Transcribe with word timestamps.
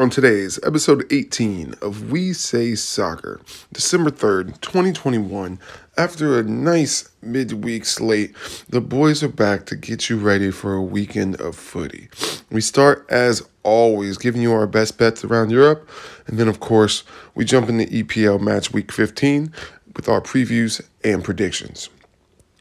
on 0.00 0.08
today's 0.08 0.58
episode 0.62 1.04
18 1.12 1.74
of 1.82 2.10
We 2.10 2.32
Say 2.32 2.74
Soccer, 2.74 3.38
December 3.70 4.10
3rd, 4.10 4.58
2021. 4.62 5.58
After 5.98 6.38
a 6.38 6.42
nice 6.42 7.10
midweek 7.20 7.84
slate, 7.84 8.34
the 8.70 8.80
boys 8.80 9.22
are 9.22 9.28
back 9.28 9.66
to 9.66 9.76
get 9.76 10.08
you 10.08 10.16
ready 10.16 10.50
for 10.52 10.72
a 10.72 10.82
weekend 10.82 11.38
of 11.38 11.54
footy. 11.54 12.08
We 12.50 12.62
start, 12.62 13.04
as 13.10 13.46
always, 13.62 14.16
giving 14.16 14.40
you 14.40 14.54
our 14.54 14.66
best 14.66 14.96
bets 14.96 15.22
around 15.22 15.50
Europe, 15.50 15.86
and 16.26 16.38
then, 16.38 16.48
of 16.48 16.60
course, 16.60 17.04
we 17.34 17.44
jump 17.44 17.68
into 17.68 17.84
EPL 17.84 18.40
match 18.40 18.72
week 18.72 18.90
15 18.90 19.52
with 19.94 20.08
our 20.08 20.22
previews 20.22 20.80
and 21.04 21.22
predictions. 21.22 21.90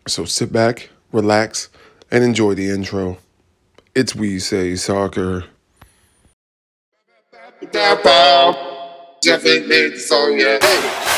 So 0.09 0.25
sit 0.25 0.51
back, 0.51 0.89
relax, 1.13 1.69
and 2.11 2.21
enjoy 2.21 2.55
the 2.55 2.69
intro. 2.69 3.17
It's 3.95 4.13
We 4.13 4.39
Say 4.39 4.75
Soccer. 4.75 5.45
That 7.61 8.01
ball 8.03 9.17
definitely 9.21 9.89
the 9.89 9.99
song, 9.99 10.39
yeah. 10.39 10.59
Hey. 10.61 11.08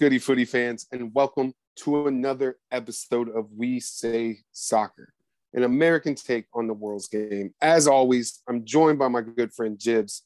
Goody 0.00 0.18
footy 0.18 0.46
fans, 0.46 0.86
and 0.92 1.14
welcome 1.14 1.52
to 1.76 2.06
another 2.06 2.56
episode 2.72 3.28
of 3.36 3.52
We 3.54 3.78
Say 3.80 4.38
Soccer, 4.50 5.12
an 5.52 5.62
American 5.62 6.14
take 6.14 6.46
on 6.54 6.66
the 6.66 6.72
world's 6.72 7.06
game. 7.06 7.52
As 7.60 7.86
always, 7.86 8.40
I'm 8.48 8.64
joined 8.64 8.98
by 8.98 9.08
my 9.08 9.20
good 9.20 9.52
friend 9.52 9.78
Jibs. 9.78 10.22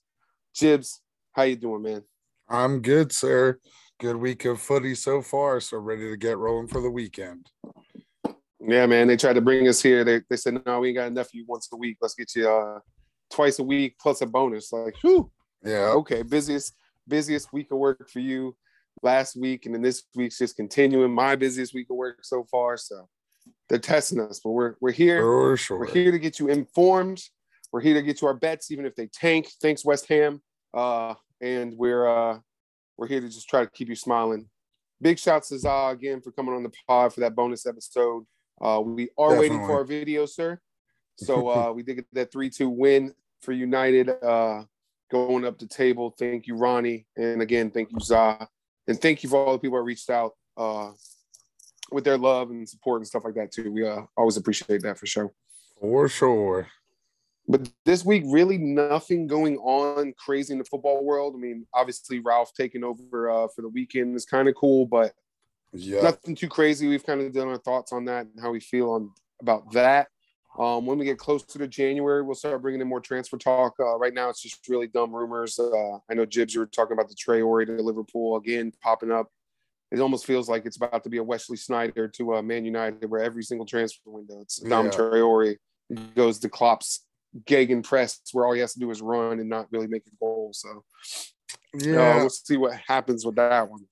Jibs, 0.54 1.00
how 1.32 1.42
you 1.42 1.56
doing, 1.56 1.82
man? 1.82 2.04
I'm 2.48 2.82
good, 2.82 3.10
sir. 3.10 3.58
Good 3.98 4.14
week 4.14 4.44
of 4.44 4.60
footy 4.60 4.94
so 4.94 5.20
far, 5.20 5.58
so 5.58 5.78
ready 5.78 6.08
to 6.08 6.16
get 6.16 6.38
rolling 6.38 6.68
for 6.68 6.80
the 6.80 6.90
weekend. 6.90 7.50
Yeah, 8.60 8.86
man. 8.86 9.08
They 9.08 9.16
tried 9.16 9.32
to 9.32 9.40
bring 9.40 9.66
us 9.66 9.82
here. 9.82 10.04
They, 10.04 10.20
they 10.30 10.36
said, 10.36 10.64
no, 10.64 10.78
we 10.78 10.90
ain't 10.90 10.98
got 10.98 11.08
enough 11.08 11.26
of 11.26 11.34
you 11.34 11.46
once 11.48 11.68
a 11.72 11.76
week. 11.76 11.96
Let's 12.00 12.14
get 12.14 12.32
you 12.36 12.48
uh, 12.48 12.78
twice 13.28 13.58
a 13.58 13.64
week 13.64 13.96
plus 14.00 14.20
a 14.20 14.26
bonus. 14.26 14.72
Like, 14.72 14.94
whew. 15.02 15.32
Yeah. 15.64 15.88
Okay, 15.96 16.22
busiest 16.22 16.76
busiest 17.08 17.52
week 17.52 17.72
of 17.72 17.78
work 17.78 18.08
for 18.08 18.20
you 18.20 18.54
last 19.04 19.36
week, 19.36 19.66
and 19.66 19.74
then 19.74 19.82
this 19.82 20.02
week's 20.14 20.38
just 20.38 20.56
continuing 20.56 21.12
my 21.12 21.36
busiest 21.36 21.74
week 21.74 21.88
of 21.90 21.96
work 21.96 22.24
so 22.24 22.44
far. 22.50 22.76
So 22.76 23.08
they're 23.68 23.78
testing 23.78 24.20
us, 24.20 24.40
but 24.42 24.50
we're 24.50 24.74
we're 24.80 24.92
here. 24.92 25.56
Sure. 25.56 25.78
We're 25.78 25.92
here 25.92 26.10
to 26.10 26.18
get 26.18 26.38
you 26.38 26.48
informed. 26.48 27.22
We're 27.72 27.80
here 27.80 27.94
to 27.94 28.02
get 28.02 28.20
you 28.20 28.28
our 28.28 28.34
bets, 28.34 28.70
even 28.70 28.86
if 28.86 28.94
they 28.94 29.06
tank. 29.06 29.48
Thanks, 29.60 29.84
West 29.84 30.08
Ham. 30.08 30.42
Uh, 30.72 31.14
and 31.40 31.74
we're 31.76 32.08
uh, 32.08 32.38
we're 32.96 33.06
here 33.06 33.20
to 33.20 33.28
just 33.28 33.48
try 33.48 33.64
to 33.64 33.70
keep 33.70 33.88
you 33.88 33.96
smiling. 33.96 34.48
Big 35.00 35.18
shouts 35.18 35.48
to 35.50 35.58
Zah 35.58 35.90
again 35.90 36.20
for 36.20 36.32
coming 36.32 36.54
on 36.54 36.62
the 36.62 36.72
pod 36.88 37.12
for 37.12 37.20
that 37.20 37.34
bonus 37.34 37.66
episode. 37.66 38.24
Uh, 38.60 38.80
we 38.84 39.10
are 39.18 39.38
waiting 39.38 39.58
for 39.58 39.72
our 39.72 39.84
video, 39.84 40.24
sir. 40.24 40.58
So 41.18 41.48
uh, 41.50 41.72
we 41.72 41.82
did 41.82 41.96
get 41.96 42.06
that 42.12 42.32
three-two 42.32 42.70
win 42.70 43.12
for 43.42 43.52
United. 43.52 44.10
Uh, 44.22 44.62
going 45.10 45.44
up 45.44 45.58
the 45.58 45.66
table. 45.66 46.14
Thank 46.18 46.46
you, 46.46 46.56
Ronnie, 46.56 47.06
and 47.16 47.42
again, 47.42 47.70
thank 47.70 47.90
you, 47.92 47.98
Zah, 48.00 48.48
and 48.86 49.00
thank 49.00 49.22
you 49.22 49.28
for 49.28 49.44
all 49.44 49.52
the 49.52 49.58
people 49.58 49.78
that 49.78 49.84
reached 49.84 50.10
out 50.10 50.32
uh, 50.56 50.90
with 51.90 52.04
their 52.04 52.18
love 52.18 52.50
and 52.50 52.68
support 52.68 53.00
and 53.00 53.06
stuff 53.06 53.24
like 53.24 53.34
that 53.34 53.52
too. 53.52 53.72
We 53.72 53.86
uh, 53.86 54.02
always 54.16 54.36
appreciate 54.36 54.82
that 54.82 54.98
for 54.98 55.06
sure. 55.06 55.32
For 55.80 56.08
sure. 56.08 56.68
But 57.46 57.70
this 57.84 58.04
week, 58.04 58.24
really 58.26 58.56
nothing 58.56 59.26
going 59.26 59.58
on 59.58 60.14
crazy 60.16 60.52
in 60.52 60.58
the 60.58 60.64
football 60.64 61.04
world. 61.04 61.34
I 61.36 61.38
mean, 61.38 61.66
obviously 61.74 62.20
Ralph 62.20 62.52
taking 62.54 62.82
over 62.84 63.30
uh, 63.30 63.48
for 63.54 63.62
the 63.62 63.68
weekend 63.68 64.16
is 64.16 64.24
kind 64.24 64.48
of 64.48 64.54
cool, 64.54 64.86
but 64.86 65.12
Yeah. 65.72 66.02
nothing 66.02 66.34
too 66.34 66.48
crazy. 66.48 66.88
We've 66.88 67.04
kind 67.04 67.20
of 67.20 67.32
done 67.32 67.48
our 67.48 67.58
thoughts 67.58 67.92
on 67.92 68.06
that 68.06 68.26
and 68.26 68.40
how 68.40 68.50
we 68.50 68.60
feel 68.60 68.92
on 68.92 69.10
about 69.42 69.72
that. 69.72 70.08
Um, 70.58 70.86
when 70.86 70.98
we 70.98 71.04
get 71.04 71.18
closer 71.18 71.58
to 71.58 71.66
January, 71.66 72.22
we'll 72.22 72.36
start 72.36 72.62
bringing 72.62 72.80
in 72.80 72.86
more 72.86 73.00
transfer 73.00 73.36
talk. 73.36 73.74
Uh, 73.80 73.98
right 73.98 74.14
now, 74.14 74.28
it's 74.28 74.40
just 74.40 74.68
really 74.68 74.86
dumb 74.86 75.12
rumors. 75.12 75.58
Uh, 75.58 75.96
I 76.08 76.14
know 76.14 76.24
Jibs, 76.24 76.54
you 76.54 76.60
were 76.60 76.66
talking 76.66 76.92
about 76.92 77.08
the 77.08 77.14
Traore 77.16 77.66
to 77.66 77.82
Liverpool 77.82 78.36
again 78.36 78.72
popping 78.80 79.10
up. 79.10 79.28
It 79.90 80.00
almost 80.00 80.26
feels 80.26 80.48
like 80.48 80.64
it's 80.64 80.76
about 80.76 81.02
to 81.04 81.10
be 81.10 81.18
a 81.18 81.22
Wesley 81.24 81.56
Sneijder 81.56 82.12
to 82.14 82.36
uh, 82.36 82.42
Man 82.42 82.64
United, 82.64 83.10
where 83.10 83.22
every 83.22 83.42
single 83.42 83.66
transfer 83.66 84.00
window, 84.10 84.40
it's 84.42 84.58
Dom 84.58 84.86
Yeah. 84.86 84.92
Traore 84.92 85.56
goes 86.14 86.38
to 86.40 86.48
Klopp's 86.48 87.00
Gegen 87.46 87.82
press, 87.82 88.20
where 88.32 88.46
all 88.46 88.52
he 88.52 88.60
has 88.60 88.74
to 88.74 88.78
do 88.78 88.90
is 88.92 89.02
run 89.02 89.40
and 89.40 89.48
not 89.48 89.66
really 89.72 89.88
make 89.88 90.06
a 90.06 90.16
goal. 90.20 90.50
So 90.54 90.84
uh, 91.74 91.78
Yeah. 91.78 92.16
we'll 92.18 92.30
see 92.30 92.56
what 92.56 92.78
happens 92.86 93.26
with 93.26 93.34
that 93.36 93.68
one. 93.68 93.86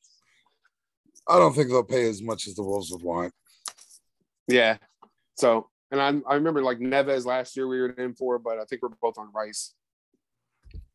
I 1.28 1.38
don't 1.38 1.54
think 1.54 1.68
they'll 1.68 1.82
pay 1.84 2.08
as 2.08 2.22
much 2.22 2.46
as 2.46 2.54
the 2.54 2.62
Wolves 2.62 2.90
would 2.92 3.02
want. 3.02 3.32
Yeah. 4.48 4.78
So, 5.36 5.68
and 5.92 6.00
I, 6.00 6.30
I 6.30 6.34
remember 6.34 6.62
like 6.62 6.78
Neves 6.78 7.24
last 7.26 7.56
year 7.56 7.68
we 7.68 7.78
were 7.80 7.90
in 7.90 8.14
for, 8.14 8.38
but 8.38 8.58
I 8.58 8.64
think 8.64 8.82
we're 8.82 8.88
both 9.00 9.18
on 9.18 9.30
Rice. 9.32 9.74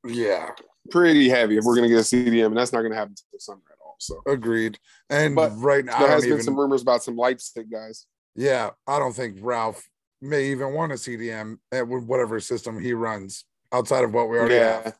Yeah. 0.06 0.50
Pretty 0.90 1.30
heavy 1.30 1.58
if 1.58 1.64
we're 1.64 1.76
going 1.76 1.88
to 1.88 1.96
get 1.96 2.00
a 2.00 2.16
CDM, 2.16 2.48
and 2.48 2.58
that's 2.58 2.74
not 2.74 2.80
going 2.80 2.92
to 2.92 2.98
happen 2.98 3.12
until 3.12 3.40
summer 3.40 3.62
at 3.70 3.78
all. 3.84 3.96
So, 4.00 4.22
Agreed. 4.26 4.80
And 5.10 5.36
But 5.36 5.52
right 5.58 5.86
now, 5.86 6.00
there 6.00 6.10
has 6.10 6.24
been 6.24 6.34
even, 6.34 6.44
some 6.44 6.60
rumors 6.60 6.82
about 6.82 7.04
some 7.04 7.16
Leipzig 7.16 7.70
guys. 7.72 8.06
yeah, 8.36 8.72
I 8.88 9.00
don't 9.00 9.14
think 9.14 9.38
Ralph 9.42 9.88
may 10.22 10.46
even 10.52 10.74
want 10.74 10.92
a 10.92 10.96
CDM 10.96 11.60
at 11.72 11.88
whatever 11.88 12.40
system 12.40 12.80
he 12.80 12.94
runs 12.94 13.46
outside 13.72 14.04
of 14.04 14.14
what 14.14 14.30
we 14.30 14.38
already 14.38 14.56
Yeah. 14.56 14.82
have 14.84 14.98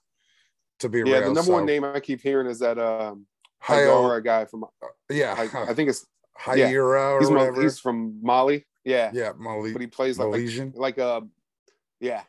to 0.80 0.90
be 0.90 1.00
Yeah. 1.00 1.04
real. 1.06 1.14
The 1.22 1.26
number 1.28 1.42
so, 1.44 1.54
one 1.54 1.66
name 1.66 1.84
I 1.84 2.00
keep 2.00 2.22
hearing 2.22 2.48
is 2.48 2.60
that 2.60 2.78
um, 2.78 3.26
guy 3.68 4.46
from, 4.46 4.66
yeah, 5.10 5.34
I, 5.38 5.70
I 5.70 5.74
think 5.74 5.90
it's, 5.90 6.06
yeah. 6.56 6.70
Hayira 6.70 7.14
or 7.14 7.20
he's, 7.20 7.30
whatever. 7.30 7.62
he's 7.64 7.80
from 7.80 8.20
Mali. 8.22 8.66
Yeah. 8.88 9.12
yeah, 9.14 9.34
Mali, 9.38 9.74
But 9.74 9.82
he 9.82 9.88
plays 9.88 10.18
like, 10.18 10.28
like, 10.30 10.32
Malaysian. 10.40 10.74
like 10.76 10.98
uh, 10.98 11.22
yeah. 12.00 12.22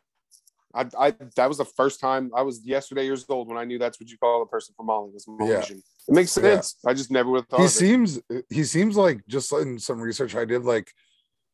I, 0.75 0.85
I 0.99 1.15
that 1.35 1.47
was 1.47 1.57
the 1.57 1.65
first 1.65 1.99
time 1.99 2.31
I 2.35 2.43
was 2.43 2.63
yesterday 2.63 3.03
years 3.05 3.25
old 3.29 3.47
when 3.47 3.57
I 3.57 3.63
knew 3.63 3.79
that's 3.79 3.99
what 3.99 4.09
you 4.09 4.17
call 4.19 4.43
a 4.43 4.45
person 4.45 4.75
from 4.77 4.85
Mali 4.87 5.09
was 5.11 5.25
Malaysian. 5.27 5.81
It 6.07 6.13
makes 6.13 6.35
Yeah. 6.37 6.43
sense. 6.43 6.75
I 6.85 6.93
just 6.93 7.09
never 7.09 7.29
would 7.31 7.41
have 7.41 7.47
thought. 7.47 7.59
he 7.61 7.65
of 7.65 7.71
it. 7.71 7.73
seems 7.73 8.19
he 8.49 8.63
seems 8.63 8.95
like 8.97 9.25
just 9.27 9.51
in 9.53 9.79
some 9.79 9.99
research 9.99 10.35
I 10.35 10.45
did 10.45 10.65
like 10.65 10.91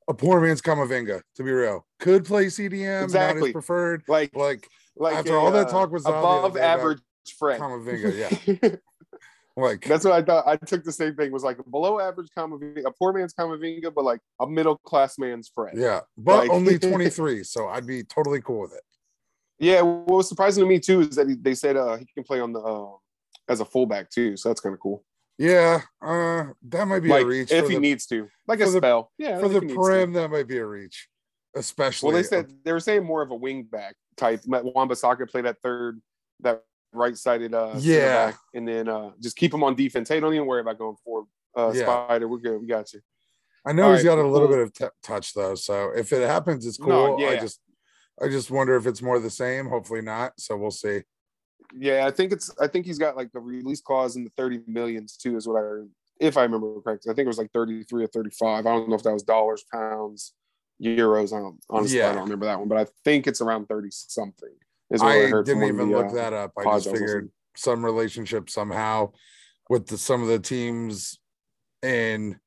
a 0.10 0.14
poor 0.14 0.42
man's 0.42 0.62
Camavinga 0.62 1.22
to 1.36 1.44
be 1.44 1.52
real 1.52 1.86
could 2.00 2.26
play 2.26 2.48
CDM 2.48 3.00
not 3.00 3.04
Exactly. 3.06 3.50
his 3.50 3.54
preferred 3.54 4.04
like 4.08 4.36
like 4.36 4.68
like 4.98 5.16
after 5.16 5.36
a, 5.36 5.40
all 5.40 5.52
that 5.52 5.68
uh, 5.68 5.72
talk 5.72 5.92
was 5.92 6.06
out 6.06 6.12
the 6.12 6.18
other 6.18 6.48
above 6.48 6.58
average 6.58 7.00
Fred. 7.40 7.60
Camavinga 7.62 8.12
yeah 8.62 8.70
like 9.58 9.86
That's 9.86 10.04
what 10.04 10.14
I 10.14 10.22
thought. 10.22 10.46
I 10.48 10.56
took 10.58 10.84
the 10.84 10.92
same 10.92 11.16
thing. 11.16 11.32
Was 11.32 11.44
like 11.44 11.60
a 11.60 11.70
below 11.70 12.00
average 12.00 12.28
Camavinga, 12.38 12.86
a 12.86 12.92
poor 12.92 13.14
man's 13.14 13.34
Camavinga, 13.34 13.94
but 13.94 14.04
like 14.04 14.20
a 14.40 14.48
middle 14.48 14.78
class 14.78 15.18
man's 15.18 15.50
Fred. 15.54 15.76
yeah 15.78 16.02
but 16.18 16.40
Like- 16.40 16.50
only 16.52 16.78
23 16.92 17.44
so 17.44 17.68
I'd 17.68 17.88
be 17.88 18.04
totally 18.04 18.42
cool 18.42 18.60
with 18.62 18.74
it 18.74 18.84
Yeah, 19.60 19.82
what 19.82 20.08
was 20.18 20.30
surprising 20.30 20.64
to 20.64 20.70
me 20.70 20.80
too 20.80 21.02
is 21.02 21.16
that 21.16 21.28
he, 21.30 21.36
they 21.36 21.56
said 21.56 21.78
uh, 21.78 21.98
he 21.98 22.06
can 22.14 22.24
play 22.24 22.40
on 22.40 22.52
the 22.54 22.60
uh, 22.60 22.92
as 23.48 23.60
a 23.60 23.66
fullback 23.66 24.10
too, 24.10 24.36
so 24.38 24.50
that's 24.50 24.60
kind 24.62 24.74
of 24.74 24.80
cool. 24.80 25.04
yeah 25.38 25.82
uh 26.02 26.46
that 26.68 26.86
might 26.88 27.02
be 27.02 27.10
like 27.10 27.24
a 27.24 27.26
reach 27.26 27.52
if 27.52 27.68
he 27.68 27.76
the, 27.76 27.80
needs 27.80 28.06
to, 28.08 28.28
like 28.48 28.60
a 28.60 28.66
the- 28.66 28.78
spell. 28.78 29.12
yeah, 29.18 29.40
for 29.40 29.48
the 29.50 29.60
he 29.62 29.74
prim 29.74 30.14
that 30.14 30.30
might 30.30 30.48
be 30.48 30.58
a 30.58 30.66
reach 30.66 31.08
especially 31.58 32.08
Well, 32.08 32.18
they 32.18 32.24
said 32.28 32.52
they 32.66 32.74
were 32.74 32.82
saying 32.82 33.06
more 33.06 33.22
of 33.22 33.32
a 33.32 33.36
wing 33.36 33.64
back 33.64 33.96
type. 34.18 34.42
Wan-Bissaka 34.46 35.30
play 35.30 35.42
that 35.44 35.56
third, 35.64 36.02
that 36.42 36.64
right 36.96 37.18
sided 37.18 37.54
uh 37.54 37.74
Yeah. 37.78 38.28
back, 38.32 38.40
and 38.54 38.68
then 38.68 38.88
uh 38.88 39.12
just 39.22 39.36
keep 39.38 39.54
him 39.54 39.64
on 39.64 39.76
defense. 39.76 40.10
Hey, 40.10 40.20
don't 40.20 40.34
even 40.34 40.48
worry 40.48 40.62
about 40.62 40.78
going 40.78 40.96
forward. 41.04 41.28
Uh, 41.56 41.72
Yeah. 41.74 41.84
Spider, 41.84 42.28
we're 42.28 42.38
good. 42.40 42.60
We 42.60 42.68
got 42.68 42.92
you. 42.94 43.02
I 43.66 43.72
know 43.74 43.84
All 43.86 43.92
he's 43.94 44.04
right, 44.04 44.16
got 44.16 44.20
a 44.20 44.28
little 44.28 44.48
cool. 44.48 44.58
bit 44.58 44.64
of 44.66 44.74
t- 44.74 44.86
touch 45.04 45.34
though, 45.34 45.56
so 45.56 45.92
if 45.96 46.14
it 46.14 46.28
happens, 46.28 46.66
it's 46.66 46.78
cool. 46.78 47.18
No, 47.18 47.28
I 47.28 47.38
just, 47.38 47.60
I 48.22 48.28
just 48.28 48.52
wonder 48.52 48.76
if 48.76 48.86
it's 48.86 49.02
more 49.02 49.20
the 49.20 49.30
same. 49.30 49.68
Hopefully 49.70 50.02
not. 50.02 50.34
So 50.40 50.56
we'll 50.56 50.70
see. 50.72 51.02
Yeah, 51.76 52.06
I 52.06 52.12
think 52.12 52.32
it's. 52.32 52.52
I 52.60 52.68
think 52.68 52.86
he's 52.86 53.00
got 53.00 53.18
like 53.18 53.32
the 53.32 53.40
release 53.40 53.82
clause 53.82 54.16
in 54.18 54.24
the 54.24 54.30
thirty 54.38 54.60
millions 54.68 55.18
too, 55.18 55.36
is 55.36 55.48
what 55.48 55.58
I 55.58 55.62
heard. 55.62 55.90
If 56.20 56.38
I 56.38 56.44
remember 56.44 56.80
correctly, 56.82 57.12
I 57.12 57.16
think 57.16 57.26
it 57.26 57.28
was 57.28 57.40
like 57.40 57.52
thirty 57.52 57.84
three 57.84 58.04
or 58.04 58.08
thirty 58.08 58.30
five. 58.30 58.66
I 58.68 58.72
don't 58.72 58.88
know 58.88 58.96
if 58.96 59.04
that 59.04 59.14
was 59.14 59.24
dollars, 59.24 59.64
pounds. 59.72 60.34
euros. 60.82 61.34
I 61.36 61.40
don't, 61.40 61.60
honestly, 61.70 61.98
Yeah. 61.98 62.10
I 62.10 62.14
don't 62.14 62.24
remember 62.24 62.46
that 62.46 62.60
one, 62.60 62.68
but 62.68 62.78
I 62.78 62.86
think 63.04 63.28
it's 63.28 63.42
around 63.42 63.68
30 63.68 63.88
something. 63.92 64.54
Is 64.92 65.02
what 65.02 65.12
I, 65.12 65.26
I 65.26 65.44
didn't 65.44 65.64
even 65.64 65.90
the, 65.90 65.98
look 65.98 66.08
uh, 66.08 66.14
that 66.14 66.34
up. 66.34 66.52
I 66.58 66.64
just 66.64 66.92
figured 66.92 67.32
some 67.56 67.84
relationship 67.84 68.50
somehow 68.50 69.12
with 69.70 69.88
the, 69.88 69.98
some 69.98 70.22
of 70.22 70.28
the 70.28 70.40
teams 70.40 71.20
in 71.82 72.40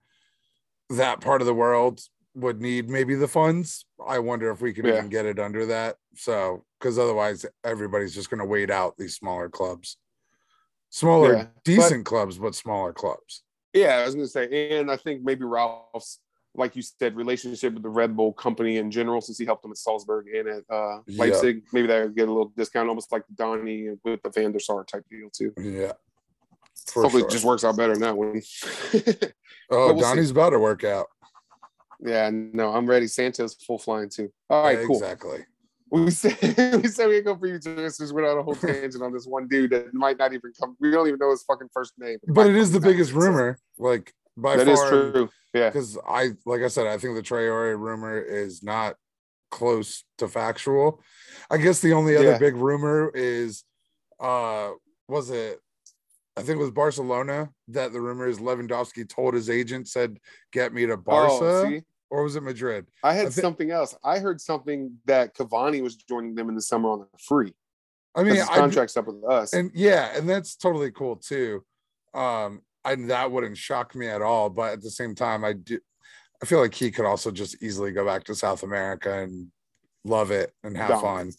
that 0.90 1.20
part 1.20 1.40
of 1.40 1.46
the 1.46 1.54
world 1.54 2.00
would 2.34 2.60
need 2.60 2.88
maybe 2.88 3.14
the 3.16 3.26
funds. 3.26 3.84
I 4.06 4.20
wonder 4.20 4.50
if 4.50 4.60
we 4.60 4.72
can 4.72 4.86
Yeah. 4.86 4.98
even 4.98 5.08
get 5.08 5.26
it 5.26 5.38
under 5.38 5.66
that. 5.66 5.96
So, 6.14 6.64
because 6.78 6.98
otherwise, 6.98 7.44
everybody's 7.64 8.14
just 8.14 8.30
going 8.30 8.38
to 8.38 8.46
wait 8.46 8.70
out 8.70 8.96
these 8.96 9.16
smaller 9.16 9.48
clubs, 9.48 9.96
smaller, 10.90 11.32
Yeah, 11.34 11.42
but- 11.44 11.64
decent 11.64 12.06
clubs, 12.06 12.38
but 12.38 12.54
smaller 12.54 12.92
clubs. 12.92 13.42
Yeah, 13.74 13.96
I 13.96 14.06
was 14.06 14.14
gonna 14.14 14.26
say, 14.26 14.78
and 14.78 14.90
I 14.90 14.96
think 14.96 15.22
maybe 15.22 15.44
Ralph's, 15.44 16.20
like 16.58 16.76
you 16.76 16.82
said, 16.82 17.16
relationship 17.16 17.74
with 17.74 17.82
the 17.82 17.88
Red 17.88 18.16
Bull 18.16 18.32
company 18.32 18.76
in 18.76 18.90
general, 18.90 19.20
since 19.20 19.38
he 19.38 19.44
helped 19.44 19.62
them 19.62 19.70
at 19.70 19.78
Salzburg 19.78 20.26
and 20.28 20.48
at 20.48 20.64
uh, 20.70 21.00
Yeah. 21.06 21.18
Leipzig, 21.24 21.62
maybe 21.72 21.86
they 21.86 22.06
get 22.08 22.28
a 22.28 22.32
little 22.32 22.52
discount, 22.56 22.88
almost 22.88 23.12
like 23.12 23.22
Donnie 23.34 23.90
with 24.04 24.22
the 24.22 24.30
Van 24.30 24.52
der 24.52 24.58
Sar 24.58 24.84
type 24.84 25.04
deal 25.08 25.30
too. 25.30 25.52
Yeah. 25.58 25.92
Hopefully, 26.94 27.22
sure. 27.22 27.28
it 27.28 27.32
just 27.32 27.44
works 27.44 27.64
out 27.64 27.76
better 27.76 27.92
than 27.92 28.02
that 28.02 28.16
one. 28.16 28.42
oh, 29.70 29.92
we'll 29.94 30.00
Donnie's 30.00 30.30
about 30.30 30.50
to 30.50 30.58
work 30.58 30.84
out. 30.84 31.06
yeah, 32.00 32.30
no, 32.32 32.72
I'm 32.72 32.86
ready. 32.86 33.06
Santos 33.06 33.54
full 33.54 33.78
flying 33.78 34.08
too. 34.08 34.30
All 34.50 34.62
right, 34.62 34.78
cool. 34.86 34.96
Exactly. 34.96 35.44
We 35.90 36.10
said 36.10 36.36
we 36.82 36.88
said 36.88 37.08
we 37.08 37.20
go 37.22 37.36
for 37.36 37.46
you 37.46 37.58
just 37.58 38.14
went 38.14 38.26
on 38.26 38.38
a 38.38 38.42
whole 38.42 38.54
tangent 38.66 39.02
on 39.02 39.12
this 39.12 39.26
one 39.26 39.48
dude 39.48 39.70
that 39.70 39.94
might 39.94 40.18
not 40.18 40.32
even 40.32 40.52
come. 40.58 40.76
We 40.80 40.90
don't 40.90 41.06
even 41.06 41.18
know 41.18 41.30
his 41.30 41.42
fucking 41.44 41.68
first 41.72 41.94
name. 41.98 42.18
But 42.26 42.48
it 42.48 42.56
might 42.56 42.72
the 42.72 42.80
biggest 42.80 43.12
rumor, 43.12 43.58
like 43.78 44.12
by 44.40 44.56
That 44.56 44.66
far. 44.66 44.74
is 44.74 44.90
true. 45.12 45.28
Yeah, 45.54 45.70
because 45.70 45.96
I, 46.06 46.30
like 46.46 46.60
I 46.62 46.68
said, 46.68 46.86
I 46.86 46.98
think 46.98 47.14
the 47.16 47.22
Traore 47.22 47.78
rumor 47.78 48.18
is 48.20 48.62
not 48.62 48.96
close 49.50 50.04
to 50.18 50.28
factual. 50.28 51.02
I 51.50 51.56
guess 51.56 51.80
the 51.80 51.94
only 51.94 52.16
other 52.16 52.32
Yeah. 52.32 52.38
big 52.38 52.54
rumor 52.54 53.10
is, 53.14 53.64
uh, 54.20 54.72
was 55.08 55.30
it? 55.30 55.60
I 56.36 56.42
think 56.42 56.58
it 56.58 56.62
was 56.62 56.70
Barcelona 56.70 57.50
that 57.68 57.92
the 57.92 58.00
rumor 58.00 58.28
is 58.28 58.38
Lewandowski 58.38 59.08
told 59.08 59.34
his 59.34 59.48
agent 59.50 59.88
said, 59.88 60.18
"Get 60.52 60.72
me 60.72 60.86
to 60.86 60.96
Barca," 60.96 61.32
Oh, 61.44 61.80
or 62.10 62.22
was 62.22 62.36
it 62.36 62.42
Madrid? 62.42 62.86
I 63.02 63.14
had 63.14 63.26
I 63.26 63.30
thi- 63.30 63.40
something 63.40 63.70
else. 63.70 63.96
I 64.04 64.18
heard 64.20 64.40
something 64.40 64.98
that 65.06 65.34
Cavani 65.34 65.82
was 65.82 65.96
joining 65.96 66.34
them 66.34 66.48
in 66.48 66.54
the 66.54 66.62
summer 66.62 66.90
on 66.90 67.00
a 67.12 67.18
free. 67.18 67.54
I 68.14 68.20
I 68.20 68.24
mean, 68.24 68.34
his 68.36 68.48
I, 68.48 68.54
contract's 68.56 68.96
up 68.96 69.06
with 69.06 69.24
us. 69.24 69.52
and 69.52 69.70
yeah, 69.74 70.16
and 70.16 70.28
that's 70.28 70.54
totally 70.56 70.90
cool 70.92 71.16
too. 71.16 71.64
Um, 72.14 72.62
and 72.92 73.10
that 73.10 73.30
wouldn't 73.30 73.56
shock 73.56 73.94
me 73.94 74.08
at 74.08 74.22
all. 74.22 74.50
But 74.50 74.72
at 74.74 74.82
the 74.82 74.90
same 74.90 75.14
time, 75.14 75.44
I 75.44 75.52
do. 75.54 75.78
I 76.42 76.46
feel 76.46 76.60
like 76.60 76.74
he 76.74 76.90
could 76.90 77.04
also 77.04 77.30
just 77.30 77.62
easily 77.62 77.90
go 77.92 78.04
back 78.04 78.24
to 78.24 78.34
South 78.34 78.62
America 78.62 79.12
and 79.22 79.48
love 80.04 80.30
it 80.30 80.52
and 80.62 80.76
have 80.76 80.88
Dominate. 80.88 81.02
fun. 81.02 81.32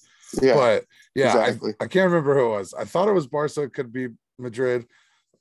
yeah, 0.44 0.54
But 0.56 0.86
yeah, 1.16 1.34
I- 1.38 1.48
exactly. 1.48 1.74
I, 1.80 1.88
can't 1.88 2.10
remember 2.12 2.36
who 2.36 2.48
it 2.48 2.57
was. 2.57 2.74
I 2.74 2.84
thought 2.84 3.07
it 3.07 3.13
was 3.13 3.25
Barca, 3.28 3.62
it 3.63 3.74
could 3.74 3.94
be 3.94 4.10
Madrid, 4.38 4.86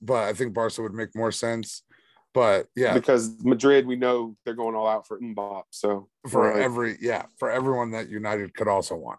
but 0.01 0.29
I 0.29 0.33
think 0.33 0.55
Barca 0.55 0.81
would 0.83 0.95
make 0.95 1.15
more 1.17 1.33
sense. 1.33 1.83
But 2.35 2.69
yeah, 2.77 2.95
because 2.95 3.35
Madrid, 3.43 3.87
we 3.87 3.97
know 3.97 4.37
they're 4.45 4.55
going 4.55 4.77
all 4.77 4.87
out 4.87 5.09
for 5.09 5.19
Mbappe. 5.19 5.65
So 5.71 6.09
for 6.29 6.51
right. 6.51 6.63
every 6.63 6.97
yeah, 7.01 7.25
for 7.39 7.51
everyone 7.51 7.91
that 7.93 8.09
United 8.11 8.55
could 8.55 8.69
also 8.69 8.95
want. 8.97 9.19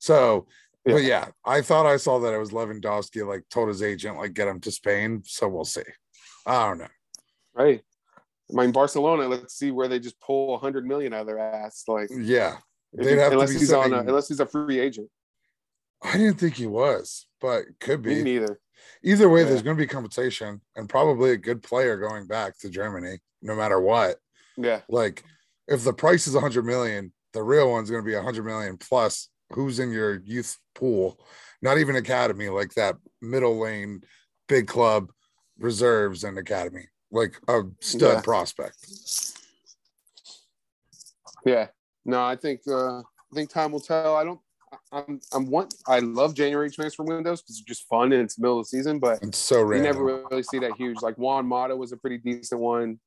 So 0.00 0.48
Yeah. 0.84 0.92
but 0.92 1.02
yeah, 1.02 1.28
I 1.46 1.62
thought 1.62 1.86
I 1.86 1.96
saw 1.96 2.18
that 2.18 2.34
it 2.34 2.38
was 2.38 2.50
Lewandowski 2.50 3.26
like 3.26 3.44
told 3.48 3.68
his 3.68 3.82
agent 3.82 4.18
like 4.18 4.34
get 4.34 4.48
him 4.48 4.60
to 4.60 4.70
Spain. 4.72 5.22
So 5.24 5.48
we'll 5.48 5.64
see. 5.64 5.82
I 6.48 6.68
don't 6.68 6.78
know. 6.78 6.86
right. 7.54 7.82
I 8.50 8.54
mean, 8.62 8.72
Barcelona. 8.72 9.28
Let's 9.28 9.54
see 9.54 9.70
where 9.70 9.88
they 9.88 9.98
just 10.00 10.18
pull 10.20 10.54
a 10.54 10.58
hundred 10.58 10.86
million 10.86 11.12
out 11.12 11.20
of 11.22 11.26
their 11.26 11.38
ass. 11.38 11.84
Like, 11.86 12.08
Yeah. 12.10 12.56
They'd 12.94 13.04
he- 13.10 13.16
have 13.16 13.28
to 13.28 13.32
unless 13.34 13.52
be 13.52 13.58
he's 13.58 13.72
on, 13.72 13.92
a, 13.92 13.98
unless 13.98 14.28
he's 14.28 14.40
a 14.40 14.46
free 14.46 14.78
agent. 14.80 15.10
I 16.02 16.12
didn't 16.16 16.36
think 16.40 16.54
he 16.54 16.66
was, 16.66 17.26
but 17.40 17.64
could 17.80 18.02
Me 18.04 18.14
be. 18.14 18.22
neither. 18.22 18.58
Either 19.02 19.28
way, 19.28 19.40
Yeah. 19.42 19.48
there's 19.50 19.62
going 19.62 19.76
to 19.76 19.82
be 19.82 19.86
compensation 19.86 20.62
and 20.76 20.88
probably 20.88 21.32
a 21.32 21.36
good 21.36 21.62
player 21.62 21.98
going 21.98 22.26
back 22.26 22.58
to 22.60 22.70
Germany, 22.70 23.18
no 23.42 23.54
matter 23.54 23.78
what. 23.80 24.16
Yeah, 24.56 24.80
Like, 24.88 25.22
if 25.66 25.84
the 25.84 25.92
price 25.92 26.26
is 26.26 26.34
100 26.34 26.64
million, 26.64 27.12
the 27.34 27.42
real 27.42 27.70
one's 27.70 27.90
going 27.90 28.02
to 28.02 28.08
be 28.10 28.14
100 28.16 28.44
million 28.44 28.78
plus. 28.78 29.28
Who's 29.52 29.78
in 29.78 29.90
your 29.92 30.20
youth 30.24 30.56
pool? 30.74 31.20
Not 31.60 31.76
even 31.78 31.96
academy, 31.96 32.48
like 32.48 32.72
that 32.74 32.96
middle 33.20 33.58
lane, 33.58 34.00
big 34.48 34.66
club, 34.66 35.10
reserves, 35.58 36.24
and 36.24 36.38
academy, 36.38 36.86
like 37.10 37.38
a 37.48 37.62
stud 37.80 38.16
Yeah. 38.16 38.20
prospect. 38.20 38.76
yeah. 41.44 41.68
No, 42.04 42.22
I 42.22 42.36
think 42.36 42.60
uh, 42.68 42.98
I 43.00 43.34
think 43.34 43.50
time 43.50 43.72
will 43.72 43.80
tell. 43.80 44.16
I 44.16 44.24
don't. 44.24 44.40
I'm 44.92 45.20
I'm 45.32 45.46
one. 45.50 45.68
I 45.86 45.98
love 46.00 46.34
January 46.34 46.70
transfer 46.70 47.02
windows 47.02 47.40
because 47.42 47.56
it's 47.56 47.64
just 47.66 47.86
fun 47.88 48.12
and 48.12 48.22
it's 48.22 48.34
the 48.36 48.42
middle 48.42 48.58
of 48.58 48.64
the 48.64 48.68
season. 48.68 48.98
But 48.98 49.22
It's 49.22 49.38
so 49.38 49.70
you 49.72 49.80
never 49.82 50.04
really 50.04 50.42
see 50.42 50.58
that 50.60 50.72
huge. 50.76 51.00
Like 51.02 51.16
Juan 51.16 51.46
Mata 51.46 51.74
was 51.76 51.92
a 51.92 51.96
pretty 51.96 52.18
decent 52.18 52.60
one. 52.60 52.98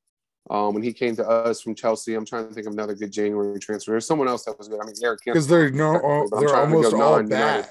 Um, 0.49 0.73
when 0.73 0.81
he 0.81 0.91
came 0.91 1.15
to 1.17 1.27
us 1.27 1.61
from 1.61 1.75
Chelsea, 1.75 2.15
I'm 2.15 2.25
trying 2.25 2.47
to 2.47 2.53
think 2.53 2.65
of 2.65 2.73
another 2.73 2.95
good 2.95 3.11
January 3.11 3.59
transfer. 3.59 3.91
There's 3.91 4.07
someone 4.07 4.27
else 4.27 4.43
that 4.45 4.57
was 4.57 4.67
good. 4.67 4.79
I 4.81 4.85
mean, 4.85 4.95
Eric 5.03 5.19
because 5.23 5.47
they're 5.47 5.69
no, 5.69 5.93
I'm 5.95 6.39
they're 6.39 6.55
almost 6.55 6.93
all 6.93 7.21
bad. 7.23 7.69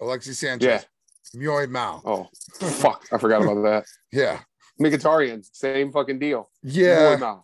Alexis 0.00 0.38
Sanchez, 0.38 0.66
Yeah. 0.66 0.82
Mjoy 1.36 1.68
Mao, 1.68 2.02
Oh, 2.04 2.28
fuck! 2.60 3.06
I 3.12 3.18
forgot 3.18 3.42
about 3.42 3.62
that. 3.62 3.84
yeah, 4.12 4.40
Mkhitaryan, 4.80 5.44
same 5.52 5.92
fucking 5.92 6.18
deal. 6.18 6.50
yeah, 6.62 7.36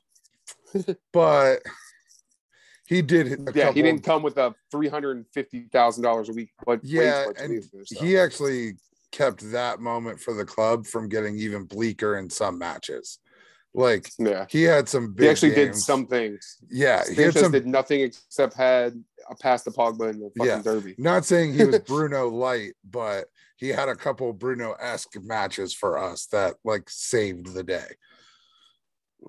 but 1.12 1.60
he 2.86 3.02
did. 3.02 3.28
yeah, 3.54 3.64
couple, 3.64 3.72
he 3.74 3.82
didn't 3.82 4.02
come 4.04 4.22
with 4.22 4.36
a 4.38 4.54
three 4.70 4.88
hundred 4.88 5.16
and 5.16 5.26
fifty 5.32 5.68
thousand 5.72 6.02
dollars 6.02 6.28
a 6.28 6.32
week. 6.32 6.50
But 6.64 6.80
Yeah, 6.82 7.26
and 7.38 7.62
he 7.86 8.18
actually 8.18 8.76
kept 9.10 9.50
that 9.52 9.80
moment 9.80 10.20
for 10.20 10.34
the 10.34 10.44
club 10.44 10.86
from 10.86 11.08
getting 11.08 11.38
even 11.38 11.64
bleaker 11.64 12.18
in 12.18 12.28
some 12.28 12.58
matches. 12.58 13.18
Like 13.74 14.10
yeah, 14.18 14.46
he 14.48 14.62
had 14.64 14.88
some 14.88 15.12
big. 15.12 15.24
he 15.24 15.30
actually 15.30 15.50
did 15.54 15.66
games. 15.68 15.84
some 15.86 16.06
things. 16.06 16.56
Yeah, 16.70 17.04
he 17.08 17.22
had 17.22 17.34
some. 17.34 17.52
did 17.52 17.66
nothing 17.66 18.00
except 18.00 18.54
had 18.54 19.02
a 19.30 19.34
pass 19.36 19.62
to 19.64 19.70
Pogba 19.70 20.10
in 20.10 20.20
the 20.20 20.30
fucking 20.36 20.44
Yeah. 20.56 20.62
derby. 20.62 20.94
Not 20.98 21.24
saying 21.26 21.52
he 21.54 21.64
was 21.64 21.78
Bruno 21.86 22.28
light, 22.28 22.72
but 22.90 23.26
he 23.58 23.68
had 23.68 23.88
a 23.88 23.96
couple 23.96 24.32
Bruno 24.32 24.72
esque 24.80 25.20
matches 25.22 25.74
for 25.74 25.98
us 25.98 26.26
that 26.26 26.54
like 26.64 26.88
saved 26.88 27.52
the 27.52 27.64
day. 27.64 27.88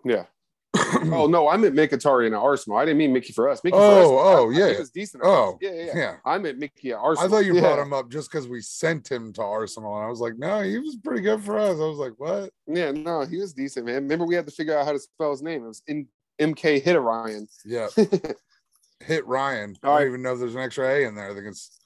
Yeah. 0.05 0.25
oh 1.11 1.27
no, 1.27 1.49
I 1.49 1.57
meant 1.57 1.75
Mkhitaryan 1.75 2.27
at 2.27 2.33
Arsenal. 2.33 2.77
I 2.77 2.85
didn't 2.85 2.99
mean 2.99 3.11
Mickey 3.11 3.33
for 3.33 3.49
us. 3.49 3.63
Mickey 3.63 3.75
for 3.75 3.81
Oh, 3.81 4.17
us, 4.17 4.25
oh, 4.37 4.51
I- 4.51 4.53
I 4.53 4.57
yeah. 4.57 4.73
it 4.73 4.79
was 4.79 4.91
decent. 4.91 5.23
Oh, 5.25 5.57
yeah, 5.59 5.71
yeah, 5.71 5.91
yeah. 5.95 6.15
I 6.23 6.37
meant 6.37 6.59
Mickey 6.59 6.91
at 6.91 6.99
Arsenal. 6.99 7.27
I 7.27 7.31
thought 7.31 7.45
you 7.45 7.55
yeah. 7.55 7.61
brought 7.61 7.79
him 7.79 7.91
up 7.91 8.09
just 8.09 8.31
because 8.31 8.47
we 8.47 8.61
sent 8.61 9.11
him 9.11 9.33
to 9.33 9.41
Arsenal, 9.41 9.95
and 9.95 10.05
I 10.05 10.09
was 10.09 10.19
like, 10.19 10.37
no, 10.37 10.61
he 10.61 10.77
was 10.77 10.95
pretty 11.03 11.21
good 11.21 11.43
for 11.43 11.57
us. 11.57 11.71
I 11.79 11.85
was 11.85 11.97
like, 11.97 12.13
what? 12.17 12.51
Yeah, 12.67 12.91
no, 12.91 13.25
he 13.25 13.37
was 13.37 13.53
decent, 13.53 13.87
man. 13.87 13.95
Remember, 13.95 14.25
we 14.25 14.35
had 14.35 14.45
to 14.45 14.53
figure 14.53 14.77
out 14.77 14.85
how 14.85 14.91
to 14.91 14.99
spell 14.99 15.31
his 15.31 15.41
name. 15.41 15.63
It 15.63 15.67
was 15.69 15.81
in 15.87 16.07
MK 16.39 16.83
Hitterian. 16.83 17.47
Yeah, 17.65 17.87
hit 19.03 19.25
Ryan. 19.25 19.75
I 19.81 19.87
don't 19.87 19.97
right. 19.97 20.07
even 20.07 20.21
know 20.21 20.33
if 20.33 20.39
there's 20.39 20.55
an 20.55 20.61
extra 20.61 20.87
A 20.87 21.07
in 21.07 21.15
there. 21.15 21.31
I 21.31 21.33
think 21.33 21.47
it's 21.47 21.79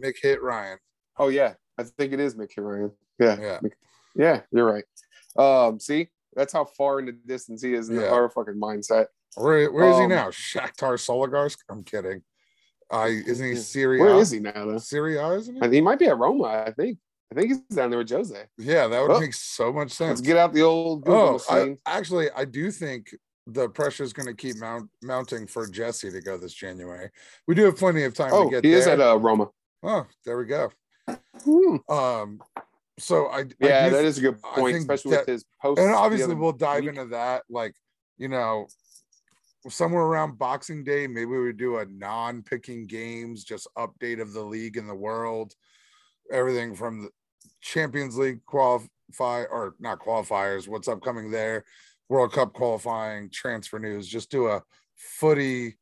Mick 0.00 0.14
hit 0.22 0.42
Ryan. 0.42 0.78
Oh 1.18 1.28
yeah, 1.28 1.54
I 1.76 1.82
think 1.84 2.12
it 2.12 2.20
is 2.20 2.34
Mick 2.34 2.54
Hitterian. 2.54 2.92
Yeah, 3.18 3.36
Yeah. 3.40 3.60
yeah, 4.14 4.40
you're 4.52 4.66
right. 4.66 4.84
Um, 5.36 5.80
see, 5.80 6.08
that's 6.34 6.52
how 6.52 6.64
far 6.64 7.00
in 7.00 7.06
the 7.06 7.12
distance 7.12 7.62
he 7.62 7.74
is 7.74 7.88
in 7.88 7.96
Yeah. 8.00 8.08
our 8.08 8.28
fucking 8.28 8.54
mindset. 8.54 9.06
Where 9.36 9.70
where 9.72 9.90
is 9.90 9.96
he 9.98 10.04
Um, 10.04 10.08
now? 10.10 10.28
Shakhtar 10.28 10.94
Solidarsk? 10.98 11.58
I'm 11.68 11.84
kidding. 11.84 12.22
Uh, 12.90 13.08
isn't 13.08 13.46
he. 13.46 13.56
Serie 13.56 14.00
A? 14.00 14.04
Where 14.04 14.14
is 14.16 14.30
he 14.30 14.40
now, 14.40 14.52
though? 14.64 14.78
Serie 14.78 15.16
A, 15.18 15.32
isn't 15.32 15.62
he? 15.62 15.70
He 15.76 15.80
might 15.80 15.98
be 15.98 16.06
at 16.06 16.16
Roma. 16.18 16.44
I 16.66 16.72
think. 16.72 16.98
I 17.30 17.34
think 17.34 17.48
he's 17.48 17.58
down 17.76 17.90
there 17.90 17.98
with 17.98 18.08
Jose. 18.08 18.42
Yeah, 18.56 18.86
that 18.86 19.02
would 19.02 19.10
Oh. 19.10 19.20
make 19.20 19.34
so 19.34 19.70
much 19.70 19.88
Let's 19.88 19.96
sense. 19.96 20.20
get 20.22 20.38
out 20.38 20.54
the 20.54 20.62
old 20.62 21.04
Google 21.04 21.42
Oh, 21.50 21.54
I, 21.54 21.76
actually, 21.84 22.30
I 22.30 22.46
do 22.46 22.70
think 22.70 23.14
the 23.46 23.68
pressure 23.68 24.02
is 24.02 24.14
going 24.14 24.28
to 24.28 24.34
keep 24.34 24.56
mount, 24.56 24.88
mounting 25.02 25.46
for 25.46 25.66
Jesse 25.68 26.10
to 26.10 26.20
go 26.22 26.38
this 26.38 26.54
January. 26.54 27.10
We 27.46 27.54
do 27.54 27.64
have 27.66 27.76
plenty 27.76 28.04
of 28.04 28.14
time 28.14 28.30
oh, 28.32 28.44
to 28.44 28.50
get 28.50 28.64
he 28.64 28.70
there. 28.70 28.78
is 28.80 28.86
at 28.86 29.00
uh, 29.00 29.18
Roma. 29.18 29.50
oh, 29.82 30.06
there 30.24 30.38
we 30.38 30.46
go. 30.46 30.70
Hmm. 31.44 31.76
Um, 31.88 32.42
so 32.98 33.26
I 33.26 33.38
I 33.40 33.44
Yeah, 33.60 33.88
do 33.88 33.94
that 33.96 34.00
th- 34.00 34.04
is 34.04 34.18
a 34.18 34.20
good 34.22 34.38
I 34.44 34.60
point, 34.60 34.72
think 34.74 34.82
especially 34.82 35.10
that- 35.12 35.20
with 35.20 35.28
his 35.28 35.44
post. 35.62 35.80
and 35.80 35.94
obviously 35.94 36.34
we'll 36.34 36.52
dive 36.52 36.86
into 36.86 37.06
that. 37.06 37.44
Like 37.48 37.74
you 38.18 38.28
know, 38.28 38.66
somewhere 39.68 40.02
around 40.02 40.38
Boxing 40.38 40.82
Day, 40.84 41.06
maybe 41.06 41.26
we 41.26 41.52
do 41.52 41.78
a 41.78 41.86
non-picking 41.86 42.86
games, 42.86 43.44
just 43.44 43.68
update 43.76 44.20
of 44.20 44.32
the 44.32 44.42
league 44.42 44.76
and 44.76 44.88
the 44.88 44.94
world, 44.94 45.54
everything 46.32 46.74
from 46.74 47.02
the 47.04 47.10
Champions 47.60 48.16
League 48.18 48.44
qualify 48.46 49.44
or 49.44 49.74
not 49.78 50.00
qualifiers, 50.00 50.66
what's 50.68 50.88
upcoming 50.88 51.30
there, 51.30 51.64
World 52.08 52.32
Cup 52.32 52.52
qualifying, 52.52 53.30
transfer 53.30 53.78
news. 53.78 54.08
Just 54.08 54.30
do 54.30 54.48
a 54.48 54.62
footy 54.96 55.76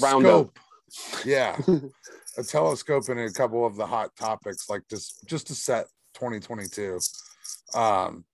roundup. 0.00 0.58
scope. 0.88 1.24
Yeah, 1.24 1.56
a 2.38 2.42
telescope 2.42 3.08
and 3.08 3.20
a 3.20 3.32
couple 3.32 3.66
of 3.66 3.76
the 3.76 3.86
hot 3.86 4.14
topics, 4.16 4.68
like 4.68 4.82
just 4.88 5.26
just 5.26 5.46
to 5.48 5.54
set 5.54 5.86
2022. 6.14 6.98
Um, 7.74 8.24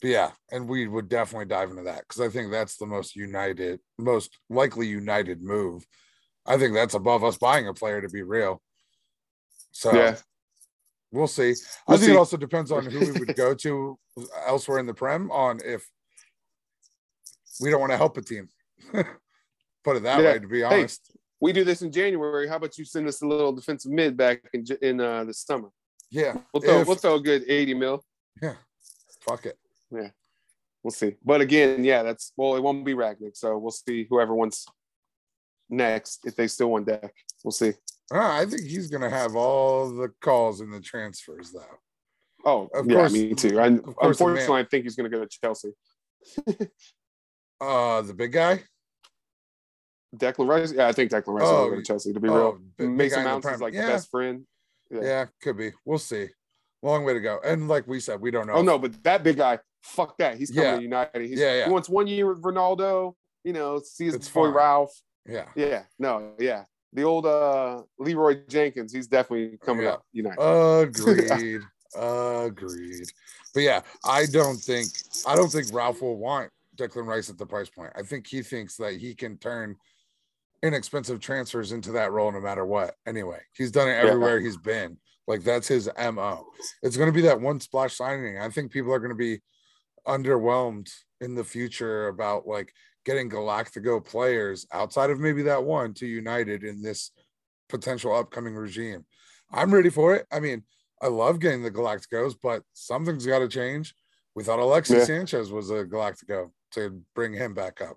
But 0.00 0.08
yeah, 0.10 0.30
and 0.50 0.68
we 0.68 0.88
would 0.88 1.08
definitely 1.08 1.46
dive 1.46 1.70
into 1.70 1.82
that 1.82 2.00
because 2.08 2.20
I 2.20 2.28
think 2.28 2.50
that's 2.50 2.76
the 2.76 2.86
most 2.86 3.16
united, 3.16 3.80
most 3.98 4.38
likely 4.48 4.86
united 4.86 5.42
move. 5.42 5.84
I 6.46 6.56
think 6.56 6.74
that's 6.74 6.94
above 6.94 7.22
us 7.22 7.36
buying 7.36 7.68
a 7.68 7.74
player 7.74 8.00
to 8.00 8.08
be 8.08 8.22
real. 8.22 8.62
So 9.72 9.94
Yeah. 9.94 10.16
we'll 11.12 11.26
see. 11.26 11.50
I 11.50 11.52
We'll 11.86 11.98
think 11.98 12.08
see. 12.08 12.12
it 12.12 12.16
also 12.18 12.36
depends 12.38 12.72
on 12.72 12.86
who 12.86 13.02
we 13.02 13.12
would 13.12 13.34
go 13.34 13.54
to 13.54 13.98
elsewhere 14.46 14.78
in 14.78 14.86
the 14.86 14.94
Prem 14.94 15.30
on 15.30 15.60
if 15.64 15.86
we 17.60 17.70
don't 17.70 17.80
want 17.80 17.92
to 17.92 17.98
help 17.98 18.16
a 18.16 18.22
team. 18.22 18.48
Put 19.84 19.96
it 19.96 20.02
that 20.04 20.22
Yeah. 20.22 20.32
way, 20.32 20.38
to 20.38 20.46
be 20.48 20.60
Hey, 20.60 20.80
honest. 20.80 21.10
We 21.40 21.52
do 21.52 21.64
this 21.64 21.82
in 21.82 21.90
January. 21.90 22.46
How 22.48 22.56
about 22.56 22.76
you 22.78 22.84
send 22.84 23.08
us 23.08 23.22
a 23.22 23.26
little 23.26 23.52
defensive 23.52 23.90
mid 23.92 24.16
back 24.16 24.42
in 24.52 24.64
in 24.82 25.00
uh, 25.00 25.24
the 25.24 25.34
summer? 25.34 25.68
yeah. 26.10 26.36
We'll 26.52 26.62
throw 26.62 26.80
if- 26.80 26.86
we'll 26.86 26.96
throw 26.96 27.14
a 27.16 27.20
good 27.20 27.44
eighty 27.48 27.74
mil. 27.74 28.04
yeah. 28.42 28.54
Fuck 29.22 29.46
it. 29.46 29.58
Yeah, 29.90 30.10
we'll 30.82 30.90
see. 30.92 31.16
But 31.24 31.40
again, 31.40 31.82
yeah, 31.84 32.02
that's 32.02 32.32
well, 32.36 32.56
it 32.56 32.62
won't 32.62 32.84
be 32.84 32.94
Rangnick, 32.94 33.36
so 33.36 33.58
we'll 33.58 33.70
see 33.70 34.06
whoever 34.08 34.34
wants 34.34 34.66
next 35.68 36.26
if 36.26 36.36
they 36.36 36.46
still 36.48 36.70
want 36.70 36.86
deck. 36.86 37.12
We'll 37.44 37.52
see. 37.52 37.72
Ah, 38.12 38.38
I 38.38 38.44
think 38.46 38.62
he's 38.62 38.88
gonna 38.88 39.10
have 39.10 39.34
all 39.36 39.90
the 39.90 40.08
calls 40.20 40.60
in 40.60 40.70
the 40.70 40.80
transfers 40.80 41.52
though. 41.52 41.78
Oh, 42.44 42.68
Of 42.74 42.86
yeah, 42.86 42.96
course- 42.96 43.12
me 43.12 43.34
too. 43.34 43.60
I, 43.60 43.66
unfortunately, 44.02 44.60
I 44.60 44.64
think 44.64 44.84
he's 44.84 44.96
going 44.96 45.10
to 45.10 45.16
go 45.16 45.24
to 45.24 45.30
Chelsea. 45.42 45.72
Uh 47.60 48.00
the 48.02 48.14
big 48.14 48.32
guy? 48.32 48.62
Declan 50.16 50.48
Rice, 50.48 50.72
yeah, 50.72 50.88
I 50.88 50.92
think 50.92 51.10
Declan 51.10 51.34
Rice 51.38 51.44
Oh, 51.46 51.62
will 51.64 51.70
go 51.70 51.76
to 51.76 51.82
Chelsea. 51.82 52.12
To 52.12 52.20
be 52.20 52.28
oh, 52.28 52.58
real, 52.78 52.88
Mason 52.90 53.22
Mount 53.24 53.44
is 53.44 53.60
like 53.60 53.74
Yeah. 53.74 53.86
the 53.86 53.92
best 53.92 54.10
friend. 54.10 54.44
Yeah. 54.90 55.00
Yeah. 55.02 55.26
could 55.42 55.56
be. 55.56 55.72
We'll 55.84 55.98
see. 55.98 56.28
Long 56.82 57.04
way 57.04 57.12
to 57.14 57.20
go. 57.20 57.38
And 57.44 57.68
like 57.68 57.86
we 57.86 58.00
said, 58.00 58.20
we 58.20 58.30
don't 58.30 58.46
know. 58.46 58.54
Oh 58.54 58.62
no, 58.62 58.78
but 58.78 59.02
that 59.04 59.22
big 59.22 59.36
guy, 59.36 59.58
fuck 59.82 60.16
that. 60.18 60.36
He's 60.36 60.50
coming 60.50 60.64
Yeah. 60.64 60.76
to 60.76 60.82
United. 60.82 61.22
He's, 61.28 61.38
Yeah, 61.38 61.54
yeah. 61.54 61.64
He 61.66 61.70
wants 61.70 61.88
one 61.88 62.06
year 62.06 62.26
with 62.28 62.42
Ronaldo. 62.42 63.14
You 63.44 63.52
know, 63.52 63.80
see 63.80 64.06
his 64.06 64.14
It's 64.16 64.28
boy 64.28 64.46
fine. 64.46 64.54
Ralph. 64.54 64.92
Yeah. 65.26 65.46
Yeah, 65.54 65.82
no, 65.98 66.32
yeah. 66.38 66.64
The 66.92 67.02
old 67.04 67.24
uh 67.26 67.82
Leroy 67.98 68.40
Jenkins, 68.48 68.92
he's 68.92 69.06
definitely 69.06 69.58
coming 69.58 69.84
Yeah. 69.84 69.92
up 69.92 70.02
United. 70.12 70.40
Agreed. 70.42 71.60
Agreed. 71.94 73.06
But 73.54 73.60
yeah, 73.62 73.80
I 74.04 74.26
don't 74.26 74.56
think 74.56 74.88
I 75.26 75.36
don't 75.36 75.50
think 75.50 75.68
Ralph 75.72 76.02
will 76.02 76.16
want 76.16 76.50
Declan 76.76 77.06
Rice 77.06 77.30
at 77.30 77.38
the 77.38 77.46
price 77.46 77.68
point. 77.68 77.92
I 77.94 78.02
think 78.02 78.26
he 78.26 78.42
thinks 78.42 78.76
that 78.76 78.94
he 78.94 79.14
can 79.14 79.36
turn 79.38 79.76
inexpensive 80.62 81.20
transfers 81.20 81.72
into 81.72 81.92
that 81.92 82.12
role 82.12 82.30
no 82.32 82.40
matter 82.40 82.64
what. 82.66 82.94
Anyway, 83.06 83.40
he's 83.54 83.70
done 83.70 83.88
it 83.88 83.92
Yeah. 83.92 84.10
everywhere 84.10 84.40
he's 84.40 84.56
been. 84.58 84.98
Like 85.26 85.42
that's 85.42 85.68
his 85.68 85.88
MO. 85.96 86.44
It's 86.82 86.96
going 86.96 87.08
to 87.08 87.14
be 87.14 87.22
that 87.22 87.40
one 87.40 87.60
splash 87.60 87.96
signing. 87.96 88.38
I 88.38 88.48
think 88.50 88.72
people 88.72 88.92
are 88.92 88.98
going 88.98 89.10
to 89.10 89.14
be 89.16 89.40
underwhelmed 90.06 90.90
in 91.20 91.34
the 91.34 91.44
future 91.44 92.08
about 92.08 92.46
like 92.46 92.72
getting 93.04 93.30
Galactico 93.30 94.04
players 94.04 94.66
outside 94.72 95.10
of 95.10 95.20
maybe 95.20 95.42
that 95.42 95.62
one 95.64 95.94
to 95.94 96.06
United 96.06 96.64
in 96.64 96.82
this 96.82 97.12
potential 97.68 98.14
upcoming 98.14 98.54
regime. 98.54 99.04
I'm 99.52 99.72
ready 99.72 99.90
for 99.90 100.14
it. 100.14 100.26
I 100.32 100.40
mean, 100.40 100.64
I 101.02 101.06
love 101.06 101.40
getting 101.40 101.62
the 101.62 101.70
Galacticos, 101.70 102.34
but 102.42 102.62
something's 102.72 103.26
got 103.26 103.38
to 103.40 103.48
change. 103.48 103.94
We 104.34 104.44
thought 104.44 104.58
Alexis 104.58 104.98
Yeah. 104.98 105.04
Sanchez 105.04 105.50
was 105.50 105.70
a 105.70 105.84
Galactico 105.84 106.50
to 106.72 107.00
bring 107.14 107.32
him 107.32 107.54
back 107.54 107.80
up. 107.80 107.96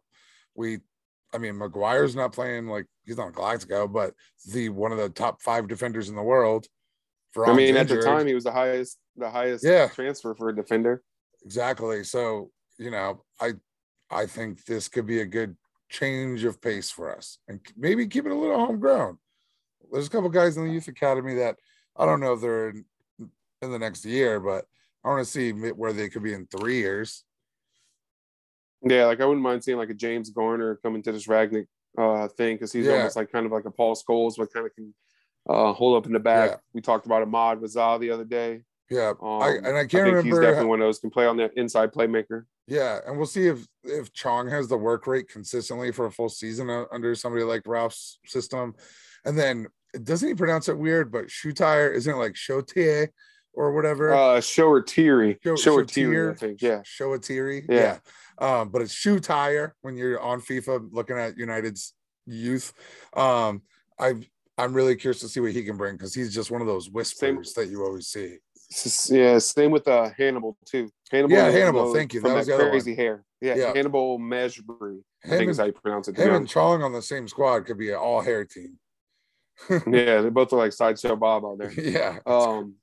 We, 0.55 0.79
I 1.33 1.39
mean, 1.39 1.57
Maguire's 1.57 2.15
not 2.15 2.31
playing 2.31 2.67
like 2.67 2.85
he's 3.03 3.17
not 3.17 3.33
Galactico, 3.33 3.91
but 3.91 4.13
the 4.51 4.69
one 4.69 4.91
of 4.91 4.99
the 4.99 5.09
top 5.09 5.41
five 5.41 5.67
defenders 5.67 6.09
in 6.09 6.15
the 6.15 6.21
world. 6.21 6.67
For 7.31 7.47
I 7.47 7.53
mean, 7.53 7.75
at 7.75 7.87
the 7.87 8.01
time, 8.01 8.27
he 8.27 8.35
was 8.35 8.43
the 8.43 8.51
highest, 8.51 8.99
the 9.17 9.29
highest 9.29 9.63
Yeah. 9.63 9.87
transfer 9.87 10.35
for 10.35 10.49
a 10.49 10.55
defender. 10.55 11.03
exactly. 11.43 12.03
So 12.03 12.51
you 12.77 12.91
know, 12.91 13.23
I, 13.39 13.53
I 14.09 14.25
think 14.25 14.65
this 14.65 14.87
could 14.87 15.05
be 15.05 15.21
a 15.21 15.25
good 15.25 15.55
change 15.89 16.43
of 16.43 16.61
pace 16.61 16.89
for 16.91 17.15
us, 17.15 17.39
and 17.47 17.59
maybe 17.75 18.07
keep 18.07 18.25
it 18.25 18.31
a 18.31 18.35
little 18.35 18.63
homegrown. 18.63 19.17
There's 19.91 20.07
a 20.07 20.09
couple 20.09 20.29
guys 20.29 20.57
in 20.57 20.65
the 20.65 20.71
youth 20.73 20.87
academy 20.87 21.35
that 21.35 21.57
I 21.95 22.05
don't 22.05 22.19
know 22.19 22.33
if 22.33 22.41
they're 22.41 22.69
in, 22.69 22.85
in 23.61 23.71
the 23.71 23.79
next 23.79 24.05
year, 24.05 24.39
but 24.39 24.65
I 25.03 25.09
want 25.09 25.25
to 25.25 25.31
see 25.31 25.51
where 25.51 25.93
they 25.93 26.09
could 26.09 26.23
be 26.23 26.33
in 26.33 26.47
three 26.47 26.77
years. 26.77 27.23
Yeah, 28.85 29.05
like 29.05 29.21
I 29.21 29.25
wouldn't 29.25 29.43
mind 29.43 29.63
seeing 29.63 29.77
like 29.77 29.89
a 29.89 29.93
James 29.93 30.29
Garner 30.29 30.75
come 30.83 30.95
into 30.95 31.11
this 31.11 31.27
Rangnick 31.27 31.67
uh 31.97 32.27
thing 32.27 32.55
because 32.55 32.71
he's 32.71 32.85
Yeah. 32.87 32.93
almost 32.97 33.15
like 33.15 33.31
kind 33.31 33.45
of 33.45 33.51
like 33.51 33.65
a 33.65 33.71
Paul 33.71 33.95
Scholes, 33.95 34.33
but 34.37 34.51
kind 34.53 34.65
of 34.65 34.75
can 34.75 34.93
uh 35.49 35.73
hold 35.73 35.97
up 35.97 36.05
in 36.07 36.13
the 36.13 36.19
back. 36.19 36.49
Yeah. 36.51 36.55
We 36.73 36.81
talked 36.81 37.05
about 37.05 37.21
Ahmad 37.21 37.59
Wazal 37.59 37.99
the 37.99 38.11
other 38.11 38.25
day. 38.25 38.63
Yeah, 38.89 39.13
Um, 39.21 39.41
I, 39.41 39.49
and 39.55 39.67
I 39.67 39.81
I 39.81 39.85
can't 39.85 39.91
think 39.91 40.05
he's 40.05 40.15
remember. 40.25 40.41
definitely 40.41 40.67
one 40.69 40.81
of 40.81 40.85
those 40.87 40.99
can 40.99 41.09
play 41.09 41.25
on 41.25 41.37
the 41.37 41.49
inside 41.59 41.91
playmaker. 41.93 42.43
Yeah, 42.67 42.99
and 43.05 43.17
we'll 43.17 43.25
see 43.25 43.47
if 43.47 43.65
if 43.83 44.11
Chong 44.13 44.49
has 44.49 44.67
the 44.67 44.77
work 44.77 45.07
rate 45.07 45.27
consistently 45.29 45.91
for 45.91 46.05
a 46.05 46.11
full 46.11 46.29
season 46.29 46.69
under 46.91 47.15
somebody 47.15 47.43
like 47.43 47.63
Ralph's 47.65 48.19
system, 48.25 48.73
and 49.25 49.37
then 49.37 49.67
doesn't 50.03 50.27
he 50.27 50.33
pronounce 50.35 50.69
it 50.69 50.77
weird? 50.77 51.11
But 51.11 51.27
Shutire 51.27 51.93
isn't 51.93 52.13
it 52.13 52.17
like 52.17 52.33
Shotier 52.33 53.07
or 53.53 53.71
whatever? 53.73 54.13
Uh 54.13 54.41
Shower 54.41 54.81
Teary. 54.81 55.37
Show- 55.43 55.55
Shower 55.55 55.83
Shotier? 55.83 55.93
Teary, 55.93 56.31
I 56.31 56.35
think. 56.35 56.61
Yeah. 56.61 56.81
Shoatiri. 56.81 57.65
Yeah. 57.69 57.75
Yeah. 57.75 57.97
Um, 58.61 58.69
but 58.69 58.81
it's 58.81 58.93
shoe 58.93 59.19
tire 59.19 59.75
when 59.81 59.95
you're 59.95 60.19
on 60.19 60.41
FIFA 60.41 60.89
looking 60.91 61.17
at 61.17 61.37
United's 61.37 61.93
youth. 62.25 62.73
Um, 63.15 63.61
I 63.99 64.15
I'm 64.57 64.73
really 64.73 64.95
curious 64.95 65.19
to 65.21 65.27
see 65.29 65.39
what 65.39 65.51
he 65.51 65.63
can 65.63 65.77
bring 65.77 65.95
because 65.95 66.13
he's 66.13 66.33
just 66.33 66.51
one 66.51 66.61
of 66.61 66.67
those 66.67 66.89
whispers 66.89 67.53
that 67.53 67.69
you 67.69 67.83
always 67.83 68.07
see. 68.07 68.37
Yeah, 69.09 69.37
same 69.37 69.69
with 69.71 69.87
uh 69.87 70.09
Hannibal 70.17 70.57
too. 70.65 70.89
Hannibal, 71.11 71.35
Yeah, 71.35 71.49
Hannibal, 71.51 71.93
thank 71.93 72.13
you. 72.13 72.21
That 72.21 72.29
that, 72.29 72.35
was 72.35 72.47
the 72.47 72.55
other 72.55 72.69
crazy 72.71 72.95
hair. 72.95 73.23
Yeah, 73.39 73.55
Yeah. 73.55 73.73
Hannibal 73.75 74.17
Meshbury. 74.17 75.01
I 75.23 75.27
Him 75.27 75.37
think 75.37 75.51
is 75.51 75.59
and, 75.59 75.63
how 75.63 75.67
you 75.67 75.73
pronounce 75.73 76.07
it. 76.07 76.15
be 76.15 76.23
and. 76.23 76.47
Chong 76.49 76.81
on 76.81 76.91
the 76.91 77.01
same 77.01 77.27
squad 77.27 77.65
could 77.67 77.77
be 77.77 77.91
an 77.91 77.97
all 77.97 78.21
hair 78.21 78.45
team. 78.45 78.79
yeah, 79.69 80.21
they 80.21 80.29
both 80.29 80.51
look 80.51 80.59
like 80.59 80.73
sideshow 80.73 81.15
Bob 81.15 81.45
out 81.45 81.59
there. 81.59 81.71
yeah. 81.77 82.17
Um, 82.25 82.75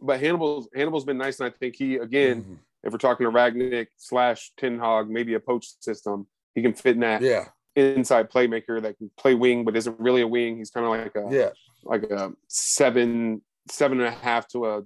but 0.00 0.20
Hannibal's 0.20 0.68
Hannibal's 0.74 1.04
been 1.04 1.18
nice, 1.18 1.40
and 1.40 1.46
I 1.46 1.50
think 1.56 1.76
he 1.76 1.96
again, 1.96 2.42
Mhm. 2.44 2.58
if 2.84 2.92
we're 2.92 2.98
talking 2.98 3.24
to 3.26 3.32
Rangnick 3.32 3.88
slash 3.96 4.52
Ten 4.56 4.78
Hag, 4.78 5.08
maybe 5.08 5.34
a 5.34 5.40
poach 5.40 5.66
system, 5.80 6.26
he 6.54 6.62
can 6.62 6.74
fit 6.74 6.94
in 6.96 7.00
that 7.00 7.22
Yeah. 7.22 7.48
inside 7.74 8.30
playmaker 8.30 8.80
that 8.82 8.96
can 8.98 9.10
play 9.16 9.34
wing, 9.34 9.64
but 9.64 9.76
isn't 9.76 9.98
really 10.00 10.22
a 10.22 10.28
wing. 10.28 10.58
He's 10.58 10.70
kind 10.70 10.86
of 10.86 10.90
like 10.92 11.14
a 11.16 11.28
Yeah. 11.34 11.50
like 11.84 12.02
a 12.04 12.32
seven 12.48 13.42
seven 13.68 13.98
and 14.00 14.06
a 14.08 14.10
half 14.18 14.46
to 14.48 14.64
a 14.66 14.82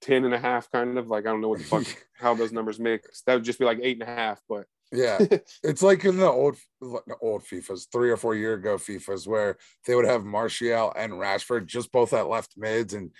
ten 0.00 0.24
and 0.24 0.32
a 0.32 0.38
half 0.38 0.70
kind 0.70 0.96
of 0.96 1.08
like 1.08 1.26
I 1.26 1.30
don't 1.30 1.40
know 1.40 1.48
what 1.48 1.58
the 1.58 1.64
fuck 1.64 1.84
how 2.14 2.32
those 2.34 2.52
numbers 2.52 2.78
mix. 2.78 3.22
That 3.22 3.34
would 3.34 3.44
just 3.44 3.58
be 3.58 3.64
like 3.64 3.80
eight 3.82 4.00
and 4.00 4.08
a 4.08 4.14
half, 4.14 4.40
but 4.48 4.66
Yeah, 4.92 5.18
it's 5.62 5.82
like 5.82 6.04
in 6.04 6.16
the 6.16 6.30
old 6.30 6.56
the 6.80 7.16
old 7.20 7.42
FIFA's 7.42 7.86
three 7.92 8.10
or 8.10 8.16
four 8.16 8.34
year 8.34 8.54
ago 8.54 8.76
FIFA's 8.76 9.26
where 9.28 9.56
they 9.86 9.94
would 9.94 10.04
have 10.06 10.24
Martial 10.24 10.92
and 10.96 11.12
Rashford 11.14 11.66
just 11.66 11.90
both 11.92 12.12
at 12.12 12.28
left 12.28 12.54
mids 12.56 12.94
and 12.94 13.10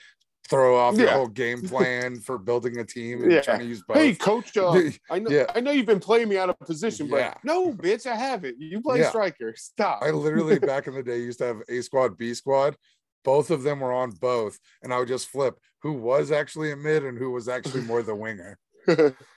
throw 0.50 0.76
off 0.76 0.96
the 0.96 1.04
Yeah. 1.04 1.12
whole 1.14 1.28
game 1.28 1.62
plan 1.62 2.20
for 2.20 2.36
building 2.36 2.78
a 2.78 2.84
team 2.84 3.22
and 3.22 3.30
Yeah. 3.32 3.40
trying 3.40 3.60
to 3.60 3.64
use 3.64 3.82
both. 3.86 3.96
hey, 3.96 4.14
coach, 4.14 4.56
uh, 4.56 4.72
I 5.10 5.18
know 5.20 5.30
Yeah. 5.30 5.46
I 5.54 5.60
know 5.60 5.70
you've 5.70 5.86
been 5.86 6.00
playing 6.00 6.28
me 6.28 6.36
out 6.36 6.50
of 6.50 6.58
position, 6.58 7.08
but 7.08 7.18
Yeah. 7.18 7.34
no, 7.44 7.72
bitch, 7.72 8.04
I 8.06 8.16
haven't. 8.16 8.56
You 8.60 8.82
play 8.82 9.02
striker. 9.04 9.54
Stop. 9.56 10.02
I 10.02 10.10
literally 10.10 10.58
back 10.72 10.88
in 10.88 10.94
the 10.94 11.02
day 11.02 11.18
used 11.20 11.38
to 11.38 11.46
have 11.46 11.62
A 11.68 11.80
squad, 11.80 12.18
B 12.18 12.34
squad. 12.34 12.76
Both 13.22 13.50
of 13.50 13.62
them 13.62 13.80
were 13.80 13.92
on 13.92 14.10
both, 14.12 14.58
and 14.82 14.92
I 14.92 14.98
would 14.98 15.08
just 15.08 15.28
flip 15.28 15.58
who 15.82 15.92
was 15.92 16.32
actually 16.32 16.72
a 16.72 16.76
mid 16.76 17.04
and 17.04 17.16
who 17.18 17.30
was 17.30 17.48
actually 17.48 17.82
more 17.82 18.02
the 18.02 18.14
winger. 18.14 18.58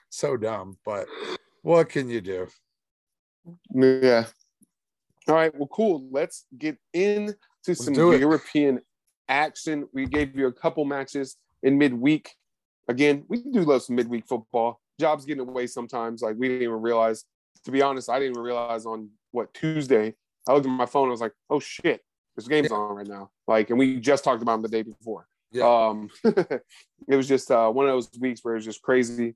So 0.09 0.35
dumb, 0.37 0.77
but 0.85 1.07
what 1.61 1.89
can 1.89 2.09
you 2.09 2.21
do? 2.21 2.47
Yeah. 3.73 4.25
All 5.27 5.35
right. 5.35 5.53
Well, 5.53 5.67
cool. 5.67 6.07
Let's 6.11 6.45
get 6.57 6.77
into 6.93 7.35
some 7.73 7.93
do 7.93 8.13
it. 8.13 8.19
European 8.19 8.79
action. 9.33 9.87
We 9.93 10.05
gave 10.05 10.37
you 10.37 10.47
a 10.47 10.51
couple 10.51 10.85
matches 10.85 11.37
in 11.63 11.77
midweek. 11.77 12.35
Again, 12.87 13.23
we 13.27 13.41
do 13.41 13.61
love 13.61 13.83
some 13.83 13.95
midweek 13.95 14.27
football. 14.27 14.79
Jobs 14.99 15.25
getting 15.25 15.47
away 15.47 15.67
sometimes. 15.67 16.21
Like 16.21 16.35
we 16.37 16.47
didn't 16.47 16.63
even 16.63 16.81
realize. 16.81 17.25
To 17.65 17.71
be 17.71 17.81
honest, 17.81 18.09
I 18.09 18.19
didn't 18.19 18.33
even 18.33 18.43
realize 18.43 18.85
on 18.85 19.09
what 19.31 19.53
Tuesday. 19.53 20.15
I 20.47 20.53
looked 20.53 20.65
at 20.65 20.71
my 20.71 20.85
phone. 20.85 21.07
I 21.07 21.11
was 21.11 21.21
like, 21.21 21.33
"Oh 21.49 21.59
shit, 21.59 22.01
this 22.35 22.47
game's 22.47 22.71
on 22.71 22.95
right 22.95 23.07
now." 23.07 23.31
Like, 23.47 23.69
and 23.69 23.79
we 23.79 23.99
just 23.99 24.23
talked 24.23 24.41
about 24.41 24.53
them 24.53 24.61
the 24.63 24.67
day 24.67 24.81
before. 24.81 25.27
Yeah. 25.51 25.63
Um, 25.63 26.09
it 26.23 27.15
was 27.15 27.27
just 27.27 27.49
uh, 27.49 27.69
one 27.69 27.85
of 27.85 27.93
those 27.93 28.09
weeks 28.19 28.43
where 28.43 28.53
it 28.53 28.57
was 28.57 28.65
just 28.65 28.81
crazy. 28.81 29.35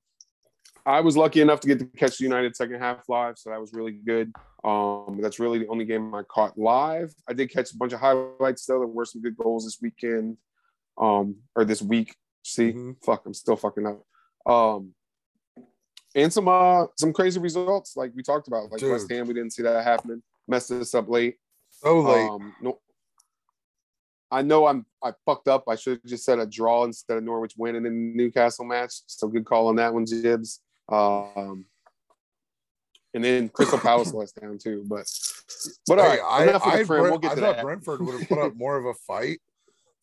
I 0.88 1.01
was 1.01 1.17
lucky 1.17 1.41
enough 1.41 1.60
to 1.60 1.67
get 1.67 1.79
to 1.79 1.86
catch 1.86 2.17
the 2.17 2.24
United 2.24 2.56
second 2.56 2.79
half 2.79 3.10
live, 3.10 3.38
so 3.38 3.50
that 3.50 3.60
was 3.60 3.74
really 3.74 3.91
good. 3.91 4.32
Um, 4.63 5.20
that's 5.22 5.38
really 5.38 5.60
the 5.60 5.67
only 5.67 5.84
game 5.84 6.15
I 6.15 6.24
caught 6.24 6.58
live. 6.58 7.13
I 7.27 7.34
did 7.34 7.51
catch 7.51 7.74
a 7.74 7.77
bunch 7.77 7.91
of 7.91 8.00
highlights 8.00 8.65
though. 8.65 8.79
There 8.79 8.88
were 8.88 9.03
some 9.03 9.22
good 9.22 9.36
goals 9.36 9.65
this 9.65 9.79
weekend, 9.82 10.38
um, 10.98 11.36
or 11.58 11.65
this 11.65 11.82
week. 11.82 12.15
See, 12.44 12.72
Mhm. 12.72 13.03
fuck, 13.03 13.25
I'm 13.25 13.34
still 13.34 13.58
fucking 13.58 13.86
up. 13.86 14.06
Um, 14.50 14.94
and 16.15 16.32
some 16.32 16.48
uh 16.48 16.86
some 16.98 17.12
crazy 17.12 17.39
results 17.41 17.98
like 17.98 18.13
we 18.15 18.24
talked 18.24 18.48
about, 18.48 18.72
like 18.72 18.79
Dude. 18.79 18.91
West 18.91 19.12
Ham. 19.12 19.27
We 19.27 19.34
didn't 19.34 19.51
see 19.51 19.63
that 19.63 19.84
happening. 19.84 20.24
Messed 20.48 20.72
us 20.72 20.96
up 20.96 21.10
late. 21.10 21.36
So 21.72 22.00
late. 22.00 22.29
Um, 22.29 22.56
no, 22.62 22.79
I 24.32 24.41
know 24.41 24.67
I'm 24.67 24.86
I 25.03 25.12
fucked 25.25 25.50
up. 25.50 25.65
I 25.67 25.75
should 25.75 26.00
have 26.01 26.10
just 26.10 26.24
said 26.24 26.39
a 26.39 26.46
draw 26.46 26.86
instead 26.86 27.17
of 27.17 27.25
Norwich 27.25 27.56
winning 27.58 27.86
in 27.86 27.94
the 28.13 28.24
Newcastle 28.24 28.63
match. 28.63 29.01
So 29.08 29.27
good 29.27 29.46
call 29.46 29.67
on 29.67 29.75
that 29.75 29.94
one, 29.94 30.06
Jibs. 30.06 30.62
Um, 30.89 31.65
and 33.13 33.24
then 33.24 33.50
Crystal 33.50 33.79
Palace 33.79 34.13
let 34.13 34.34
down 34.39 34.58
too. 34.58 34.84
But 34.88 35.06
but 35.88 36.00
all 36.00 36.06
right, 36.06 36.48
enough 36.48 36.65
I. 36.65 36.84
Brent- 36.84 37.03
We'll 37.03 37.32
I 37.32 37.36
to 37.36 37.41
thought. 37.41 37.62
Brentford 37.62 38.01
would 38.06 38.20
have 38.20 38.29
put 38.29 38.39
up 38.39 38.53
more 38.58 38.77
of 38.77 38.86
a 38.86 38.94
fight. 38.94 39.39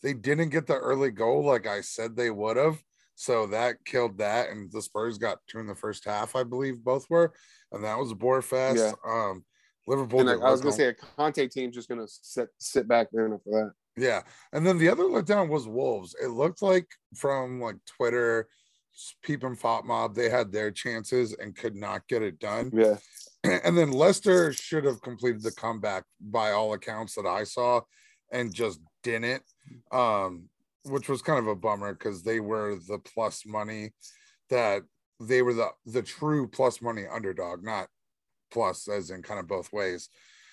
They 0.02 0.12
didn't 0.12 0.50
get 0.50 0.66
the 0.66 0.76
early 0.76 1.10
goal 1.10 1.44
like 1.44 1.66
I 1.66 1.80
said 1.80 2.16
they 2.16 2.30
would 2.30 2.56
have. 2.56 2.82
So 3.14 3.46
that 3.48 3.84
killed 3.84 4.18
that. 4.18 4.50
And 4.50 4.70
the 4.72 4.82
Spurs 4.82 5.18
got 5.18 5.38
two 5.48 5.60
in 5.60 5.66
the 5.66 5.74
first 5.74 6.04
half, 6.04 6.34
I 6.34 6.42
believe 6.42 6.82
both 6.82 7.08
were. 7.08 7.32
And 7.72 7.84
that 7.84 7.98
was 7.98 8.10
a 8.10 8.14
bore 8.14 8.42
fest. 8.42 8.78
Yeah. 8.78 8.92
Um, 9.06 9.44
Liverpool. 9.86 10.20
And 10.20 10.30
I, 10.30 10.46
I 10.46 10.50
was 10.50 10.60
gonna 10.60 10.74
say 10.74 10.88
a 10.88 10.94
Conte 10.94 11.46
team's 11.48 11.74
just 11.74 11.88
gonna 11.88 12.08
sit 12.08 12.48
sit 12.58 12.88
back 12.88 13.08
there 13.12 13.28
for 13.28 13.38
that. 13.50 13.72
Yeah. 14.02 14.22
And 14.52 14.66
then 14.66 14.78
the 14.78 14.88
other 14.88 15.04
letdown 15.04 15.48
was 15.48 15.68
Wolves. 15.68 16.16
It 16.22 16.28
looked 16.28 16.62
like 16.62 16.88
from 17.14 17.60
like 17.60 17.76
Twitter, 17.86 18.48
Peep 19.22 19.42
and 19.42 19.58
Fop 19.58 19.84
Mob, 19.84 20.14
they 20.14 20.28
had 20.28 20.52
their 20.52 20.70
chances 20.70 21.34
and 21.34 21.56
could 21.56 21.74
not 21.74 22.06
get 22.08 22.22
it 22.22 22.38
done. 22.38 22.70
Yeah, 22.72 22.96
and 23.64 23.76
then 23.76 23.92
Leicester 23.92 24.52
should 24.52 24.84
have 24.84 25.02
completed 25.02 25.42
the 25.42 25.52
comeback 25.52 26.04
by 26.20 26.52
all 26.52 26.74
accounts 26.74 27.14
that 27.14 27.26
I 27.26 27.44
saw 27.44 27.80
and 28.32 28.54
just 28.54 28.80
didn't. 29.02 29.42
Um, 29.90 30.48
which 30.84 31.08
was 31.08 31.22
kind 31.22 31.38
of 31.38 31.46
a 31.46 31.56
bummer 31.56 31.94
because 31.94 32.22
they 32.22 32.40
were 32.40 32.76
the 32.88 32.98
plus 32.98 33.44
money 33.46 33.92
that 34.50 34.82
they 35.20 35.42
were 35.42 35.54
the 35.54 35.68
the 35.86 36.02
true 36.02 36.46
plus 36.46 36.82
money 36.82 37.04
underdog, 37.10 37.64
not 37.64 37.88
plus 38.50 38.88
as 38.88 39.10
in 39.10 39.22
kind 39.22 39.40
of 39.40 39.48
both 39.48 39.72
ways. 39.72 40.08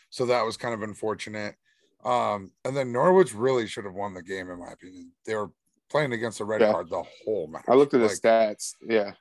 So 0.10 0.26
that 0.26 0.46
was 0.46 0.58
kind 0.58 0.74
of 0.74 0.82
unfortunate. 0.82 1.56
Um, 2.04 2.52
and 2.66 2.76
then 2.76 2.92
Norwich 2.92 3.34
really 3.34 3.68
should 3.68 3.86
have 3.86 3.94
won 3.94 4.14
the 4.14 4.24
game, 4.24 4.50
in 4.50 4.60
my 4.60 4.72
opinion. 4.72 5.12
They 5.26 5.36
were 5.36 5.52
playing 5.92 6.14
against 6.14 6.40
a 6.40 6.46
red 6.46 6.62
Yeah. 6.62 6.72
card 6.72 6.90
the 6.90 7.04
whole 7.04 7.48
match. 7.48 7.66
I 7.68 7.76
looked 7.76 7.94
at 7.94 8.00
the 8.00 8.08
stats. 8.08 8.76
Yeah, 8.82 9.14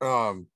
um, 0.00 0.46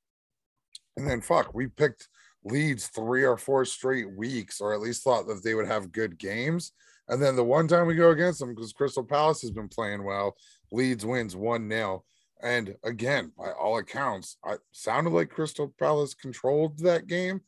and 0.96 1.06
then 1.08 1.20
fuck, 1.20 1.54
we 1.54 1.66
picked 1.68 2.08
Leeds 2.44 2.88
three 2.88 3.24
or 3.24 3.36
four 3.36 3.64
straight 3.64 4.10
weeks, 4.16 4.60
or 4.60 4.74
at 4.74 4.80
least 4.80 5.02
thought 5.02 5.26
that 5.28 5.42
they 5.42 5.54
would 5.54 5.66
have 5.66 5.92
good 5.92 6.18
games. 6.18 6.72
And 7.08 7.22
then 7.22 7.36
the 7.36 7.44
one 7.44 7.68
time 7.68 7.86
we 7.86 7.94
go 7.94 8.10
against 8.10 8.38
them, 8.40 8.54
because 8.54 8.72
Crystal 8.72 9.04
Palace 9.04 9.42
has 9.42 9.50
been 9.50 9.68
playing 9.68 10.04
well, 10.04 10.36
Leeds 10.70 11.04
wins 11.04 11.36
1 11.36 11.68
0. 11.68 12.04
And 12.42 12.76
again, 12.82 13.32
by 13.38 13.50
all 13.52 13.78
accounts, 13.78 14.36
I 14.44 14.56
sounded 14.72 15.10
like 15.10 15.30
Crystal 15.30 15.72
Palace 15.78 16.14
controlled 16.14 16.78
that 16.80 17.06
game, 17.06 17.40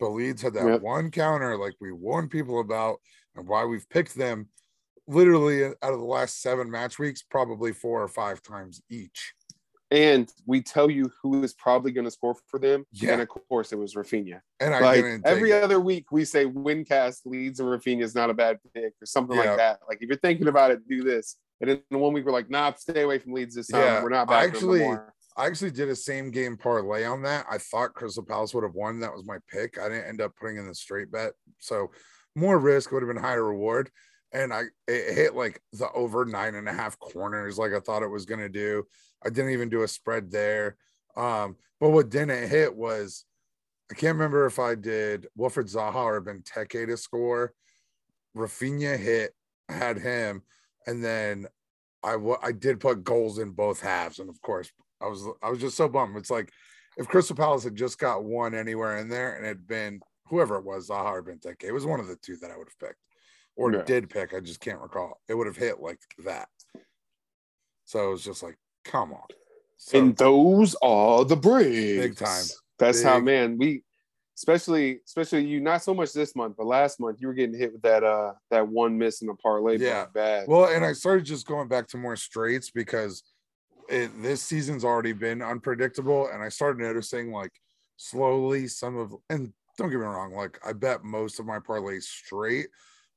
but 0.00 0.10
Leeds 0.10 0.42
had 0.42 0.54
that 0.54 0.66
Yep. 0.66 0.80
one 0.82 1.10
counter, 1.10 1.56
like 1.56 1.74
we 1.80 1.92
warned 1.92 2.30
people 2.30 2.60
about, 2.60 3.00
and 3.34 3.46
why 3.46 3.64
we've 3.64 3.88
picked 3.88 4.14
them 4.14 4.48
literally 5.08 5.64
out 5.64 5.74
of 5.82 5.98
the 5.98 6.04
last 6.04 6.40
seven 6.42 6.70
match 6.70 6.98
weeks, 6.98 7.22
probably 7.22 7.72
four 7.72 8.02
or 8.02 8.08
five 8.08 8.42
times 8.42 8.80
each. 8.90 9.32
and 9.90 10.30
we 10.44 10.60
tell 10.60 10.90
you 10.90 11.10
who 11.22 11.42
is 11.42 11.54
probably 11.54 11.90
gonna 11.90 12.10
score 12.10 12.36
for 12.48 12.58
them. 12.60 12.84
Yeah. 12.92 13.12
and 13.14 13.22
of 13.22 13.28
course 13.28 13.72
it 13.72 13.78
was 13.78 13.94
Raphinha. 13.94 14.40
And 14.60 14.74
I 14.74 14.80
like 14.80 14.96
didn't 14.96 15.26
every 15.26 15.52
it. 15.52 15.64
other 15.64 15.80
week 15.80 16.12
we 16.12 16.26
say 16.26 16.44
Wincast 16.44 17.20
Leeds 17.24 17.58
and 17.58 17.68
Raphinha 17.70 18.02
is 18.02 18.14
not 18.14 18.28
a 18.28 18.34
bad 18.34 18.58
pick 18.74 18.92
or 19.00 19.06
something 19.06 19.34
Yeah. 19.38 19.44
like 19.44 19.56
that. 19.56 19.80
Like 19.88 19.98
if 20.02 20.08
you're 20.08 20.18
thinking 20.18 20.48
about 20.48 20.72
it, 20.72 20.86
do 20.86 21.02
this. 21.02 21.36
And 21.62 21.70
then 21.70 21.82
the 21.90 21.96
one 21.96 22.12
week 22.12 22.26
we're 22.26 22.32
like, 22.32 22.50
nah, 22.50 22.72
stay 22.74 23.00
away 23.00 23.18
from 23.18 23.32
Leeds 23.32 23.54
this 23.54 23.68
time. 23.68 23.80
Yeah, 23.80 24.02
we're 24.02 24.10
not 24.10 24.28
I 24.30 24.44
actually- 24.44 24.84
I 24.84 25.46
actually 25.46 25.70
did 25.70 25.88
a 25.88 25.96
same 25.96 26.30
game 26.32 26.56
parlay 26.58 27.04
on 27.04 27.22
that. 27.22 27.46
I 27.48 27.56
thought 27.58 27.94
Crystal 27.94 28.24
Palace 28.24 28.52
would 28.54 28.64
have 28.64 28.74
won. 28.74 28.98
That 29.00 29.14
was 29.14 29.24
my 29.24 29.38
pick. 29.48 29.78
I 29.78 29.88
didn't 29.88 30.04
end 30.08 30.20
up 30.20 30.34
putting 30.36 30.56
in 30.58 30.66
the 30.66 30.74
straight 30.74 31.10
bet. 31.12 31.32
So 31.60 31.92
more 32.34 32.58
risk 32.58 32.90
would 32.92 33.02
have 33.02 33.08
been 33.14 33.22
higher 33.22 33.44
reward. 33.44 33.88
And 34.32 34.52
I 34.52 34.64
it 34.86 35.14
hit 35.14 35.34
like 35.34 35.60
the 35.72 35.90
over 35.92 36.24
nine 36.24 36.54
and 36.54 36.68
a 36.68 36.72
half 36.72 36.98
corners, 36.98 37.58
like 37.58 37.72
I 37.72 37.80
thought 37.80 38.02
it 38.02 38.10
was 38.10 38.26
gonna 38.26 38.48
do. 38.48 38.84
I 39.24 39.30
didn't 39.30 39.52
even 39.52 39.68
do 39.68 39.82
a 39.82 39.88
spread 39.88 40.30
there. 40.30 40.76
Um, 41.16 41.56
but 41.80 41.90
what 41.90 42.10
didn't 42.10 42.48
hit 42.48 42.74
was 42.74 43.24
I 43.90 43.94
can't 43.94 44.16
remember 44.16 44.46
if 44.46 44.58
I 44.58 44.74
did 44.74 45.26
Wilfred 45.34 45.66
Zaha 45.66 45.94
or 45.94 46.20
Benteke 46.20 46.86
to 46.86 46.96
score. 46.96 47.54
Raphinha 48.36 48.98
hit, 48.98 49.34
had 49.68 49.98
him, 49.98 50.42
and 50.86 51.02
then 51.02 51.46
I 52.02 52.16
I 52.42 52.52
did 52.52 52.80
put 52.80 53.04
goals 53.04 53.38
in 53.38 53.50
both 53.50 53.80
halves, 53.80 54.18
and 54.18 54.28
of 54.28 54.40
course 54.42 54.70
I 55.00 55.06
was 55.06 55.26
I 55.42 55.50
was 55.50 55.60
just 55.60 55.76
so 55.76 55.88
bummed. 55.88 56.16
It's 56.16 56.30
like 56.30 56.52
if 56.96 57.08
Crystal 57.08 57.36
Palace 57.36 57.64
had 57.64 57.76
just 57.76 57.98
got 57.98 58.24
one 58.24 58.54
anywhere 58.54 58.98
in 58.98 59.08
there 59.08 59.34
and 59.34 59.44
it 59.44 59.48
had 59.48 59.66
been 59.66 60.00
whoever 60.26 60.56
it 60.56 60.64
was, 60.64 60.88
Zaha 60.88 61.12
or 61.12 61.22
Benteke, 61.22 61.64
it 61.64 61.72
was 61.72 61.86
one 61.86 62.00
of 62.00 62.08
the 62.08 62.16
two 62.16 62.36
that 62.36 62.50
I 62.50 62.56
would 62.56 62.68
have 62.68 62.78
picked 62.78 63.00
or 63.58 63.72
Yeah. 63.72 63.82
did 63.82 64.08
pick. 64.08 64.32
I 64.32 64.40
just 64.40 64.60
can't 64.60 64.80
recall. 64.80 65.20
It 65.28 65.34
would 65.34 65.48
have 65.48 65.56
hit 65.56 65.80
like 65.80 65.98
that. 66.24 66.48
So 67.84 68.08
it 68.08 68.10
was 68.12 68.24
just 68.24 68.42
like, 68.42 68.56
come 68.84 69.12
on. 69.12 69.26
So, 69.76 69.98
and 69.98 70.16
those 70.16 70.76
are 70.80 71.24
the 71.24 71.36
breaks. 71.36 71.98
Big 71.98 72.16
time. 72.16 72.44
That's 72.78 73.02
how 73.02 73.18
man 73.18 73.58
we 73.58 73.82
especially 74.36 75.00
especially 75.04 75.44
you 75.44 75.60
not 75.60 75.82
so 75.82 75.92
much 75.92 76.12
this 76.12 76.36
month, 76.36 76.54
but 76.56 76.66
last 76.66 77.00
month 77.00 77.20
you 77.20 77.26
were 77.26 77.34
getting 77.34 77.58
hit 77.58 77.72
with 77.72 77.82
that 77.82 78.04
uh 78.04 78.32
that 78.50 78.66
one 78.66 78.96
miss 78.96 79.20
in 79.20 79.26
the 79.26 79.34
parlay. 79.34 79.78
Yeah. 79.78 80.06
bad. 80.14 80.46
Well, 80.46 80.66
and 80.66 80.84
I 80.84 80.92
started 80.92 81.24
just 81.24 81.46
going 81.46 81.66
back 81.68 81.88
to 81.88 81.96
more 81.96 82.16
straights 82.16 82.70
because 82.70 83.24
it, 83.88 84.10
this 84.22 84.42
season's 84.42 84.84
already 84.84 85.12
been 85.12 85.42
unpredictable, 85.42 86.28
and 86.32 86.42
I 86.42 86.50
started 86.50 86.80
noticing 86.80 87.32
like 87.32 87.52
slowly 87.96 88.68
some 88.68 88.96
of 88.96 89.14
and 89.28 89.52
don't 89.76 89.90
get 89.90 89.98
me 89.98 90.04
wrong, 90.06 90.32
like 90.34 90.58
I 90.64 90.72
bet 90.72 91.02
most 91.04 91.40
of 91.40 91.46
my 91.46 91.58
parlays 91.58 92.02
straight, 92.02 92.68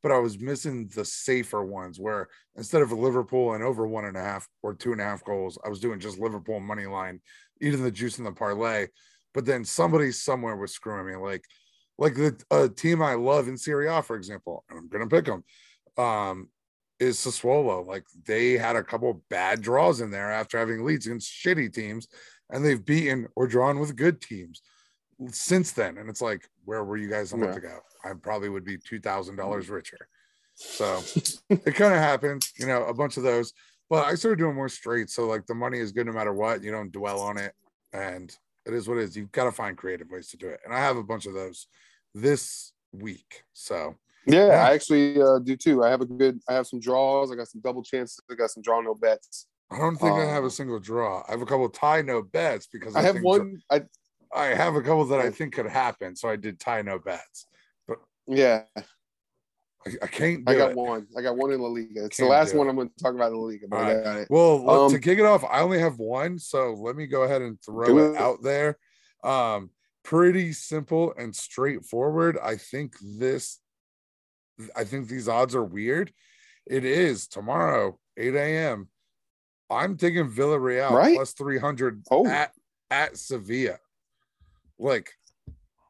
but 0.02 0.12
I 0.12 0.18
was 0.18 0.40
missing 0.40 0.90
the 0.96 1.06
safer 1.06 1.64
ones 1.64 2.00
where 2.00 2.28
instead 2.56 2.82
of 2.82 2.92
Liverpool 2.92 3.54
and 3.54 3.64
over 3.64 3.88
one 3.88 4.06
and 4.06 4.18
a 4.18 4.22
half 4.22 4.48
or 4.64 4.74
two 4.74 4.92
and 4.92 5.02
a 5.02 5.04
half 5.04 5.24
goals, 5.24 5.58
I 5.66 5.70
was 5.70 5.80
doing 5.80 6.00
just 6.00 6.20
Liverpool 6.20 6.60
money 6.60 6.86
line, 6.86 7.22
eating 7.62 7.84
the 7.84 7.92
juice 7.92 8.18
in 8.18 8.24
the 8.24 8.32
parlay. 8.32 8.88
But 9.34 9.46
then 9.46 9.64
somebody 9.64 10.12
somewhere 10.12 10.56
was 10.56 10.74
screwing 10.74 11.08
me, 11.08 11.16
like 11.16 11.46
like 11.98 12.16
the 12.16 12.36
a 12.52 12.68
team 12.68 13.02
I 13.02 13.14
love 13.14 13.48
in 13.48 13.58
Serie 13.58 13.88
A, 13.88 14.02
for 14.02 14.16
example, 14.16 14.66
and 14.70 14.78
I'm 14.78 14.90
gonna 14.90 15.08
pick 15.08 15.26
them. 15.26 15.44
Um, 15.98 16.50
is 17.00 17.18
Sassuolo. 17.18 17.86
Like 17.86 18.04
they 18.26 18.54
had 18.54 18.76
a 18.76 18.84
couple 18.84 19.24
bad 19.30 19.62
draws 19.62 20.02
in 20.02 20.12
there 20.12 20.32
after 20.32 20.58
having 20.58 20.84
leads 20.84 21.06
against 21.08 21.32
shitty 21.32 21.74
teams, 21.74 22.08
and 22.50 22.64
they've 22.64 22.84
beaten 22.84 23.28
or 23.36 23.48
drawn 23.48 23.80
with 23.80 23.96
good 23.96 24.22
teams 24.22 24.62
since 25.30 25.72
then. 25.72 25.98
And 25.98 26.10
it's 26.10 26.22
like, 26.22 26.50
where 26.66 26.84
were 26.84 26.98
you 26.98 27.10
guys 27.10 27.34
a 27.34 27.38
month 27.38 27.54
Yeah. 27.54 27.70
ago? 27.70 27.80
I 28.04 28.14
probably 28.14 28.50
would 28.50 28.66
be 28.66 28.78
two 28.78 29.00
thousand 29.00 29.36
dollars 29.36 29.70
richer. 29.70 30.08
So 30.56 31.02
it 31.50 31.76
kind 31.76 31.94
of 31.94 32.00
happened, 32.00 32.44
you 32.58 32.66
know, 32.66 32.86
a 32.86 32.94
bunch 32.94 33.18
of 33.18 33.24
those. 33.24 33.54
But 33.90 34.06
I 34.06 34.16
started 34.16 34.40
doing 34.40 34.56
more 34.56 34.70
straight. 34.70 35.10
So 35.10 35.28
like 35.28 35.46
the 35.46 35.56
money 35.56 35.80
is 35.80 35.92
good 35.92 36.08
no 36.08 36.14
matter 36.14 36.34
what. 36.34 36.64
You 36.64 36.72
don't 36.72 36.92
dwell 36.92 37.20
on 37.20 37.38
it. 37.38 37.54
And 37.94 38.36
it 38.66 38.74
is 38.74 38.88
what 38.88 38.98
it 38.98 39.04
is. 39.04 39.18
You've 39.18 39.32
got 39.32 39.46
to 39.46 39.52
find 39.52 39.78
creative 39.78 40.10
ways 40.10 40.30
to 40.30 40.38
do 40.38 40.48
it. 40.48 40.60
And 40.66 40.74
I 40.74 40.80
have 40.80 40.98
a 40.98 41.04
bunch 41.04 41.26
of 41.26 41.34
those 41.34 41.68
this 42.14 42.74
week. 42.92 43.44
So 43.54 43.96
yeah, 44.28 44.48
yeah. 44.48 44.68
I 44.68 44.74
actually 44.74 45.22
uh, 45.22 45.40
do 45.40 45.56
too. 45.56 45.84
I 45.84 45.90
have 45.90 46.02
a 46.02 46.06
good 46.06 46.40
I 46.48 46.54
have 46.54 46.68
some 46.68 46.80
draws, 46.80 47.32
I 47.32 47.36
got 47.36 47.48
some 47.48 47.62
double 47.62 47.84
chances, 47.84 48.20
I 48.30 48.36
got 48.36 48.52
some 48.52 48.62
draw 48.62 48.80
no 48.82 48.94
bets. 48.94 49.48
I 49.72 49.78
don't 49.78 49.96
think 49.96 50.14
I 50.14 50.26
have 50.26 50.44
a 50.44 50.50
single 50.50 50.80
draw. 50.80 51.24
I 51.28 51.32
have 51.32 51.42
a 51.42 51.46
couple 51.46 51.68
tie 51.70 52.02
no 52.02 52.22
bets 52.22 52.68
because 52.72 52.96
I 52.96 53.02
have 53.02 53.16
think 53.16 53.26
one 53.26 53.62
I 53.72 53.84
I 54.34 54.46
have 54.48 54.76
a 54.76 54.82
couple 54.82 55.06
that 55.06 55.20
I 55.20 55.30
think 55.30 55.54
could 55.54 55.68
happen. 55.68 56.16
So 56.16 56.30
I 56.30 56.36
did 56.36 56.60
tie 56.60 56.82
no 56.82 57.00
bets. 57.00 57.46
But 57.88 57.98
yeah, 58.28 58.64
I, 58.78 58.84
I 60.04 60.08
can't 60.08 60.46
do 60.46 60.54
I 60.54 60.58
got 60.58 60.72
it. 60.72 60.78
one. 60.78 61.08
I 61.18 61.22
got 61.22 61.36
one 61.38 61.52
in 61.52 61.60
La 61.60 61.68
Liga. 61.68 62.06
It's 62.06 62.18
Can't 62.18 62.28
the 62.28 62.32
last 62.32 62.54
one. 62.56 62.70
I'm 62.70 62.76
going 62.76 62.90
to 62.90 63.04
talk 63.04 63.14
about 63.14 63.32
in 63.32 63.38
La 63.38 63.46
Liga, 63.48 63.68
but 63.68 63.78
All 63.78 63.84
I 63.84 63.94
got 64.04 64.18
it. 64.18 64.28
Well, 64.30 64.64
look, 64.66 64.90
to 64.92 64.96
Um, 64.98 65.02
kick 65.02 65.20
it 65.20 65.26
off, 65.26 65.44
I 65.44 65.62
only 65.62 65.80
have 65.80 65.98
one, 66.00 66.40
so 66.40 66.74
let 66.74 66.96
me 66.96 67.08
go 67.08 67.24
ahead 67.24 67.42
and 67.42 67.58
throw 67.62 67.98
it 67.98 68.12
it. 68.12 68.18
out 68.18 68.42
there. 68.44 68.78
Um, 69.24 69.70
pretty 70.04 70.54
simple 70.54 71.14
and 71.18 71.36
straightforward. 71.36 72.38
I 72.42 72.56
think 72.58 72.96
this, 73.02 73.60
I 74.76 74.84
think 74.84 75.08
these 75.08 75.28
odds 75.28 75.56
are 75.56 75.64
weird. 75.64 76.14
It 76.68 76.86
is 76.86 77.28
tomorrow, 77.28 78.00
8 78.18 78.36
a.m. 78.36 78.88
I'm 79.70 79.98
taking 79.98 80.30
Villarreal 80.30 80.92
Right? 80.92 81.16
plus 81.16 81.34
300 81.34 82.04
Oh. 82.12 82.26
at 82.28 82.52
at 82.92 83.18
Sevilla. 83.18 83.78
Like, 84.82 85.12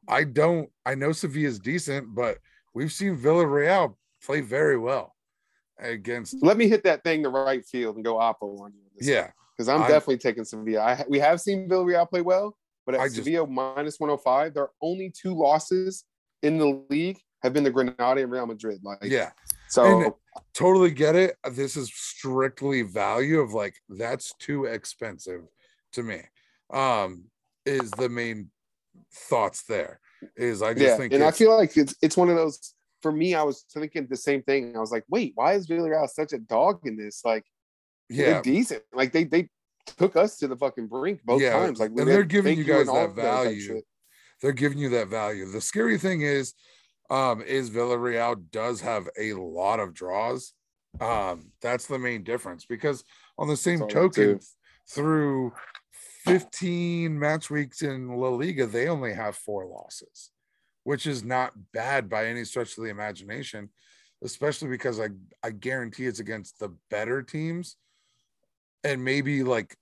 I 0.07 0.23
don't, 0.25 0.69
I 0.85 0.95
know 0.95 1.11
Sevilla's 1.13 1.59
decent, 1.59 2.13
but 2.13 2.37
we've 2.73 2.91
seen 2.91 3.17
Villarreal 3.17 3.95
play 4.23 4.41
very 4.41 4.77
well 4.77 5.15
against, 5.79 6.35
Let 6.43 6.57
me 6.57 6.67
hit 6.67 6.83
that 6.83 7.03
thing 7.03 7.21
the 7.23 7.29
right 7.29 7.65
field 7.65 7.95
and 7.95 8.05
go 8.05 8.15
Oppo 8.15 8.59
on 8.59 8.73
you. 8.73 8.81
yeah. 9.13 9.31
because 9.57 9.69
I'm 9.69 9.81
I'm- 9.81 9.89
definitely 9.91 10.17
taking 10.17 10.43
Sevilla. 10.43 10.81
I, 10.81 11.05
we 11.07 11.19
have 11.19 11.39
seen 11.41 11.67
Villarreal 11.69 12.09
play 12.09 12.21
well, 12.21 12.57
but 12.85 12.95
at 12.95 13.01
I 13.01 13.05
just- 13.05 13.15
Sevilla 13.17 13.47
minus 13.47 13.99
105, 13.99 14.53
their 14.53 14.69
only 14.81 15.09
two 15.11 15.33
losses 15.33 16.03
in 16.43 16.57
the 16.57 16.83
league 16.89 17.19
have 17.43 17.53
been 17.53 17.63
the 17.63 17.71
Granada 17.71 18.21
and 18.21 18.31
Real 18.31 18.45
Madrid. 18.45 18.79
Like, 18.83 18.99
Yeah. 19.03 19.31
so 19.69 19.83
And- 20.03 20.13
totally 20.53 20.91
get 20.91 21.15
it. 21.15 21.35
This 21.51 21.75
is 21.77 21.91
strictly 21.93 22.81
value 22.83 23.39
of 23.39 23.53
like 23.53 23.75
that's 23.89 24.33
too 24.39 24.65
expensive 24.65 25.41
to 25.93 26.03
me. 26.03 26.21
Um, 26.71 27.25
is 27.65 27.91
the 27.91 28.09
main 28.09 28.49
thoughts 29.13 29.63
there. 29.63 29.99
Is 30.37 30.61
I 30.61 30.73
just 30.73 30.85
yeah, 30.85 30.97
think 30.97 31.13
and 31.13 31.23
I 31.23 31.31
feel 31.31 31.55
like 31.57 31.75
it's 31.77 31.95
it's 32.01 32.15
one 32.17 32.29
of 32.29 32.35
those. 32.35 32.73
For 33.01 33.11
me, 33.11 33.33
I 33.33 33.41
was 33.41 33.65
thinking 33.73 34.05
the 34.07 34.15
same 34.15 34.43
thing. 34.43 34.75
I 34.75 34.79
was 34.79 34.91
like, 34.91 35.03
wait, 35.09 35.31
why 35.33 35.53
is 35.53 35.67
Villarreal 35.67 36.07
such 36.07 36.33
a 36.33 36.37
dog 36.37 36.81
in 36.85 36.95
this? 36.97 37.25
Like, 37.25 37.43
yeah, 38.09 38.41
decent. 38.41 38.83
Like 38.93 39.11
they 39.11 39.23
they 39.23 39.49
took 39.97 40.15
us 40.15 40.37
to 40.37 40.47
the 40.47 40.55
fucking 40.55 40.87
brink 40.87 41.21
both 41.25 41.41
Yeah, 41.41 41.59
times. 41.59 41.79
Like, 41.79 41.89
and 41.89 42.07
they're 42.07 42.23
giving 42.23 42.57
you 42.57 42.63
guys 42.63 42.87
that 42.87 43.15
value. 43.15 43.81
they're 44.41 44.51
giving 44.51 44.77
you 44.77 44.89
that 44.89 45.07
value. 45.07 45.49
The 45.49 45.61
scary 45.61 45.97
thing 45.97 46.21
is, 46.21 46.53
um, 47.09 47.41
is 47.41 47.69
Villarreal 47.69 48.43
does 48.51 48.81
have 48.81 49.09
a 49.19 49.33
lot 49.33 49.79
of 49.79 49.93
draws. 49.93 50.53
Um, 50.99 51.51
that's 51.61 51.87
the 51.87 51.97
main 51.97 52.23
difference 52.23 52.65
because 52.65 53.03
on 53.37 53.47
the 53.47 53.57
same 53.57 53.79
token, 53.87 54.39
through 54.89 55.53
15 56.25 57.17
match 57.17 57.49
weeks 57.49 57.81
in 57.81 58.07
La 58.09 58.29
Liga, 58.29 58.65
they 58.65 58.87
only 58.87 59.13
have 59.13 59.35
four 59.35 59.65
losses, 59.65 60.31
which 60.83 61.07
is 61.07 61.23
not 61.23 61.53
bad 61.73 62.09
by 62.09 62.25
any 62.25 62.45
stretch 62.45 62.77
of 62.77 62.83
the 62.83 62.89
imagination, 62.89 63.69
especially 64.23 64.69
because 64.69 64.99
I, 64.99 65.09
I 65.43 65.51
guarantee 65.51 66.05
it's 66.05 66.19
against 66.19 66.59
the 66.59 66.75
better 66.89 67.23
teams 67.23 67.75
and 68.83 69.03
maybe 69.03 69.43
like 69.43 69.75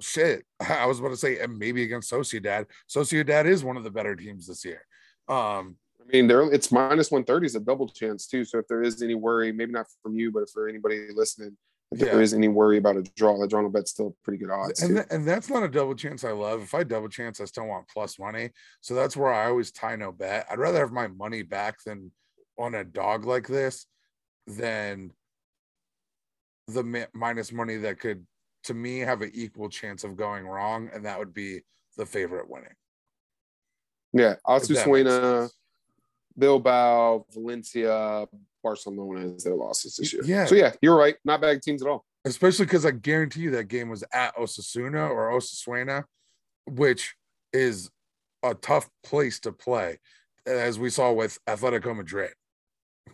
shit. 0.00 0.44
I 0.60 0.86
was 0.86 0.98
about 0.98 1.10
to 1.10 1.16
say, 1.16 1.38
and 1.38 1.58
maybe 1.58 1.82
against 1.82 2.10
Sociedad. 2.10 2.66
Sociedad 2.88 3.46
is 3.46 3.64
one 3.64 3.76
of 3.76 3.84
the 3.84 3.90
better 3.90 4.16
teams 4.16 4.46
this 4.46 4.64
year. 4.64 4.82
Um, 5.28 5.76
I 6.00 6.12
mean, 6.12 6.28
there 6.28 6.42
it's 6.52 6.70
minus 6.70 7.10
130 7.10 7.46
is 7.46 7.56
a 7.56 7.60
double 7.60 7.88
chance 7.88 8.26
too. 8.26 8.44
So 8.44 8.58
if 8.58 8.68
there 8.68 8.82
is 8.82 9.02
any 9.02 9.14
worry, 9.14 9.52
maybe 9.52 9.72
not 9.72 9.86
from 10.02 10.14
you, 10.14 10.30
but 10.30 10.48
for 10.50 10.68
anybody 10.68 11.08
listening, 11.12 11.56
if 11.92 12.00
there 12.00 12.16
Yeah. 12.16 12.20
is 12.20 12.34
any 12.34 12.48
worry 12.48 12.78
about 12.78 12.96
a 12.96 13.02
draw, 13.02 13.38
the 13.38 13.46
draw 13.46 13.64
on 13.64 13.70
bet's 13.70 13.92
still 13.92 14.16
pretty 14.24 14.38
good 14.38 14.50
odds. 14.50 14.82
and 14.82 14.96
th- 14.96 15.06
and 15.10 15.26
that's 15.26 15.48
not 15.48 15.62
a 15.62 15.68
double 15.68 15.94
chance 15.94 16.24
I 16.24 16.32
love. 16.32 16.62
If 16.62 16.74
I 16.74 16.82
double 16.82 17.08
chance, 17.08 17.40
I 17.40 17.44
still 17.44 17.66
want 17.66 17.88
plus 17.88 18.18
money. 18.18 18.50
So 18.80 18.94
that's 18.94 19.16
where 19.16 19.32
I 19.32 19.46
always 19.46 19.70
tie 19.70 19.96
no 19.96 20.10
bet. 20.12 20.46
I'd 20.50 20.58
rather 20.58 20.80
have 20.80 20.92
my 20.92 21.06
money 21.08 21.42
back 21.42 21.76
than 21.84 22.10
on 22.58 22.74
a 22.74 22.84
dog 22.84 23.24
like 23.24 23.46
this 23.46 23.86
than 24.46 25.12
the 26.68 26.82
mi- 26.82 27.06
minus 27.14 27.52
money 27.52 27.76
that 27.76 28.00
could, 28.00 28.26
to 28.64 28.74
me, 28.74 28.98
have 29.00 29.22
an 29.22 29.30
equal 29.34 29.68
chance 29.68 30.02
of 30.02 30.16
going 30.16 30.44
wrong, 30.46 30.90
and 30.92 31.04
that 31.04 31.18
would 31.18 31.32
be 31.32 31.60
the 31.96 32.06
favorite 32.06 32.48
winning. 32.50 32.74
yeah, 34.12 34.32
if 34.32 34.38
that 34.44 34.68
makes 34.68 34.68
Osasuna, 34.80 35.40
sense. 35.42 35.54
Bilbao, 36.38 37.26
Valencia, 37.32 38.26
Barcelona 38.66 39.20
is 39.34 39.44
their 39.44 39.54
losses 39.54 39.94
this 39.94 40.12
year. 40.12 40.22
Yeah. 40.24 40.44
So 40.46 40.56
yeah, 40.56 40.72
you're 40.82 40.96
right. 40.96 41.14
Not 41.24 41.40
bad 41.40 41.62
teams 41.62 41.82
at 41.82 41.88
all. 41.88 42.04
especially 42.24 42.64
because 42.66 42.84
I 42.84 42.90
guarantee 42.90 43.42
you 43.42 43.52
that 43.52 43.68
game 43.68 43.88
was 43.88 44.02
at 44.12 44.34
Osasuna 44.36 45.08
or 45.08 45.30
Osasuna, 45.30 46.02
which 46.66 47.14
is 47.52 47.90
a 48.42 48.54
tough 48.54 48.88
place 49.04 49.38
to 49.40 49.52
play, 49.52 49.98
as 50.46 50.80
we 50.80 50.90
saw 50.90 51.12
with 51.12 51.38
Atletico 51.46 51.96
Madrid. 51.96 52.32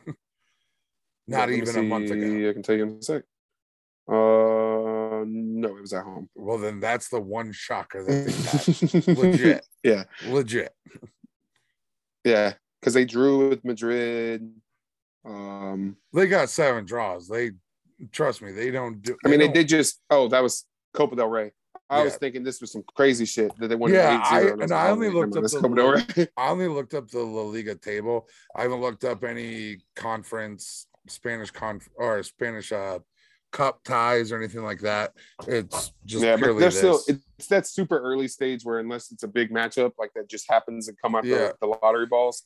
Not 1.28 1.50
me 1.50 1.58
even 1.58 1.76
a 1.76 1.82
month 1.82 2.10
ago. 2.10 2.22
see. 2.22 2.48
I 2.48 2.52
can 2.54 2.62
tell 2.62 2.76
you 2.76 2.84
in 2.84 2.96
a 2.98 3.02
sec. 3.02 3.22
Uh, 4.08 5.22
no, 5.26 5.76
it 5.76 5.82
was 5.82 5.92
at 5.92 6.02
home. 6.04 6.30
Well, 6.34 6.58
then 6.58 6.80
that's 6.80 7.08
the 7.08 7.20
one 7.20 7.52
shocker 7.52 8.02
that 8.04 9.04
they. 9.06 9.14
Legit. 9.14 9.66
Yeah, 9.84 10.04
Legit. 10.26 10.72
yeah, 12.24 12.54
because 12.80 12.94
they 12.94 13.04
drew 13.04 13.50
with 13.50 13.64
Madrid. 13.64 14.50
Um, 15.24 15.96
They 16.12 16.26
got 16.26 16.48
seven 16.50 16.84
draws. 16.84 17.28
They 17.28 17.52
trust 18.10 18.42
me, 18.42 18.52
they 18.52 18.70
don't 18.70 19.00
do. 19.02 19.16
I 19.24 19.28
mean, 19.28 19.38
they 19.40 19.48
did 19.48 19.68
just. 19.68 20.00
Oh, 20.10 20.28
that 20.28 20.42
was 20.42 20.66
Copa 20.94 21.16
del 21.16 21.28
Rey. 21.28 21.52
I 21.90 22.02
was 22.04 22.16
thinking 22.16 22.42
this 22.42 22.62
was 22.62 22.72
some 22.72 22.82
crazy 22.96 23.26
shit 23.26 23.52
that 23.58 23.68
they 23.68 23.74
won 23.74 23.92
Yeah, 23.92 24.16
8 24.16 24.32
I- 24.32 24.42
0 24.44 24.60
and 24.60 24.72
I 24.72 24.88
only 24.88 25.10
looked 25.10 25.36
up 25.36 25.42
the 25.44 25.60
Copa 25.60 25.74
del 25.74 25.88
Rey. 25.92 26.28
I 26.38 26.48
only 26.48 26.66
looked 26.68 26.94
up 26.94 27.10
the 27.10 27.20
La 27.20 27.42
Liga 27.42 27.74
table. 27.74 28.26
I 28.56 28.62
haven't 28.62 28.80
looked 28.80 29.04
up 29.04 29.22
any 29.24 29.76
conference 29.94 30.86
Spanish 31.08 31.50
conf 31.50 31.88
or 31.96 32.22
Spanish 32.22 32.72
uh 32.72 32.98
cup 33.50 33.84
ties 33.84 34.32
or 34.32 34.38
anything 34.38 34.62
like 34.62 34.80
that. 34.80 35.12
It's 35.46 35.92
just 36.06 36.24
yeah, 36.24 36.36
but 36.36 36.44
purely 36.44 36.60
they're 36.60 36.70
this. 36.70 36.78
still. 36.78 37.00
It's 37.38 37.48
that 37.48 37.66
super 37.66 37.98
early 37.98 38.26
stage 38.28 38.64
where 38.64 38.78
unless 38.78 39.12
it's 39.12 39.24
a 39.24 39.28
big 39.28 39.50
matchup 39.50 39.92
like 39.98 40.12
that 40.14 40.30
just 40.30 40.50
happens 40.50 40.88
and 40.88 40.96
come 41.02 41.14
out 41.14 41.24
Yeah. 41.26 41.36
the, 41.36 41.56
the 41.60 41.66
lottery 41.66 42.06
balls, 42.06 42.44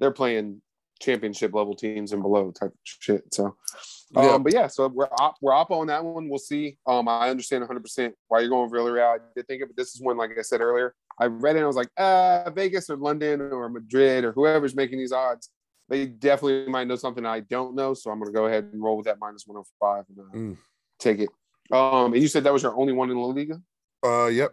they're 0.00 0.10
playing 0.10 0.60
championship 1.02 1.52
level 1.52 1.74
teams 1.74 2.12
and 2.12 2.22
below 2.22 2.50
type 2.52 2.70
of 2.70 2.78
shit. 2.84 3.34
So, 3.34 3.44
um, 3.46 4.24
Yeah. 4.24 4.38
but 4.38 4.52
yeah, 4.54 4.66
so 4.68 4.86
we're 4.88 5.08
op, 5.18 5.36
we're 5.42 5.54
up 5.54 5.70
on 5.70 5.88
that 5.88 6.04
one. 6.04 6.28
We'll 6.28 6.38
see. 6.38 6.78
Um, 6.86 7.08
I 7.08 7.28
understand 7.28 7.62
100 7.62 7.80
percent 7.80 8.14
why 8.28 8.40
you're 8.40 8.48
going 8.48 8.70
Villarreal. 8.70 9.16
I 9.16 9.18
did 9.34 9.46
think 9.48 9.62
of 9.62 9.70
it. 9.70 9.76
This 9.76 9.94
is 9.94 10.00
one, 10.00 10.16
like 10.16 10.30
I 10.38 10.42
said 10.42 10.60
earlier, 10.60 10.94
I 11.18 11.26
read 11.26 11.56
it. 11.56 11.58
and 11.58 11.64
I 11.64 11.66
was 11.66 11.76
like, 11.76 11.90
uh, 11.98 12.48
Vegas 12.50 12.88
or 12.88 12.96
London 12.96 13.40
or 13.40 13.68
Madrid 13.68 14.24
or 14.24 14.32
whoever's 14.32 14.74
making 14.76 14.98
these 14.98 15.12
odds. 15.12 15.50
They 15.88 16.06
definitely 16.06 16.70
might 16.70 16.86
know 16.86 16.96
something 16.96 17.26
I 17.26 17.40
don't 17.40 17.74
know, 17.74 17.92
so 17.92 18.10
I'm 18.10 18.18
going 18.20 18.32
to 18.32 18.36
go 18.38 18.46
ahead 18.46 18.70
and 18.72 18.82
roll 18.82 18.96
with 18.96 19.06
that 19.06 19.18
minus 19.20 19.46
105 19.46 20.04
and 20.08 20.18
uh, 20.18 20.36
Mm. 20.54 20.56
take 20.98 21.18
it. 21.18 21.28
Um, 21.70 22.12
and 22.12 22.22
you 22.22 22.28
said 22.28 22.44
that 22.44 22.52
was 22.52 22.62
your 22.62 22.78
only 22.78 22.92
one 22.92 23.10
in 23.10 23.16
La 23.18 23.26
Liga. 23.26 23.60
uh 24.04 24.26
yep. 24.26 24.52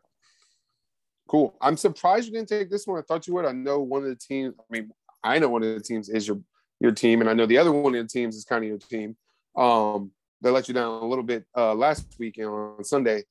Cool. 1.28 1.56
I'm 1.62 1.78
surprised 1.78 2.26
you 2.28 2.34
didn't 2.34 2.50
take 2.50 2.70
this 2.72 2.88
one. 2.88 2.98
I 2.98 3.04
thought 3.04 3.28
you 3.28 3.36
would. 3.36 3.46
I 3.46 3.52
know 3.52 3.80
one 3.82 4.02
of 4.04 4.10
the 4.10 4.16
teams. 4.16 4.56
I 4.60 4.64
mean, 4.72 4.90
I 5.24 5.40
know 5.40 5.50
one 5.50 5.64
of 5.64 5.74
the 5.74 5.82
teams 5.82 6.10
is 6.10 6.28
your 6.28 6.40
your 6.80 6.92
team, 6.92 7.22
and 7.22 7.30
I 7.30 7.34
know 7.34 7.46
the 7.46 7.58
other 7.58 7.72
one 7.72 7.96
of 7.96 8.04
the 8.04 8.10
teams 8.10 8.36
is 8.36 8.46
kind 8.46 8.64
of 8.64 8.70
your 8.70 8.78
team. 8.78 9.18
Um, 9.56 10.12
they 10.42 10.50
let 10.50 10.68
you 10.68 10.74
down 10.74 11.04
a 11.04 11.06
little 11.06 11.24
bit 11.24 11.46
uh, 11.58 11.74
last 11.74 12.16
weekend 12.18 12.48
on 12.48 12.84
Sunday, 12.84 13.24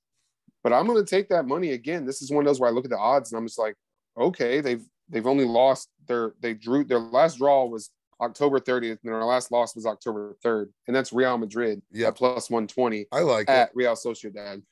but 0.63 0.73
I'm 0.73 0.87
going 0.87 1.03
to 1.03 1.09
take 1.09 1.29
that 1.31 1.47
money 1.47 1.73
again. 1.73 2.05
This 2.05 2.21
is 2.21 2.31
one 2.31 2.45
of 2.45 2.47
those 2.47 2.61
where 2.61 2.69
I 2.69 2.73
look 2.73 2.85
at 2.85 2.91
the 2.91 2.99
odds 2.99 3.33
and 3.33 3.39
I'm 3.39 3.47
just 3.47 3.59
like, 3.59 3.75
okay, 4.19 4.61
they've 4.61 4.85
they've 5.09 5.27
only 5.27 5.47
lost 5.47 5.89
their 6.07 6.35
they 6.41 6.55
drew 6.55 6.85
their 6.85 6.99
last 6.99 7.39
draw 7.39 7.65
was 7.65 7.91
October 8.21 8.59
30th, 8.59 8.99
and 9.03 9.13
their 9.13 9.25
last 9.25 9.53
loss 9.53 9.77
was 9.77 9.87
October 9.87 10.37
3rd, 10.45 10.71
and 10.87 10.97
that's 10.97 11.13
Real 11.13 11.39
Madrid 11.39 11.81
yeah. 11.93 12.09
at 12.09 12.17
plus 12.17 12.51
120 12.51 13.07
I 13.13 13.21
like 13.21 13.49
it. 13.49 13.53
at 13.53 13.71
Real 13.75 13.95
Sociedad. 13.95 14.63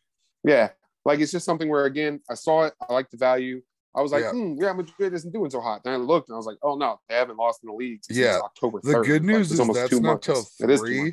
Yeah, 0.45 0.71
like 1.05 1.21
it's 1.21 1.33
just 1.33 1.47
something 1.47 1.69
where 1.69 1.85
again 1.85 2.21
I 2.29 2.35
saw 2.35 2.65
it, 2.65 2.75
I 2.89 2.93
like 2.93 3.11
the 3.11 3.17
value. 3.17 3.63
I 3.97 4.03
was 4.03 4.13
like, 4.13 4.25
Yeah. 4.25 4.31
hmm, 4.33 4.57
Real 4.59 4.75
Madrid 4.75 5.15
isn't 5.15 5.33
doing 5.33 5.51
so 5.51 5.61
hot. 5.61 5.83
Then 5.83 5.95
I 5.95 5.97
looked 5.97 6.29
and 6.29 6.35
I 6.35 6.37
was 6.37 6.47
like, 6.47 6.59
oh 6.63 6.77
no, 6.77 7.01
they 7.09 7.15
haven't 7.15 7.39
lost 7.39 7.63
in 7.65 7.69
the 7.69 7.75
league 7.75 8.05
since 8.05 8.19
Yeah. 8.19 8.39
October. 8.45 8.81
The 8.83 9.01
good 9.01 9.25
news 9.25 9.47
it's 9.47 9.53
is 9.55 9.61
almost 9.61 9.81
that's 9.81 9.91
two 9.91 10.01
not 10.01 10.09
months. 10.11 10.27
till 10.27 10.69
It 10.69 10.71
is 10.71 10.81
two 10.81 10.87
three. 10.87 11.13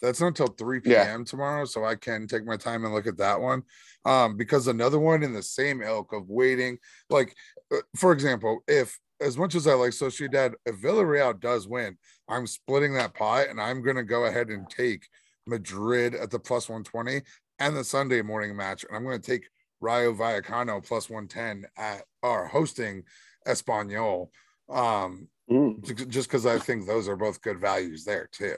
That's 0.00 0.20
not 0.20 0.28
until 0.28 0.46
3 0.46 0.80
Yeah. 0.84 1.04
p.m. 1.04 1.24
tomorrow, 1.26 1.66
so 1.66 1.84
I 1.84 1.94
can 1.94 2.26
take 2.26 2.46
my 2.46 2.56
time 2.56 2.86
and 2.86 2.94
look 2.94 3.06
at 3.06 3.18
that 3.18 3.38
one. 3.38 3.62
Um, 4.06 4.34
because 4.38 4.66
another 4.66 4.98
one 4.98 5.22
in 5.22 5.34
the 5.34 5.42
same 5.42 5.82
ilk 5.82 6.14
of 6.14 6.30
waiting, 6.30 6.78
like 7.10 7.34
uh, 7.70 7.80
for 7.96 8.12
example, 8.12 8.60
if 8.66 8.98
as 9.20 9.36
much 9.36 9.54
as 9.54 9.66
I 9.66 9.74
like 9.74 9.90
Sociedad, 9.90 10.54
if 10.64 10.76
Villarreal 10.76 11.38
does 11.38 11.68
win, 11.68 11.98
I'm 12.28 12.46
splitting 12.46 12.94
that 12.94 13.12
pie 13.12 13.42
and 13.42 13.60
I'm 13.60 13.82
gonna 13.82 14.02
go 14.02 14.24
ahead 14.24 14.48
and 14.48 14.70
take 14.70 15.06
Madrid 15.46 16.14
at 16.14 16.30
the 16.30 16.38
plus 16.38 16.68
120 16.70 17.20
and 17.58 17.76
the 17.76 17.84
Sunday 17.84 18.22
morning 18.22 18.56
match, 18.56 18.84
and 18.88 18.96
I'm 18.96 19.04
gonna 19.04 19.18
take 19.18 19.48
Rayo 19.80 20.12
Vallecano 20.14 20.84
plus 20.86 21.08
110 21.08 21.66
at 21.76 22.02
our 22.22 22.46
hosting 22.46 23.04
Espanyol. 23.46 24.28
Um, 24.68 25.28
Mm. 25.50 25.82
just 26.08 26.28
because 26.28 26.46
I 26.46 26.60
think 26.60 26.86
those 26.86 27.08
are 27.08 27.16
both 27.16 27.42
good 27.42 27.58
values 27.58 28.04
there 28.04 28.28
too. 28.30 28.54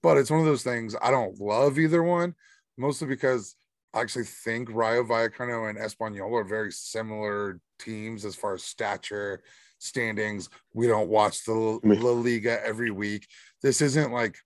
But 0.00 0.16
it's 0.16 0.30
one 0.30 0.38
of 0.38 0.46
those 0.46 0.62
things 0.62 0.94
I 1.02 1.10
don't 1.10 1.36
love 1.40 1.76
either 1.76 2.04
one, 2.04 2.36
mostly 2.78 3.08
because 3.08 3.56
I 3.92 4.00
actually 4.02 4.26
think 4.26 4.68
Rayo 4.70 5.02
Vallecano 5.02 5.68
and 5.68 5.76
Espanyol 5.76 6.30
are 6.40 6.44
very 6.44 6.70
similar 6.70 7.58
teams 7.80 8.24
as 8.24 8.36
far 8.36 8.54
as 8.54 8.62
stature, 8.62 9.42
standings. 9.78 10.48
We 10.72 10.86
don't 10.86 11.08
watch 11.08 11.44
the 11.44 11.52
La 11.54 11.78
I 11.82 11.86
mean- 11.88 12.00
La 12.00 12.12
Liga 12.12 12.64
every 12.64 12.92
week. 12.92 13.26
This 13.60 13.80
isn't 13.80 14.12
like 14.12 14.36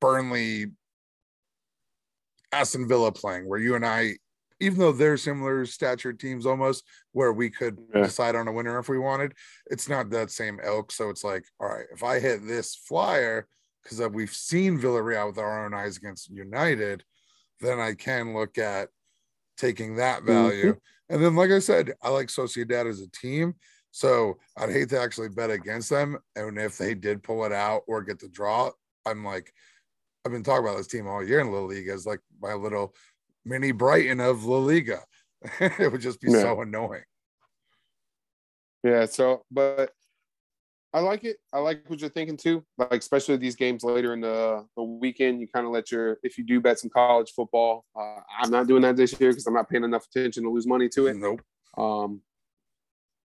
Burnley, 0.00 0.66
Aston 2.52 2.88
Villa 2.88 3.12
playing 3.12 3.48
where 3.48 3.58
you 3.58 3.74
and 3.74 3.84
I, 3.84 4.16
even 4.60 4.78
though 4.78 4.92
they're 4.92 5.16
similar 5.16 5.66
stature 5.66 6.12
teams 6.12 6.46
almost, 6.46 6.84
where 7.12 7.32
we 7.32 7.50
could 7.50 7.78
Yeah. 7.94 8.02
decide 8.02 8.34
on 8.34 8.48
a 8.48 8.52
winner 8.52 8.78
if 8.78 8.88
we 8.88 8.98
wanted, 8.98 9.34
it's 9.70 9.88
not 9.88 10.10
that 10.10 10.30
same 10.30 10.60
elk. 10.62 10.92
So 10.92 11.10
it's 11.10 11.24
like, 11.24 11.44
all 11.60 11.68
right, 11.68 11.86
if 11.92 12.02
I 12.02 12.20
hit 12.20 12.46
this 12.46 12.74
flyer, 12.74 13.46
because 13.82 14.00
we've 14.08 14.34
seen 14.34 14.78
Villarreal 14.78 15.28
with 15.28 15.38
our 15.38 15.64
own 15.64 15.74
eyes 15.74 15.96
against 15.96 16.30
United, 16.30 17.04
then 17.60 17.78
I 17.78 17.94
can 17.94 18.34
look 18.34 18.58
at 18.58 18.88
taking 19.56 19.96
that 19.96 20.18
mm-hmm. 20.18 20.26
value. 20.26 20.76
And 21.08 21.22
then, 21.22 21.36
like 21.36 21.50
I 21.50 21.60
said, 21.60 21.94
I 22.02 22.08
like 22.08 22.28
Sociedad 22.28 22.88
as 22.88 23.00
a 23.00 23.10
team. 23.10 23.54
So 23.92 24.38
I'd 24.58 24.70
hate 24.70 24.88
to 24.90 25.00
actually 25.00 25.28
bet 25.28 25.50
against 25.50 25.88
them. 25.88 26.18
And 26.34 26.58
if 26.58 26.76
they 26.76 26.94
did 26.94 27.22
pull 27.22 27.44
it 27.44 27.52
out 27.52 27.82
or 27.86 28.02
get 28.02 28.18
the 28.18 28.28
draw, 28.28 28.70
I'm 29.06 29.24
like, 29.24 29.52
I've 30.26 30.32
been 30.32 30.42
talking 30.42 30.64
about 30.66 30.76
this 30.76 30.88
team 30.88 31.06
all 31.06 31.22
year 31.24 31.38
in 31.38 31.52
La 31.52 31.60
Liga 31.60 31.92
as 31.92 32.04
like 32.04 32.18
my 32.42 32.52
little 32.54 32.92
mini 33.44 33.70
Brighton 33.70 34.18
of 34.18 34.44
La 34.44 34.58
Liga. 34.58 35.00
it 35.60 35.92
would 35.92 36.00
just 36.00 36.20
be 36.20 36.32
Yeah. 36.32 36.40
so 36.40 36.60
annoying. 36.62 37.04
Yeah. 38.82 39.06
So, 39.06 39.44
but 39.52 39.92
I 40.92 40.98
like 40.98 41.22
it. 41.22 41.36
I 41.52 41.60
like 41.60 41.88
what 41.88 42.00
you're 42.00 42.10
thinking 42.10 42.36
too. 42.36 42.64
Like 42.76 42.94
especially 42.94 43.36
these 43.36 43.54
games 43.54 43.84
later 43.84 44.14
in 44.14 44.20
the, 44.20 44.66
the 44.76 44.82
weekend, 44.82 45.40
you 45.40 45.46
kind 45.46 45.64
of 45.64 45.70
let 45.72 45.92
your 45.92 46.18
if 46.24 46.38
you 46.38 46.44
do 46.44 46.60
bet 46.60 46.80
some 46.80 46.90
college 46.90 47.30
football. 47.36 47.84
Uh, 47.94 48.18
I'm 48.40 48.50
not 48.50 48.66
doing 48.66 48.82
that 48.82 48.96
this 48.96 49.18
year 49.20 49.30
because 49.30 49.46
I'm 49.46 49.54
not 49.54 49.68
paying 49.70 49.84
enough 49.84 50.06
attention 50.06 50.42
to 50.42 50.50
lose 50.50 50.66
money 50.66 50.88
to 50.88 51.06
it. 51.06 51.16
Nope. 51.16 51.40
Um, 51.78 52.20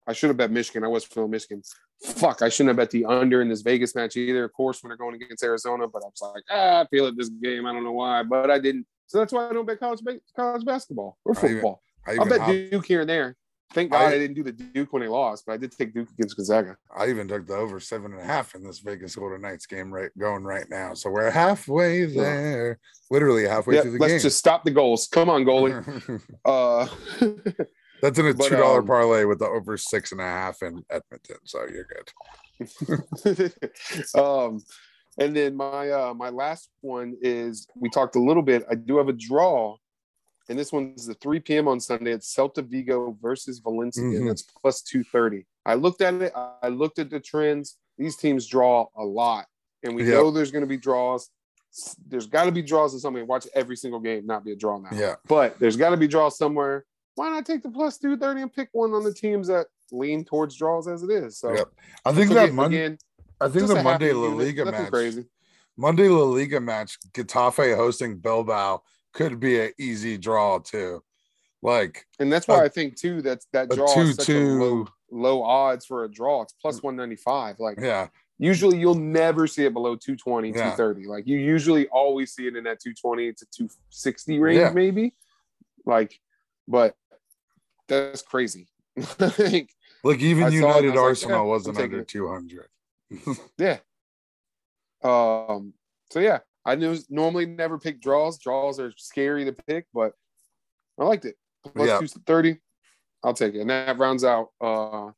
I 0.08 0.13
should 0.13 0.30
have 0.30 0.38
bet 0.38 0.52
Michigan. 0.52 0.84
I 0.84 0.88
was 0.88 1.04
feeling 1.06 1.32
Michigan. 1.32 1.62
Fuck, 2.04 2.42
I 2.42 2.50
shouldn't 2.50 2.70
have 2.70 2.78
bet 2.78 2.92
the 2.92 3.06
under 3.06 3.42
in 3.42 3.48
this 3.50 3.62
Vegas 3.62 3.96
match 3.96 4.18
either. 4.18 4.44
Of 4.44 4.54
course, 4.54 4.84
when 4.84 4.89
they're 4.89 4.98
going 4.98 5.16
against 5.22 5.44
Arizona, 5.44 5.88
but 5.88 6.04
I 6.04 6.08
was 6.08 6.22
like, 6.22 6.44
ah, 6.52 6.82
I 6.82 6.88
feel 6.88 7.06
it 7.08 7.16
this 7.18 7.30
game. 7.30 7.66
I 7.66 7.72
don't 7.74 7.84
know 7.84 7.94
why, 7.94 8.24
but 8.24 8.52
I 8.52 8.60
didn't. 8.60 8.86
So 9.08 9.20
that's 9.20 9.32
why 9.32 9.50
I 9.50 9.54
don't 9.54 9.66
bet 9.66 9.80
college 9.80 10.02
college 10.36 10.66
basketball 10.66 11.18
or 11.26 11.36
I 11.38 11.39
even- 11.39 11.54
football. 11.56 11.82
I 12.06 12.18
I'll 12.20 12.26
bet 12.28 12.46
Duke 12.72 12.86
here 12.86 13.02
and 13.02 13.10
there. 13.10 13.38
Thank 13.72 13.92
God 13.92 14.02
I- 14.02 14.08
I, 14.16 14.18
didn't 14.20 14.36
do 14.36 14.44
the 14.44 14.52
Duke 14.52 14.92
when 14.92 15.02
they 15.02 15.08
lost, 15.08 15.46
but 15.48 15.54
I 15.54 15.58
did 15.58 15.72
take 15.72 15.94
Duke 15.94 16.10
against 16.12 16.36
Gonzaga. 16.36 16.76
I 16.96 17.08
even 17.08 17.28
took 17.28 17.48
the 17.48 17.56
over 17.56 17.80
seven 17.80 18.12
and 18.12 18.22
a 18.22 18.24
half 18.26 18.54
in 18.56 18.63
this 18.63 18.80
Vegas 18.80 19.16
Golden 19.16 19.42
Knights 19.42 19.66
game 19.66 19.92
right 19.92 20.12
going 20.20 20.44
right 20.44 20.66
now. 20.70 20.94
So 20.94 21.10
we're 21.10 21.32
halfway 21.32 22.04
there, 22.06 22.78
literally 23.10 23.48
halfway 23.48 23.76
Yeah, 23.76 23.82
through 23.84 23.92
the 23.94 23.98
let's 24.00 24.13
game. 24.13 24.20
just 24.22 24.38
stop 24.38 24.63
the 24.66 24.72
goals. 24.72 25.08
Come 25.12 25.30
on, 25.30 25.44
goalie. 25.46 26.22
Uh, 26.46 26.88
That's 28.04 28.20
in 28.20 28.26
a 28.26 28.34
two 28.34 28.58
dollar 28.58 28.80
um, 28.82 28.86
parlay 28.86 29.24
with 29.24 29.39
the 29.39 29.46
over 29.46 29.78
six 29.78 30.12
and 30.12 30.20
a 30.20 30.26
half 30.26 30.62
in 30.62 30.84
Edmonton. 30.89 31.38
So 31.46 31.66
you're 31.72 31.88
good. 32.60 33.54
um, 34.20 34.62
and 35.18 35.34
then 35.34 35.56
my 35.56 35.89
uh, 35.89 36.13
my 36.13 36.28
last 36.28 36.70
one 36.82 37.16
is 37.22 37.66
we 37.78 37.89
talked 37.89 38.18
a 38.18 38.20
little 38.22 38.44
bit. 38.44 38.66
I 38.70 38.76
do 38.76 38.98
have 38.98 39.08
a 39.08 39.13
draw, 39.13 39.78
and 40.50 40.60
this 40.60 40.74
one's 40.74 41.06
the 41.08 41.13
3 41.13 41.39
p.m. 41.39 41.70
on 41.70 41.80
Sunday. 41.80 42.12
It's 42.12 42.36
Celta 42.36 42.62
Vigo 42.68 43.18
versus 43.22 43.60
Valencia. 43.60 44.04
Mhm. 44.04 44.28
That's 44.28 44.42
plus 44.62 44.82
230. 44.82 45.46
I 45.66 45.76
looked 45.76 46.02
at 46.02 46.13
it. 46.16 46.34
I 46.36 46.68
looked 46.68 47.00
at 47.00 47.10
the 47.10 47.22
trends. 47.22 47.78
These 47.98 48.18
teams 48.18 48.48
draw 48.48 48.88
a 48.98 49.06
lot, 49.06 49.46
and 49.82 49.96
we 49.96 50.04
Yep. 50.04 50.13
know 50.13 50.30
there's 50.30 50.52
going 50.52 50.63
to 50.63 50.68
be 50.68 50.76
draws. 50.76 51.30
There's 52.06 52.28
got 52.28 52.46
to 52.46 52.52
be 52.52 52.63
draws 52.63 52.94
in 52.94 53.00
something. 53.00 53.26
Watch 53.28 53.48
every 53.56 53.78
single 53.78 54.02
game, 54.02 54.26
not 54.26 54.44
be 54.44 54.52
a 54.52 54.58
draw 54.58 54.78
now. 54.78 54.89
Yeah. 54.92 55.16
But 55.26 55.58
there's 55.58 55.78
got 55.78 55.92
to 55.92 55.98
be 55.98 56.10
draws 56.10 56.38
somewhere. 56.38 56.86
Why 57.15 57.30
not 57.30 57.45
take 57.45 57.62
the 57.63 57.69
plus 57.69 57.97
230 57.97 58.41
and 58.41 58.54
pick 58.54 58.69
one 58.71 58.93
on 58.93 59.04
the 59.04 59.13
teams 59.13 59.47
that 59.47 59.67
lean 59.91 60.26
towards 60.26 60.56
draws 60.56 60.88
as 60.88 61.04
it 61.04 61.10
is? 61.12 61.38
So 61.38 61.54
Yep. 61.54 61.69
I 62.06 62.13
think 62.13 62.30
so 62.30 62.34
that 62.36 62.43
again- 62.45 62.56
Monday. 62.56 62.86
again, 62.86 62.97
I 63.39 63.49
think 63.49 63.67
the 63.67 63.84
Monday 63.84 64.13
La 64.13 64.28
Liga 64.30 64.65
match. 64.65 64.89
crazy. 64.91 65.26
Monday 65.78 66.08
La 66.08 66.23
Liga 66.23 66.60
match. 66.60 66.97
Getafe 67.13 67.76
hosting 67.76 68.17
Bilbao 68.17 68.84
could 69.13 69.39
be 69.39 69.60
an 69.60 69.71
easy 69.78 70.17
draw 70.17 70.60
too. 70.60 71.04
Like 71.62 72.06
And 72.19 72.32
that's 72.32 72.47
why 72.47 72.62
A- 72.62 72.65
I 72.65 72.69
think 72.69 72.95
too 72.97 73.21
that 73.21 73.45
that 73.54 73.69
draw 73.69 73.86
is 73.99 74.15
such 74.15 74.30
a 74.30 74.39
low 74.39 74.88
low 75.12 75.43
odds 75.43 75.86
for 75.86 76.04
a 76.06 76.10
draw. 76.12 76.41
It's 76.41 76.54
plus 76.54 76.82
195. 76.82 77.60
Like 77.60 77.80
Yeah. 77.80 78.08
usually 78.39 78.80
you'll 78.80 78.95
never 78.95 79.45
see 79.47 79.63
it 79.65 79.73
below 79.73 79.95
220, 79.95 80.49
Yeah. 80.49 80.54
230. 80.76 81.06
Like 81.06 81.28
you 81.28 81.38
usually 81.38 81.88
always 81.89 82.34
see 82.34 82.47
it 82.47 82.56
in 82.56 82.63
that 82.63 82.80
220 82.80 83.32
to 83.34 83.45
260 83.52 84.39
range, 84.39 84.58
Yeah. 84.60 84.71
maybe. 84.71 85.13
Like, 85.86 86.19
but 86.67 86.95
that's 87.94 88.22
crazy. 88.22 88.68
like, 89.20 89.70
Like 90.04 90.20
even 90.20 90.44
I 90.44 90.50
saw 90.50 90.54
it 90.54 90.54
and 90.54 90.56
United 90.56 90.88
was 90.88 90.96
like, 90.96 91.04
Arsenal 91.04 91.38
yeah, 91.38 91.50
wasn't 91.50 91.78
under 91.80 92.00
it. 92.00 92.08
200. 92.08 92.68
yeah. 93.58 93.78
Um, 95.04 95.74
so 96.12 96.20
yeah, 96.20 96.40
I 96.66 96.76
knew 96.76 96.98
normally 97.10 97.46
never 97.46 97.78
pick 97.78 98.02
draws. 98.02 98.38
Draws 98.38 98.80
are 98.80 98.94
scary 98.98 99.46
to 99.46 99.54
pick, 99.54 99.86
but 99.94 100.14
I 101.00 101.06
liked 101.06 101.26
it. 101.26 101.36
Plus 101.64 101.88
Yeah. 101.88 101.98
230. 101.98 102.60
I'll 103.24 103.34
take 103.34 103.56
it. 103.56 103.62
And 103.62 103.70
that 103.70 103.98
rounds 103.98 104.24
out 104.24 104.50
uh 104.62 105.12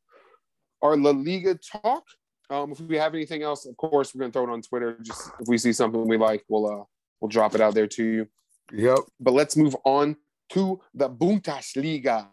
our 0.81 0.97
La 0.97 1.11
Liga 1.11 1.55
talk. 1.55 2.03
Um, 2.49 2.71
if 2.71 2.79
we 2.79 2.95
have 2.97 3.15
anything 3.15 3.41
else, 3.41 3.65
of 3.65 3.75
course, 3.75 4.13
we're 4.13 4.21
gonna 4.21 4.31
throw 4.31 4.43
it 4.43 4.51
on 4.51 4.61
Twitter. 4.61 4.97
Just 5.01 5.31
if 5.39 5.47
we 5.47 5.57
see 5.57 5.73
something 5.73 6.07
we 6.07 6.17
like, 6.17 6.43
we'll 6.47 6.67
uh 6.67 6.83
we'll 7.19 7.29
drop 7.29 7.55
it 7.55 7.61
out 7.61 7.73
there 7.73 7.87
to 7.87 8.03
you. 8.03 8.27
Yep. 8.71 8.99
But 9.19 9.33
let's 9.33 9.57
move 9.57 9.75
on 9.83 10.15
to 10.49 10.79
the 10.93 11.09
Bundesliga. 11.09 12.27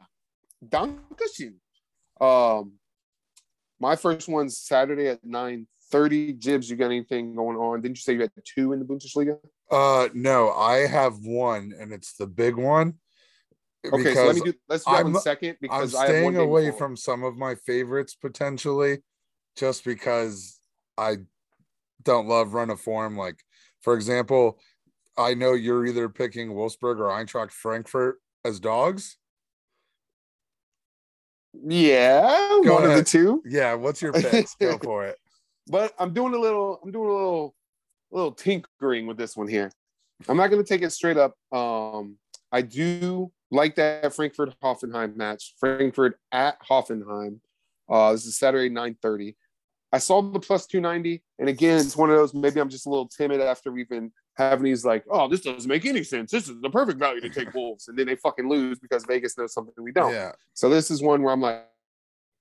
Dankeschön. 0.64 1.54
Um, 2.20 2.74
my 3.80 3.96
first 3.96 4.28
one's 4.28 4.58
Saturday 4.58 5.08
at 5.08 5.24
9.30. 5.24 6.38
Jibs, 6.38 6.70
you 6.70 6.76
got 6.76 6.86
anything 6.86 7.34
going 7.34 7.56
on? 7.56 7.80
Didn't 7.82 7.96
you 7.96 8.02
say 8.02 8.14
you 8.14 8.20
had 8.20 8.30
two 8.44 8.72
in 8.72 8.78
the 8.78 8.84
Bundesliga? 8.84 9.38
Uh 9.70 10.08
no, 10.12 10.52
I 10.52 10.86
have 10.86 11.16
one 11.24 11.72
and 11.78 11.92
it's 11.92 12.14
the 12.14 12.26
big 12.26 12.56
one. 12.56 12.94
Okay, 13.84 14.14
so 14.14 14.26
let 14.26 14.36
me 14.36 14.42
do 14.42 14.52
let's 14.68 14.84
do 14.84 14.90
that 14.92 14.96
I'm- 14.98 15.12
one 15.12 15.22
second 15.22 15.50
I'm 15.50 15.56
because 15.60 15.94
I 15.94 16.06
have 16.06 16.24
one 16.24 16.34
staying 16.34 16.48
away 16.48 16.70
from 16.70 16.96
some 16.96 17.24
of 17.24 17.36
my 17.36 17.54
favorites 17.54 18.14
potentially, 18.14 18.98
just 19.56 19.84
because 19.84 20.60
I 20.96 21.16
don't 22.02 22.28
love 22.28 22.54
run 22.54 22.70
of 22.70 22.80
form. 22.80 23.16
Like, 23.16 23.40
for 23.80 23.94
example, 23.94 24.60
I 25.16 25.34
know 25.34 25.54
you're 25.54 25.86
either 25.86 26.08
picking 26.08 26.50
Wolfsburg 26.50 26.98
or 27.00 27.08
Eintracht 27.08 27.50
Frankfurt 27.50 28.16
as 28.44 28.60
dogs. 28.60 29.16
Yeah, 31.54 32.60
Go 32.64 32.74
one 32.74 32.84
of 32.84 32.96
the 32.96 33.04
two. 33.04 33.42
Yeah, 33.44 33.74
what's 33.74 34.00
your 34.00 34.12
picks? 34.12 34.54
Go 34.54 34.78
for 34.82 35.06
it. 35.06 35.16
But 35.68 35.92
I'm 35.98 36.12
doing 36.12 36.34
a 36.34 36.38
little, 36.38 36.80
I'm 36.82 36.90
doing 36.90 37.08
a 37.08 37.12
little, 37.12 37.54
a 38.12 38.16
little 38.16 38.32
tinkering 38.32 39.06
with 39.06 39.16
this 39.16 39.36
one 39.36 39.48
here. 39.48 39.70
I'm 40.28 40.36
not 40.36 40.48
going 40.48 40.62
to 40.62 40.68
take 40.68 40.82
it 40.82 40.90
straight 40.90 41.16
up. 41.16 41.34
Um, 41.52 42.16
I 42.50 42.62
do 42.62 43.32
like 43.50 43.76
that 43.76 44.14
Frankfurt 44.14 44.54
Hoffenheim 44.60 45.16
match. 45.16 45.54
Frankfurt 45.58 46.18
at 46.32 46.56
Hoffenheim. 46.62 47.40
Uh, 47.88 48.12
this 48.12 48.26
is 48.26 48.38
Saturday 48.38 48.70
9:30. 48.70 49.34
I 49.92 49.98
saw 49.98 50.22
the 50.22 50.40
plus 50.40 50.66
290, 50.66 51.22
and 51.38 51.48
again, 51.50 51.78
it's 51.78 51.96
one 51.96 52.08
of 52.08 52.16
those. 52.16 52.32
Maybe 52.32 52.60
I'm 52.60 52.70
just 52.70 52.86
a 52.86 52.88
little 52.88 53.08
timid 53.08 53.40
after 53.42 53.70
we've 53.70 53.88
been 53.88 54.10
having 54.34 54.64
these 54.64 54.84
like, 54.84 55.04
oh, 55.10 55.28
this 55.28 55.40
doesn't 55.40 55.68
make 55.68 55.84
any 55.84 56.02
sense. 56.02 56.30
This 56.30 56.48
is 56.48 56.60
the 56.60 56.70
perfect 56.70 56.98
value 56.98 57.20
to 57.20 57.28
take 57.28 57.52
Wolves, 57.54 57.88
and 57.88 57.98
then 57.98 58.06
they 58.06 58.16
fucking 58.16 58.48
lose 58.48 58.78
because 58.78 59.04
Vegas 59.04 59.36
knows 59.36 59.52
something 59.52 59.82
we 59.82 59.92
don't. 59.92 60.12
Yeah, 60.12 60.32
So 60.54 60.68
this 60.68 60.90
is 60.90 61.02
one 61.02 61.22
where 61.22 61.32
I'm 61.32 61.40
like, 61.40 61.66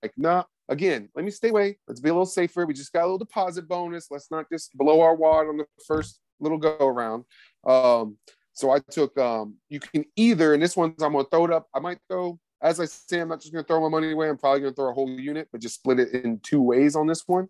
like, 0.02 0.14
nah. 0.18 0.44
Again, 0.70 1.10
let 1.16 1.26
me 1.26 1.32
stay 1.32 1.50
away. 1.50 1.78
Let's 1.86 2.00
be 2.00 2.08
a 2.08 2.14
little 2.14 2.26
safer. 2.26 2.66
We 2.66 2.74
just 2.74 2.94
got 2.94 3.02
a 3.02 3.06
little 3.06 3.18
deposit 3.18 3.68
bonus. 3.68 4.08
Let's 4.10 4.32
not 4.32 4.46
just 4.50 4.74
blow 4.78 5.02
our 5.02 5.16
wad 5.16 5.48
on 5.48 5.58
the 5.58 5.66
first 5.86 6.22
little 6.40 6.58
go 6.58 6.78
around. 6.80 7.26
Um, 7.68 8.18
so 8.54 8.72
I 8.72 8.80
took 8.80 9.18
um, 9.18 9.56
you 9.70 9.82
can 9.82 10.06
either, 10.16 10.54
and 10.54 10.64
this 10.64 10.78
one's 10.78 11.02
I'm 11.02 11.12
gonna 11.12 11.26
throw 11.30 11.46
it 11.46 11.52
up. 11.52 11.68
I 11.74 11.80
might 11.80 12.00
throw, 12.10 12.40
as 12.62 12.80
I 12.80 12.86
say, 12.86 13.20
I'm 13.20 13.30
not 13.30 13.42
just 13.42 13.52
gonna 13.52 13.66
throw 13.66 13.82
my 13.82 13.90
money 13.90 14.12
away. 14.12 14.30
I'm 14.30 14.38
probably 14.38 14.62
gonna 14.62 14.74
throw 14.74 14.92
a 14.92 14.94
whole 14.94 15.10
unit, 15.10 15.50
but 15.52 15.62
just 15.62 15.76
split 15.76 16.00
it 16.00 16.14
in 16.14 16.40
two 16.40 16.62
ways 16.62 16.96
on 16.96 17.06
this 17.06 17.24
one. 17.28 17.50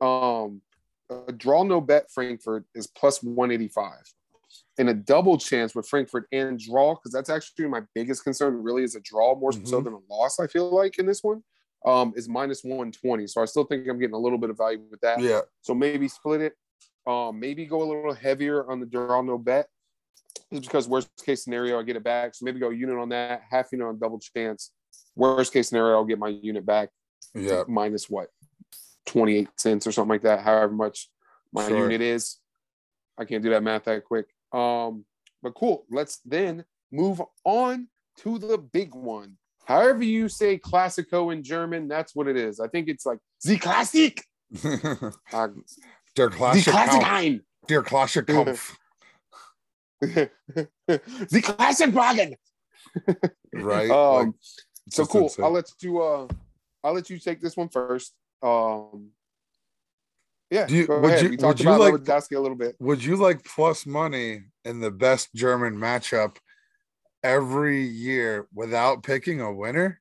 Um, 0.00 0.60
a 1.28 1.32
draw 1.32 1.62
no 1.62 1.80
bet 1.80 2.10
Frankfurt 2.10 2.64
is 2.74 2.86
plus 2.86 3.22
185 3.22 3.92
and 4.78 4.88
a 4.88 4.94
double 4.94 5.36
chance 5.38 5.74
with 5.74 5.86
Frankfurt 5.88 6.26
and 6.32 6.58
draw 6.58 6.94
because 6.94 7.12
that's 7.12 7.28
actually 7.30 7.68
my 7.68 7.82
biggest 7.94 8.24
concern. 8.24 8.62
Really, 8.62 8.82
is 8.82 8.94
a 8.94 9.00
draw 9.00 9.34
more 9.34 9.52
so 9.52 9.58
Mhm. 9.60 9.84
than 9.84 9.92
a 9.94 9.98
loss. 10.08 10.40
I 10.40 10.46
feel 10.46 10.70
like 10.70 10.98
in 10.98 11.06
this 11.06 11.22
one 11.22 11.42
um, 11.86 12.12
is 12.16 12.28
minus 12.28 12.62
one 12.62 12.92
twenty. 12.92 13.26
So 13.26 13.40
I 13.40 13.46
still 13.46 13.64
think 13.64 13.88
I'm 13.88 13.98
getting 13.98 14.14
a 14.14 14.18
little 14.18 14.38
bit 14.38 14.50
of 14.50 14.56
value 14.58 14.82
with 14.90 15.00
that. 15.00 15.20
yeah, 15.20 15.40
So 15.62 15.74
maybe 15.74 16.08
split 16.08 16.40
it. 16.42 16.54
Um, 17.06 17.40
maybe 17.40 17.64
go 17.64 17.82
a 17.82 17.88
little 17.90 18.12
heavier 18.12 18.70
on 18.70 18.80
the 18.80 18.86
draw 18.86 19.22
no 19.22 19.38
bet. 19.38 19.68
Just 20.52 20.64
because 20.66 20.88
worst 20.88 21.08
case 21.24 21.44
scenario, 21.44 21.78
I 21.78 21.82
get 21.82 21.96
it 21.96 22.04
back. 22.04 22.34
So 22.34 22.44
maybe 22.44 22.60
go 22.60 22.68
unit 22.70 22.98
on 22.98 23.08
that, 23.10 23.42
half 23.48 23.72
unit 23.72 23.86
on 23.86 23.98
double 23.98 24.18
chance. 24.18 24.72
Worst 25.16 25.52
case 25.52 25.68
scenario, 25.68 25.96
I'll 25.96 26.04
get 26.04 26.18
my 26.18 26.28
unit 26.28 26.66
back 26.66 26.90
yeah. 27.34 27.62
minus 27.68 28.10
what 28.10 28.28
28 29.10 29.48
cents 29.58 29.86
or 29.88 29.92
something 29.92 30.10
like 30.10 30.22
that 30.22 30.40
however 30.40 30.72
much 30.72 31.08
my 31.52 31.66
Sure. 31.66 31.78
unit 31.78 32.00
is 32.00 32.38
i 33.18 33.24
can't 33.24 33.42
do 33.42 33.50
that 33.50 33.62
math 33.62 33.84
that 33.84 34.04
quick 34.04 34.26
um 34.52 35.04
but 35.42 35.52
cool 35.54 35.84
let's 35.90 36.18
then 36.24 36.64
move 36.92 37.20
on 37.44 37.88
to 38.18 38.38
the 38.38 38.56
big 38.56 38.94
one 38.94 39.36
however 39.64 40.04
you 40.04 40.28
say 40.28 40.56
classico 40.58 41.32
in 41.32 41.42
german 41.42 41.88
that's 41.88 42.14
what 42.14 42.28
it 42.28 42.36
is 42.36 42.60
i 42.60 42.68
think 42.68 42.88
it's 42.88 43.04
like 43.04 43.18
the 43.44 43.58
classic 43.58 44.22
uh, 44.64 45.48
Der 46.16 46.28
the 46.28 46.36
Classic 46.36 46.72
classic 46.72 47.42
Der 47.66 47.82
Classic 47.82 48.26
Kampf. 48.34 48.76
the 50.00 50.30
classic 51.42 51.94
wagon 51.94 52.34
Right? 53.52 53.90
um 53.90 54.26
Like, 54.26 54.34
so 54.90 55.04
cool 55.06 55.22
insane. 55.24 55.44
i'll 55.44 55.50
let 55.52 55.70
you 55.80 56.00
uh 56.00 56.26
i'll 56.84 56.94
let 56.94 57.10
you 57.10 57.18
take 57.18 57.40
this 57.40 57.56
one 57.56 57.68
first 57.68 58.14
um 58.42 59.10
yeah 60.50 60.66
Do 60.66 60.74
you- 60.76 60.86
would 60.88 61.04
ahead. 61.04 61.22
you- 61.22 61.30
we 61.30 61.36
talked 61.36 61.58
would 61.58 61.64
you 61.64 61.70
about 61.72 61.80
like- 61.80 61.94
Lewandowski 61.94 62.36
a 62.36 62.40
little 62.40 62.56
bit 62.56 62.76
Would 62.80 63.04
you 63.04 63.16
like 63.16 63.44
plus 63.44 63.86
money 63.86 64.44
in 64.64 64.80
the 64.80 64.90
best 64.90 65.32
German 65.34 65.74
matchup 65.76 66.36
every 67.22 67.82
year 67.82 68.48
without 68.54 69.02
picking 69.02 69.40
a 69.40 69.52
winner? 69.52 70.00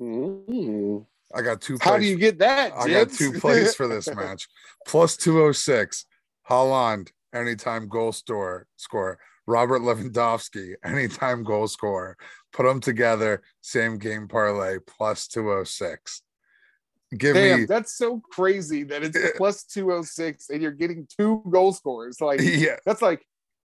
I 0.00 1.42
got 1.42 1.60
two. 1.60 1.78
how 1.80 1.98
do 1.98 2.04
you 2.06 2.16
get 2.16 2.38
that 2.38 2.72
I 2.74 2.88
got 2.88 3.10
two 3.12 3.32
plays 3.32 3.74
for 3.74 3.86
this 3.86 4.08
match. 4.14 4.48
Plus 4.86 5.16
206. 5.16 6.06
Haaland, 6.48 7.10
anytime 7.34 7.86
goal 7.88 8.12
store 8.12 8.66
score. 8.76 9.18
Robert 9.50 9.82
Lewandowski, 9.82 10.74
anytime 10.84 11.42
goal 11.42 11.66
scorer. 11.68 12.16
Put 12.52 12.64
them 12.64 12.80
together, 12.80 13.42
same 13.60 13.98
game 13.98 14.28
parlay, 14.28 14.78
plus 14.86 15.26
206. 15.26 16.22
Give 17.18 17.34
Damn, 17.34 17.60
me, 17.60 17.66
that's 17.66 17.96
so 17.96 18.22
crazy 18.30 18.84
that 18.84 19.02
it's 19.02 19.18
plus 19.36 19.64
206 19.64 20.50
and 20.50 20.62
you're 20.62 20.70
getting 20.70 21.08
two 21.18 21.42
goal 21.50 21.72
scorers. 21.72 22.20
Like 22.20 22.40
yeah, 22.42 22.76
that's 22.86 23.02
like 23.02 23.26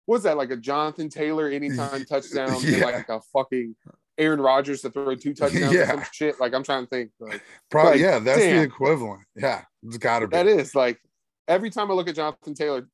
what's 0.06 0.26
that 0.26 0.36
like 0.36 0.52
a 0.52 0.58
Jonathan 0.58 1.08
Taylor 1.08 1.48
anytime 1.48 2.04
touchdown 2.10 2.58
Yeah. 2.62 2.84
like 2.84 3.08
a 3.08 3.22
fucking 3.32 3.78
Aaron 4.18 4.42
Rodgers 4.42 4.82
to 4.82 4.90
throw 4.90 5.16
two 5.16 5.34
touchdowns 5.34 5.74
Yeah. 5.74 5.84
or 5.84 5.88
some 5.88 6.04
shit. 6.12 6.38
Like 6.42 6.54
I'm 6.54 6.64
trying 6.64 6.84
to 6.84 6.90
think. 6.90 7.12
Like, 7.18 7.42
probably, 7.72 7.92
like, 7.94 8.02
yeah, 8.02 8.20
that's 8.20 8.42
damn. 8.42 8.58
the 8.58 8.64
equivalent. 8.64 9.22
Yeah, 9.38 9.64
it's 9.84 9.98
got 9.98 10.20
to 10.20 10.28
be. 10.28 10.36
that 10.36 10.48
is 10.48 10.76
like 10.76 11.00
every 11.48 11.70
time 11.70 11.90
I 11.90 11.94
look 11.94 12.10
at 12.10 12.16
Jonathan 12.16 12.54
Taylor 12.54 12.90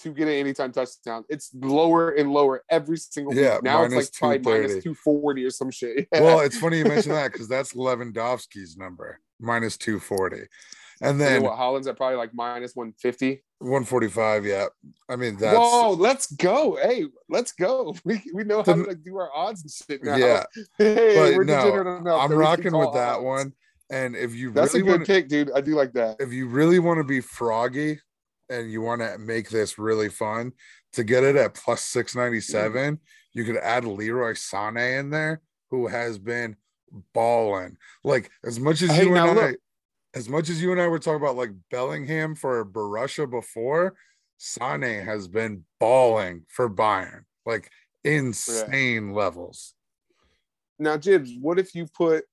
to 0.00 0.10
get 0.12 0.28
an 0.28 0.34
anytime 0.34 0.72
touchdown. 0.72 1.24
It's 1.28 1.50
lower 1.54 2.10
and 2.10 2.32
lower 2.32 2.62
every 2.70 2.96
single 2.96 3.34
Yeah, 3.34 3.54
week. 3.56 3.64
Now 3.64 3.84
it's 3.84 3.94
like 3.94 4.12
probably 4.12 4.38
minus 4.38 4.82
240 4.82 5.44
or 5.44 5.50
some 5.50 5.70
shit. 5.70 6.08
Well, 6.12 6.40
it's 6.40 6.58
funny 6.58 6.78
you 6.78 6.84
mentioned 6.84 7.14
that 7.14 7.32
because 7.32 7.48
that's 7.48 7.72
Lewandowski's 7.74 8.76
number, 8.76 9.20
minus 9.40 9.76
240. 9.76 10.46
And 11.02 11.18
then 11.18 11.32
then 11.34 11.42
what 11.42 11.58
Haaland's 11.58 11.86
at 11.86 11.96
probably 11.96 12.16
like 12.16 12.34
minus 12.34 12.76
150. 12.76 13.42
145. 13.60 14.44
Yeah. 14.44 14.66
I 15.08 15.16
mean, 15.16 15.36
that's 15.38 15.56
Whoa, 15.56 15.92
let's 15.92 16.30
go. 16.32 16.76
Hey, 16.82 17.06
let's 17.28 17.52
go. 17.52 17.94
We, 18.04 18.22
we 18.34 18.44
know 18.44 18.58
how 18.58 18.74
The- 18.74 18.82
to 18.84 18.88
like, 18.90 19.02
do 19.02 19.16
our 19.18 19.30
odds 19.34 19.62
and 19.62 19.70
shit 19.70 20.04
now. 20.04 20.16
yeah. 20.16 20.44
Hey, 20.78 21.14
But 21.16 21.36
we're 21.36 21.44
no, 21.44 21.80
enough 21.80 21.98
I'm 21.98 22.04
that 22.04 22.14
we 22.22 22.28
can 22.28 22.36
rocking 22.38 22.76
with 22.76 22.92
that 22.94 23.16
odds. 23.16 23.24
one. 23.24 23.52
And 23.90 24.14
if 24.14 24.34
you 24.34 24.52
That's 24.52 24.74
really 24.74 24.82
a 24.88 24.90
good 24.92 24.98
want 25.00 25.06
pick, 25.08 25.28
dude. 25.28 25.50
I 25.54 25.60
do 25.62 25.74
like 25.74 25.92
that. 25.94 26.16
if 26.20 26.32
you 26.32 26.46
really 26.48 26.78
want 26.78 26.98
to 26.98 27.04
be 27.04 27.20
froggy 27.20 27.98
and 28.50 28.70
you 28.70 28.82
want 28.82 29.00
to 29.00 29.16
make 29.18 29.48
this 29.48 29.78
really 29.78 30.08
fun, 30.08 30.52
to 30.92 31.04
get 31.04 31.24
it 31.24 31.36
at 31.36 31.54
plus 31.54 31.82
697, 31.82 32.72
mm-hmm. 32.72 32.94
you 33.32 33.44
could 33.44 33.56
add 33.56 33.84
Leroy 33.84 34.32
Sané 34.32 34.98
in 34.98 35.10
there, 35.10 35.40
who 35.70 35.86
has 35.86 36.18
been 36.18 36.56
balling. 37.14 37.76
Like 38.04 38.30
as 38.44 38.58
much 38.58 38.82
as 38.82 38.90
Hey, 38.90 39.04
you 39.04 39.16
and 39.16 39.38
I, 39.38 39.54
as 40.14 40.28
much 40.28 40.50
as 40.50 40.60
you 40.60 40.72
and 40.72 40.80
I 40.80 40.88
were 40.88 40.98
talking 40.98 41.22
about 41.22 41.36
like 41.36 41.52
Bellingham 41.70 42.34
for 42.34 42.64
Borussia 42.64 43.30
before, 43.30 43.94
Sane 44.36 45.04
has 45.04 45.28
been 45.28 45.64
balling 45.78 46.44
for 46.48 46.68
Bayern, 46.68 47.24
like 47.46 47.70
insane 48.04 49.12
levels. 49.12 49.74
Now, 50.78 50.96
Jibs, 50.96 51.32
what 51.38 51.58
if 51.58 51.74
you 51.74 51.86
put 51.86 52.24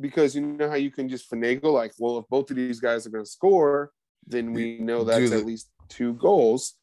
because 0.00 0.34
you 0.34 0.42
know 0.42 0.68
how 0.68 0.74
you 0.74 0.90
can 0.90 1.08
just 1.08 1.30
finagle 1.30 1.72
like, 1.72 1.92
well, 1.98 2.18
if 2.18 2.24
both 2.28 2.50
of 2.50 2.56
these 2.56 2.80
guys 2.80 3.06
are 3.06 3.10
going 3.10 3.24
to 3.24 3.30
score, 3.30 3.92
then 4.26 4.52
we 4.52 4.78
know 4.78 5.04
that's 5.04 5.30
the- 5.30 5.36
at 5.38 5.46
least 5.46 5.68
two 5.88 6.14
goals. 6.14 6.74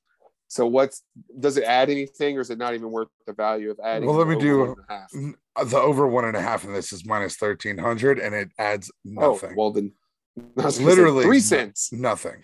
So 0.48 0.68
what's 0.68 1.04
does 1.40 1.56
it 1.58 1.64
add 1.64 1.90
anything, 1.90 2.38
or 2.38 2.42
is 2.42 2.50
it 2.50 2.58
not 2.58 2.74
even 2.74 2.92
worth 2.92 3.08
the 3.26 3.34
value 3.34 3.72
of 3.72 3.80
adding? 3.82 4.08
Well, 4.08 4.18
let 4.18 4.28
me 4.28 4.38
do- 4.38 4.60
one 4.60 4.76
half? 4.90 5.12
Uh, 5.56 5.64
the 5.64 5.78
over 5.80 6.08
one 6.08 6.26
and 6.26 6.36
a 6.36 6.42
half 6.42 6.66
in 6.66 6.74
this 6.74 6.92
is 6.92 7.06
minus 7.06 7.36
1300 7.36 8.20
and 8.20 8.36
it 8.36 8.52
adds 8.58 8.92
Oh, 9.18 9.32
nothing. 9.32 9.56
well 9.56 9.72
then, 9.72 9.94
I 10.38 10.42
was 10.42 10.56
gonna 10.56 10.72
say 10.72 10.84
Literally 10.84 11.24
three 11.26 11.40
cents. 11.40 11.92
nothing. 11.94 12.44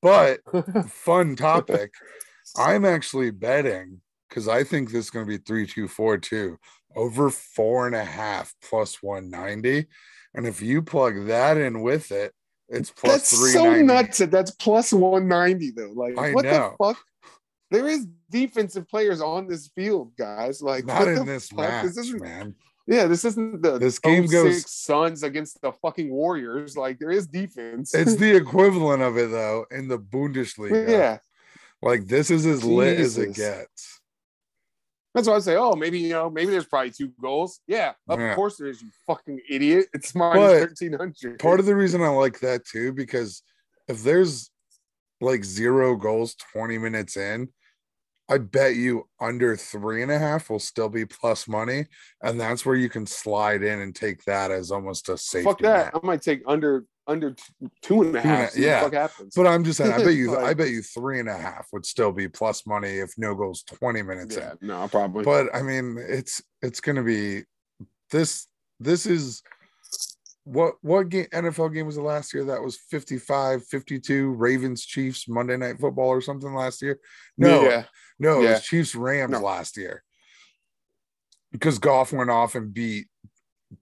But 0.00 0.40
fun 0.90 1.36
topic. 1.36 1.92
I'm 2.56 2.84
actually 2.86 3.30
betting 3.30 4.00
because 4.28 4.48
I 4.48 4.64
think 4.64 4.90
this 4.90 5.06
is 5.06 5.10
going 5.10 5.26
to 5.26 5.28
be 5.28 5.36
three, 5.38 5.66
two, 5.66 5.86
four, 5.86 6.16
two 6.18 6.58
over 6.96 7.28
four 7.30 7.86
and 7.86 7.94
a 7.94 8.04
half 8.04 8.54
plus 8.62 9.02
190. 9.02 9.86
And 10.34 10.46
if 10.46 10.62
you 10.62 10.80
plug 10.82 11.26
that 11.26 11.56
in 11.58 11.82
with 11.82 12.10
it, 12.10 12.32
it's 12.68 12.90
plus 12.90 13.12
That's 13.30 13.52
so 13.52 13.80
nuts 13.82 14.18
that 14.18 14.30
that's 14.30 14.50
plus 14.52 14.92
190 14.92 15.70
though. 15.70 15.92
Like, 15.94 16.18
I 16.18 16.32
what 16.32 16.44
know. 16.44 16.74
the 16.78 16.84
fuck? 16.84 17.02
There 17.70 17.88
is 17.88 18.06
defensive 18.30 18.88
players 18.88 19.20
on 19.20 19.46
this 19.46 19.68
field, 19.74 20.12
guys. 20.18 20.62
Like, 20.62 20.86
Not 20.86 21.00
what 21.00 21.08
in 21.08 21.14
the 21.16 21.24
this 21.24 21.48
fuck? 21.48 21.58
match, 21.58 21.84
This 21.86 21.98
isn't 21.98 22.22
man. 22.22 22.54
Yeah, 22.86 23.06
this 23.06 23.26
isn't 23.26 23.60
the 23.60 23.78
This 23.78 23.98
game 23.98 24.26
06 24.26 24.32
goes- 24.32 24.70
Suns 24.70 25.22
against 25.22 25.60
the 25.60 25.72
fucking 25.72 26.10
Warriors. 26.10 26.76
Like 26.76 26.98
there 26.98 27.10
is 27.10 27.26
defense. 27.26 27.94
It's 27.94 28.16
the 28.16 28.34
equivalent 28.34 29.02
of 29.02 29.18
it 29.18 29.30
though 29.30 29.66
in 29.70 29.88
the 29.88 29.98
Bundesliga. 29.98 30.88
yeah. 30.88 31.18
Like 31.82 32.06
this 32.06 32.30
is 32.30 32.46
as 32.46 32.64
lit 32.64 32.98
as 32.98 33.18
it 33.18 33.34
gets. 33.34 33.97
That's 35.14 35.26
why 35.26 35.34
I 35.36 35.38
say, 35.40 35.56
oh, 35.56 35.74
maybe 35.74 35.98
you 35.98 36.10
know, 36.10 36.30
maybe 36.30 36.50
there's 36.50 36.66
probably 36.66 36.90
two 36.90 37.12
goals. 37.20 37.60
Yeah, 37.66 37.94
of 38.08 38.20
Yeah. 38.20 38.34
course 38.34 38.56
there 38.58 38.68
is. 38.68 38.82
You 38.82 38.88
fucking 39.06 39.40
idiot. 39.48 39.86
It's 39.94 40.14
minus 40.14 40.52
thirteen 40.52 40.92
hundred. 40.92 41.38
Part 41.38 41.60
of 41.60 41.66
the 41.66 41.74
reason 41.74 42.02
I 42.02 42.08
like 42.08 42.40
that 42.40 42.64
too, 42.66 42.92
because 42.92 43.42
if 43.88 44.02
there's 44.02 44.50
like 45.20 45.44
zero 45.44 45.96
goals 45.96 46.36
20 46.52 46.78
minutes 46.78 47.16
in, 47.16 47.48
I 48.30 48.38
bet 48.38 48.76
you 48.76 49.08
under 49.20 49.56
three 49.56 50.02
and 50.02 50.10
a 50.12 50.18
half 50.18 50.50
will 50.50 50.58
still 50.58 50.88
be 50.88 51.06
plus 51.06 51.48
money. 51.48 51.86
And 52.22 52.38
that's 52.38 52.66
where 52.66 52.74
you 52.76 52.88
can 52.90 53.06
slide 53.06 53.62
in 53.62 53.80
and 53.80 53.94
take 53.94 54.22
that 54.24 54.50
as 54.50 54.70
almost 54.70 55.08
a 55.08 55.16
safety. 55.16 55.44
fuck 55.44 55.58
that. 55.60 55.94
net. 55.94 56.02
I 56.02 56.06
might 56.06 56.22
take 56.22 56.42
under 56.46 56.84
under 57.06 57.30
two 57.30 57.46
and 57.62 57.70
a 57.70 57.80
Two 57.80 58.02
and 58.02 58.16
a- 58.16 58.20
half. 58.20 58.56
yeah. 58.56 58.82
fuck 58.82 58.92
happens. 58.92 59.32
But 59.34 59.46
I'm 59.46 59.64
just 59.64 59.78
saying, 59.78 59.92
I 59.92 60.04
bet 60.04 60.12
you, 60.14 60.36
I 60.44 60.52
bet 60.52 60.68
you 60.68 60.82
three 60.82 61.20
and 61.20 61.28
a 61.28 61.36
half 61.38 61.66
would 61.72 61.86
still 61.86 62.12
be 62.12 62.28
plus 62.28 62.66
money 62.66 62.98
if 62.98 63.12
no 63.16 63.34
goals 63.34 63.62
20 63.62 64.02
minutes 64.02 64.36
yeah, 64.36 64.52
in. 64.60 64.68
no, 64.68 64.86
probably. 64.88 65.24
But 65.24 65.54
I 65.54 65.62
mean, 65.62 65.96
it's 65.98 66.42
it's 66.60 66.80
gonna 66.82 67.02
be 67.02 67.44
this. 68.10 68.46
This 68.80 69.06
is 69.06 69.42
what 70.48 70.74
what 70.80 71.08
game 71.10 71.26
NFL 71.32 71.74
game 71.74 71.84
was 71.86 71.96
the 71.96 72.02
last 72.02 72.32
year 72.32 72.44
that 72.44 72.62
was 72.62 72.78
55 72.90 73.66
52 73.66 74.30
Ravens 74.32 74.84
Chiefs 74.86 75.28
Monday 75.28 75.56
Night 75.58 75.78
Football 75.78 76.08
or 76.08 76.20
something 76.22 76.54
last 76.54 76.80
year? 76.80 76.98
No, 77.36 77.62
yeah, 77.62 77.84
no, 78.18 78.42
it 78.42 78.50
was 78.50 78.64
Chiefs 78.64 78.94
Rams 78.94 79.32
No. 79.32 79.40
last 79.40 79.76
year 79.76 80.02
because 81.52 81.78
Goff 81.78 82.12
went 82.12 82.30
off 82.30 82.54
and 82.54 82.72
beat 82.72 83.08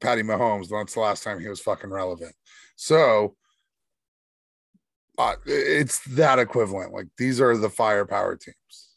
Patty 0.00 0.22
Mahomes. 0.22 0.68
That's 0.68 0.94
the 0.94 1.00
last 1.00 1.22
time 1.22 1.38
he 1.38 1.48
was 1.48 1.60
fucking 1.60 1.90
relevant. 1.90 2.34
So 2.74 3.36
uh, 5.18 5.36
it's 5.46 6.00
that 6.16 6.38
equivalent. 6.40 6.92
Like 6.92 7.06
these 7.16 7.40
are 7.40 7.56
the 7.56 7.70
firepower 7.70 8.36
teams. 8.36 8.88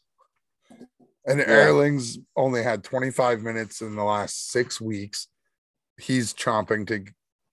And 1.24 1.38
Yeah. 1.38 1.46
Erling's 1.46 2.18
only 2.36 2.62
had 2.62 2.82
25 2.82 3.42
minutes 3.42 3.80
in 3.80 3.94
the 3.94 4.04
last 4.04 4.50
six 4.50 4.80
weeks. 4.80 5.28
He's 5.98 6.34
chomping 6.34 6.86
to 6.88 7.04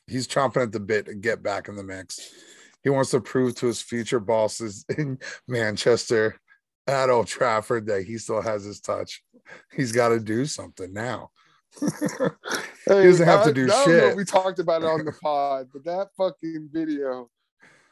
he's 0.08 0.28
chomping 0.28 0.64
at 0.64 0.72
the 0.72 0.80
bit 0.80 1.06
to 1.06 1.16
get 1.16 1.44
back 1.44 1.68
in 1.68 1.76
the 1.76 1.84
mix. 1.84 2.34
He 2.84 2.90
wants 2.90 3.12
to 3.12 3.22
prove 3.22 3.56
to 3.56 3.68
his 3.68 3.82
future 3.82 4.20
bosses 4.20 4.86
in 4.98 5.20
Manchester 5.48 6.40
at 6.88 7.10
Old 7.10 7.28
Trafford 7.28 7.88
that 7.88 8.04
he 8.04 8.18
still 8.18 8.42
has 8.42 8.64
his 8.64 8.80
touch. 8.80 9.24
He's 9.74 9.92
got 9.92 10.10
to 10.10 10.20
do 10.20 10.46
something 10.46 10.94
now. 10.94 11.32
Hey, 12.88 13.04
doesn't 13.04 13.26
have 13.26 13.44
to 13.44 13.54
do 13.54 13.66
I 13.66 13.68
don't 13.68 13.88
know 13.88 13.94
if 13.96 14.04
shit. 14.04 14.16
We 14.16 14.24
talked 14.24 14.60
about 14.60 14.82
it 14.82 14.88
on 14.88 15.04
the 15.04 15.12
pod, 15.12 15.68
but 15.74 15.84
that 15.84 16.08
fucking 16.18 16.70
video 16.72 17.30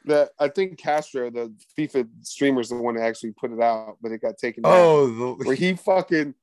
that 0.05 0.29
I 0.39 0.47
think 0.47 0.77
Castro, 0.77 1.29
the 1.29 1.53
FIFA 1.77 2.07
streamer, 2.21 2.61
is 2.61 2.69
the 2.69 2.75
one 2.75 2.95
that 2.95 3.03
actually 3.03 3.33
put 3.33 3.51
it 3.51 3.61
out, 3.61 3.97
but 4.01 4.13
it 4.13 4.21
got 4.21 4.37
taken 4.37 4.63
down. 4.63 4.73
oh, 4.73 5.35
where 5.35 5.55
the, 5.55 5.55
he 5.55 5.73
fucking 5.73 6.33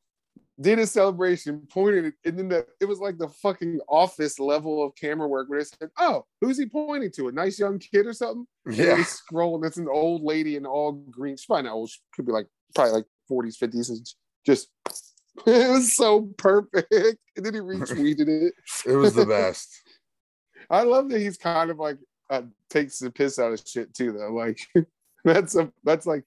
did 0.62 0.79
a 0.79 0.87
celebration, 0.87 1.66
pointed, 1.70 2.07
it, 2.07 2.14
and 2.25 2.38
then 2.38 2.48
the, 2.48 2.66
it 2.81 2.87
was 2.87 3.01
like 3.01 3.18
the 3.18 3.29
fucking 3.29 3.81
office 3.88 4.38
level 4.38 4.85
of 4.85 4.94
camera 4.94 5.29
work 5.29 5.48
where 5.48 5.61
they 5.61 5.64
said, 5.64 5.90
"Oh, 5.98 6.25
who's 6.40 6.59
he 6.59 6.66
pointing 6.66 7.11
to? 7.12 7.29
A 7.29 7.33
nice 7.33 7.59
young 7.59 7.79
kid 7.79 8.07
or 8.07 8.12
something?" 8.12 8.46
And 8.66 8.77
yeah, 8.77 8.96
they 8.96 9.03
scroll, 9.03 9.57
and 9.57 9.64
it's 9.64 9.77
an 9.77 9.88
old 9.88 10.22
lady 10.22 10.57
in 10.57 10.64
all 10.66 10.92
green. 10.92 11.37
She's 11.37 11.46
probably 11.46 11.64
not 11.64 11.75
old. 11.75 11.90
She 11.90 12.01
could 12.14 12.27
be 12.27 12.33
like 12.33 12.46
probably 12.75 12.92
like 12.92 13.07
forties, 13.29 13.57
fifties, 13.57 13.90
and 13.90 14.07
just. 14.46 14.68
It 15.46 15.70
was 15.70 15.96
so 15.96 16.29
perfect, 16.37 16.92
and 16.92 17.16
then 17.46 17.55
he 17.55 17.61
retweeted 17.61 18.29
it. 18.29 18.53
it 18.85 18.92
was 18.92 19.14
the 19.14 19.25
best. 19.25 19.75
I 20.68 20.83
love 20.83 21.09
that 21.09 21.20
he's 21.20 21.38
kind 21.38 21.70
of 21.70 21.79
like 21.79 21.96
uh, 22.29 22.42
takes 22.68 22.98
the 22.98 23.11
piss 23.11 23.38
out 23.38 23.51
of 23.51 23.62
shit 23.66 23.94
too, 23.94 24.12
though. 24.12 24.31
Like 24.31 24.59
that's 25.25 25.57
a 25.57 25.72
that's 25.85 26.05
like 26.05 26.25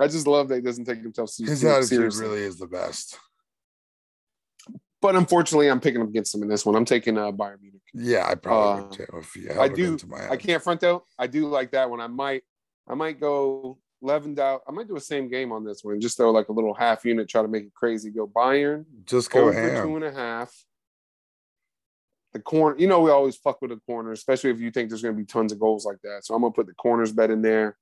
I 0.00 0.08
just 0.08 0.26
love 0.26 0.48
that 0.48 0.56
he 0.56 0.60
doesn't 0.62 0.84
take 0.84 1.00
himself 1.00 1.30
seriously. 1.30 1.52
His 1.52 1.64
attitude 1.64 1.88
seriously. 1.88 2.26
really 2.26 2.42
is 2.42 2.58
the 2.58 2.66
best. 2.66 3.18
But 5.02 5.16
unfortunately, 5.16 5.68
I'm 5.68 5.80
picking 5.80 6.02
up 6.02 6.08
against 6.08 6.32
them 6.32 6.42
in 6.42 6.48
this 6.48 6.66
one. 6.66 6.76
I'm 6.76 6.84
taking 6.84 7.16
uh, 7.16 7.32
Bayern 7.32 7.60
Munich. 7.62 7.80
Yeah, 7.94 8.26
I 8.28 8.34
probably 8.34 8.82
Uh, 8.82 8.84
would 8.84 8.92
too 8.92 9.06
if 9.18 9.36
you 9.36 9.50
I 9.58 9.68
do- 9.68 9.98
I 10.30 10.36
can't 10.36 10.62
front 10.62 10.80
though. 10.80 11.04
I 11.18 11.26
do 11.26 11.46
like 11.48 11.70
that 11.72 11.88
one. 11.88 12.00
I 12.00 12.06
might 12.06 12.42
I 12.86 12.94
might 12.94 13.18
go 13.20 13.78
Lewandowski. 14.02 14.60
I 14.68 14.72
might 14.72 14.88
do 14.88 14.96
a 14.96 15.00
same 15.00 15.28
game 15.28 15.52
on 15.52 15.64
this 15.64 15.82
one. 15.84 16.00
Just 16.00 16.16
throw 16.16 16.30
like 16.30 16.48
a 16.48 16.52
little 16.52 16.74
half 16.74 17.04
unit, 17.04 17.28
try 17.28 17.40
to 17.42 17.48
make 17.48 17.64
it 17.64 17.74
crazy. 17.74 18.10
Go 18.10 18.26
Bayern 18.26 18.84
Just 19.04 19.30
go 19.30 19.42
over 19.48 19.52
ham. 19.52 19.86
two 19.86 19.96
and 19.96 20.04
a 20.04 20.12
half. 20.12 20.52
The 22.32 22.40
corner, 22.40 22.78
you 22.78 22.86
know, 22.86 23.00
we 23.00 23.10
always 23.10 23.36
fuck 23.36 23.60
with 23.60 23.70
the 23.70 23.80
corner, 23.86 24.12
especially 24.12 24.50
if 24.50 24.60
you 24.60 24.70
think 24.70 24.88
there's 24.88 25.02
going 25.02 25.14
to 25.14 25.18
be 25.18 25.24
tons 25.26 25.50
of 25.52 25.58
goals 25.58 25.84
like 25.84 26.00
that. 26.02 26.24
So 26.24 26.34
I'm 26.34 26.42
gonna 26.42 26.52
put 26.52 26.66
the 26.68 26.74
corners 26.74 27.10
bet 27.12 27.30
in 27.30 27.42
there. 27.42 27.76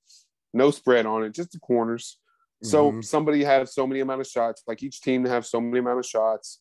No 0.55 0.71
spread 0.71 1.05
on 1.05 1.23
it, 1.25 1.35
just 1.35 1.53
the 1.53 1.59
corners. 1.61 2.19
So 2.63 2.91
Mhm. 2.93 3.05
somebody 3.05 3.45
have 3.45 3.69
so 3.69 3.87
many 3.87 4.01
amount 4.01 4.21
of 4.23 4.27
shots, 4.27 4.63
like 4.67 4.83
each 4.83 5.01
team 5.03 5.23
to 5.25 5.31
have 5.31 5.45
so 5.47 5.61
many 5.61 5.79
amount 5.81 5.99
of 5.99 6.07
shots, 6.07 6.61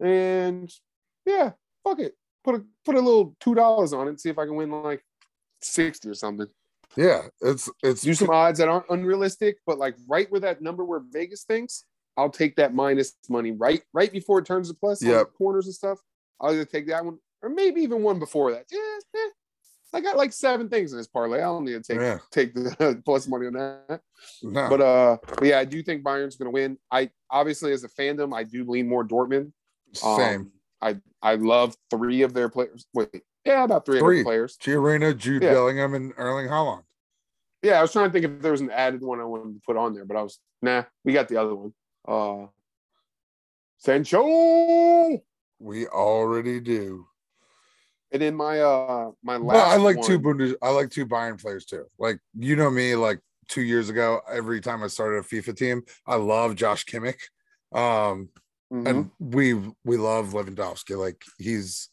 and 0.00 0.70
yeah, 1.26 1.52
fuck 1.84 1.98
it. 2.00 2.14
Put 2.44 2.54
a 2.56 2.64
put 2.84 2.94
a 2.94 3.00
little 3.00 3.36
two 3.40 3.54
dollars 3.54 3.92
on 3.92 4.06
it, 4.06 4.10
and 4.10 4.20
see 4.20 4.30
if 4.30 4.38
I 4.38 4.46
can 4.46 4.56
win 4.56 4.70
like 4.70 5.04
sixty 5.62 6.08
or 6.08 6.14
something. 6.14 6.46
Yeah, 6.96 7.22
it's 7.40 7.70
it's 7.82 8.02
Do 8.02 8.14
some 8.14 8.30
odds 8.30 8.58
that 8.58 8.68
aren't 8.68 8.88
unrealistic, 8.90 9.58
but 9.66 9.78
like 9.78 9.94
right 10.08 10.30
where 10.30 10.40
that 10.40 10.62
number 10.62 10.84
where 10.84 11.00
Vegas 11.12 11.44
thinks, 11.44 11.84
I'll 12.16 12.30
take 12.30 12.56
that 12.56 12.74
minus 12.74 13.14
money 13.28 13.52
right 13.52 13.82
right 13.92 14.10
before 14.12 14.38
it 14.40 14.46
turns 14.46 14.68
to 14.68 14.74
plus 14.74 15.02
Yeah, 15.02 15.18
Yep. 15.18 15.34
corners 15.38 15.66
and 15.66 15.74
stuff. 15.74 15.98
I'll 16.40 16.52
either 16.52 16.64
take 16.64 16.88
that 16.88 17.04
one 17.04 17.18
or 17.42 17.50
maybe 17.50 17.82
even 17.82 18.02
one 18.02 18.18
before 18.18 18.52
that. 18.52 18.64
Yeah, 18.70 18.78
eh. 19.16 19.28
I 19.92 20.00
got 20.00 20.16
like 20.16 20.32
seven 20.32 20.68
things 20.68 20.92
in 20.92 20.98
this 20.98 21.08
parlay. 21.08 21.38
I 21.38 21.42
don't 21.42 21.64
need 21.64 21.72
to 21.72 21.82
take 21.82 22.00
yeah. 22.00 22.18
take 22.30 22.54
the 22.54 23.02
plus 23.04 23.26
money 23.26 23.46
on 23.48 23.52
that. 23.54 24.00
No, 24.42 24.68
But 24.68 24.80
uh, 24.80 25.16
but 25.26 25.44
yeah, 25.44 25.58
I 25.58 25.64
do 25.64 25.82
think 25.82 26.02
Bayern's 26.04 26.36
going 26.36 26.46
to 26.46 26.50
win. 26.52 26.78
I 26.90 27.10
obviously, 27.30 27.72
as 27.72 27.84
a 27.84 27.88
fandom, 27.88 28.34
I 28.34 28.44
do 28.44 28.64
lean 28.64 28.88
more 28.88 29.04
Dortmund. 29.04 29.52
Um, 30.04 30.16
same. 30.16 30.52
I 30.80 30.96
I 31.22 31.34
love 31.34 31.76
three 31.90 32.22
of 32.22 32.32
their 32.32 32.48
players. 32.48 32.86
Wait, 32.94 33.22
yeah, 33.44 33.64
about 33.64 33.86
three, 33.86 33.98
of 33.98 34.02
Three. 34.02 34.16
their 34.16 34.24
players. 34.24 34.56
Gio 34.58 34.82
Reyna, 34.82 35.14
Jude 35.14 35.42
yeah. 35.42 35.52
Bellingham, 35.52 35.94
and 35.94 36.12
Erling 36.16 36.48
Haaland. 36.48 36.82
Yeah, 37.62 37.78
I 37.78 37.82
was 37.82 37.92
trying 37.92 38.08
to 38.08 38.12
think 38.12 38.24
if 38.24 38.42
there 38.42 38.52
was 38.52 38.60
an 38.60 38.70
added 38.70 39.02
one 39.02 39.20
I 39.20 39.24
wanted 39.24 39.54
to 39.54 39.60
put 39.66 39.76
on 39.76 39.94
there, 39.94 40.04
but 40.04 40.16
I 40.16 40.22
was 40.22 40.38
nah. 40.62 40.84
We 41.04 41.12
got 41.12 41.28
the 41.28 41.36
other 41.36 41.54
one. 41.54 41.72
Uh, 42.06 42.46
Sancho. 43.78 45.22
We 45.58 45.86
already 45.86 46.60
do. 46.60 47.06
And 48.12 48.22
in 48.22 48.34
my 48.34 48.60
uh 48.60 49.10
my 49.22 49.36
last. 49.36 49.54
Well, 49.54 49.70
I 49.70 49.76
like 49.76 49.96
one, 49.96 50.06
two 50.06 50.18
Bundes. 50.18 50.54
I 50.62 50.70
like 50.70 50.90
two 50.90 51.06
Bayern 51.06 51.40
players 51.40 51.64
too. 51.64 51.84
Like 51.98 52.18
you 52.38 52.56
know 52.56 52.70
me, 52.70 52.94
like 52.96 53.20
two 53.48 53.62
years 53.62 53.88
ago, 53.88 54.20
every 54.30 54.60
time 54.60 54.82
I 54.82 54.88
started 54.88 55.18
a 55.18 55.22
FIFA 55.22 55.56
team, 55.56 55.82
I 56.06 56.16
love 56.16 56.56
Josh 56.56 56.84
Kimmich. 56.84 57.20
Um, 57.72 58.30
Mhm. 58.72 58.86
and 58.88 59.10
we 59.18 59.54
we 59.84 59.96
love 59.96 60.28
Lewandowski. 60.28 60.96
Like 60.98 61.22
he's 61.38 61.88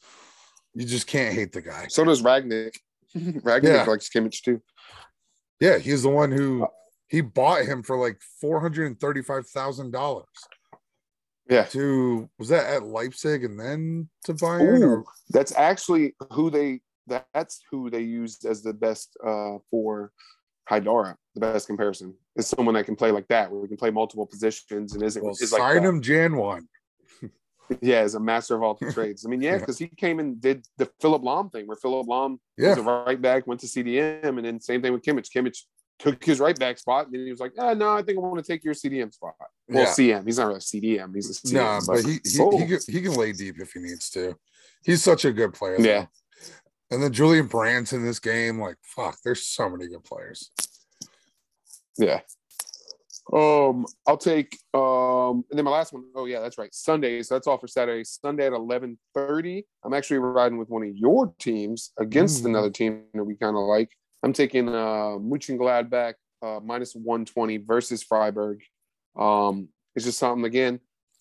you 0.74 0.86
just 0.86 1.08
can't 1.08 1.34
hate 1.34 1.52
the 1.52 1.62
guy. 1.62 1.88
so 1.90 2.04
does 2.04 2.22
Rangnick. 2.22 2.76
Rangnick 3.16 3.64
Yeah. 3.64 3.84
likes 3.84 4.10
Kimmich 4.10 4.42
too. 4.44 4.62
Yeah, 5.60 5.80
he's 5.80 6.04
the 6.04 6.10
one 6.10 6.32
who 6.32 6.68
he 7.08 7.22
bought 7.22 7.66
him 7.66 7.82
for 7.82 7.98
like 7.98 8.20
four 8.40 8.60
hundred 8.60 8.86
and 8.88 9.00
thirty-five 9.00 9.48
thousand 9.48 9.92
dollars. 9.92 10.28
Yeah. 11.50 11.64
To 11.66 12.30
was 12.38 12.50
that 12.50 12.66
at 12.72 12.84
Leipzig 12.84 13.44
and 13.44 13.60
then 13.60 14.10
to 14.26 14.34
Bayern? 14.34 14.80
Ooh, 14.80 14.86
Or, 14.98 15.04
that's 15.30 15.54
actually 15.56 16.16
who 16.34 16.50
they. 16.50 16.82
That's 17.34 17.62
who 17.72 17.90
they 17.90 18.02
used 18.02 18.46
as 18.46 18.62
the 18.62 18.74
best 18.74 19.16
uh 19.26 19.58
for 19.72 20.12
Haidara. 20.70 21.16
The 21.36 21.40
best 21.42 21.68
comparison 21.68 22.14
is 22.36 22.48
someone 22.48 22.76
that 22.76 22.86
can 22.86 22.96
play 22.96 23.12
like 23.12 23.28
that, 23.28 23.52
where 23.52 23.62
we 23.62 23.68
can 23.68 23.78
play 23.78 23.92
multiple 23.92 24.26
positions 24.26 24.94
and 24.94 25.04
isn't 25.04 25.24
well, 25.24 25.34
is 25.40 25.52
like 25.52 25.62
sign 25.62 25.84
that. 25.84 25.90
him 25.90 26.02
Jan 26.02 26.36
one. 26.36 26.68
Yeah, 27.82 27.98
as 28.00 28.16
a 28.16 28.20
master 28.22 28.56
of 28.56 28.64
all 28.64 28.76
trades. 28.94 29.26
I 29.26 29.30
mean, 29.30 29.42
yeah, 29.42 29.52
Yeah. 29.54 29.58
because 29.58 29.78
he 29.78 29.88
came 29.88 30.20
and 30.20 30.40
did 30.40 30.66
the 30.78 30.90
Philipp 31.02 31.22
Lahm 31.22 31.52
thing, 31.52 31.68
where 31.68 31.76
Philipp 31.76 32.08
Lahm 32.08 32.38
Yeah, 32.58 32.70
was 32.70 32.78
a 32.78 32.82
right 32.84 33.22
back, 33.22 33.46
went 33.46 33.60
to 33.60 33.68
CDM, 33.68 34.24
and 34.38 34.46
then 34.46 34.62
same 34.62 34.82
thing 34.82 34.94
with 34.94 35.02
Kimmich. 35.04 35.30
Kimmich 35.36 35.64
took 36.00 36.24
his 36.24 36.40
right 36.40 36.58
back 36.58 36.78
spot, 36.78 37.08
and 37.08 37.16
then 37.16 37.26
he 37.26 37.30
was 37.32 37.42
like, 37.42 37.52
ah, 37.60 37.74
no, 37.74 37.90
I 37.94 38.04
think 38.04 38.20
I 38.20 38.22
want 38.22 38.38
to 38.38 38.50
take 38.50 38.64
your 38.64 38.74
CDM 38.74 39.14
spot. 39.14 39.34
Well, 39.68 39.84
Yeah. 39.84 39.90
CM. 39.90 40.26
He's 40.26 40.38
not 40.38 40.48
really 40.48 40.60
CDM. 40.62 41.14
He's 41.14 41.30
a 41.30 41.34
CM. 41.48 41.54
no, 41.54 41.80
but 41.86 42.06
he 42.06 42.20
he, 42.24 42.40
Oh. 42.40 42.58
he, 42.58 42.66
can, 42.68 42.80
he 42.88 43.02
can 43.02 43.14
lay 43.16 43.34
deep 43.34 43.60
if 43.60 43.74
he 43.74 43.80
needs 43.82 44.10
to. 44.12 44.38
He's 44.86 45.04
such 45.04 45.26
a 45.26 45.34
good 45.34 45.54
player. 45.54 45.76
Yeah. 45.78 46.02
though. 46.02 46.08
And 46.90 47.04
then 47.04 47.12
Julian 47.12 47.48
Brandt's 47.48 47.94
in 47.94 48.06
this 48.06 48.20
game. 48.20 48.60
Like, 48.60 48.78
fuck, 48.82 49.18
there's 49.24 49.46
so 49.46 49.70
many 49.70 49.88
good 49.88 50.04
players. 50.04 50.52
Yeah. 51.98 52.22
Um, 53.34 53.86
I'll 54.08 54.18
take 54.18 54.58
um, 54.74 55.44
and 55.50 55.58
then 55.58 55.66
my 55.66 55.72
last 55.72 55.92
one. 55.92 56.06
Oh 56.16 56.26
yeah, 56.26 56.40
that's 56.40 56.58
right. 56.58 56.74
Sunday. 56.74 57.22
So 57.24 57.36
that's 57.36 57.46
all 57.46 57.58
for 57.58 57.68
Saturday. 57.68 58.06
Sunday 58.06 58.46
at 58.46 58.54
eleven 58.54 58.98
thirty. 59.14 59.66
I'm 59.84 59.94
actually 59.94 60.20
riding 60.20 60.58
with 60.58 60.70
one 60.70 60.84
of 60.84 60.96
your 60.96 61.34
teams 61.38 61.92
against 62.00 62.44
Mm. 62.44 62.48
another 62.48 62.70
team 62.70 63.04
that 63.14 63.24
we 63.26 63.36
kind 63.36 63.58
of 63.58 63.64
like. 63.64 63.90
I'm 64.24 64.32
taking 64.32 64.70
uh 64.70 65.18
Mönchengladbach 65.20 66.14
uh 66.42 66.62
minus 66.64 66.94
one 66.94 67.26
twenty 67.26 67.58
versus 67.58 68.02
Freiburg. 68.02 68.62
Um, 69.18 69.68
it's 69.94 70.06
just 70.06 70.20
something 70.20 70.46
again. 70.46 70.80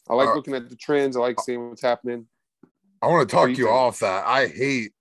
I 0.09 0.15
like 0.15 0.29
Uh, 0.29 0.35
looking 0.35 0.55
at 0.55 0.69
the 0.71 0.77
trends. 0.77 1.17
I 1.17 1.21
like 1.21 1.41
seeing 1.41 1.69
what's 1.71 1.83
happening. 1.83 2.29
I 3.03 3.09
want 3.09 3.29
to 3.29 3.35
talk 3.35 3.49
you, 3.49 3.57
you 3.57 3.69
off 3.69 3.99
that. 3.99 4.25
I 4.27 4.47
hate 4.47 4.93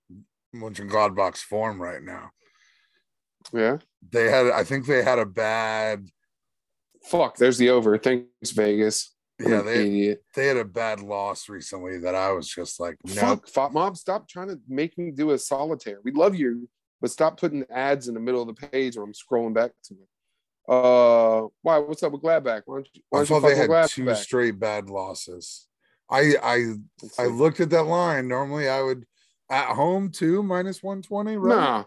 Mönchengladbach's 0.60 1.42
form 1.42 1.80
right 1.80 2.02
now. 2.02 2.30
Yeah. 3.52 3.78
They 4.10 4.30
had, 4.30 4.46
I 4.50 4.64
think 4.64 4.86
they 4.86 5.02
had 5.02 5.18
a 5.18 5.26
bad, 5.26 6.06
Fuck. 7.06 7.36
There's 7.36 7.58
the 7.58 7.70
over. 7.70 7.96
Thanks, 7.98 8.50
Vegas. 8.50 9.14
Yeah, 9.38 9.62
they 9.62 9.86
idiot. 9.86 10.24
they 10.34 10.46
had 10.46 10.56
a 10.56 10.64
bad 10.64 11.00
loss 11.00 11.48
recently 11.48 11.98
that 11.98 12.14
I 12.14 12.32
was 12.32 12.48
just 12.48 12.80
like, 12.80 12.96
no, 13.04 13.12
Fuck, 13.14 13.46
FotMob, 13.46 13.96
stop 13.96 14.28
trying 14.28 14.48
to 14.48 14.58
make 14.66 14.96
me 14.96 15.10
do 15.10 15.30
a 15.30 15.38
solitaire. 15.38 16.00
We 16.02 16.12
love 16.12 16.34
you, 16.34 16.68
but 17.00 17.10
stop 17.10 17.38
putting 17.38 17.64
ads 17.70 18.08
in 18.08 18.14
the 18.14 18.20
middle 18.20 18.40
of 18.40 18.48
the 18.48 18.68
page 18.68 18.96
when 18.96 19.06
I'm 19.06 19.12
scrolling 19.12 19.54
back 19.54 19.72
to 19.84 19.94
it. 19.94 20.72
Uh, 20.72 21.48
why? 21.62 21.78
What's 21.78 22.02
up 22.02 22.12
with 22.12 22.22
Gladbach? 22.22 22.62
Why 22.64 22.76
don't 22.76 22.88
you, 22.92 23.02
why 23.10 23.20
I 23.20 23.24
thought 23.24 23.40
they 23.40 23.54
fuck 23.54 23.70
had 23.70 23.88
two 23.90 24.14
straight 24.16 24.58
bad 24.58 24.88
losses. 24.88 25.68
I 26.10 26.34
I 26.42 26.72
I 27.18 27.26
looked 27.26 27.60
at 27.60 27.70
that 27.70 27.84
line. 27.84 28.26
Normally, 28.26 28.68
I 28.68 28.82
would 28.82 29.04
at 29.50 29.74
home 29.74 30.10
too 30.10 30.42
minus 30.42 30.82
one 30.82 31.02
twenty. 31.02 31.36
Right? 31.36 31.56
Nah, 31.56 31.84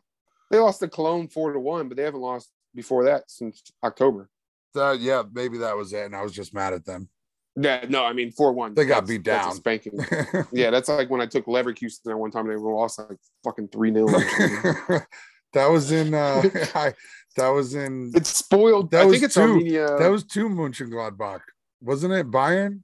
they 0.51 0.59
lost 0.59 0.79
to 0.79 0.87
Cologne 0.87 1.27
four 1.27 1.53
to 1.53 1.59
one, 1.59 1.87
but 1.87 1.97
they 1.97 2.03
haven't 2.03 2.21
lost 2.21 2.51
before 2.75 3.05
that 3.05 3.29
since 3.29 3.63
October. 3.83 4.29
That 4.73 4.99
yeah, 4.99 5.23
maybe 5.31 5.57
that 5.59 5.75
was 5.75 5.93
it, 5.93 6.05
and 6.05 6.15
I 6.15 6.21
was 6.21 6.33
just 6.33 6.53
mad 6.53 6.73
at 6.73 6.85
them. 6.85 7.09
Yeah, 7.55 7.85
no, 7.89 8.05
I 8.05 8.13
mean 8.13 8.31
four 8.31 8.53
one. 8.53 8.73
They 8.73 8.85
got 8.85 9.07
beat 9.07 9.23
down. 9.23 9.53
spanking. 9.53 9.99
yeah, 10.51 10.69
that's 10.69 10.87
like 10.87 11.09
when 11.09 11.21
I 11.21 11.25
took 11.25 11.45
Leverkusen 11.45 12.03
that 12.05 12.17
one 12.17 12.31
time. 12.31 12.47
They 12.47 12.55
lost 12.55 12.99
like 12.99 13.17
fucking 13.43 13.69
three 13.69 13.91
0 13.91 14.07
that 15.53 15.67
was 15.67 15.91
in 15.91 16.13
uh 16.13 16.43
I, 16.75 16.93
that 17.35 17.49
was 17.49 17.75
in 17.75 18.11
It's 18.15 18.29
spoiled. 18.29 18.91
That 18.91 19.01
I 19.01 19.05
was 19.05 19.15
think 19.15 19.25
it's 19.25 19.33
two. 19.33 19.41
Armenia. 19.41 19.97
that 19.97 20.09
was 20.09 20.23
two 20.23 20.47
Mönchengladbach, 20.47 21.41
wasn't 21.81 22.13
it? 22.13 22.29
Bayern 22.31 22.81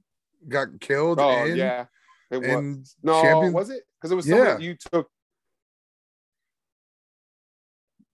got 0.48 0.80
killed. 0.80 1.20
oh 1.20 1.46
in, 1.46 1.56
yeah. 1.56 1.86
It 2.30 2.38
was. 2.38 2.96
No, 3.02 3.22
Champions- 3.22 3.54
was 3.54 3.70
it? 3.70 3.82
Because 4.00 4.10
it 4.12 4.14
was 4.16 4.26
someone 4.26 4.46
Yeah. 4.46 4.52
that 4.54 4.62
you 4.62 4.74
took. 4.92 5.08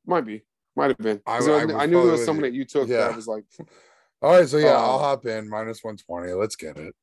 Might 0.06 0.26
be, 0.26 0.42
might 0.76 0.88
have 0.90 0.98
been. 0.98 1.20
I- 1.26 1.38
I 1.38 1.38
I, 1.38 1.82
I 1.82 1.86
knew 1.86 2.02
there 2.02 2.12
was 2.12 2.24
someone 2.24 2.42
that 2.42 2.52
you 2.52 2.64
took 2.64 2.88
Yeah. 2.88 3.08
that 3.08 3.16
was 3.16 3.26
like. 3.26 3.44
All 4.22 4.36
right, 4.38 4.48
so 4.48 4.56
yeah, 4.58 4.76
Uh, 4.76 4.80
I'll 4.80 4.98
hop 5.00 5.26
in 5.26 5.48
minus 5.48 5.82
one 5.82 5.96
twenty. 5.96 6.32
Let's 6.32 6.56
get 6.56 6.76
it. 6.76 6.94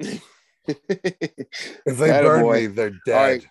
If 0.64 1.98
they 1.98 2.08
burn 2.22 2.48
me, 2.52 2.66
they're 2.68 2.92
dead. 3.04 3.42
right. 3.42 3.46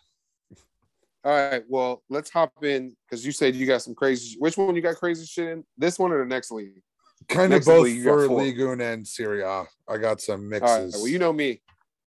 All 1.25 1.31
right, 1.51 1.63
well, 1.67 2.03
let's 2.09 2.29
hop 2.29 2.63
in 2.63 2.95
because 3.05 3.25
you 3.25 3.33
said 3.33 3.53
you 3.53 3.67
got 3.67 3.81
some 3.81 3.93
crazy. 3.93 4.37
Which 4.39 4.55
one 4.57 4.73
you 4.77 4.81
got 4.81 4.95
crazy 4.95 5.25
shit 5.25 5.49
in? 5.49 5.63
This 5.77 5.99
one 5.99 6.13
or 6.13 6.19
the 6.19 6.25
next 6.25 6.51
league? 6.51 6.81
Kind 7.27 7.53
of 7.53 7.65
both 7.65 7.83
league, 7.83 8.03
for. 8.03 8.27
Ligue 8.29 8.59
and 8.81 9.05
Serie 9.05 9.41
A. 9.43 9.65
I 9.89 9.97
got 9.97 10.21
some 10.21 10.47
mixes. 10.49 10.71
right, 10.71 10.89
well, 10.93 11.07
you 11.09 11.19
know 11.19 11.33
me. 11.33 11.61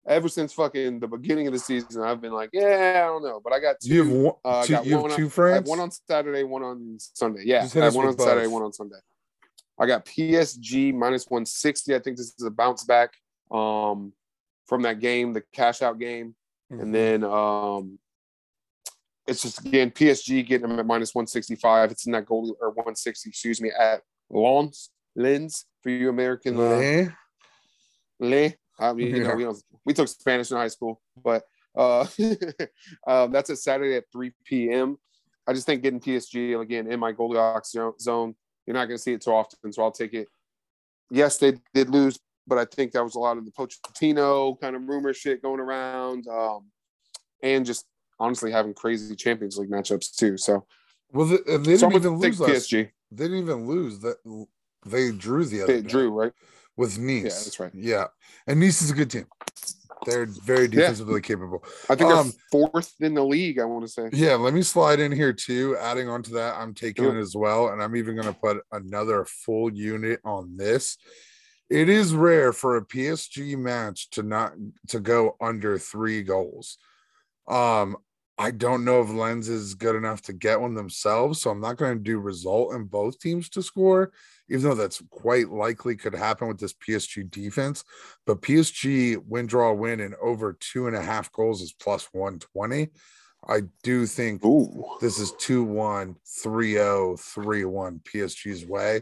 Ever 0.07 0.27
since 0.29 0.51
fucking 0.53 0.99
the 0.99 1.07
beginning 1.07 1.45
of 1.47 1.53
the 1.53 1.59
season, 1.59 2.01
I've 2.01 2.19
been 2.21 2.31
like, 2.33 2.49
yeah, 2.53 3.03
I 3.03 3.07
don't 3.07 3.23
know, 3.23 3.39
but 3.43 3.53
I 3.53 3.59
got 3.59 3.79
two. 3.79 3.93
you 3.93 4.03
have 4.03 4.11
one, 4.11 4.33
uh, 4.43 4.63
two, 4.65 4.73
got 4.73 4.85
you 4.85 4.91
have 4.93 5.01
one 5.03 5.11
on- 5.11 5.17
two 5.17 5.21
I 5.21 5.25
have 5.25 5.33
friends. 5.33 5.69
one 5.69 5.79
on 5.79 5.91
Saturday, 5.91 6.43
one 6.43 6.63
on 6.63 6.97
Sunday. 6.99 7.43
Yeah, 7.45 7.67
I 7.75 7.79
have 7.79 7.93
one 7.95 8.07
on 8.07 8.15
with 8.15 8.21
Saturday, 8.21 8.47
one 8.47 8.63
on 8.63 8.73
Sunday. 8.73 8.97
I 9.79 9.85
got 9.85 10.05
PSG 10.05 10.91
minus 10.93 11.25
160. 11.29 11.93
I 11.95 11.99
think 11.99 12.17
this 12.17 12.33
is 12.37 12.43
a 12.45 12.49
bounce 12.51 12.83
back 12.83 13.13
um, 13.51 14.13
from 14.67 14.81
that 14.83 14.99
game, 14.99 15.33
the 15.33 15.43
cash 15.53 15.81
out 15.83 15.99
game. 15.99 16.35
Mhm. 16.71 16.81
And 16.81 16.95
then 16.95 17.23
um, 17.23 17.99
it's 19.27 19.41
just 19.43 19.59
again 19.65 19.91
PSG 19.91 20.45
getting 20.45 20.67
them 20.67 20.79
at 20.79 20.85
minus 20.85 21.13
165. 21.13 21.91
It's 21.91 22.05
in 22.07 22.11
that 22.13 22.25
goal 22.25 22.55
or 22.59 22.69
160, 22.71 23.29
excuse 23.29 23.61
me, 23.61 23.69
at 23.77 24.01
Lens 24.31 24.89
Lens 25.15 25.65
for 25.83 25.89
you 25.89 26.09
American 26.09 26.57
uh, 26.59 26.63
Eh? 26.79 27.07
Le. 28.19 28.53
I 28.81 28.93
mean, 28.93 29.15
you 29.15 29.23
know, 29.23 29.35
we 29.35 29.43
don't 29.43 29.63
we 29.85 29.93
took 29.93 30.07
Spanish 30.07 30.51
in 30.51 30.57
high 30.57 30.67
school, 30.67 31.01
but 31.23 31.43
uh, 31.77 32.05
um, 33.07 33.31
that's 33.31 33.49
a 33.49 33.55
Saturday 33.55 33.95
at 33.95 34.05
3 34.11 34.31
p.m. 34.45 34.97
I 35.47 35.53
just 35.53 35.65
think 35.65 35.83
getting 35.83 35.99
PSG 35.99 36.59
again 36.59 36.91
in 36.91 36.99
my 36.99 37.11
Goldilocks 37.11 37.71
zo- 37.71 37.95
zone, 37.99 38.35
you're 38.65 38.73
not 38.73 38.85
going 38.85 38.97
to 38.97 39.01
see 39.01 39.13
it 39.13 39.21
too 39.21 39.31
often, 39.31 39.71
so 39.71 39.83
I'll 39.83 39.91
take 39.91 40.13
it. 40.13 40.27
Yes, 41.09 41.37
they 41.37 41.53
did 41.73 41.89
lose, 41.89 42.19
but 42.47 42.57
I 42.57 42.65
think 42.65 42.91
that 42.93 43.03
was 43.03 43.15
a 43.15 43.19
lot 43.19 43.37
of 43.37 43.45
the 43.45 43.51
Pochettino 43.51 44.59
kind 44.59 44.75
of 44.75 44.87
rumor 44.87 45.13
shit 45.13 45.41
going 45.41 45.59
around, 45.59 46.27
um, 46.27 46.65
and 47.43 47.65
just 47.65 47.85
honestly 48.19 48.51
having 48.51 48.73
crazy 48.73 49.15
Champions 49.15 49.57
League 49.57 49.71
matchups 49.71 50.15
too. 50.15 50.37
So, 50.37 50.65
Well, 51.11 51.25
they, 51.25 51.37
they 51.37 51.57
so 51.57 51.57
didn't 51.57 51.83
I'm 51.83 51.91
even 51.93 52.01
going 52.19 52.21
to 52.21 52.37
take 52.37 52.39
lose. 52.39 52.67
PSG. 52.67 52.89
They 53.11 53.23
didn't 53.25 53.39
even 53.39 53.67
lose. 53.67 53.99
That 53.99 54.17
they 54.85 55.11
drew 55.11 55.43
the 55.43 55.63
other 55.63 55.73
They 55.73 55.81
day 55.81 55.89
drew 55.89 56.09
right. 56.11 56.33
With 56.81 56.97
Nice. 56.97 57.23
Yeah, 57.23 57.29
that's 57.29 57.59
right. 57.59 57.71
Yeah, 57.75 58.07
and 58.47 58.59
Nice 58.59 58.81
is 58.81 58.89
a 58.89 58.95
good 58.95 59.11
team. 59.11 59.27
They're 60.07 60.25
very 60.25 60.63
Yeah. 60.63 60.69
defensively 60.81 61.21
capable. 61.21 61.63
I 61.87 61.95
think 61.95 62.09
Um, 62.09 62.29
they're 62.31 62.39
fourth 62.51 62.95
in 63.01 63.13
the 63.13 63.23
league. 63.23 63.59
I 63.59 63.65
want 63.65 63.85
to 63.85 63.87
say. 63.87 64.09
Yeah, 64.11 64.33
let 64.35 64.55
me 64.55 64.63
slide 64.63 64.99
in 64.99 65.11
here 65.11 65.31
too. 65.31 65.77
Adding 65.77 66.09
on 66.09 66.23
to 66.23 66.31
that, 66.31 66.55
I'm 66.57 66.73
taking 66.73 67.05
Yeah. 67.05 67.11
it 67.11 67.17
as 67.19 67.35
well, 67.35 67.67
and 67.69 67.83
I'm 67.83 67.95
even 67.95 68.15
going 68.15 68.33
to 68.33 68.39
put 68.39 68.57
another 68.71 69.25
full 69.25 69.71
unit 69.71 70.19
on 70.25 70.57
this. 70.57 70.97
It 71.69 71.87
is 71.87 72.15
rare 72.15 72.51
for 72.51 72.77
a 72.77 72.83
PSG 72.83 73.55
match 73.55 74.09
to 74.11 74.23
not 74.23 74.53
to 74.87 74.99
go 74.99 75.37
under 75.39 75.77
three 75.77 76.23
goals. 76.23 76.79
Um, 77.47 77.95
I 78.41 78.49
don't 78.49 78.83
know 78.83 79.03
if 79.03 79.09
Lens 79.11 79.49
is 79.49 79.75
good 79.75 79.95
enough 79.95 80.23
to 80.23 80.33
get 80.33 80.59
one 80.59 80.73
themselves, 80.73 81.39
so 81.39 81.51
I'm 81.51 81.61
not 81.61 81.77
going 81.77 81.95
to 81.95 82.03
do 82.03 82.17
result 82.17 82.73
in 82.73 82.85
both 82.85 83.19
teams 83.19 83.49
to 83.49 83.61
score, 83.61 84.13
even 84.49 84.63
though 84.63 84.73
that's 84.73 84.99
quite 85.11 85.51
likely 85.51 85.95
could 85.95 86.15
happen 86.15 86.47
with 86.47 86.59
this 86.59 86.73
PSG 86.73 87.29
defense. 87.29 87.83
But 88.25 88.41
PSG 88.41 89.23
win, 89.27 89.45
draw, 89.45 89.71
win, 89.73 89.99
and 89.99 90.15
over 90.15 90.53
two 90.53 90.87
and 90.87 90.95
a 90.95 91.01
half 91.03 91.31
goals 91.31 91.61
is 91.61 91.71
plus 91.71 92.09
120. 92.13 92.89
I 93.47 93.61
do 93.83 94.07
think 94.07 94.43
Ooh. 94.43 94.85
this 94.99 95.19
is 95.19 95.33
2 95.33 95.63
1, 95.63 96.15
3 96.41 96.73
0, 96.73 97.17
3 97.17 97.65
1 97.65 98.01
PSG's 98.11 98.65
way. 98.65 99.01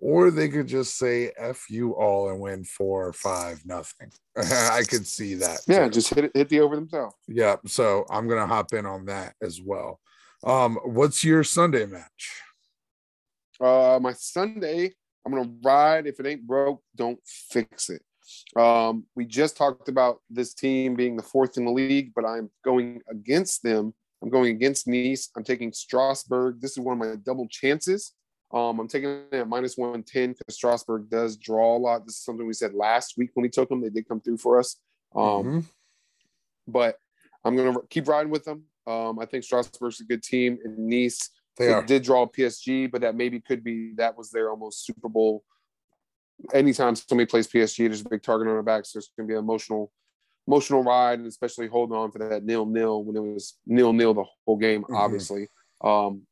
Or 0.00 0.30
they 0.30 0.48
could 0.48 0.68
just 0.68 0.96
say 0.96 1.32
F 1.36 1.66
you 1.68 1.92
all 1.92 2.30
and 2.30 2.40
win 2.40 2.64
four 2.64 3.06
or 3.06 3.12
five, 3.12 3.60
nothing. 3.64 4.10
I 4.36 4.82
could 4.88 5.06
see 5.06 5.34
that. 5.34 5.60
Yeah, 5.66 5.84
too. 5.84 5.90
just 5.90 6.14
hit 6.14 6.24
it, 6.26 6.30
hit 6.34 6.48
the 6.48 6.60
over 6.60 6.76
themselves. 6.76 7.16
yeah. 7.26 7.56
So 7.66 8.06
I'm 8.10 8.28
gonna 8.28 8.46
hop 8.46 8.72
in 8.72 8.86
on 8.86 9.06
that 9.06 9.34
as 9.42 9.60
well. 9.60 10.00
Um, 10.44 10.78
what's 10.84 11.24
your 11.24 11.42
Sunday 11.42 11.86
match? 11.86 12.42
Uh, 13.60 13.98
my 14.00 14.12
Sunday, 14.12 14.92
I'm 15.26 15.32
gonna 15.32 15.50
ride. 15.64 16.06
If 16.06 16.20
it 16.20 16.26
ain't 16.26 16.46
broke, 16.46 16.82
don't 16.94 17.18
fix 17.24 17.90
it. 17.90 18.02
Um, 18.56 19.06
we 19.16 19.24
just 19.24 19.56
talked 19.56 19.88
about 19.88 20.20
this 20.30 20.54
team 20.54 20.94
being 20.94 21.16
the 21.16 21.22
fourth 21.22 21.56
in 21.56 21.64
the 21.64 21.72
league, 21.72 22.12
but 22.14 22.24
I'm 22.24 22.50
going 22.64 23.00
against 23.10 23.62
them. 23.62 23.94
I'm 24.22 24.30
going 24.30 24.54
against 24.54 24.86
Nice. 24.86 25.30
I'm 25.36 25.44
taking 25.44 25.72
Strasbourg. 25.72 26.60
This 26.60 26.72
is 26.72 26.80
one 26.80 27.00
of 27.00 27.08
my 27.08 27.16
double 27.16 27.48
chances. 27.48 28.12
Um, 28.50 28.80
I'm 28.80 28.88
taking 28.88 29.10
it 29.10 29.34
at 29.34 29.48
minus 29.48 29.76
110 29.76 30.32
because 30.32 30.54
Strasbourg 30.54 31.10
does 31.10 31.36
draw 31.36 31.76
a 31.76 31.78
lot. 31.78 32.06
This 32.06 32.16
is 32.16 32.24
something 32.24 32.46
we 32.46 32.54
said 32.54 32.72
last 32.72 33.18
week 33.18 33.30
when 33.34 33.42
we 33.42 33.50
took 33.50 33.68
them. 33.68 33.82
They 33.82 33.90
did 33.90 34.08
come 34.08 34.20
through 34.20 34.38
for 34.38 34.58
us. 34.58 34.76
Um, 35.14 35.22
Mhm. 35.44 35.64
But 36.66 36.98
I'm 37.44 37.56
going 37.56 37.74
to 37.74 37.82
keep 37.88 38.08
riding 38.08 38.30
with 38.30 38.44
them. 38.44 38.64
Um, 38.86 39.18
I 39.18 39.26
think 39.26 39.44
Strasbourg's 39.44 40.00
a 40.00 40.04
good 40.04 40.22
team. 40.22 40.58
And 40.64 40.78
Nice, 40.78 41.30
did 41.82 42.02
draw 42.04 42.26
PSG, 42.26 42.90
but 42.90 43.00
that 43.02 43.16
maybe 43.16 43.40
could 43.40 43.62
be 43.64 43.92
that 43.96 44.16
was 44.16 44.30
their 44.30 44.50
almost 44.50 44.84
Super 44.86 45.08
Bowl. 45.08 45.44
Anytime 46.54 46.94
somebody 46.94 47.26
plays 47.26 47.48
PSG, 47.48 47.88
there's 47.88 48.00
a 48.02 48.08
big 48.08 48.22
target 48.22 48.46
on 48.48 48.54
their 48.54 48.62
back, 48.62 48.86
so 48.86 48.98
it's 48.98 49.10
going 49.16 49.26
to 49.26 49.32
be 49.32 49.36
an 49.36 49.42
emotional, 49.42 49.90
emotional 50.46 50.84
ride, 50.84 51.18
and 51.18 51.26
especially 51.26 51.66
holding 51.66 51.96
on 51.96 52.12
for 52.12 52.20
that 52.20 52.44
nil 52.44 52.64
nil 52.64 53.02
when 53.02 53.16
it 53.16 53.20
was 53.34 53.58
nil 53.66 53.92
nil 53.92 54.14
the 54.14 54.24
whole 54.46 54.56
game. 54.56 54.84
Mhm. 54.84 54.96
Obviously, 54.96 55.48
um, 55.82 56.27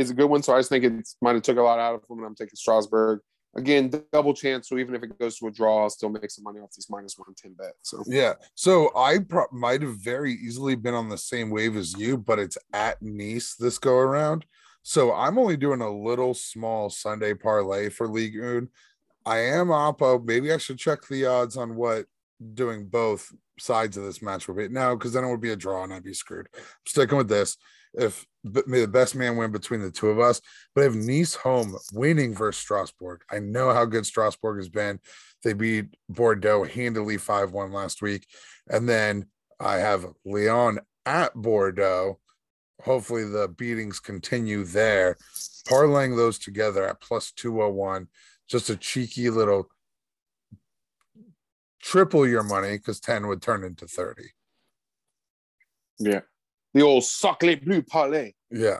it's 0.00 0.10
a 0.10 0.14
good 0.14 0.26
one. 0.26 0.42
So 0.42 0.54
I 0.54 0.58
just 0.58 0.70
think 0.70 0.84
it 0.84 1.08
might 1.20 1.34
have 1.34 1.42
took 1.42 1.58
a 1.58 1.62
lot 1.62 1.78
out 1.78 1.94
of 1.94 2.06
them, 2.08 2.18
and 2.18 2.26
I'm 2.26 2.34
taking 2.34 2.56
Strasbourg 2.56 3.20
again, 3.56 3.92
double 4.12 4.34
chance. 4.34 4.68
So 4.68 4.78
even 4.78 4.94
if 4.94 5.02
it 5.02 5.18
goes 5.18 5.38
to 5.38 5.46
a 5.46 5.50
draw, 5.50 5.82
I'll 5.82 5.90
still 5.90 6.08
make 6.08 6.30
some 6.30 6.44
money 6.44 6.60
off 6.60 6.72
these 6.76 6.88
minus 6.90 7.18
one 7.18 7.34
ten 7.36 7.54
bet. 7.54 7.72
So 7.82 8.02
Yeah. 8.06 8.34
So 8.54 8.90
I 8.96 9.18
pro- 9.18 9.46
might 9.52 9.82
have 9.82 9.96
very 9.96 10.32
easily 10.32 10.76
been 10.76 10.94
on 10.94 11.08
the 11.08 11.18
same 11.18 11.50
wave 11.50 11.76
as 11.76 11.96
you, 11.98 12.16
but 12.16 12.38
it's 12.38 12.58
at 12.72 13.00
Nice 13.02 13.54
this 13.56 13.78
go 13.78 13.98
around. 13.98 14.46
So 14.82 15.12
I'm 15.12 15.38
only 15.38 15.56
doing 15.56 15.82
a 15.82 15.90
little 15.90 16.32
small 16.32 16.88
Sunday 16.88 17.34
parlay 17.34 17.90
for 17.90 18.08
League 18.08 18.40
One. 18.40 18.68
I 19.26 19.38
am 19.38 19.68
Oppo. 19.68 20.24
Maybe 20.24 20.52
I 20.52 20.56
should 20.56 20.78
check 20.78 21.06
the 21.06 21.26
odds 21.26 21.56
on 21.56 21.76
what 21.76 22.06
doing 22.54 22.86
both 22.86 23.30
sides 23.58 23.98
of 23.98 24.04
this 24.04 24.22
match 24.22 24.48
would 24.48 24.56
be. 24.56 24.68
No, 24.68 24.96
because 24.96 25.12
then 25.12 25.24
it 25.24 25.30
would 25.30 25.42
be 25.42 25.50
a 25.50 25.56
draw 25.56 25.84
and 25.84 25.92
I'd 25.92 26.02
be 26.02 26.14
screwed. 26.14 26.48
I'm 26.56 26.62
sticking 26.86 27.18
with 27.18 27.28
this. 27.28 27.58
If 27.92 28.26
may 28.44 28.80
the 28.80 28.88
best 28.88 29.14
man 29.14 29.36
win 29.36 29.52
between 29.52 29.80
the 29.80 29.90
two 29.90 30.08
of 30.08 30.18
us, 30.18 30.40
but 30.74 30.82
I 30.82 30.84
have 30.84 30.96
Nice 30.96 31.34
home 31.34 31.76
winning 31.92 32.34
versus 32.34 32.60
Strasbourg. 32.60 33.22
I 33.30 33.38
know 33.38 33.72
how 33.72 33.84
good 33.84 34.06
Strasbourg 34.06 34.58
has 34.58 34.68
been. 34.68 35.00
They 35.42 35.52
beat 35.52 35.86
Bordeaux 36.08 36.64
handily 36.64 37.16
5 37.16 37.52
1 37.52 37.72
last 37.72 38.02
week. 38.02 38.26
And 38.68 38.88
then 38.88 39.26
I 39.58 39.76
have 39.76 40.06
Lyon 40.24 40.80
at 41.06 41.34
Bordeaux. 41.34 42.18
Hopefully, 42.82 43.24
the 43.24 43.48
beatings 43.48 44.00
continue 44.00 44.64
there. 44.64 45.16
Parlaying 45.68 46.16
those 46.16 46.38
together 46.38 46.86
at 46.86 47.00
plus 47.00 47.32
201, 47.32 48.08
just 48.48 48.70
a 48.70 48.76
cheeky 48.76 49.28
little 49.28 49.68
triple 51.82 52.26
your 52.26 52.42
money 52.42 52.78
because 52.78 53.00
10 53.00 53.26
would 53.26 53.42
turn 53.42 53.64
into 53.64 53.86
30. 53.86 54.22
yeah, 55.98 56.20
the 56.74 56.82
old 56.82 57.04
sacre 57.04 57.56
bleu 57.56 57.82
parlay. 57.82 58.32
Yeah. 58.50 58.78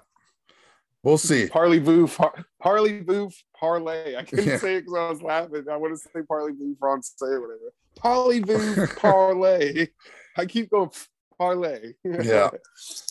We'll 1.02 1.18
see. 1.18 1.48
Parley 1.48 1.80
Boo, 1.80 2.06
par- 2.06 2.44
Parley 2.60 3.00
Boo, 3.00 3.30
parlay. 3.58 4.16
I 4.16 4.22
couldn't 4.22 4.46
Yeah. 4.46 4.58
say 4.58 4.76
it 4.76 4.80
because 4.82 4.94
I 4.98 5.08
was 5.10 5.22
laughing. 5.22 5.64
I 5.70 5.76
want 5.76 5.94
to 5.94 5.98
say 5.98 6.22
Parley 6.28 6.52
Boo, 6.52 6.76
Francais, 6.78 7.14
or 7.22 7.40
whatever. 7.40 7.72
Parley 7.96 8.40
Boo, 8.40 8.86
parlay. 8.96 9.88
I 10.36 10.44
keep 10.46 10.70
going 10.70 10.90
parlay. 11.38 11.94
Yeah. 12.04 12.50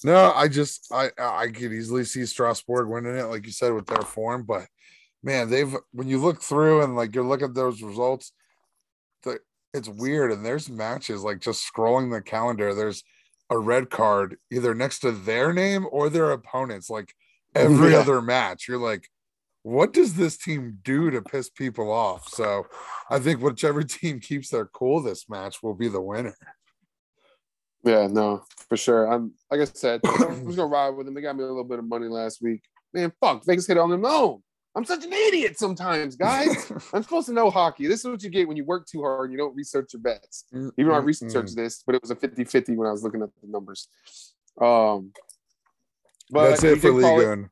No, 0.03 0.31
I 0.33 0.47
just 0.47 0.87
I 0.93 1.09
I 1.17 1.47
could 1.47 1.73
easily 1.73 2.05
see 2.05 2.25
Strasbourg 2.25 2.87
winning 2.87 3.17
it, 3.17 3.23
like 3.25 3.45
you 3.45 3.51
said, 3.51 3.73
with 3.73 3.87
their 3.87 4.01
form. 4.03 4.43
But 4.43 4.67
man, 5.23 5.49
they've 5.49 5.75
when 5.91 6.07
you 6.07 6.19
look 6.19 6.41
through 6.41 6.83
and 6.83 6.95
like 6.95 7.15
you 7.15 7.23
look 7.23 7.41
at 7.41 7.53
those 7.55 7.81
results, 7.81 8.31
the 9.23 9.39
it's 9.73 9.89
weird. 9.89 10.31
And 10.31 10.45
there's 10.45 10.69
matches 10.69 11.23
like 11.23 11.39
just 11.39 11.67
scrolling 11.69 12.11
the 12.11 12.21
calendar. 12.21 12.73
There's 12.73 13.03
a 13.49 13.57
red 13.57 13.89
card 13.89 14.37
either 14.51 14.73
next 14.75 14.99
to 14.99 15.11
their 15.11 15.53
name 15.53 15.85
or 15.91 16.09
their 16.09 16.31
opponents. 16.31 16.89
Like 16.89 17.13
every 17.55 17.91
Yeah. 17.91 17.99
other 17.99 18.21
match, 18.21 18.67
you're 18.67 18.77
like, 18.77 19.09
what 19.63 19.91
does 19.93 20.13
this 20.15 20.37
team 20.37 20.79
do 20.83 21.09
to 21.11 21.21
piss 21.21 21.49
people 21.49 21.91
off? 21.91 22.29
So 22.29 22.67
I 23.09 23.19
think 23.19 23.41
whichever 23.41 23.83
team 23.83 24.19
keeps 24.19 24.49
their 24.49 24.65
cool 24.65 25.01
this 25.01 25.29
match 25.29 25.61
will 25.63 25.73
be 25.73 25.87
the 25.87 26.01
winner. 26.01 26.35
Yeah, 27.83 28.07
no, 28.07 28.43
for 28.67 28.75
sure. 28.77 29.11
I'm 29.11 29.33
like 29.49 29.61
I 29.61 29.65
said, 29.65 30.01
I'm 30.03 30.45
just 30.45 30.57
gonna 30.57 30.65
ride 30.65 30.89
with 30.89 31.05
them. 31.05 31.15
They 31.15 31.21
got 31.21 31.35
me 31.35 31.43
a 31.43 31.47
little 31.47 31.63
bit 31.63 31.79
of 31.79 31.85
money 31.87 32.07
last 32.07 32.41
week. 32.41 32.61
Man, 32.93 33.11
fuck, 33.21 33.45
Vegas 33.45 33.67
hit 33.67 33.77
on 33.77 33.89
them. 33.89 34.01
No, 34.01 34.41
I'm 34.75 34.85
such 34.85 35.03
an 35.03 35.11
idiot 35.11 35.57
sometimes, 35.57 36.15
guys. 36.15 36.71
I'm 36.93 37.03
supposed 37.03 37.27
to 37.27 37.33
know 37.33 37.49
hockey. 37.49 37.87
This 37.87 38.01
is 38.01 38.05
what 38.05 38.23
you 38.23 38.29
get 38.29 38.47
when 38.47 38.55
you 38.55 38.63
work 38.65 38.85
too 38.87 39.01
hard 39.01 39.25
and 39.29 39.31
you 39.33 39.37
don't 39.37 39.55
research 39.55 39.93
your 39.93 40.01
bets. 40.01 40.45
Even 40.53 40.73
though 40.77 40.93
I 40.93 40.99
researched 40.99 41.55
this, 41.55 41.83
but 41.85 41.95
it 41.95 42.01
was 42.01 42.11
a 42.11 42.15
50-50 42.15 42.75
when 42.75 42.87
I 42.87 42.91
was 42.91 43.03
looking 43.03 43.21
at 43.21 43.29
the 43.41 43.47
numbers. 43.47 43.87
Um 44.61 45.11
but 46.31 46.51
That's 46.51 46.63
it 46.63 46.75
for 46.81 46.91
did 46.93 47.01
call 47.01 47.17
Liga. 47.17 47.29
it- 47.31 47.33
and 47.33 47.49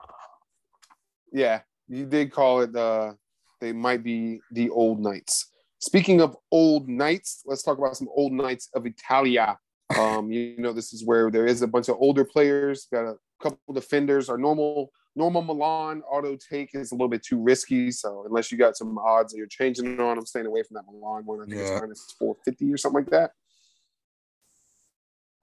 yeah, 1.33 1.61
you 1.87 2.05
did 2.05 2.31
call 2.31 2.61
it 2.61 2.75
uh 2.75 3.13
they 3.59 3.71
might 3.73 4.03
be 4.03 4.39
the 4.51 4.69
old 4.69 4.99
knights. 4.99 5.51
Speaking 5.79 6.21
of 6.21 6.37
old 6.51 6.87
knights, 6.87 7.41
let's 7.45 7.63
talk 7.63 7.77
about 7.79 7.97
some 7.97 8.07
old 8.15 8.31
knights 8.33 8.69
of 8.75 8.85
Italia. 8.85 9.57
Um, 9.97 10.31
you 10.31 10.57
know, 10.57 10.73
this 10.73 10.93
is 10.93 11.03
where 11.05 11.31
there 11.31 11.45
is 11.47 11.61
a 11.61 11.67
bunch 11.67 11.87
of 11.89 11.95
older 11.99 12.23
players, 12.25 12.87
got 12.91 13.05
a 13.05 13.15
couple 13.41 13.73
defenders. 13.73 14.29
Our 14.29 14.37
normal 14.37 14.91
normal 15.17 15.41
Milan 15.41 16.03
auto 16.09 16.37
take 16.37 16.69
is 16.75 16.91
a 16.91 16.95
little 16.95 17.09
bit 17.09 17.23
too 17.23 17.41
risky. 17.41 17.89
So 17.91 18.23
unless 18.27 18.51
you 18.51 18.57
got 18.57 18.77
some 18.77 18.97
odds 18.99 19.33
that 19.33 19.37
you're 19.39 19.47
changing 19.47 19.87
it 19.91 19.99
on, 19.99 20.17
I'm 20.17 20.25
staying 20.25 20.45
away 20.45 20.61
from 20.63 20.75
that 20.75 20.83
Milan 20.85 21.25
one. 21.25 21.41
I 21.41 21.45
think 21.45 21.55
Yeah. 21.57 21.73
it's 21.73 21.81
minus 21.81 22.15
450 22.19 22.71
or 22.71 22.77
something 22.77 23.03
like 23.03 23.09
that. 23.11 23.31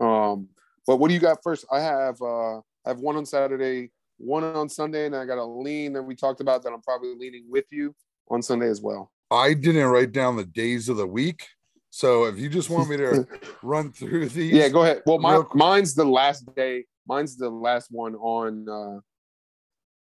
Um, 0.05 0.49
but 0.87 0.97
what 0.97 1.09
do 1.09 1.15
you 1.15 1.21
got 1.21 1.39
first? 1.43 1.65
I 1.71 1.81
have 1.81 2.21
uh 2.23 2.59
I 2.59 2.89
have 2.91 3.01
one 3.01 3.17
on 3.17 3.27
Saturday, 3.27 3.91
one 4.19 4.45
on 4.45 4.69
Sunday, 4.69 5.07
and 5.07 5.17
I 5.17 5.25
got 5.25 5.39
a 5.39 5.45
lean 5.45 5.93
that 5.95 6.03
we 6.03 6.15
talked 6.15 6.41
about 6.41 6.63
that 6.63 6.73
I'm 6.73 6.83
probably 6.83 7.15
leaning 7.17 7.47
with 7.49 7.65
you 7.71 7.95
on 8.31 8.43
Sunday 8.43 8.69
as 8.69 8.81
well. 8.81 9.11
I 9.31 9.55
didn't 9.55 9.87
write 9.89 10.13
down 10.13 10.37
the 10.37 10.45
days 10.45 10.89
of 10.89 10.97
the 10.99 11.07
week. 11.07 11.47
So 11.91 12.25
if 12.25 12.39
you 12.39 12.49
just 12.49 12.71
want 12.71 12.91
me 12.91 12.97
to 12.99 13.27
run 13.63 13.93
through 13.93 14.29
these, 14.29 14.53
Yeah, 14.53 14.69
go 14.69 14.83
ahead. 14.83 15.03
Well, 15.07 15.19
my, 15.19 15.43
mine's 15.55 15.95
the 15.95 16.05
last 16.05 16.45
day. 16.55 16.85
Mine's 17.07 17.37
the 17.37 17.49
last 17.51 17.89
one 17.91 18.15
on 18.17 18.69
uh 18.69 19.01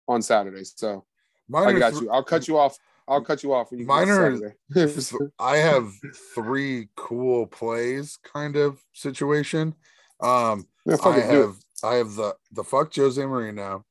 on 0.08 0.22
Saturday. 0.22 0.64
So 0.64 1.04
mine 1.48 1.76
I 1.76 1.78
got 1.78 2.00
you. 2.00 2.10
I'll 2.10 2.22
cut 2.24 2.48
you 2.48 2.58
off. 2.58 2.78
I'll 3.06 3.20
cut 3.22 3.42
you 3.42 3.52
off 3.52 3.70
when 3.70 3.80
you 3.80 3.86
Mine 3.86 4.06
get 4.06 4.14
to 4.14 4.20
are- 4.20 4.36
Saturday. 4.36 4.54
th- 4.94 5.30
I 5.38 5.58
have 5.58 5.90
three 6.34 6.88
cool 6.96 7.46
plays 7.46 8.18
kind 8.22 8.56
of 8.56 8.80
situation. 8.94 9.74
Um, 10.20 10.66
yeah, 10.86 10.96
I 11.04 11.18
have 11.20 11.56
I 11.82 11.94
have 11.96 12.14
the 12.14 12.34
the 12.52 12.64
fuck 12.64 12.94
Jose 12.94 13.20
Mourinho, 13.20 13.82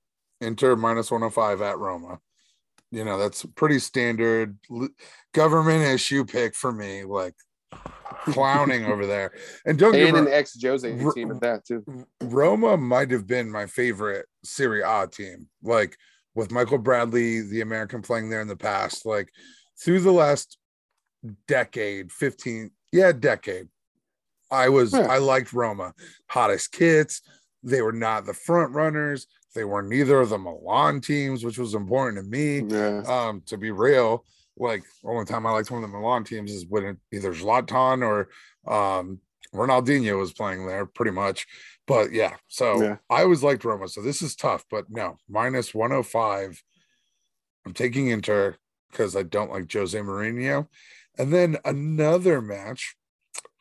Inter 0.42 0.76
minus 0.76 1.12
105 1.12 1.62
at 1.62 1.78
Roma. 1.78 2.20
You 2.92 3.04
know, 3.06 3.18
that's 3.18 3.46
pretty 3.56 3.80
standard 3.80 4.58
government 5.34 5.84
issue 5.84 6.26
pick 6.26 6.56
for 6.56 6.72
me, 6.72 7.04
like 7.04 7.34
clowning 8.26 8.86
over 8.86 9.06
there. 9.06 9.32
And 9.66 9.78
don't 9.78 9.94
get 9.94 10.10
and 10.10 10.28
an 10.28 10.34
ex 10.34 10.58
Jose 10.62 11.04
R- 11.04 11.12
team 11.14 11.32
at 11.32 11.42
that 11.42 11.66
too. 11.66 11.84
Roma 12.22 12.78
might 12.78 13.12
have 13.12 13.28
been 13.28 13.50
my 13.52 13.66
favorite 13.66 14.26
Serie 14.44 14.82
A 14.82 15.08
team. 15.08 15.48
Like 15.62 15.98
with 16.36 16.52
Michael 16.52 16.78
Bradley, 16.78 17.42
the 17.42 17.62
American 17.62 18.02
playing 18.02 18.30
there 18.30 18.42
in 18.42 18.48
the 18.48 18.56
past, 18.56 19.06
like 19.06 19.30
through 19.84 20.00
the 20.02 20.12
last 20.12 20.58
decade, 21.48 22.12
15, 22.12 22.72
yeah, 22.92 23.12
decade. 23.12 23.68
I 24.52 24.70
was 24.70 24.94
Yeah. 24.94 25.08
I 25.08 25.18
liked 25.18 25.54
Roma. 25.54 25.94
Hottest 26.30 26.72
kits. 26.72 27.22
They 27.64 27.82
were 27.82 27.92
not 27.94 28.26
the 28.26 28.34
front 28.34 28.74
runners. 28.74 29.28
They 29.56 29.64
were 29.64 29.82
neither 29.82 30.20
of 30.20 30.30
the 30.30 30.38
Milan 30.38 31.02
teams, 31.02 31.44
which 31.46 31.58
was 31.58 31.74
important 31.76 32.18
to 32.24 32.30
me 32.30 32.62
Yeah. 32.68 33.04
um 33.08 33.42
to 33.48 33.58
be 33.58 33.72
real 33.72 34.26
like 34.58 34.84
the 35.04 35.10
only 35.10 35.26
time 35.26 35.46
i 35.46 35.52
liked 35.52 35.72
one 35.72 35.84
of 35.84 35.90
the 35.92 35.98
milan 35.98 36.24
teams 36.24 36.52
is 36.52 36.66
when 36.68 36.98
either 37.12 37.34
zlatan 37.34 38.02
or 38.06 38.30
um 38.72 39.20
ronaldinho 39.54 40.18
was 40.18 40.34
playing 40.34 40.66
there 40.68 40.86
pretty 40.86 41.12
much 41.12 41.46
but 41.88 42.12
yeah 42.12 42.36
so 42.48 42.82
Yeah. 42.82 42.98
i 43.10 43.22
always 43.24 43.44
liked 43.44 43.66
roma 43.66 43.88
so 43.88 44.02
this 44.02 44.22
is 44.22 44.36
tough 44.36 44.64
but 44.70 44.86
no 44.90 45.18
minus 45.30 45.74
105 45.74 46.62
i'm 47.66 47.74
taking 47.74 48.08
inter 48.08 48.56
because 48.92 49.16
i 49.16 49.24
don't 49.24 49.52
like 49.52 49.72
jose 49.72 49.98
Mourinho. 50.00 50.68
and 51.18 51.32
then 51.34 51.58
another 51.66 52.42
match 52.42 52.96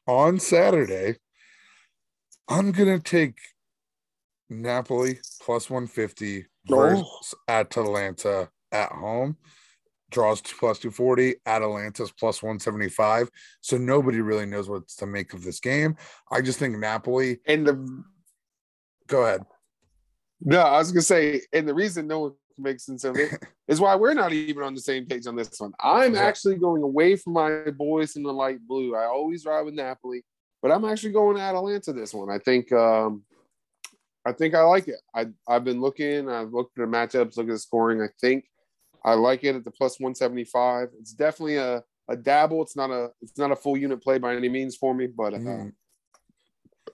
on 0.06 0.38
saturday 0.38 1.16
i'm 2.48 2.72
gonna 2.72 2.98
take 2.98 3.38
napoli 4.50 5.18
plus 5.40 5.68
150 5.70 6.46
versus 6.66 7.34
Atalanta 7.48 8.48
at 8.70 8.92
home. 8.92 9.36
Draws 10.12 10.40
two 10.42 10.54
plus 10.58 10.78
240. 10.78 11.36
Atalanta's 11.46 12.12
plus 12.12 12.42
175. 12.42 13.30
So 13.62 13.78
nobody 13.78 14.20
really 14.20 14.46
knows 14.46 14.68
what 14.68 14.86
to 14.88 15.06
make 15.06 15.32
of 15.32 15.42
this 15.42 15.58
game. 15.58 15.96
I 16.30 16.42
just 16.42 16.58
think 16.58 16.78
Napoli. 16.78 17.40
And 17.46 17.66
the 17.66 18.04
Go 19.08 19.24
ahead. 19.24 19.42
no, 20.40 20.60
I 20.60 20.78
was 20.78 20.92
gonna 20.92 21.02
say, 21.02 21.42
and 21.52 21.66
the 21.68 21.74
reason 21.74 22.06
no 22.06 22.20
one 22.20 22.32
make 22.58 22.78
sense 22.80 23.04
of 23.04 23.16
it. 23.16 23.32
is 23.68 23.80
why 23.80 23.94
we're 23.96 24.12
not 24.14 24.32
even 24.32 24.62
on 24.62 24.74
the 24.74 24.80
same 24.80 25.06
page 25.06 25.26
on 25.26 25.34
this 25.34 25.58
one. 25.58 25.72
I'm 25.80 26.14
Yeah. 26.14 26.20
actually 26.20 26.56
going 26.56 26.82
away 26.82 27.16
from 27.16 27.32
my 27.32 27.70
boys 27.70 28.16
in 28.16 28.22
the 28.22 28.32
light 28.32 28.58
blue. 28.66 28.94
I 28.94 29.06
always 29.06 29.44
ride 29.46 29.62
with 29.62 29.74
Napoli, 29.74 30.22
but 30.60 30.70
I'm 30.70 30.84
actually 30.84 31.12
going 31.12 31.36
to 31.36 31.42
Atalanta 31.42 31.92
this 31.92 32.12
one. 32.14 32.30
I 32.30 32.38
think 32.38 32.70
um 32.72 33.24
I 34.24 34.32
think 34.32 34.54
I 34.54 34.62
like 34.62 34.88
it. 34.88 35.00
I 35.14 35.26
I've 35.48 35.64
been 35.64 35.80
looking, 35.80 36.28
I've 36.28 36.52
looked 36.52 36.78
at 36.78 36.82
the 36.82 36.96
matchups, 36.96 37.36
look 37.36 37.48
at 37.48 37.52
the 37.52 37.58
scoring. 37.58 38.00
I 38.02 38.08
think 38.20 38.44
I 39.04 39.14
like 39.14 39.44
it 39.44 39.56
at 39.56 39.64
the 39.64 39.70
plus 39.70 39.98
175. 39.98 40.88
It's 41.00 41.12
definitely 41.12 41.56
a 41.56 41.82
a 42.08 42.16
dabble. 42.16 42.62
It's 42.62 42.76
not 42.76 42.90
a 42.90 43.10
it's 43.20 43.38
not 43.38 43.52
a 43.52 43.56
full 43.56 43.76
unit 43.76 44.02
play 44.02 44.18
by 44.18 44.34
any 44.34 44.48
means 44.48 44.76
for 44.76 44.94
me, 44.94 45.06
but 45.06 45.34
uh, 45.34 45.38
Mm. 45.38 45.72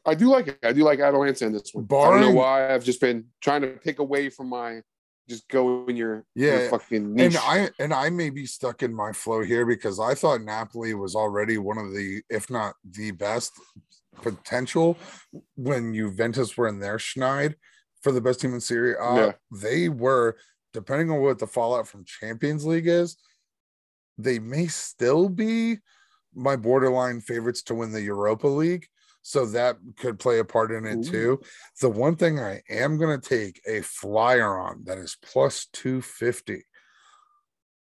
I 0.04 0.14
do 0.14 0.28
like 0.30 0.48
it. 0.48 0.59
I 0.62 0.72
do 0.72 0.84
like 0.84 1.00
Atalanta 1.00 1.46
in 1.46 1.52
this 1.52 1.70
one. 1.72 1.84
I 1.90 2.11
don't 2.11 2.20
know 2.20 2.32
why. 2.32 2.74
I've 2.74 2.84
just 2.84 3.00
been 3.00 3.26
trying 3.42 3.62
to 3.62 3.68
pick 3.68 3.98
away 3.98 4.30
from 4.30 4.48
my 4.48 4.82
just 5.28 5.48
go 5.48 5.84
in 5.86 5.96
your 5.96 6.24
your 6.34 6.62
Yeah, 6.62 6.68
fucking 6.70 7.14
niche. 7.14 7.34
And 7.34 7.36
I 7.36 7.70
and 7.78 7.92
I 7.92 8.11
may 8.11 8.30
be 8.30 8.46
stuck 8.46 8.82
in 8.82 8.94
my 8.94 9.12
flow 9.12 9.42
here 9.42 9.66
because 9.66 10.00
I 10.00 10.14
thought 10.14 10.42
Napoli 10.42 10.94
was 10.94 11.14
already 11.14 11.59
one 11.59 11.78
of 11.78 11.92
the, 11.92 12.22
if 12.30 12.48
not 12.50 12.74
the 12.88 13.11
best 13.11 13.52
potential 14.22 14.96
when 15.56 15.94
Juventus 15.94 16.56
were 16.56 16.68
in 16.68 16.80
their 16.80 16.96
schneid 16.96 17.54
for 18.02 18.12
the 18.12 18.20
best 18.20 18.40
team 18.40 18.54
in 18.54 18.61
Serie 18.61 18.94
A. 18.94 19.14
Yeah. 19.14 19.32
They 19.52 19.88
were, 19.88 20.36
depending 20.72 21.10
on 21.10 21.20
what 21.20 21.38
the 21.38 21.46
fallout 21.46 21.88
from 21.88 22.04
Champions 22.04 22.64
League 22.64 22.86
is, 22.86 23.16
they 24.16 24.38
may 24.38 24.66
still 24.66 25.28
be 25.28 25.78
my 26.34 26.56
borderline 26.56 27.20
favorites 27.20 27.62
to 27.64 27.74
win 27.74 27.92
the 27.92 28.02
Europa 28.02 28.46
League. 28.46 28.86
So 29.22 29.44
that 29.46 29.76
could 29.96 30.18
play 30.18 30.38
a 30.38 30.44
part 30.44 30.72
in 30.72 30.86
it 30.86 30.98
Ooh. 30.98 31.10
too. 31.10 31.40
The 31.80 31.90
one 31.90 32.16
thing 32.16 32.40
I 32.40 32.62
am 32.70 32.96
going 32.96 33.20
to 33.20 33.28
take 33.28 33.60
a 33.66 33.82
flyer 33.82 34.58
on 34.58 34.84
that 34.84 34.98
is 34.98 35.16
plus 35.22 35.66
250. 35.72 36.64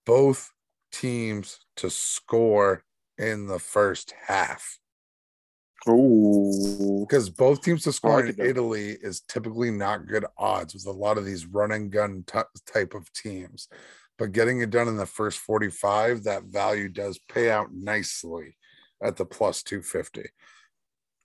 Both 0.07 0.51
teams 0.93 1.59
to 1.77 1.91
score 1.91 2.85
in 3.19 3.47
the 3.47 3.59
first 3.59 4.15
half 4.27 4.79
Ooh. 5.89 7.01
because 7.09 7.29
both 7.29 7.63
teams 7.63 7.83
to 7.85 7.93
score 7.93 8.25
like 8.25 8.37
in 8.39 8.45
it. 8.45 8.51
Italy 8.51 8.97
is 9.03 9.21
typically 9.23 9.71
not 9.71 10.07
good 10.07 10.25
odds 10.39 10.75
with 10.75 10.87
a 10.87 10.91
lot 10.93 11.19
of 11.19 11.25
these 11.25 11.47
run 11.47 11.73
and 11.73 11.91
gun 11.91 12.25
t- 12.27 12.39
type 12.67 12.95
of 12.95 13.13
teams. 13.13 13.69
But 14.19 14.33
getting 14.33 14.61
it 14.61 14.71
done 14.71 14.89
in 14.89 14.97
the 14.97 15.07
first 15.07 15.39
45, 15.41 16.25
that 16.25 16.45
value 16.45 16.89
does 16.89 17.19
pay 17.29 17.51
out 17.51 17.73
nicely 17.73 18.57
at 19.03 19.17
the 19.17 19.25
plus 19.25 19.63
250. 19.63 20.29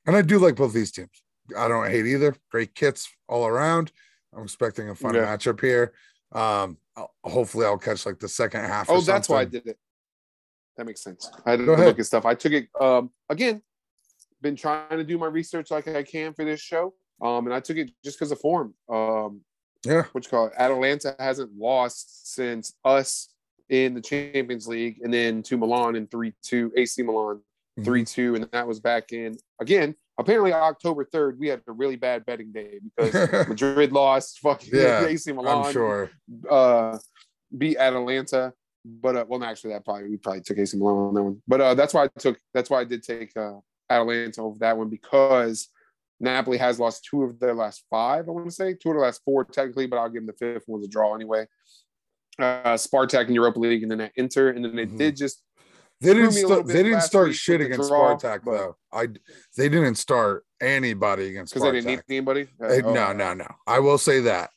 And 0.08 0.16
I 0.16 0.22
do 0.22 0.40
like 0.40 0.56
both 0.56 0.74
these 0.74 0.92
teams. 0.92 1.22
I 1.56 1.68
don't 1.68 1.90
hate 1.90 2.06
either. 2.08 2.36
Great 2.50 2.74
kits 2.74 3.08
all 3.30 3.46
around. 3.46 3.92
I'm 4.36 4.44
expecting 4.44 4.90
a 4.90 4.96
fun 4.96 5.14
Yeah. 5.16 5.26
matchup 5.36 5.62
here. 5.62 5.94
Um, 6.32 6.78
I'll- 6.96 7.14
hopefully, 7.24 7.66
I'll 7.66 7.78
catch 7.78 8.06
like 8.06 8.20
the 8.20 8.28
second 8.28 8.62
half. 8.62 8.90
Oh, 8.90 9.02
that's 9.02 9.30
why 9.30 9.42
I 9.42 9.46
did 9.46 9.68
it. 9.68 9.78
That 10.78 10.86
makes 10.86 11.02
sense. 11.04 11.30
I 11.46 11.58
Go 11.58 11.76
look 11.76 12.00
at 12.00 12.06
stuff. 12.06 12.26
I 12.26 12.36
took 12.36 12.54
it 12.54 12.70
um 12.80 13.12
again, 13.30 13.62
been 14.42 14.56
trying 14.56 14.98
to 14.98 15.04
do 15.04 15.18
my 15.18 15.28
research 15.28 15.72
like 15.72 15.88
I 15.88 16.04
can 16.04 16.34
for 16.34 16.46
this 16.46 16.60
show. 16.60 16.94
Um, 17.22 17.46
and 17.48 17.54
I 17.54 17.60
took 17.60 17.78
it 17.78 17.92
just 18.04 18.18
because 18.20 18.32
of 18.32 18.40
form. 18.40 18.74
Um, 18.90 19.42
Yeah. 19.86 20.04
what 20.12 20.24
you 20.24 20.30
call 20.30 20.48
it? 20.48 20.54
Atalanta 20.58 21.16
hasn't 21.20 21.52
lost 21.58 22.34
since 22.36 22.74
us 22.84 23.30
in 23.70 23.94
the 23.94 24.02
Champions 24.02 24.68
League, 24.68 25.00
and 25.04 25.14
then 25.14 25.44
to 25.44 25.58
Milan 25.58 25.96
in 25.96 26.08
three 26.08 26.34
two, 26.44 26.72
AC 26.76 27.02
Milan 27.04 27.42
Mhm. 27.80 27.86
three 27.86 28.06
two, 28.06 28.36
and 28.36 28.44
that 28.52 28.68
was 28.68 28.80
back 28.80 29.12
in 29.12 29.38
again. 29.60 29.96
Apparently, 30.20 30.52
October 30.54 31.04
third, 31.06 31.38
we 31.40 31.48
had 31.48 31.62
a 31.68 31.72
really 31.72 31.96
bad 31.96 32.26
betting 32.26 32.52
day 32.52 32.80
because 32.84 33.14
Madrid 33.50 33.92
lost. 33.92 34.40
Fucking 34.40 34.70
Yeah, 34.74 35.06
AC 35.06 35.32
Milan 35.32 35.66
I'm 35.66 35.72
sure. 35.74 36.12
uh 36.50 36.98
beat 37.58 37.78
Atalanta. 37.78 38.54
But 38.86 39.16
uh, 39.18 39.26
well, 39.28 39.44
actually, 39.44 39.74
that 39.74 39.84
probably 39.84 40.10
we 40.10 40.18
probably 40.18 40.42
took 40.42 40.58
AC 40.58 40.78
Milan 40.78 40.96
on 41.10 41.14
that 41.16 41.24
one. 41.24 41.42
But 41.48 41.62
uh, 41.62 41.74
that's 41.76 41.94
why 41.94 42.06
I 42.06 42.08
took. 42.20 42.40
That's 42.54 42.70
why 42.70 42.80
I 42.82 42.84
did 42.86 43.04
take 43.04 43.36
uh, 43.36 43.60
Atalanta 43.90 44.42
over 44.42 44.58
that 44.60 44.78
one 44.78 44.90
because 44.90 45.70
Napoli 46.20 46.58
has 46.58 46.80
lost 46.80 47.06
two 47.10 47.24
of 47.24 47.40
their 47.40 47.54
last 47.54 47.84
five. 47.90 48.28
I 48.28 48.32
want 48.32 48.46
to 48.46 48.52
say 48.52 48.74
two 48.74 48.90
of 48.90 48.96
the 48.96 49.02
last 49.02 49.22
four 49.24 49.44
technically, 49.46 49.88
but 49.88 49.98
I'll 49.98 50.10
give 50.10 50.26
them 50.26 50.34
the 50.38 50.54
fifth 50.54 50.68
one's 50.68 50.86
a 50.86 50.90
draw 50.90 51.14
anyway. 51.16 51.48
Uh, 52.40 52.74
Spartak 52.76 53.28
in 53.28 53.34
Europa 53.36 53.60
League, 53.60 53.84
and 53.84 53.92
then 53.92 54.02
at 54.02 54.12
Inter, 54.16 54.50
and 54.50 54.64
then 54.64 54.76
they 54.76 54.86
Mhm. 54.86 54.98
did 54.98 55.16
just 55.16 55.44
They 56.02 56.14
didn't 56.14 56.36
me 56.36 56.42
a 56.42 56.46
start. 56.46 56.50
little 56.50 56.64
They 56.66 56.84
didn't 56.84 57.02
start 57.02 57.34
shit 57.34 57.62
against 57.62 57.90
draw, 57.90 58.16
Spartak 58.16 58.44
but- 58.46 58.52
though. 58.58 58.78
I 58.92 59.08
they 59.56 59.70
didn't 59.70 59.96
start 59.96 60.46
anybody 60.62 61.30
against 61.30 61.54
because 61.54 61.64
they 61.72 61.82
didn't 61.82 61.88
need 61.88 62.04
anybody. 62.10 62.48
Uh, 62.62 62.66
Eh, 62.68 62.82
oh, 62.84 62.94
no, 62.94 63.14
no, 63.14 63.34
no. 63.34 63.48
I 63.66 63.80
will 63.80 63.98
say 63.98 64.20
that 64.22 64.52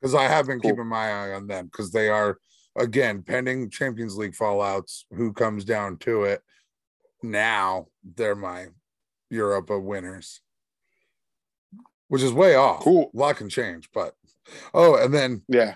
because 0.00 0.14
I 0.14 0.24
have 0.24 0.46
been 0.46 0.60
Cool. 0.60 0.72
keeping 0.72 0.86
my 0.86 1.10
eye 1.10 1.32
on 1.32 1.46
them 1.46 1.66
because 1.66 1.90
they 1.92 2.08
are 2.10 2.38
again 2.76 3.22
pending 3.22 3.70
Champions 3.70 4.16
League 4.18 4.34
fallouts. 4.34 5.04
Who 5.12 5.32
comes 5.32 5.64
down 5.64 5.96
to 6.00 6.24
it 6.24 6.42
now? 7.22 7.86
They're 8.02 8.34
my 8.34 8.68
Europa 9.30 9.78
winners, 9.78 10.40
which 12.08 12.22
is 12.22 12.32
way 12.32 12.54
off. 12.54 12.80
Cool. 12.80 13.10
A 13.14 13.16
lot 13.16 13.36
can 13.36 13.48
change, 13.48 13.88
but 13.92 14.14
oh, 14.74 14.96
and 14.96 15.12
then 15.12 15.42
Yeah, 15.48 15.74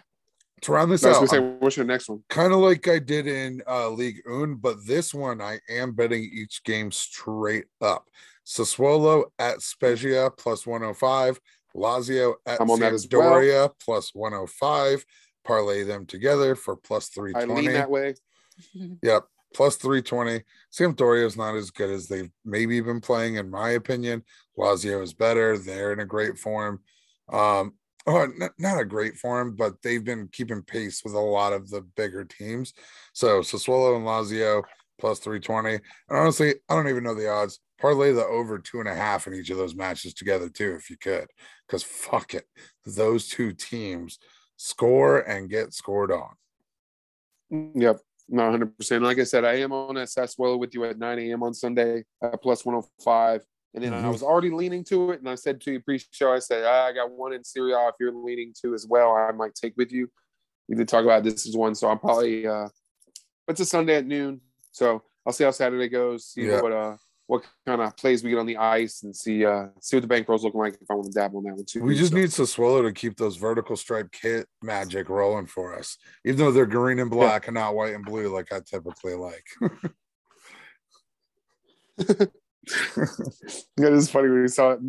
to 0.62 0.72
round 0.72 0.90
this 0.90 1.04
I 1.04 1.08
was 1.08 1.16
out, 1.16 1.26
gonna 1.26 1.50
say, 1.50 1.56
what's 1.58 1.76
your 1.76 1.86
next 1.86 2.08
one? 2.08 2.22
kind 2.28 2.52
of 2.52 2.60
like 2.60 2.88
I 2.88 2.98
did 2.98 3.26
in 3.26 3.62
uh, 3.68 3.88
League 3.90 4.22
Un, 4.28 4.54
but 4.56 4.86
this 4.86 5.12
one 5.12 5.40
I 5.40 5.60
am 5.68 5.92
betting 5.92 6.22
each 6.32 6.62
game 6.64 6.90
straight 6.90 7.66
up. 7.80 8.08
Sassuolo 8.46 9.24
at 9.38 9.62
Spezia 9.62 10.30
plus 10.36 10.66
105, 10.66 11.38
Lazio 11.76 12.34
at 12.46 12.60
I'm 12.60 12.70
on 12.70 12.80
that 12.80 12.92
well. 13.12 13.74
plus 13.84 14.14
105. 14.14 15.04
Parlay 15.44 15.82
them 15.82 16.06
together 16.06 16.54
for 16.54 16.76
plus 16.76 17.10
I 17.18 17.44
lean 17.44 17.72
that 17.72 17.90
way. 17.90 18.14
Yep, 19.02 19.24
plus 19.54 19.76
320. 19.76 20.42
Sampdoria 20.72 21.24
is 21.24 21.36
not 21.36 21.54
as 21.54 21.70
good 21.70 21.90
as 21.90 22.08
they've 22.08 22.30
maybe 22.44 22.80
been 22.80 23.00
playing, 23.00 23.36
in 23.36 23.50
my 23.50 23.70
opinion. 23.70 24.22
Lazio 24.58 25.02
is 25.02 25.14
better. 25.14 25.58
They're 25.58 25.92
in 25.92 26.00
a 26.00 26.06
great 26.06 26.38
form. 26.38 26.80
Um, 27.32 27.74
oh, 28.06 28.22
n- 28.22 28.50
not 28.58 28.80
a 28.80 28.84
great 28.84 29.16
form, 29.16 29.56
but 29.56 29.74
they've 29.82 30.04
been 30.04 30.28
keeping 30.32 30.62
pace 30.62 31.02
with 31.04 31.14
a 31.14 31.20
lot 31.20 31.52
of 31.52 31.70
the 31.70 31.82
bigger 31.96 32.24
teams. 32.24 32.74
So 33.12 33.40
Sassuolo 33.40 33.96
and 33.96 34.06
Lazio 34.06 34.62
plus 34.98 35.18
320. 35.18 35.74
And 35.74 35.82
honestly, 36.08 36.54
I 36.68 36.74
don't 36.74 36.88
even 36.88 37.04
know 37.04 37.14
the 37.14 37.28
odds. 37.28 37.60
Parlay 37.80 38.12
the 38.12 38.24
over 38.24 38.58
two 38.60 38.78
and 38.78 38.88
a 38.88 38.94
half 38.94 39.26
in 39.26 39.34
each 39.34 39.50
of 39.50 39.56
those 39.56 39.74
matches 39.74 40.14
together, 40.14 40.48
too, 40.48 40.76
if 40.78 40.88
you 40.88 40.96
could. 40.96 41.26
Because 41.66 41.82
fuck 41.82 42.34
it. 42.34 42.44
Those 42.86 43.26
two 43.26 43.52
teams 43.52 44.18
score 44.56 45.18
and 45.18 45.50
get 45.50 45.74
scored 45.74 46.12
on. 46.12 46.30
Yep. 47.74 47.98
No, 48.28 48.42
100%. 48.50 49.02
Like 49.02 49.18
I 49.18 49.24
said, 49.24 49.44
I 49.44 49.54
am 49.54 49.72
on 49.72 49.96
that 49.96 50.08
Sassuolo 50.08 50.58
with 50.58 50.74
you 50.74 50.84
at 50.84 50.98
9 50.98 51.18
a.m. 51.18 51.42
on 51.42 51.52
Sunday 51.52 52.04
at 52.22 52.40
plus 52.42 52.64
105. 52.64 53.42
And 53.74 53.82
then 53.84 53.92
I 53.94 54.02
Mhm. 54.02 54.12
was 54.12 54.22
already 54.22 54.50
leaning 54.50 54.84
to 54.84 55.12
it. 55.12 55.20
And 55.20 55.28
I 55.28 55.34
said 55.34 55.60
to 55.62 55.72
you 55.72 55.80
pre 55.80 55.98
show, 56.10 56.32
I 56.32 56.38
said, 56.38 56.64
ah, 56.64 56.86
I 56.86 56.92
got 56.92 57.10
one 57.10 57.32
in 57.32 57.42
Serie 57.42 57.72
A. 57.72 57.88
If 57.88 57.94
you're 57.98 58.12
leaning 58.12 58.52
to 58.62 58.74
as 58.74 58.86
well, 58.86 59.12
I 59.12 59.32
might 59.32 59.54
take 59.54 59.74
with 59.76 59.90
you. 59.92 60.10
We 60.68 60.76
did 60.76 60.88
talk 60.88 61.04
about 61.04 61.24
this 61.24 61.46
as 61.46 61.56
one. 61.56 61.74
So 61.74 61.88
I'm 61.88 61.98
probably, 61.98 62.46
uh, 62.46 62.68
it's 63.48 63.60
a 63.60 63.64
Sunday 63.64 63.96
at 63.96 64.06
noon. 64.06 64.40
So 64.70 65.02
I'll 65.26 65.32
see 65.32 65.44
how 65.44 65.50
Saturday 65.50 65.88
goes, 65.88 66.26
see 66.26 66.42
Yeah. 66.42 66.60
what, 66.60 66.72
uh, 66.72 66.96
what 67.28 67.44
kind 67.66 67.80
of 67.80 67.96
plays 67.96 68.22
we 68.22 68.30
get 68.30 68.38
on 68.38 68.46
the 68.46 68.56
ice 68.58 69.04
and 69.04 69.14
see 69.14 69.44
uh 69.44 69.66
see 69.80 69.96
what 69.96 70.02
the 70.02 70.08
bankroll's 70.08 70.44
looking 70.44 70.60
like 70.60 70.74
if 70.74 70.90
I 70.90 70.94
want 70.94 71.06
to 71.06 71.12
dabble 71.12 71.38
on 71.38 71.44
that 71.44 71.54
one 71.54 71.64
too. 71.64 71.82
We 71.82 71.96
just 71.96 72.10
So- 72.12 72.18
need 72.18 72.28
Sassuolo 72.28 72.82
to 72.82 72.92
keep 72.92 73.16
those 73.16 73.36
vertical 73.36 73.76
stripe 73.76 74.10
kit 74.12 74.46
magic 74.62 75.08
rolling 75.08 75.46
for 75.46 75.74
us, 75.78 75.96
even 76.24 76.38
though 76.38 76.50
they're 76.52 76.66
green 76.66 76.98
and 76.98 77.10
black 77.10 77.46
and 77.48 77.54
not 77.54 77.74
white 77.74 77.94
and 77.94 78.04
blue 78.04 78.28
like 78.28 78.52
I 78.52 78.60
typically 78.60 79.14
like. 79.14 79.44
Yeah, 83.76 83.88
it's 83.88 84.08
funny 84.08 84.28
when 84.28 84.42
we 84.42 84.48
saw 84.48 84.72
it, 84.72 84.80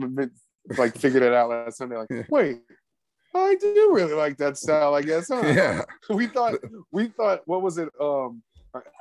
like 0.77 0.95
figured 0.95 1.23
it 1.23 1.33
out 1.33 1.49
last 1.49 1.77
Sunday. 1.77 1.97
Like, 1.97 2.07
Yeah. 2.11 2.23
wait, 2.29 2.61
I 3.33 3.55
do 3.59 3.89
really 3.93 4.13
like 4.13 4.37
that 4.37 4.57
style. 4.57 4.93
I 4.93 5.01
guess. 5.01 5.27
Huh? 5.29 5.41
yeah, 5.43 5.81
We 6.09 6.27
thought 6.27 6.55
we 6.91 7.07
thought 7.07 7.41
what 7.45 7.61
was 7.63 7.79
it? 7.79 7.89
Um, 7.99 8.43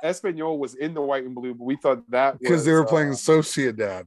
Espanyol 0.03 0.57
was 0.57 0.75
in 0.75 0.93
the 0.93 1.01
white 1.01 1.23
and 1.25 1.33
blue, 1.35 1.53
but 1.53 1.63
we 1.65 1.75
thought 1.75 2.09
that 2.11 2.39
because 2.39 2.65
they 2.65 2.71
were 2.71 2.81
was, 2.83 2.89
playing 2.91 3.09
uh, 3.09 3.13
Sociedad. 3.13 4.05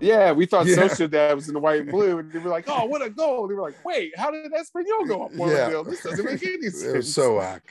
yeah, 0.00 0.32
we 0.32 0.46
thought 0.46 0.66
Yeah. 0.66 0.76
Sociedad 0.76 1.34
was 1.34 1.48
in 1.48 1.54
the 1.54 1.60
white 1.60 1.80
and 1.82 1.90
blue, 1.96 2.18
and 2.18 2.32
they 2.32 2.38
were 2.40 2.50
like, 2.50 2.64
"Oh, 2.68 2.84
what 2.86 3.02
a 3.02 3.10
goal!" 3.10 3.46
They 3.48 3.54
were 3.54 3.62
like, 3.62 3.84
"Wait, 3.84 4.16
how 4.16 4.30
did 4.30 4.50
Espanyol 4.52 5.06
go 5.08 5.24
up 5.24 5.34
one 5.34 5.50
Yeah. 5.50 5.68
nil? 5.68 5.84
This 5.84 6.02
doesn't 6.02 6.24
make 6.24 6.42
any 6.42 6.70
sense." 6.70 6.82
It 6.94 6.96
was 6.96 7.14
so 7.14 7.36
whack. 7.36 7.62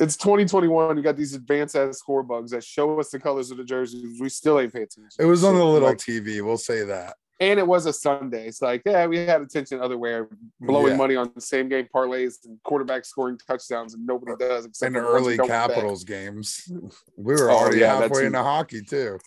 it's 0.00 0.16
2021. 0.16 0.96
You 0.96 1.02
got 1.02 1.16
these 1.16 1.34
advanced 1.34 1.76
ass 1.76 1.98
score 1.98 2.22
bugs 2.24 2.50
that 2.50 2.64
show 2.64 2.98
us 2.98 3.10
the 3.10 3.20
colors 3.20 3.50
of 3.52 3.58
the 3.58 3.64
jerseys. 3.64 4.20
We 4.20 4.28
still 4.28 4.58
ain't 4.58 4.72
paying 4.72 4.84
attention. 4.84 5.10
It 5.18 5.26
was 5.26 5.44
on 5.44 5.54
the 5.54 5.64
little 5.64 5.88
Like, 5.88 5.98
TV. 5.98 6.44
We'll 6.44 6.56
say 6.56 6.82
that. 6.84 7.14
And 7.44 7.58
it 7.60 7.66
was 7.66 7.84
a 7.84 7.92
Sunday. 7.92 8.48
It's 8.48 8.62
like, 8.62 8.80
yeah, 8.86 9.06
we 9.06 9.18
had 9.18 9.42
attention 9.42 9.80
otherwhere, 9.80 10.28
blowing 10.60 10.92
Yeah. 10.92 10.96
money 10.96 11.16
on 11.16 11.30
the 11.34 11.40
same 11.42 11.68
game 11.68 11.86
parlays 11.94 12.36
and 12.46 12.58
quarterback 12.62 13.04
scoring 13.04 13.38
touchdowns, 13.46 13.92
and 13.94 14.06
nobody 14.06 14.32
does 14.38 14.64
except 14.64 14.86
And 14.86 14.94
the 14.96 15.00
for 15.00 15.06
the 15.06 15.12
ones 15.12 15.26
who 15.26 15.42
early. 15.42 15.48
Capitals 15.48 16.04
games, 16.04 16.72
we 17.16 17.34
were 17.34 17.50
Oh, 17.50 17.56
already 17.56 17.80
yeah, 17.80 18.00
halfway 18.00 18.24
into 18.26 18.42
hockey 18.42 18.82
too, 18.82 19.18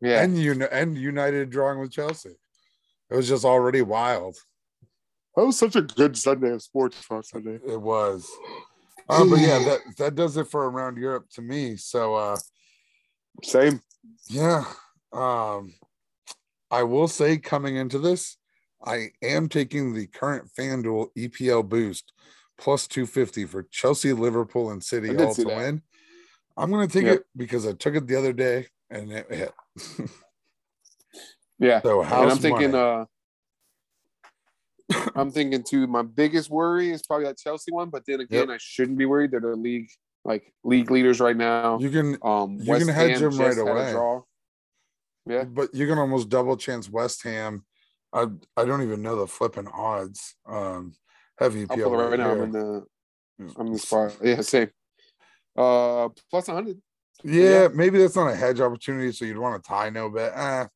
Yeah, 0.00 0.22
and 0.22 0.38
you 0.38 0.52
and 0.64 0.96
United 0.96 1.50
drawing 1.50 1.78
with 1.78 1.90
Chelsea. 1.92 2.36
It 3.10 3.14
was 3.14 3.28
just 3.28 3.44
already 3.44 3.82
wild. 3.82 4.36
That 5.36 5.44
was 5.44 5.58
such 5.58 5.76
a 5.76 5.82
good 5.82 6.16
Sunday 6.16 6.50
of 6.50 6.62
sports 6.62 7.04
on 7.10 7.22
Sunday. 7.22 7.58
It 7.66 7.80
was. 7.80 8.26
Uh, 9.08 9.24
but 9.26 9.38
yeah, 9.40 9.58
that 9.58 9.80
that 9.98 10.14
does 10.14 10.36
it 10.38 10.48
for 10.48 10.68
around 10.70 10.96
Europe 10.96 11.26
to 11.34 11.42
me. 11.42 11.76
So 11.76 12.14
uh 12.14 12.36
Same. 13.44 13.80
yeah. 14.28 14.64
Um 15.12 15.74
I 16.70 16.82
will 16.82 17.08
say 17.08 17.38
coming 17.38 17.76
into 17.76 17.98
this, 17.98 18.36
I 18.84 19.08
am 19.22 19.48
taking 19.48 19.94
the 19.94 20.06
current 20.06 20.50
FanDuel 20.58 21.08
EPL 21.16 21.68
boost 21.68 22.12
plus 22.58 22.86
250 22.86 23.44
for 23.44 23.62
Chelsea, 23.70 24.12
Liverpool, 24.12 24.70
and 24.70 24.82
City 24.82 25.16
all 25.16 25.34
to 25.34 25.44
that. 25.44 25.56
win. 25.56 25.82
I'm 26.56 26.70
gonna 26.70 26.88
take 26.88 27.04
Yep. 27.04 27.16
it 27.16 27.26
because 27.36 27.66
I 27.66 27.72
took 27.72 27.94
it 27.94 28.06
the 28.06 28.16
other 28.16 28.32
day 28.32 28.66
and 28.90 29.12
it 29.12 29.30
hit. 29.30 29.52
Yeah. 31.58 31.80
So 31.82 32.02
and 32.02 32.12
I'm 32.12 32.36
thinking 32.38 32.72
money. 32.72 33.06
uh 34.92 35.04
I'm 35.14 35.30
thinking 35.30 35.62
too 35.62 35.86
my 35.86 36.02
biggest 36.02 36.50
worry 36.50 36.90
is 36.90 37.02
probably 37.02 37.26
that 37.26 37.38
Chelsea 37.38 37.72
one, 37.72 37.88
but 37.88 38.02
then 38.06 38.20
again, 38.20 38.50
I 38.50 38.58
shouldn't 38.60 38.98
be 38.98 39.06
worried. 39.06 39.30
They're 39.30 39.40
the 39.40 39.56
league 39.56 39.88
like 40.24 40.52
league 40.64 40.90
leaders 40.90 41.18
right 41.18 41.36
now. 41.36 41.78
you 41.78 41.90
can 41.90 42.18
Um 42.22 42.58
you 42.60 42.72
West 42.72 42.84
can 42.84 42.94
hedge 42.94 43.18
Ham 43.20 43.30
them 43.30 43.40
right 43.40 43.58
away. 43.58 43.94
Yeah. 45.26 45.44
but 45.44 45.74
you 45.74 45.86
can 45.86 45.98
almost 45.98 46.28
double 46.28 46.56
chance 46.56 46.88
West 46.88 47.22
Ham. 47.24 47.64
I 48.12 48.26
I 48.56 48.64
don't 48.64 48.82
even 48.82 49.02
know 49.02 49.16
the 49.16 49.26
flipping 49.26 49.66
odds. 49.68 50.36
Um, 50.48 50.94
heavy 51.38 51.66
I'll 51.68 51.76
pull 51.76 51.94
it 51.94 51.96
right, 51.96 52.10
right 52.10 52.18
now. 52.18 52.30
I'm 52.32 52.42
in 52.42 52.52
the 52.52 52.84
I'm 53.58 53.66
in 53.66 53.72
the 53.72 53.78
spot. 53.78 54.16
Yeah, 54.22 54.40
same. 54.40 54.70
Uh 55.56 56.08
plus 56.30 56.48
100. 56.48 56.80
Yeah, 57.24 57.62
Yeah. 57.62 57.68
maybe 57.74 57.98
that's 57.98 58.14
not 58.16 58.30
a 58.30 58.36
hedge 58.36 58.60
opportunity, 58.60 59.10
so 59.12 59.24
you'd 59.24 59.38
want 59.38 59.62
to 59.62 59.68
tie 59.68 59.90
no 59.90 60.08
bet. 60.10 60.32
Eh, 60.36 60.66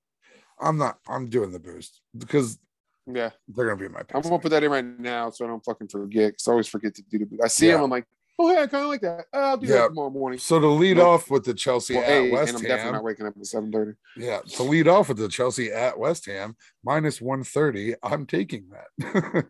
I'm 0.61 0.76
not. 0.78 0.98
I'm 1.09 1.28
doing 1.28 1.53
the 1.53 1.61
boost 1.61 2.01
because 2.16 2.59
Yeah. 3.07 3.30
they're 3.48 3.66
gonna 3.66 3.76
be 3.80 3.88
my 3.88 4.03
I'm 4.12 4.22
gonna 4.22 4.38
put 4.40 4.51
that 4.51 4.64
in 4.64 4.70
right 4.70 4.84
now 4.84 5.30
so 5.30 5.44
I 5.44 5.48
don't 5.48 5.64
fucking 5.64 5.88
forget. 5.88 6.36
Cause 6.36 6.48
I 6.48 6.51
always 6.53 6.66
forget 6.68 6.94
to 6.96 7.03
do 7.03 7.18
the 7.20 7.26
boost. 7.26 7.42
I 7.44 7.48
see 7.48 7.68
Yeah. 7.68 7.76
him, 7.76 7.82
I'm 7.84 7.90
like, 7.90 8.07
oh 8.43 8.51
yeah, 8.53 8.62
I 8.62 8.66
kind 8.66 8.84
of 8.84 8.88
like 8.91 9.03
that. 9.03 9.26
I'll 9.34 9.57
do 9.59 9.66
Yeah. 9.66 9.74
that 9.82 9.88
tomorrow 9.88 10.11
morning. 10.11 10.38
So 10.38 10.59
to 10.59 10.66
lead 10.66 10.99
off 10.99 11.30
with 11.30 11.45
the 11.45 11.53
Chelsea 11.55 11.95
Well, 11.95 12.05
at 12.05 12.30
West 12.30 12.49
and 12.49 12.57
I'm 12.57 12.62
definitely 12.62 12.84
Ham, 12.84 12.93
not 12.95 13.05
waking 13.05 13.26
up 13.26 13.34
at 13.36 13.43
7:30. 13.43 13.97
yeah, 14.16 14.41
to 14.57 14.62
lead 14.62 14.88
off 14.88 15.09
with 15.09 15.18
the 15.18 15.28
Chelsea 15.28 15.70
at 15.70 15.99
West 15.99 16.26
Ham 16.26 16.57
minus 16.82 17.20
one 17.20 17.45
thirty, 17.45 17.95
I'm 18.03 18.24
taking 18.26 18.70
that. 18.70 19.45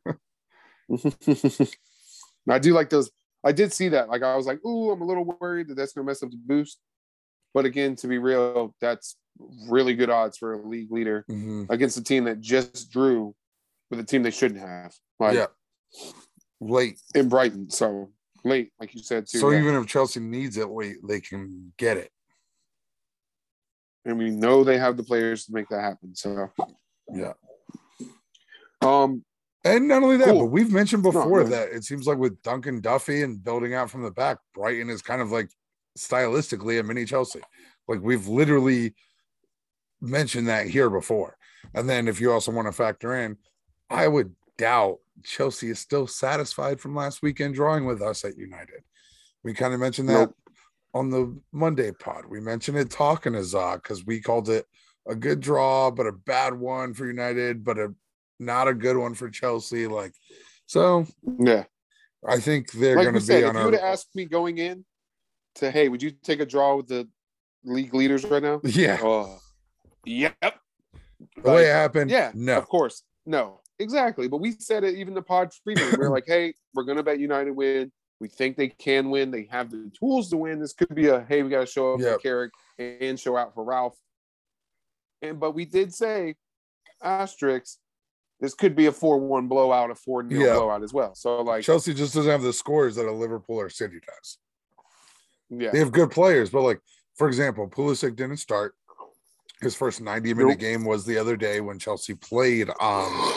I 2.48 2.58
do 2.58 2.72
like 2.72 2.90
those. 2.90 3.10
I 3.44 3.52
did 3.52 3.72
see 3.72 3.88
that. 3.90 4.08
Like 4.08 4.22
I 4.22 4.36
was 4.36 4.46
like, 4.46 4.64
ooh, 4.64 4.90
I'm 4.90 5.00
a 5.00 5.06
little 5.06 5.24
worried 5.40 5.68
that 5.68 5.76
that's 5.76 5.92
gonna 5.92 6.06
mess 6.06 6.22
up 6.22 6.30
the 6.30 6.36
boost. 6.36 6.78
But 7.54 7.64
again, 7.64 7.96
to 7.96 8.08
be 8.08 8.18
real, 8.18 8.74
that's 8.80 9.16
really 9.68 9.94
good 9.94 10.10
odds 10.10 10.36
for 10.36 10.54
a 10.54 10.66
league 10.66 10.90
leader 10.92 11.24
Mhm. 11.30 11.66
against 11.70 11.96
a 11.96 12.02
team 12.04 12.24
that 12.24 12.40
just 12.40 12.90
drew 12.90 13.34
with 13.90 14.00
a 14.00 14.04
team 14.04 14.22
they 14.22 14.30
shouldn't 14.30 14.60
have. 14.60 14.94
Like 15.18 15.34
Yeah, 15.36 15.46
late. 16.60 17.00
in 17.14 17.28
Brighton. 17.28 17.70
So 17.70 18.12
late, 18.44 18.72
like 18.80 18.94
you 18.94 19.02
said 19.02 19.26
too. 19.28 19.38
So 19.38 19.50
yeah. 19.50 19.60
even 19.60 19.74
if 19.76 19.86
Chelsea 19.86 20.20
needs 20.20 20.56
it 20.56 20.68
late, 20.68 20.96
they 21.06 21.20
can 21.20 21.72
get 21.76 21.96
it. 21.96 22.10
and 24.04 24.16
we 24.18 24.30
know 24.30 24.64
they 24.64 24.78
have 24.78 24.96
the 24.96 25.02
players 25.04 25.44
to 25.44 25.52
make 25.52 25.68
that 25.68 25.82
happen. 25.82 26.14
So 26.14 26.48
Yeah. 27.12 27.32
um 28.82 29.24
And 29.64 29.88
not 29.88 30.02
only 30.02 30.16
that, 30.16 30.28
Cool. 30.28 30.40
but 30.40 30.52
we've 30.52 30.72
mentioned 30.72 31.02
before 31.02 31.44
that 31.44 31.68
it 31.70 31.84
seems 31.84 32.06
like 32.06 32.16
with 32.18 32.40
Dunk 32.42 32.66
and 32.66 32.82
Duffy 32.82 33.22
and 33.22 33.42
building 33.44 33.74
out 33.74 33.90
from 33.90 34.02
the 34.02 34.10
back, 34.10 34.38
Brighton 34.54 34.88
is 34.88 35.02
kind 35.02 35.20
of 35.20 35.30
like 35.30 35.50
stylistically 35.98 36.80
a 36.80 36.82
mini 36.82 37.04
Chelsea. 37.04 37.40
Like 37.86 38.00
we've 38.00 38.26
literally 38.26 38.94
mentioned 40.00 40.48
that 40.48 40.66
here 40.66 40.88
before. 40.88 41.36
And 41.74 41.86
then 41.88 42.08
if 42.08 42.20
you 42.22 42.32
also 42.32 42.52
want 42.52 42.68
to 42.68 42.72
factor 42.72 43.14
in, 43.16 43.36
I 43.90 44.08
would 44.08 44.34
doubt 44.56 44.98
Chelsea 45.24 45.70
is 45.70 45.78
still 45.78 46.06
satisfied 46.06 46.80
from 46.80 46.94
last 46.94 47.22
weekend 47.22 47.54
drawing 47.54 47.84
with 47.86 48.02
us 48.02 48.24
at 48.24 48.36
United. 48.38 48.82
We 49.44 49.54
kind 49.54 49.74
of 49.74 49.80
mentioned 49.80 50.08
that 50.08 50.14
Nope. 50.28 50.36
on 50.94 51.10
the 51.10 51.38
Monday 51.52 51.92
pod. 51.92 52.26
We 52.26 52.40
mentioned 52.40 52.76
it 52.78 52.90
talking 52.90 53.32
to 53.34 53.44
Zog 53.44 53.82
because 53.82 54.04
we 54.04 54.20
called 54.20 54.48
it 54.48 54.66
a 55.08 55.14
good 55.14 55.40
draw, 55.40 55.90
but 55.90 56.06
a 56.06 56.12
bad 56.12 56.54
one 56.54 56.92
for 56.94 57.06
United, 57.06 57.64
but 57.64 57.78
a 57.78 57.94
not 58.38 58.68
a 58.68 58.74
good 58.74 58.96
one 58.96 59.14
for 59.14 59.28
Chelsea. 59.30 59.86
Like, 59.86 60.12
so 60.66 61.06
yeah. 61.38 61.64
I 62.26 62.38
think 62.38 62.70
they're 62.72 62.96
like 62.96 63.04
going 63.04 63.14
to 63.14 63.20
said, 63.20 63.40
be 63.40 63.42
if 63.44 63.48
on 63.48 63.54
you 63.54 63.58
our. 63.60 63.64
would 63.66 63.74
have 63.74 63.82
asked 63.82 64.14
me 64.14 64.26
going 64.26 64.58
in 64.58 64.84
to 65.56 65.70
hey, 65.70 65.88
would 65.88 66.02
you 66.02 66.10
take 66.10 66.40
a 66.40 66.46
draw 66.46 66.76
with 66.76 66.88
the 66.88 67.08
league 67.64 67.94
leaders 67.94 68.24
right 68.24 68.42
now? 68.42 68.60
yeah, 68.64 68.98
Oh 69.02 69.38
yep. 70.04 70.34
the 70.40 71.50
way 71.50 71.64
it 71.68 71.72
happened. 71.72 72.10
Yeah, 72.10 72.30
no, 72.34 72.58
of 72.58 72.68
course. 72.68 73.02
No, 73.26 73.59
exactly. 73.80 74.28
But 74.28 74.38
we 74.38 74.52
said 74.52 74.84
it 74.84 74.94
even 74.94 75.14
the 75.14 75.22
pod 75.22 75.50
preview. 75.66 75.98
We 75.98 76.04
are 76.04 76.10
like, 76.10 76.24
hey, 76.28 76.54
we're 76.74 76.84
gonna 76.84 77.02
bet 77.02 77.18
United 77.18 77.52
win. 77.52 77.90
We 78.20 78.28
think 78.28 78.56
they 78.56 78.68
can 78.68 79.10
win. 79.10 79.30
They 79.30 79.48
have 79.50 79.70
the 79.70 79.90
tools 79.98 80.28
to 80.30 80.36
win. 80.36 80.60
This 80.60 80.72
could 80.74 80.94
be 80.94 81.08
a 81.08 81.24
hey, 81.28 81.42
we 81.42 81.50
gotta 81.50 81.66
show 81.66 81.94
up 81.94 82.00
Yep. 82.00 82.12
for 82.14 82.18
Carrick 82.20 82.52
and 82.78 83.18
show 83.18 83.36
out 83.36 83.54
for 83.54 83.64
Ralph. 83.64 83.96
And 85.22 85.40
but 85.40 85.52
we 85.52 85.64
did 85.64 85.92
say 85.94 86.36
asterisk, 87.02 87.78
this 88.40 88.54
could 88.54 88.74
be 88.74 88.86
a 88.86 88.92
4-1 88.92 89.48
blowout, 89.48 89.90
a 89.90 89.94
4 89.94 90.28
0 90.28 90.42
Yeah. 90.42 90.54
blowout 90.54 90.82
as 90.82 90.92
well. 90.92 91.14
So 91.14 91.42
like 91.42 91.62
Chelsea 91.64 91.94
just 91.94 92.14
doesn't 92.14 92.30
have 92.30 92.42
the 92.42 92.52
scores 92.52 92.96
that 92.96 93.06
a 93.06 93.12
Liverpool 93.12 93.56
or 93.60 93.68
City 93.70 93.98
does. 94.06 94.38
yeah. 95.50 95.70
They 95.70 95.78
have 95.78 95.92
good 95.92 96.10
players, 96.10 96.50
but 96.50 96.62
like 96.62 96.80
for 97.16 97.26
example, 97.28 97.68
Pulisic 97.68 98.16
didn't 98.16 98.38
start. 98.38 98.74
His 99.60 99.76
first 99.76 100.00
90 100.00 100.32
minute 100.32 100.48
Nope. 100.50 100.58
game 100.58 100.84
was 100.86 101.04
the 101.04 101.18
other 101.18 101.36
day 101.36 101.60
when 101.60 101.78
Chelsea 101.78 102.14
played. 102.14 102.70
Um, 102.80 103.36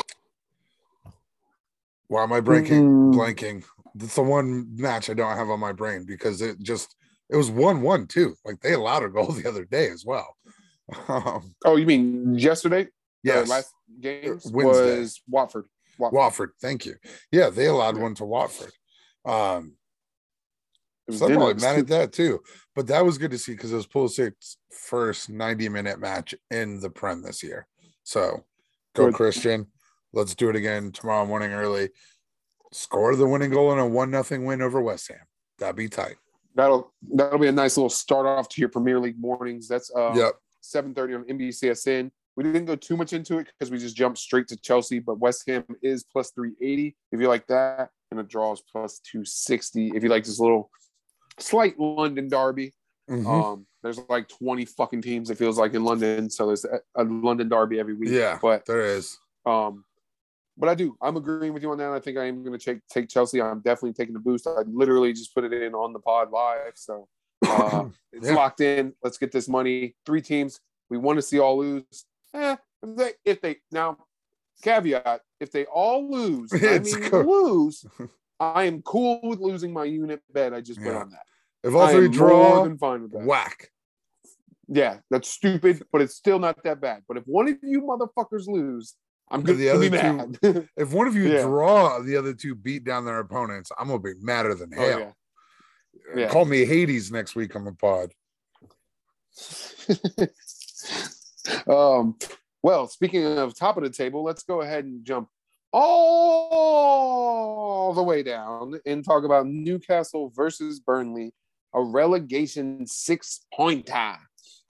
why 2.14 2.22
am 2.22 2.32
I 2.32 2.42
breaking? 2.42 2.84
Mm. 2.84 3.16
blanking. 3.16 3.64
That's 3.96 4.14
the 4.16 4.22
one 4.22 4.68
match 4.76 5.10
I 5.10 5.16
don't 5.16 5.36
have 5.36 5.50
on 5.50 5.60
my 5.60 5.72
brain 5.72 6.06
because 6.06 6.42
it 6.44 6.60
just 6.62 6.96
it 7.32 7.36
was 7.36 7.50
one 7.50 7.82
one 7.82 8.06
too. 8.06 8.36
Like 8.46 8.60
they 8.62 8.74
allowed 8.74 9.02
a 9.04 9.10
goal 9.10 9.32
the 9.32 9.50
other 9.50 9.66
day 9.66 9.90
as 9.90 10.06
well. 10.06 10.36
Um, 11.08 11.56
Oh, 11.66 11.76
you 11.78 11.86
mean 11.88 12.38
yesterday? 12.38 12.88
yes, 13.24 13.50
Uh, 13.50 13.54
last 13.54 13.72
game 14.00 14.40
Wednesday. 14.52 15.00
was 15.00 15.22
Watford. 15.28 15.66
Watford. 15.98 16.16
Watford. 16.18 16.52
Thank 16.62 16.86
you. 16.86 16.96
Yeah, 17.32 17.50
they 17.50 17.66
allowed 17.68 17.96
Yeah. 17.96 18.04
one 18.04 18.16
to 18.16 18.26
Watford. 18.26 18.74
Um, 19.26 19.74
so 21.10 21.26
I'm 21.26 21.32
probably 21.34 21.54
Dennis. 21.54 21.64
mad 21.64 21.80
at 21.80 21.88
that 21.88 22.12
too. 22.14 22.42
But 22.76 22.88
that 22.88 23.04
was 23.06 23.18
good 23.18 23.32
to 23.32 23.38
see 23.40 23.54
because 23.54 23.72
it 23.72 23.76
was 23.78 23.88
Pulisic's 23.88 24.58
first 24.72 25.30
90 25.30 25.70
minute 25.70 26.00
match 26.00 26.36
in 26.52 26.80
the 26.80 26.90
Prem 26.90 27.24
this 27.24 27.42
year. 27.42 27.66
So 28.04 28.44
go 28.94 29.06
Good. 29.06 29.14
Christian. 29.16 29.68
Let's 30.14 30.36
do 30.36 30.50
it 30.50 30.56
again 30.56 30.92
tomorrow 30.92 31.26
morning 31.26 31.52
early. 31.54 31.90
Score 32.72 33.16
the 33.16 33.28
winning 33.28 33.52
goal 33.52 33.72
in 33.74 33.80
a 33.80 33.88
one 33.88 34.12
nothing 34.12 34.46
win 34.46 34.62
over 34.62 34.82
West 34.82 35.10
Ham. 35.10 35.20
That'd 35.60 35.76
be 35.76 35.90
tight. 35.90 36.16
That'll 36.56 36.94
that'll 37.14 37.40
be 37.40 37.48
a 37.48 37.52
nice 37.52 37.78
little 37.78 37.90
start 37.90 38.26
off 38.26 38.48
to 38.50 38.62
your 38.62 38.70
Premier 38.70 39.00
League 39.00 39.20
mornings. 39.20 39.68
That's 39.68 39.92
uh, 39.96 40.14
yep. 40.16 40.34
7:30 40.64 41.16
on 41.16 41.24
NBCSN. 41.26 42.12
We 42.36 42.44
didn't 42.44 42.66
go 42.66 42.76
too 42.76 42.98
much 42.98 43.14
into 43.14 43.38
it 43.38 43.48
because 43.48 43.72
we 43.72 43.78
just 43.78 43.96
jumped 43.96 44.18
straight 44.18 44.48
to 44.48 44.58
Chelsea, 44.58 45.00
but 45.00 45.20
West 45.20 45.44
Ham 45.48 45.64
is 45.84 46.04
plus 46.04 46.32
380 46.32 46.96
if 47.12 47.20
you 47.20 47.28
like 47.28 47.46
that, 47.48 47.90
and 48.10 48.20
the 48.20 48.24
draw 48.24 48.52
is 48.54 48.62
plus 48.72 49.00
260 49.12 49.92
if 49.96 50.02
you 50.04 50.10
like 50.10 50.24
this 50.24 50.40
little 50.40 50.70
slight 51.40 51.80
London 51.80 52.28
derby. 52.30 52.74
Mhm. 53.10 53.28
Um, 53.28 53.68
there's 53.84 54.00
like 54.10 54.30
20 54.30 54.66
fucking 54.66 55.02
teams 55.02 55.30
it 55.30 55.38
feels 55.38 55.58
like 55.60 55.74
in 55.74 55.84
London, 55.84 56.30
so 56.30 56.48
there's 56.48 56.66
a, 56.66 56.80
a 56.96 57.04
London 57.04 57.50
derby 57.50 57.80
every 57.80 57.94
week. 57.94 58.10
Yeah. 58.10 58.40
but 58.42 58.66
there 58.66 58.82
is. 58.82 59.18
um, 59.46 59.84
but 60.58 60.70
I 60.70 60.76
do. 60.76 60.96
I'm 61.02 61.18
agreeing 61.18 61.54
with 61.54 61.64
you 61.64 61.72
on 61.72 61.78
that. 61.80 61.92
I 61.92 62.00
think 62.00 62.18
I 62.18 62.26
am 62.26 62.44
going 62.44 62.58
to 62.58 62.64
take 62.64 62.86
take 62.88 63.10
Chelsea. 63.10 63.42
I'm 63.42 63.60
definitely 63.62 63.94
taking 63.94 64.14
the 64.14 64.20
boost. 64.20 64.48
I 64.48 64.62
literally 64.68 65.14
just 65.14 65.34
put 65.34 65.44
it 65.44 65.54
in 65.54 65.74
on 65.74 65.94
the 65.94 66.00
pod 66.00 66.32
live, 66.32 66.74
so 66.76 67.08
uh, 67.48 67.86
it's 68.12 68.28
Yeah. 68.28 68.36
locked 68.36 68.62
in. 68.62 68.94
Let's 69.04 69.18
get 69.18 69.32
this 69.32 69.48
money. 69.50 69.96
Three 70.06 70.22
teams. 70.22 70.60
We 70.90 70.98
want 70.98 71.18
to 71.18 71.22
see 71.22 71.40
all 71.40 71.58
lose. 71.58 72.06
Eh, 72.34 72.56
if 72.84 72.96
they, 72.98 73.12
if 73.26 73.42
they 73.42 73.58
now 73.72 73.98
caveat, 74.62 75.22
if 75.40 75.52
they 75.52 75.66
all 75.66 76.10
lose, 76.12 76.52
I 76.54 76.58
It's 76.62 76.94
mean 76.94 77.10
cool. 77.10 77.56
lose. 77.56 77.86
I 78.40 78.64
am 78.66 78.82
cool 78.82 79.20
with 79.24 79.40
losing 79.40 79.72
my 79.72 79.86
unit 79.86 80.22
bet. 80.32 80.54
I 80.54 80.62
just 80.62 80.82
put 80.82 80.94
on 80.96 81.10
that. 81.12 81.24
If 81.64 81.74
all 81.74 81.88
three 81.88 82.10
draw, 82.10 82.64
fine 82.78 83.04
with 83.04 83.12
that. 83.14 83.24
whack. 83.26 83.70
Yeah, 84.68 84.98
that's 85.10 85.30
stupid, 85.30 85.84
but 85.92 86.02
it's 86.02 86.16
still 86.16 86.40
not 86.40 86.62
that 86.64 86.82
bad. 86.82 87.04
But 87.08 87.18
if 87.18 87.24
one 87.26 87.48
of 87.48 87.58
you 87.62 87.82
motherfuckers 87.82 88.48
lose, 88.48 88.96
I'm 89.34 89.42
gonna 89.42 89.58
the 89.58 89.66
be 89.66 89.70
other 89.70 89.90
mad. 89.90 90.70
If 90.78 90.94
one 90.94 91.08
of 91.08 91.16
you 91.16 91.24
Yeah. 91.24 91.44
draw, 91.44 92.00
the 92.00 92.16
other 92.18 92.34
two 92.34 92.56
beat 92.56 92.84
down 92.84 93.06
their 93.06 93.20
opponents, 93.20 93.72
I'm 93.78 93.88
gonna 93.88 94.00
be 94.00 94.14
madder 94.22 94.56
than 94.56 94.72
Oh, 94.78 94.82
hell. 94.82 95.00
yeah. 95.00 95.12
Yeah. 96.16 96.30
Call 96.30 96.46
me 96.46 96.66
Hades 96.66 97.12
next 97.12 97.36
week 97.36 97.56
on 97.56 97.66
the 97.66 97.74
pod. 97.74 98.12
um, 101.68 102.18
well, 102.62 102.88
speaking 102.88 103.26
of 103.38 103.56
top 103.58 103.78
of 103.78 103.84
the 103.84 103.90
table, 103.90 104.24
let's 104.24 104.44
go 104.44 104.62
ahead 104.62 104.86
and 104.86 105.04
jump 105.06 105.30
all 106.94 107.94
the 107.94 108.04
way 108.04 108.24
down 108.24 108.80
and 108.86 109.04
talk 109.04 109.24
about 109.24 109.48
Newcastle 109.48 110.32
versus 110.36 110.80
Burnley, 110.80 111.34
a 111.74 111.82
relegation 111.84 112.86
six 112.86 113.46
pointer. 113.54 114.16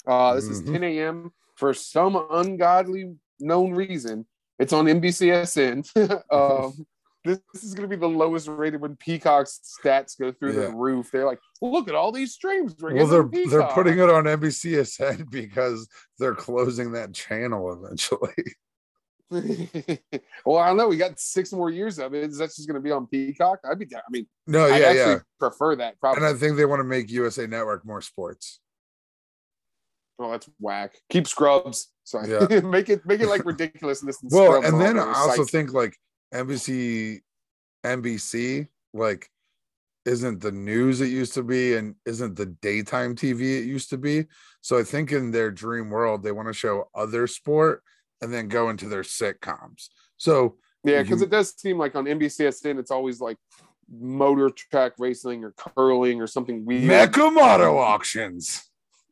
Uh, 0.07 0.35
this 0.35 0.45
is 0.45 0.61
Mhm. 0.61 0.73
10 0.73 0.83
a.m. 0.83 1.33
for 1.55 1.73
some 1.73 2.15
ungodly 2.31 3.15
known 3.39 3.73
reason. 3.73 4.25
It's 4.59 4.73
on 4.73 4.85
NBCSN. 4.85 6.21
um, 6.31 6.85
this 7.25 7.63
is 7.63 7.73
going 7.73 7.89
to 7.89 7.95
be 7.95 7.99
the 7.99 8.07
lowest 8.07 8.47
rated 8.47 8.81
when 8.81 8.95
Peacock's 8.97 9.59
stats 9.83 10.19
go 10.19 10.31
through 10.31 10.53
Yeah. 10.53 10.67
the 10.67 10.75
roof. 10.75 11.09
They're 11.11 11.25
like, 11.25 11.39
look 11.61 11.87
at 11.87 11.95
all 11.95 12.11
these 12.11 12.33
streams. 12.33 12.75
Well, 12.79 13.07
they're 13.07 13.23
on 13.23 13.31
they're 13.49 13.67
putting 13.67 13.97
it 13.97 14.09
on 14.09 14.25
NBCSN 14.25 15.29
because 15.31 15.87
they're 16.19 16.35
closing 16.35 16.91
that 16.93 17.13
channel 17.13 17.71
eventually. 17.73 18.33
well, 20.45 20.57
I 20.57 20.67
don't 20.67 20.77
know. 20.77 20.89
We 20.89 20.97
got 20.97 21.19
six 21.19 21.51
more 21.51 21.69
years 21.69 21.97
of 21.97 22.13
it. 22.13 22.29
Is 22.29 22.37
that 22.37 22.47
just 22.53 22.67
going 22.67 22.75
to 22.75 22.81
be 22.81 22.91
on 22.91 23.07
Peacock? 23.07 23.59
I'd 23.69 23.79
be 23.79 23.85
down. 23.85 24.01
I 24.07 24.11
mean, 24.11 24.27
No, 24.45 24.65
I 24.65 24.77
yeah, 24.77 24.85
actually 24.87 25.13
yeah. 25.13 25.19
prefer 25.39 25.75
that. 25.77 25.99
Probably. 25.99 26.23
And 26.23 26.35
I 26.35 26.37
think 26.37 26.57
they 26.57 26.65
want 26.65 26.81
to 26.81 26.83
make 26.83 27.09
USA 27.09 27.47
Network 27.47 27.85
more 27.85 28.01
sports. 28.01 28.59
Oh, 30.19 30.31
that's 30.31 30.49
whack. 30.59 30.95
Keep 31.09 31.27
Scrubs. 31.27 31.91
Sorry. 32.03 32.29
Yeah. 32.29 32.59
make 32.63 32.89
it 32.89 33.05
make 33.05 33.19
it 33.19 33.27
like 33.27 33.45
ridiculousness. 33.45 34.21
And 34.21 34.31
Well, 34.31 34.61
Scrubs 34.61 34.67
and 34.67 34.81
then. 34.81 34.99
I 34.99 35.13
also 35.13 35.43
Psych. 35.43 35.51
think 35.51 35.73
like 35.73 35.97
NBC, 36.33 37.21
NBC, 37.85 38.67
like 38.93 39.29
isn't 40.05 40.41
the 40.41 40.51
news 40.51 40.99
it 41.01 41.07
used 41.07 41.33
to 41.33 41.43
be 41.43 41.75
and 41.75 41.95
isn't 42.05 42.35
the 42.35 42.45
daytime 42.45 43.15
TV 43.15 43.59
it 43.59 43.65
used 43.65 43.89
to 43.89 43.97
be. 43.97 44.25
So 44.61 44.77
I 44.77 44.83
think 44.83 45.11
in 45.11 45.31
their 45.31 45.49
dream 45.49 45.89
world, 45.89 46.23
they 46.23 46.31
want 46.31 46.49
to 46.49 46.53
show 46.53 46.89
other 46.93 47.25
sport 47.25 47.81
and 48.21 48.33
then 48.33 48.47
go 48.47 48.69
into 48.69 48.89
their 48.89 49.03
sitcoms. 49.03 49.87
So 50.17 50.57
Yeah, 50.83 51.01
because 51.01 51.21
it 51.21 51.29
does 51.29 51.53
seem 51.57 51.77
like 51.77 51.95
on 51.95 52.05
NBCSN, 52.05 52.79
it's 52.79 52.91
always 52.91 53.21
like 53.21 53.37
motor 53.89 54.49
track 54.49 54.93
racing 54.97 55.43
or 55.43 55.51
curling 55.51 56.21
or 56.21 56.27
something 56.27 56.65
weird. 56.65 56.83
Mecum 56.83 57.37
Auto 57.37 57.77
Auctions. 57.77 58.61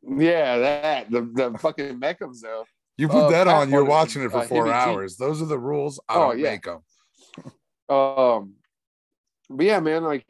Yeah, 0.04 0.58
that 0.58 1.12
the 1.12 1.22
the 1.22 1.58
fucking 1.60 2.00
Mecums 2.00 2.42
though. 2.42 2.66
You 2.98 3.08
put 3.08 3.26
Uh, 3.26 3.30
that 3.32 3.48
on, 3.48 3.70
you're 3.72 3.86
watching 3.86 4.24
it 4.24 4.32
for 4.32 4.40
uh, 4.40 4.48
four 4.48 4.66
Hibby 4.66 4.74
hours. 4.74 5.18
Those 5.18 5.42
are 5.42 5.46
the 5.46 5.58
rules. 5.60 6.00
I 6.10 6.16
Oh, 6.16 6.20
don't 6.30 6.40
yeah. 6.40 6.52
make 6.52 6.64
them. 6.64 6.82
Um, 7.90 8.54
but 9.50 9.66
yeah, 9.66 9.80
man, 9.80 10.04
like 10.04 10.26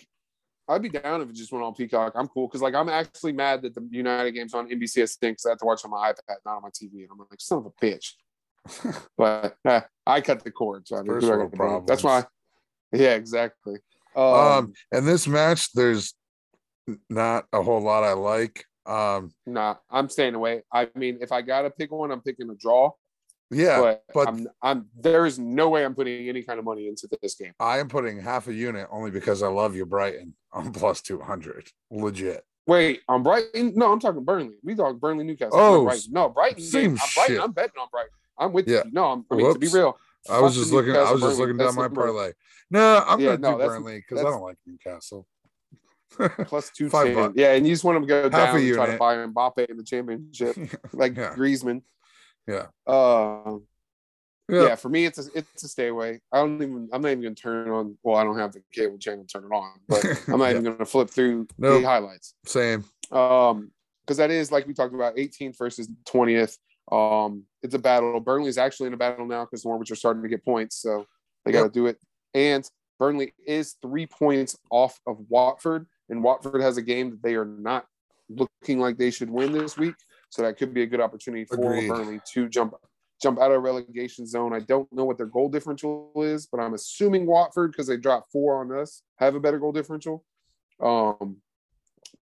I'd 0.67 0.81
be 0.81 0.89
down 0.89 1.21
if 1.21 1.29
it 1.29 1.35
just 1.35 1.51
went 1.51 1.65
on 1.65 1.73
Peacock. 1.73 2.13
I'm 2.15 2.27
cool 2.27 2.47
because 2.47 2.61
like 2.61 2.75
I'm 2.75 2.89
actually 2.89 3.33
mad 3.33 3.61
that 3.63 3.75
the 3.75 3.85
United 3.91 4.31
game's 4.31 4.53
on 4.53 4.69
NBCSN 4.69 5.09
stinks. 5.09 5.45
I 5.45 5.49
have 5.49 5.57
to 5.59 5.65
watch 5.65 5.83
on 5.83 5.91
my 5.91 6.11
iPad, 6.11 6.35
not 6.45 6.55
on 6.57 6.61
my 6.61 6.69
TV. 6.69 7.01
And 7.03 7.09
I'm 7.11 7.19
like, 7.19 7.39
son 7.39 7.59
of 7.59 7.65
a 7.67 7.71
bitch. 7.85 8.13
but 9.17 9.55
eh, 9.65 9.81
I 10.05 10.21
cut 10.21 10.43
the 10.43 10.51
cord, 10.51 10.87
so 10.87 10.97
I 10.97 11.01
mean, 11.01 11.07
First 11.13 11.25
who 11.27 11.33
I 11.33 11.35
world 11.37 11.57
gotta? 11.57 11.85
That's 11.87 12.03
why. 12.03 12.25
Yeah, 12.93 13.15
exactly. 13.15 13.77
Um, 14.15 14.23
Um, 14.23 14.73
and 14.91 15.07
this 15.07 15.27
match, 15.27 15.71
there's 15.73 16.13
not 17.09 17.45
a 17.53 17.63
whole 17.63 17.81
lot 17.81 18.03
I 18.03 18.13
like. 18.13 18.65
Um, 18.85 19.31
Nah, 19.45 19.75
I'm 19.89 20.09
staying 20.09 20.35
away. 20.35 20.63
I 20.73 20.89
mean, 20.95 21.19
if 21.21 21.31
I 21.31 21.41
gotta 21.41 21.69
pick 21.69 21.91
one, 21.91 22.11
I'm 22.11 22.21
picking 22.21 22.49
a 22.49 22.55
draw. 22.55 22.91
yeah, 23.51 23.79
but, 23.79 24.03
but- 24.13 24.27
I'm, 24.27 24.47
I'm 24.61 24.85
there 24.99 25.25
is 25.25 25.37
no 25.39 25.69
way 25.69 25.83
I'm 25.85 25.93
putting 25.95 26.27
any 26.29 26.41
kind 26.43 26.57
of 26.59 26.65
money 26.65 26.87
into 26.87 27.07
this 27.21 27.35
game. 27.35 27.53
I 27.59 27.79
am 27.79 27.87
putting 27.89 28.19
half 28.19 28.47
a 28.47 28.53
unit 28.53 28.87
only 28.91 29.11
because 29.11 29.43
I 29.43 29.47
love 29.49 29.75
you, 29.75 29.85
Brighton, 29.85 30.33
I'm 30.53 30.71
plus 30.71 31.01
200. 31.01 31.69
Legit. 31.91 32.43
Wait, 32.67 33.01
on 33.09 33.23
Brighton? 33.23 33.73
No, 33.75 33.91
I'm 33.91 33.99
talking 33.99 34.23
Burnley. 34.23 34.55
We 34.63 34.75
talk 34.75 34.99
Burnley, 34.99 35.23
Newcastle. 35.25 35.59
Oh, 35.59 35.83
Brighton. 35.83 36.11
No, 36.11 36.29
Brighton. 36.29 36.61
same. 36.63 36.91
I'm 36.91 36.95
Brighton. 37.15 37.35
shit. 37.35 37.41
I'm 37.43 37.51
betting 37.51 37.71
on 37.81 37.87
Brighton. 37.91 38.11
I'm 38.37 38.53
with 38.53 38.67
Yeah. 38.67 38.83
you. 38.85 38.91
No, 38.93 39.05
I'm, 39.11 39.25
I 39.31 39.35
mean 39.35 39.53
to 39.53 39.59
be 39.59 39.67
real. 39.67 39.97
I 40.29 40.39
was 40.39 40.55
just 40.55 40.71
looking. 40.71 40.95
I 40.95 41.11
was 41.11 41.19
just 41.19 41.21
Burnley. 41.21 41.37
looking 41.37 41.57
down 41.57 41.65
That's 41.75 41.77
my 41.77 41.87
parlay. 41.87 42.31
No, 42.69 43.03
I'm 43.07 43.19
Yeah, 43.19 43.35
gonna 43.35 43.39
no, 43.39 43.57
do 43.59 43.65
Burnley 43.67 43.97
because 43.97 44.19
I 44.23 44.29
don't 44.29 44.41
like 44.43 44.57
Newcastle. 44.67 45.25
Plus 46.45 46.69
two 46.71 46.89
Five 46.89 47.13
bucks. 47.15 47.33
Yeah, 47.37 47.53
and 47.53 47.65
you 47.65 47.73
just 47.73 47.83
want 47.83 47.95
them 47.95 48.03
to 48.03 48.07
go 48.07 48.21
Half 48.23 48.31
down 48.53 48.57
and 48.61 48.73
try 48.73 48.85
to 48.91 48.97
buy 48.97 49.15
Mbappe 49.15 49.69
in 49.69 49.77
the 49.77 49.83
championship, 49.83 50.55
like 50.93 51.15
Yeah. 51.15 51.33
Griezmann. 51.35 51.81
Yeah. 52.47 52.67
Uh, 52.85 53.57
Yeah. 54.49 54.63
yeah. 54.67 54.75
For 54.75 54.89
me, 54.89 55.05
it's 55.05 55.19
a 55.19 55.29
it's 55.33 55.63
a 55.63 55.67
stay 55.67 55.87
away. 55.87 56.19
I 56.31 56.37
don't 56.39 56.55
even. 56.61 56.89
I'm 56.91 57.01
not 57.01 57.09
even 57.09 57.23
gonna 57.23 57.35
turn 57.35 57.67
it 57.67 57.71
on. 57.71 57.97
Well, 58.03 58.17
I 58.17 58.23
don't 58.23 58.37
have 58.37 58.51
the 58.53 58.61
cable 58.73 58.97
channel 58.97 59.23
to 59.25 59.27
turn 59.27 59.45
it 59.45 59.55
on, 59.55 59.71
but 59.87 60.03
I'm 60.27 60.39
not 60.39 60.45
Yeah. 60.51 60.51
even 60.51 60.63
gonna 60.63 60.85
flip 60.85 61.09
through 61.09 61.47
Nope. 61.57 61.81
the 61.81 61.87
highlights. 61.87 62.33
Same. 62.45 62.83
Um, 63.11 63.71
because 64.05 64.17
that 64.17 64.31
is 64.31 64.51
like 64.51 64.67
we 64.67 64.73
talked 64.73 64.93
about, 64.95 65.15
18th 65.15 65.57
versus 65.57 65.87
20th. 66.05 66.57
Um, 66.91 67.43
it's 67.63 67.75
a 67.75 67.79
battle. 67.79 68.19
Burnley's 68.19 68.57
actually 68.57 68.87
in 68.87 68.93
a 68.93 68.97
battle 68.97 69.25
now 69.25 69.45
because 69.45 69.63
Norwich 69.63 69.91
are 69.91 69.95
starting 69.95 70.23
to 70.23 70.27
get 70.29 70.43
points, 70.43 70.75
so 70.77 71.05
they 71.45 71.51
got 71.51 71.63
to 71.63 71.69
do 71.69 71.85
it. 71.85 71.97
And 72.33 72.67
Burnley 72.99 73.33
is 73.45 73.75
three 73.81 74.07
points 74.07 74.57
off 74.69 74.99
of 75.07 75.17
Watford, 75.29 75.85
and 76.11 76.23
Watford 76.23 76.61
has 76.61 76.77
a 76.77 76.81
game 76.81 77.09
that 77.09 77.23
they 77.23 77.35
are 77.35 77.45
not 77.45 77.85
looking 78.29 78.79
like 78.79 78.97
they 78.97 79.09
should 79.09 79.29
win 79.29 79.51
this 79.51 79.77
week. 79.77 79.95
So 80.29 80.43
that 80.43 80.57
could 80.57 80.73
be 80.73 80.83
a 80.83 80.85
good 80.85 81.01
opportunity 81.01 81.45
for 81.45 81.55
Agreed. 81.55 81.89
Burnley 81.89 82.21
to 82.33 82.47
jump 82.47 82.75
jump 83.21 83.39
out 83.39 83.51
of 83.51 83.61
relegation 83.61 84.25
zone. 84.25 84.53
I 84.53 84.59
don't 84.59 84.91
know 84.91 85.05
what 85.05 85.17
their 85.17 85.27
goal 85.27 85.49
differential 85.49 86.11
is, 86.15 86.47
but 86.47 86.59
I'm 86.59 86.73
assuming 86.73 87.25
Watford 87.25 87.71
because 87.71 87.87
they 87.87 87.97
dropped 87.97 88.31
four 88.31 88.61
on 88.61 88.71
us 88.77 89.03
have 89.17 89.35
a 89.35 89.39
better 89.39 89.59
goal 89.59 89.71
differential. 89.71 90.23
Um, 90.81 91.37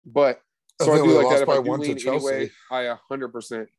but 0.05 0.41
so 0.81 0.91
I, 0.91 0.95
think 0.95 1.07
do 1.07 1.21
like 1.21 1.37
that. 1.37 1.43
If 1.43 1.49
I 1.49 1.57
do 1.57 1.63
to 1.63 1.71
lean 1.71 2.07
anyway, 2.07 2.49
I 2.71 2.95
hundred 3.09 3.29
percent. 3.29 3.69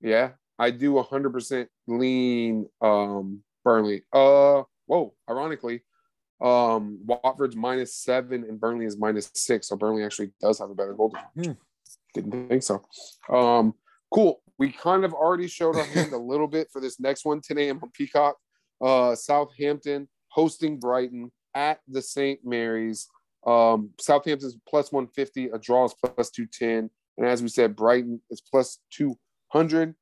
Yeah, 0.00 0.30
I 0.58 0.70
do 0.70 1.00
hundred 1.02 1.32
percent 1.32 1.68
lean 1.86 2.68
um 2.80 3.42
Burnley. 3.64 4.02
Uh, 4.12 4.62
whoa. 4.86 5.14
Ironically, 5.28 5.82
um, 6.40 6.98
Watford's 7.04 7.56
minus 7.56 7.94
seven 7.94 8.44
and 8.44 8.60
Burnley 8.60 8.86
is 8.86 8.98
minus 8.98 9.30
six. 9.34 9.68
So 9.68 9.76
Burnley 9.76 10.04
actually 10.04 10.32
does 10.40 10.58
have 10.58 10.70
a 10.70 10.74
better 10.74 10.94
goal. 10.94 11.14
Hmm. 11.34 11.52
Didn't 12.14 12.48
think 12.48 12.62
so. 12.62 12.82
Um, 13.28 13.74
cool. 14.12 14.42
We 14.58 14.72
kind 14.72 15.04
of 15.04 15.12
already 15.12 15.48
showed 15.48 15.76
our 15.76 15.84
hand 15.84 16.12
a 16.12 16.18
little 16.18 16.48
bit 16.48 16.68
for 16.72 16.80
this 16.80 16.98
next 16.98 17.24
one 17.24 17.40
today 17.40 17.68
I'm 17.68 17.82
on 17.82 17.90
Peacock. 17.90 18.36
Uh, 18.80 19.14
Southampton 19.14 20.08
hosting 20.28 20.78
Brighton 20.78 21.30
at 21.54 21.80
the 21.88 22.02
St. 22.02 22.40
Mary's. 22.44 23.08
Um, 23.46 23.90
Southampton's 24.00 24.56
plus 24.68 24.92
150, 24.92 25.46
a 25.48 25.58
draw 25.58 25.84
is 25.84 25.94
plus 25.94 26.30
210. 26.30 26.90
And 27.18 27.26
as 27.26 27.42
we 27.42 27.48
said, 27.48 27.76
Brighton 27.76 28.20
is 28.30 28.42
plus 28.42 28.78
200. 28.92 29.94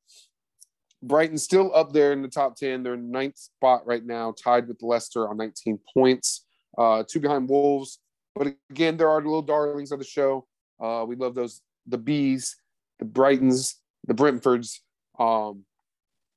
Brighton's 1.07 1.43
still 1.43 1.73
up 1.75 1.93
there 1.93 2.11
in 2.13 2.21
the 2.21 2.27
top 2.27 2.55
10. 2.55 2.83
They're 2.83 2.95
in 2.95 3.11
ninth 3.11 3.37
spot 3.37 3.85
right 3.85 4.03
now, 4.05 4.33
tied 4.41 4.67
with 4.67 4.81
Leicester 4.81 5.27
on 5.29 5.37
19 5.37 5.79
points, 5.93 6.45
uh, 6.77 7.03
two 7.07 7.19
behind 7.19 7.47
Wolves. 7.49 7.99
But 8.35 8.55
again, 8.69 8.97
there 8.97 9.09
are 9.09 9.21
the 9.21 9.27
little 9.27 9.41
darlings 9.41 9.91
of 9.91 9.99
the 9.99 10.05
show. 10.05 10.47
Uh, 10.81 11.05
we 11.07 11.15
love 11.15 11.35
those, 11.35 11.61
the 11.87 11.97
Bees, 11.97 12.55
the 12.99 13.05
Brightons, 13.05 13.75
the 14.07 14.13
Brentfords. 14.13 14.79
Um, 15.19 15.63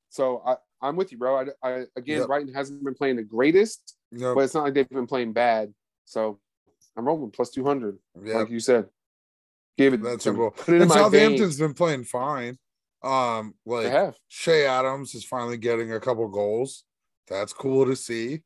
so 0.09 0.41
I, 0.45 0.55
I'm 0.81 0.95
with 0.95 1.11
you, 1.11 1.17
bro. 1.17 1.39
I, 1.39 1.67
I 1.67 1.71
again, 1.97 2.19
Yep. 2.19 2.27
Brighton 2.27 2.53
hasn't 2.53 2.83
been 2.83 2.93
playing 2.95 3.17
the 3.17 3.23
greatest, 3.23 3.95
Yep. 4.11 4.35
but 4.35 4.41
it's 4.41 4.53
not 4.53 4.63
like 4.63 4.73
they've 4.75 4.87
been 4.89 5.07
playing 5.07 5.33
bad. 5.33 5.73
So 6.05 6.39
I'm 6.95 7.05
rolling 7.05 7.31
plus 7.31 7.49
200, 7.49 7.97
yeah. 8.23 8.37
like 8.37 8.49
you 8.49 8.59
said. 8.59 8.85
Give 9.77 9.93
it 9.93 10.01
That's 10.03 10.23
to 10.23 10.29
a 10.29 10.33
me. 10.33 10.37
goal. 10.39 10.51
Put 10.51 10.69
it 10.69 10.75
in 10.75 10.81
And 10.83 10.89
my 10.89 10.95
Southampton's 10.95 11.57
been 11.59 11.73
playing 11.73 12.03
fine. 12.03 12.57
Um, 13.03 13.53
like. 13.65 14.13
Che 14.29 14.65
Adams 14.65 15.15
is 15.15 15.23
finally 15.23 15.57
getting 15.57 15.93
a 15.93 15.99
couple 15.99 16.27
goals. 16.27 16.83
That's 17.27 17.53
cool 17.53 17.85
to 17.85 17.95
see, 17.95 18.41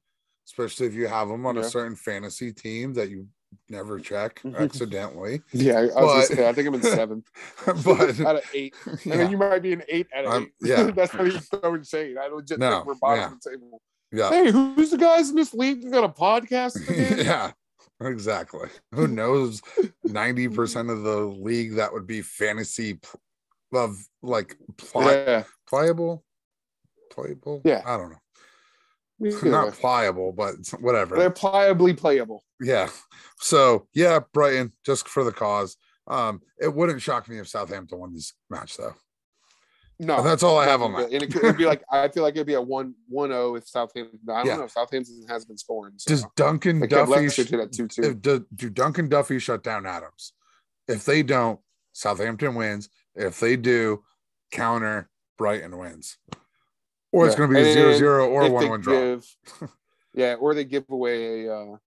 especially 0.48 0.88
if 0.88 0.94
you 0.94 1.08
have 1.08 1.30
him 1.30 1.46
on 1.46 1.58
a 1.58 1.64
certain 1.64 1.96
fantasy 1.96 2.52
team 2.52 2.94
that 2.94 3.10
you 3.10 3.28
never 3.70 4.00
check 4.00 4.42
accidentally. 4.58 5.42
Yeah, 5.54 5.78
I, 5.80 5.84
was 5.86 5.94
But- 5.94 6.02
gonna 6.04 6.26
say, 6.26 6.50
I 6.50 6.54
think 6.54 6.68
I'm 6.68 6.74
in 6.76 6.82
seventh 6.84 7.26
but 7.86 8.20
out 8.26 8.36
of 8.38 8.50
eight. 8.54 8.74
And 8.86 9.06
yeah, 9.06 9.18
then 9.18 9.32
you 9.32 9.38
might 9.38 9.60
be 9.62 9.74
an 9.74 9.84
eight 9.88 10.08
out 10.16 10.26
of 10.26 10.34
Um, 10.34 10.44
eight. 10.44 10.70
yeah. 10.70 10.84
That's 10.92 11.14
not 11.14 11.28
even 11.28 11.40
throwing 11.40 11.84
shade. 11.84 12.18
I 12.18 12.28
legit 12.28 12.60
No, 12.60 12.72
think 12.72 12.86
we're 12.88 12.96
bottom 12.96 13.20
yeah. 13.20 13.28
of 13.32 13.42
the 13.42 13.50
table. 13.52 13.82
yeah, 14.12 14.30
Hey, 14.30 14.52
who's 14.52 14.92
the 14.92 14.98
guys 14.98 15.30
in 15.30 15.36
this 15.36 15.54
league 15.54 15.82
that 15.84 15.92
got 15.92 16.04
a 16.04 16.10
podcast 16.10 16.78
yeah, 17.24 17.52
exactly. 18.02 18.70
Who 18.92 19.08
knows? 19.08 19.62
Ninety 20.04 20.48
percent 20.50 20.90
of 20.90 21.04
the 21.04 21.18
league 21.22 21.76
that 21.76 21.94
would 21.94 22.06
be 22.08 22.22
fantasy 22.22 23.00
of 23.76 23.96
like 24.22 24.56
pli- 24.78 25.06
yeah. 25.06 25.44
pliable, 25.68 26.24
playable. 27.12 27.62
Yeah. 27.64 27.82
I 27.86 27.98
don't 27.98 28.12
know. 28.12 28.18
Either 29.26 29.50
Not 29.50 29.66
way. 29.68 29.72
pliable, 29.80 30.32
but 30.34 30.56
whatever. 30.82 31.16
They're 31.18 31.30
pliably 31.32 31.96
playable. 31.96 32.44
Yeah. 32.60 32.90
So 33.40 33.88
yeah, 33.94 34.20
Brighton, 34.34 34.74
just 34.86 35.08
for 35.08 35.24
the 35.24 35.32
cause. 35.32 35.78
Um, 36.08 36.42
it 36.60 36.74
wouldn't 36.74 37.02
shock 37.02 37.30
me 37.30 37.40
if 37.40 37.48
Southampton 37.48 38.00
won 38.00 38.14
this 38.14 38.34
match 38.50 38.76
though. 38.78 38.94
No, 40.00 40.18
And 40.18 40.26
that's 40.26 40.44
all 40.44 40.58
I 40.58 40.66
have 40.66 40.82
on 40.82 40.96
and 40.96 41.06
that. 41.12 41.24
it 41.24 41.32
could 41.32 41.56
be 41.56 41.66
like 41.66 41.84
I 41.92 42.10
feel 42.10 42.24
like 42.24 42.36
it'd 42.36 42.48
be 42.48 42.56
a 42.56 42.62
one 42.62 42.96
one 43.08 43.30
zero 43.30 43.56
if 43.56 43.68
Southampton. 43.68 44.20
I 44.28 44.38
don't 44.40 44.46
Yeah. 44.48 44.56
know. 44.58 44.68
Southampton 44.68 45.24
has 45.30 45.46
been 45.46 45.58
scoring. 45.58 45.94
So. 45.98 46.10
Does 46.10 46.26
Duncan 46.36 46.80
kept 46.82 46.92
Duffy 46.92 47.12
Leicester 47.12 47.44
sh- 47.46 47.50
two 47.78 47.88
two. 47.88 48.02
if 48.04 48.22
do, 48.22 48.46
do 48.56 48.70
Dunk 48.70 48.98
and 48.98 49.10
Duffy 49.10 49.40
shut 49.40 49.64
down 49.64 49.86
Adams? 49.86 50.34
If 50.88 51.06
they 51.06 51.24
don't, 51.24 51.60
Southampton 51.94 52.56
wins. 52.56 52.90
If 53.16 53.40
they 53.40 53.56
do, 53.56 54.04
counter 54.52 55.10
Brighton 55.38 55.78
wins. 55.78 56.18
Or 57.12 57.28
it's 57.28 57.36
going 57.36 57.50
to 57.50 57.56
be 57.56 57.62
a 57.62 57.74
zero 57.74 57.94
zero 57.94 58.28
or 58.30 58.50
one 58.50 58.70
one 58.70 58.82
draw. 58.82 58.94
give- 58.94 59.26
yeah, 60.16 60.34
or 60.36 60.54
they 60.56 60.64
give 60.64 60.86
away 60.90 61.46
a 61.46 61.56
uh, 61.56 61.78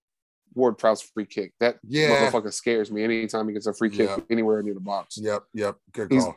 Ward 0.54 0.78
Prowse 0.78 1.02
free 1.02 1.26
kick. 1.26 1.52
That 1.58 1.78
Yeah. 1.82 2.30
motherfucker 2.30 2.52
scares 2.52 2.90
me 2.92 3.02
anytime 3.02 3.48
he 3.48 3.54
gets 3.54 3.66
a 3.66 3.74
free 3.74 3.90
kick 3.90 4.08
Yeah. 4.08 4.18
anywhere 4.30 4.62
near 4.62 4.74
the 4.74 4.80
box. 4.80 5.18
Yep. 5.18 5.42
Yep. 5.52 5.76
Good 5.92 6.12
He's- 6.12 6.24
call. 6.24 6.36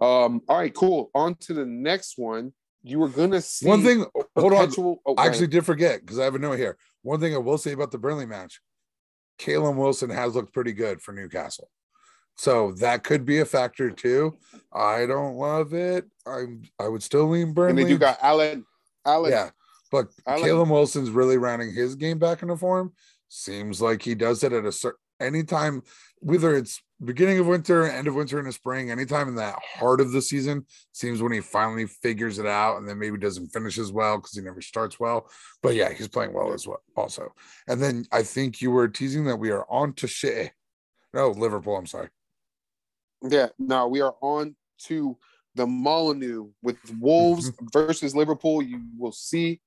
Um, 0.00 0.42
all 0.48 0.58
right, 0.58 0.72
cool. 0.74 1.10
On 1.14 1.34
to 1.36 1.54
the 1.54 1.66
next 1.66 2.18
one. 2.18 2.52
you 2.84 2.98
were 3.00 3.08
gonna 3.08 3.40
see 3.40 3.66
One 3.66 3.82
thing, 3.82 4.06
hold 4.36 4.52
on. 4.52 4.72
oh, 4.78 5.14
I 5.18 5.26
actually 5.26 5.48
did 5.48 5.66
forget 5.66 6.00
because 6.00 6.18
I 6.20 6.24
have 6.24 6.36
a 6.36 6.38
note 6.38 6.56
here. 6.58 6.76
One 7.02 7.18
thing 7.18 7.34
I 7.34 7.38
will 7.38 7.58
say 7.58 7.72
about 7.72 7.90
the 7.90 7.98
Burnley 7.98 8.24
match, 8.26 8.60
Callum 9.38 9.76
Wilson 9.76 10.10
has 10.10 10.34
looked 10.36 10.54
pretty 10.54 10.72
good 10.72 11.02
for 11.02 11.12
Newcastle. 11.12 11.68
So 12.38 12.72
that 12.78 13.04
could 13.04 13.24
be 13.24 13.40
a 13.40 13.44
factor 13.44 13.90
too. 13.90 14.38
I 14.72 15.06
don't 15.06 15.34
love 15.34 15.74
it. 15.74 16.06
I'm 16.26 16.62
I 16.78 16.88
would 16.88 17.02
still 17.02 17.28
lean 17.28 17.52
Burnley. 17.52 17.70
and 17.70 17.78
then 17.78 17.88
you 17.88 17.98
got 17.98 18.18
Alan. 18.22 18.64
Alan. 19.04 19.32
yeah, 19.32 19.50
but 19.90 20.08
Callum 20.26 20.70
Wilson's 20.70 21.10
really 21.10 21.36
rounding 21.36 21.72
his 21.72 21.94
game 21.94 22.18
back 22.18 22.42
into 22.42 22.56
form. 22.56 22.92
Seems 23.28 23.82
like 23.82 24.02
he 24.02 24.14
does 24.14 24.42
it 24.44 24.52
at 24.52 24.64
a 24.64 24.72
certain 24.72 24.98
anytime, 25.20 25.82
whether 26.20 26.54
it's 26.56 26.82
beginning 27.04 27.38
of 27.38 27.46
winter, 27.46 27.84
end 27.84 28.08
of 28.08 28.14
winter, 28.14 28.38
in 28.38 28.44
the 28.46 28.52
spring, 28.52 28.90
anytime 28.90 29.28
in 29.28 29.34
that 29.36 29.58
heart 29.62 30.00
of 30.00 30.12
the 30.12 30.22
season, 30.22 30.64
seems 30.92 31.22
when 31.22 31.32
he 31.32 31.40
finally 31.40 31.86
figures 31.86 32.38
it 32.38 32.46
out 32.46 32.78
and 32.78 32.88
then 32.88 32.98
maybe 32.98 33.18
doesn't 33.18 33.48
finish 33.48 33.78
as 33.78 33.92
well 33.92 34.16
because 34.16 34.34
he 34.34 34.40
never 34.40 34.60
starts 34.60 34.98
well. 34.98 35.28
But 35.62 35.74
yeah, 35.74 35.92
he's 35.92 36.08
playing 36.08 36.32
well 36.32 36.52
as 36.52 36.66
well, 36.66 36.82
also. 36.96 37.32
And 37.66 37.80
then 37.82 38.06
I 38.12 38.22
think 38.22 38.60
you 38.60 38.70
were 38.70 38.88
teasing 38.88 39.24
that 39.24 39.36
we 39.36 39.50
are 39.50 39.66
on 39.68 39.92
to 39.94 40.06
shit. 40.06 40.52
No, 41.14 41.30
Liverpool. 41.30 41.76
I'm 41.76 41.86
sorry. 41.86 42.08
Yeah, 43.22 43.48
now 43.58 43.88
we 43.88 44.00
are 44.00 44.14
on 44.20 44.54
to 44.86 45.16
the 45.54 45.66
Molyneux 45.66 46.50
with 46.62 46.78
Wolves 47.00 47.50
versus 47.72 48.14
Liverpool. 48.14 48.62
You 48.62 48.80
will 48.96 49.12
see 49.12 49.60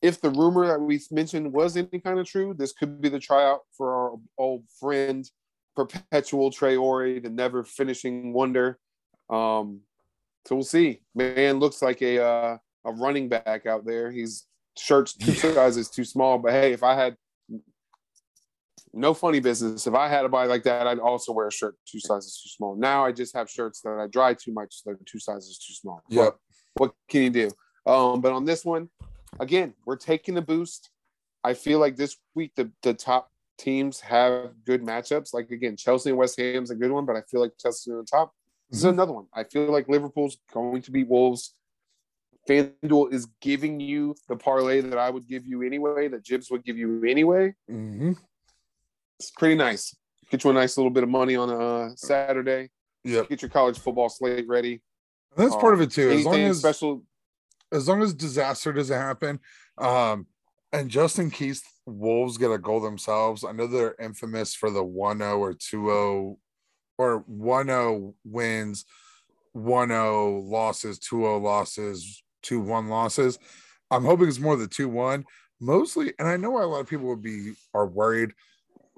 if 0.00 0.20
the 0.20 0.30
rumor 0.30 0.66
that 0.66 0.80
we 0.80 1.00
mentioned 1.10 1.52
was 1.52 1.76
any 1.76 2.00
kind 2.00 2.18
of 2.18 2.26
true. 2.26 2.54
This 2.54 2.72
could 2.72 3.00
be 3.00 3.08
the 3.08 3.18
tryout 3.18 3.60
for 3.76 3.94
our 3.94 4.16
old 4.38 4.64
friend, 4.80 5.28
perpetual 5.76 6.50
Traore, 6.50 7.22
the 7.22 7.30
never 7.30 7.62
finishing 7.62 8.32
wonder. 8.32 8.78
Um, 9.28 9.80
so 10.46 10.56
we'll 10.56 10.64
see. 10.64 11.00
Man 11.14 11.58
looks 11.58 11.82
like 11.82 12.02
a 12.02 12.22
uh, 12.22 12.58
a 12.84 12.92
running 12.92 13.28
back 13.28 13.66
out 13.66 13.84
there. 13.84 14.10
He's 14.10 14.46
shirts 14.76 15.14
two 15.14 15.32
sizes 15.32 15.88
too 15.88 16.04
small. 16.04 16.38
But 16.38 16.52
hey, 16.52 16.72
if 16.72 16.82
I 16.82 16.94
had 16.94 17.16
no 18.94 19.12
funny 19.14 19.40
business. 19.40 19.86
If 19.86 19.94
I 19.94 20.08
had 20.08 20.24
a 20.24 20.28
body 20.28 20.48
like 20.48 20.62
that, 20.64 20.86
I'd 20.86 20.98
also 20.98 21.32
wear 21.32 21.48
a 21.48 21.52
shirt 21.52 21.76
two 21.86 22.00
sizes 22.00 22.40
too 22.42 22.48
small. 22.48 22.76
Now 22.76 23.04
I 23.04 23.12
just 23.12 23.34
have 23.34 23.50
shirts 23.50 23.80
that 23.82 23.98
I 23.98 24.06
dry 24.06 24.34
too 24.34 24.52
much, 24.52 24.74
so 24.76 24.82
they're 24.86 24.98
two 25.04 25.18
sizes 25.18 25.58
too 25.58 25.74
small. 25.74 26.02
Yep. 26.08 26.36
what 26.74 26.92
can 27.08 27.22
you 27.22 27.30
do? 27.30 27.50
Um, 27.86 28.20
but 28.20 28.32
on 28.32 28.44
this 28.44 28.64
one, 28.64 28.88
again, 29.40 29.74
we're 29.86 29.96
taking 29.96 30.34
the 30.34 30.42
boost. 30.42 30.90
I 31.42 31.54
feel 31.54 31.78
like 31.78 31.96
this 31.96 32.16
week 32.34 32.52
the, 32.56 32.70
the 32.82 32.94
top 32.94 33.30
teams 33.58 34.00
have 34.00 34.52
good 34.64 34.82
matchups. 34.82 35.34
Like 35.34 35.50
again, 35.50 35.76
Chelsea 35.76 36.10
and 36.10 36.18
West 36.18 36.38
Ham's 36.38 36.70
a 36.70 36.74
good 36.74 36.90
one, 36.90 37.04
but 37.04 37.16
I 37.16 37.22
feel 37.22 37.40
like 37.40 37.52
Chelsea's 37.60 37.92
on 37.92 37.98
the 37.98 38.04
top. 38.04 38.32
This 38.70 38.80
is 38.80 38.86
Mhm. 38.86 38.90
another 38.94 39.12
one. 39.12 39.26
I 39.34 39.44
feel 39.44 39.70
like 39.70 39.86
Liverpool's 39.88 40.38
going 40.52 40.82
to 40.82 40.90
beat 40.90 41.08
Wolves. 41.08 41.54
FanDuel 42.48 43.12
is 43.12 43.26
giving 43.40 43.80
you 43.80 44.14
the 44.28 44.36
parlay 44.36 44.80
that 44.80 44.98
I 44.98 45.08
would 45.10 45.26
give 45.26 45.46
you 45.46 45.62
anyway, 45.62 46.08
that 46.08 46.22
Jibs 46.22 46.50
would 46.50 46.64
give 46.64 46.76
you 46.76 47.02
anyway. 47.04 47.54
Mhm. 47.70 48.16
It's 49.18 49.30
pretty 49.30 49.54
nice. 49.54 49.94
Get 50.30 50.44
you 50.44 50.50
a 50.50 50.54
nice 50.54 50.76
little 50.76 50.90
bit 50.90 51.02
of 51.02 51.08
money 51.08 51.36
on 51.36 51.50
a 51.50 51.58
uh, 51.58 51.90
Saturday. 51.96 52.70
Yep. 53.04 53.28
Get 53.28 53.42
your 53.42 53.50
college 53.50 53.78
football 53.78 54.08
slate 54.08 54.48
ready. 54.48 54.82
And 55.36 55.46
that's 55.46 55.56
part 55.56 55.74
of 55.74 55.80
it 55.80 55.90
too. 55.90 56.10
As 56.10 56.24
long 56.24 56.40
as 56.40 56.58
special, 56.58 57.02
as 57.72 57.88
long 57.88 58.02
as 58.02 58.14
disaster 58.14 58.72
doesn't 58.72 58.98
happen, 58.98 59.40
um, 59.78 60.26
and 60.72 60.90
just 60.90 61.18
in 61.18 61.30
case 61.30 61.62
Wolves 61.86 62.38
get 62.38 62.50
a 62.50 62.58
goal 62.58 62.80
themselves, 62.80 63.44
I 63.44 63.52
know 63.52 63.66
they're 63.66 63.94
infamous 64.00 64.54
for 64.54 64.70
the 64.70 64.82
1-0 64.82 65.38
or 65.38 65.52
2-0 65.52 66.36
or 66.98 67.24
1-0 67.24 68.14
wins, 68.24 68.84
1-0 69.56 70.50
losses, 70.50 70.98
2-0 70.98 71.42
losses, 71.42 72.22
2-1 72.44 72.88
losses. 72.88 73.38
I'm 73.90 74.04
hoping 74.04 74.28
it's 74.28 74.40
more 74.40 74.56
the 74.56 74.66
2-1. 74.66 75.24
Mostly, 75.60 76.12
and 76.18 76.26
I 76.26 76.36
know 76.36 76.50
why 76.50 76.62
a 76.62 76.66
lot 76.66 76.80
of 76.80 76.88
people 76.88 77.06
would 77.06 77.22
be 77.22 77.52
are 77.72 77.86
worried. 77.86 78.32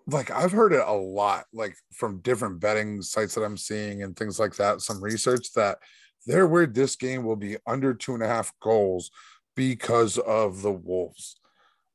Like 0.09 0.31
I've 0.31 0.53
heard 0.53 0.73
it 0.73 0.85
a 0.87 0.93
lot, 0.93 1.47
like 1.53 1.77
from 1.93 2.21
different 2.21 2.61
betting 2.61 3.03
sites 3.03 3.35
that 3.35 3.43
I'm 3.45 3.57
seeing 3.57 4.03
and 4.03 4.17
things 4.17 4.39
like 4.39 4.55
that. 4.57 4.81
Some 4.81 5.03
research 5.03 5.53
that 5.55 5.79
they're 6.27 6.47
worried 6.47 6.75
this 6.75 6.97
game 6.97 7.25
will 7.25 7.37
be 7.37 7.57
under 7.67 7.93
two 7.95 8.15
and 8.15 8.23
a 8.23 8.29
half 8.29 8.53
goals 8.61 9.11
because 9.57 10.19
of 10.19 10.63
the 10.63 10.73
Wolves. 10.73 11.37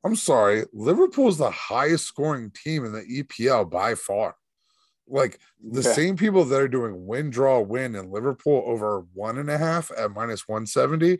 I'm 0.04 0.16
sorry, 0.16 0.64
Liverpool 0.72 1.28
is 1.28 1.38
the 1.38 1.50
highest 1.50 2.06
scoring 2.06 2.50
team 2.50 2.84
in 2.84 2.92
the 2.92 3.04
EPL 3.04 3.70
by 3.70 3.94
far. 3.94 4.34
Like 5.06 5.38
the 5.62 5.82
Yeah. 5.82 5.92
same 5.92 6.16
people 6.16 6.44
that 6.44 6.60
are 6.60 6.68
doing 6.68 7.06
win, 7.06 7.30
draw, 7.30 7.60
win 7.60 7.94
in 7.94 8.10
Liverpool 8.10 8.62
over 8.66 9.06
one 9.14 9.38
and 9.38 9.50
a 9.50 9.58
half 9.58 9.90
at 9.96 10.10
minus 10.12 10.48
170 10.48 11.18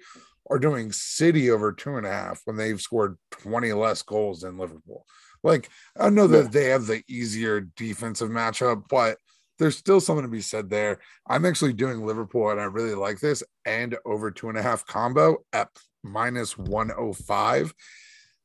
are 0.51 0.59
doing 0.59 0.91
City 0.93 1.51
over 1.51 1.73
two 1.73 1.97
and 1.97 2.07
a 2.07 2.11
half 2.11 2.43
when 2.45 2.57
they've 2.57 2.81
scored 2.81 3.19
20 3.31 3.73
less 3.73 4.03
goals 4.03 4.41
than 4.41 4.59
Liverpool. 4.59 5.07
Like, 5.43 5.69
I 5.99 6.11
know 6.11 6.27
that 6.29 6.45
Yeah. 6.45 6.51
they 6.51 6.65
have 6.67 6.87
the 6.87 7.03
easier 7.09 7.61
defensive 7.61 8.31
matchup, 8.31 8.89
but 8.89 9.19
there's 9.59 9.77
still 9.77 10.01
something 10.01 10.25
to 10.25 10.31
be 10.31 10.41
said 10.41 10.71
there. 10.71 10.99
I'm 11.27 11.45
actually 11.47 11.73
doing 11.73 12.05
Liverpool, 12.05 12.51
and 12.51 12.61
I 12.61 12.65
really 12.65 12.95
like 12.95 13.21
this 13.21 13.43
and 13.65 13.97
over 14.05 14.31
two 14.31 14.49
and 14.49 14.59
a 14.59 14.63
half 14.63 14.87
combo 14.87 15.45
at 15.53 15.69
minus 16.03 16.57
105. 16.59 17.75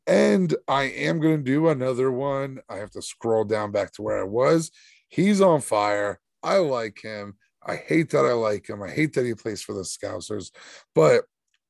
And 0.05 0.55
I 0.67 0.83
am 0.83 1.19
going 1.19 1.37
to 1.37 1.43
do 1.43 1.67
another 1.69 2.11
one. 2.11 2.59
I 2.69 2.77
have 2.77 2.91
to 2.91 3.01
scroll 3.01 3.43
down 3.43 3.71
back 3.71 3.91
to 3.93 4.01
where 4.01 4.19
I 4.19 4.23
was. 4.23 4.71
He's 5.09 5.41
on 5.41 5.61
fire. 5.61 6.19
I 6.43 6.57
like 6.57 7.01
him. 7.01 7.35
I 7.65 7.75
hate 7.75 8.11
that 8.11 8.25
I 8.25 8.31
like 8.33 8.69
him. 8.69 8.81
I 8.81 8.89
hate 8.89 9.13
that 9.13 9.25
he 9.25 9.33
plays 9.33 9.61
for 9.61 9.73
the 9.73 9.81
Scousers, 9.81 10.51
but 10.95 11.25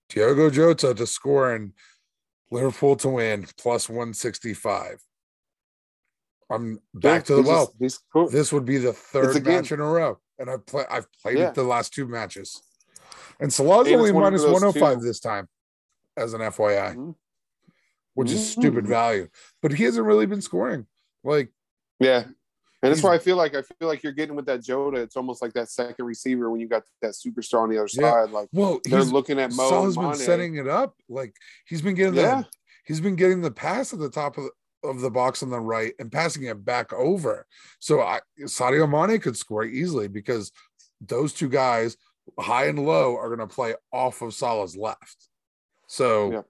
Diogo 0.10 0.50
Jota 0.52 0.94
to 0.94 1.08
score 1.08 1.54
and 1.54 1.74
Liverpool 2.52 2.96
to 2.98 3.10
win 3.10 3.48
plus 3.58 3.90
165. 3.90 5.02
I'm 6.50 6.80
back 6.94 7.26
to 7.26 7.36
the 7.36 7.42
well. 7.42 7.74
cool. 8.14 8.30
This 8.30 8.54
would 8.54 8.66
be 8.66 8.78
the 8.78 8.94
third 8.94 9.46
match 9.46 9.72
in 9.72 9.80
a 9.80 9.86
row, 9.86 10.18
and 10.40 10.50
I've 10.50 10.66
played. 10.66 10.86
I've 10.90 11.08
played 11.22 11.38
Yeah. 11.38 11.50
it 11.50 11.56
the 11.56 11.64
last 11.64 11.94
two 11.94 12.08
matches, 12.08 12.62
and 13.40 13.52
Salah's 13.52 13.92
only 13.92 14.12
one 14.12 14.24
minus 14.24 14.44
one 14.44 14.62
hundred 14.62 14.80
five 14.80 15.00
two- 15.00 15.04
this 15.06 15.20
time, 15.20 15.50
as 16.16 16.34
an 16.34 16.42
FYI, 16.42 16.96
Mhm. 16.96 17.16
which 18.14 18.32
is 18.32 18.50
stupid 18.50 18.86
Mhm. 18.86 18.90
value. 18.90 19.28
But 19.62 19.74
he 19.74 19.84
hasn't 19.84 20.06
really 20.06 20.26
been 20.26 20.42
scoring. 20.42 20.88
Like, 21.24 21.52
Yeah. 22.00 22.26
And 22.84 22.92
that's 22.94 23.02
why 23.02 23.16
I 23.16 23.18
feel 23.18 23.36
like 23.38 23.56
I 23.56 23.64
feel 23.64 23.88
like 23.88 24.04
you're 24.04 24.14
getting 24.14 24.36
with 24.36 24.46
that 24.46 24.62
Jota. 24.62 24.98
It's 25.02 25.18
almost 25.18 25.42
like 25.42 25.52
that 25.54 25.68
second 25.70 26.06
receiver 26.06 26.50
when 26.52 26.62
you 26.62 26.68
got 26.68 26.84
that 27.02 27.14
superstar 27.14 27.62
on 27.64 27.70
the 27.70 27.78
other 27.80 27.90
Yeah. 27.92 28.12
side. 28.12 28.30
Like 28.30 28.50
well, 28.54 28.80
they're 28.86 29.00
he's 29.00 29.12
looking 29.12 29.40
at 29.40 29.52
Mo 29.52 29.68
Salah's 29.68 29.98
been 29.98 30.14
setting 30.14 30.56
it 30.58 30.68
up. 30.68 30.96
Like 31.10 31.34
he's 31.66 31.82
been 31.82 31.96
getting 31.96 32.14
Yeah. 32.14 32.42
the 32.44 32.48
he's 32.86 33.02
been 33.02 33.16
getting 33.16 33.42
the 33.42 33.50
pass 33.52 33.94
at 33.94 34.00
the 34.00 34.12
top 34.12 34.38
of 34.38 34.44
the, 34.44 34.52
of 34.88 35.02
the 35.02 35.12
box 35.12 35.44
on 35.44 35.50
the 35.50 35.60
right 35.60 35.94
and 36.00 36.12
passing 36.12 36.44
it 36.44 36.64
back 36.66 36.92
over. 36.94 37.46
So 37.80 38.02
I 38.02 38.22
Sadio 38.42 38.90
Mane 38.90 39.20
could 39.20 39.38
score 39.38 39.64
easily 39.66 40.08
because 40.08 40.52
those 41.02 41.34
two 41.34 41.50
guys, 41.50 41.98
high 42.40 42.68
and 42.68 42.80
low, 42.86 43.16
are 43.16 43.28
going 43.28 43.48
to 43.48 43.54
play 43.54 43.76
off 43.92 44.22
of 44.22 44.34
Salah's 44.34 44.76
left. 44.76 45.30
So 45.88 46.32
Yeah. 46.32 46.42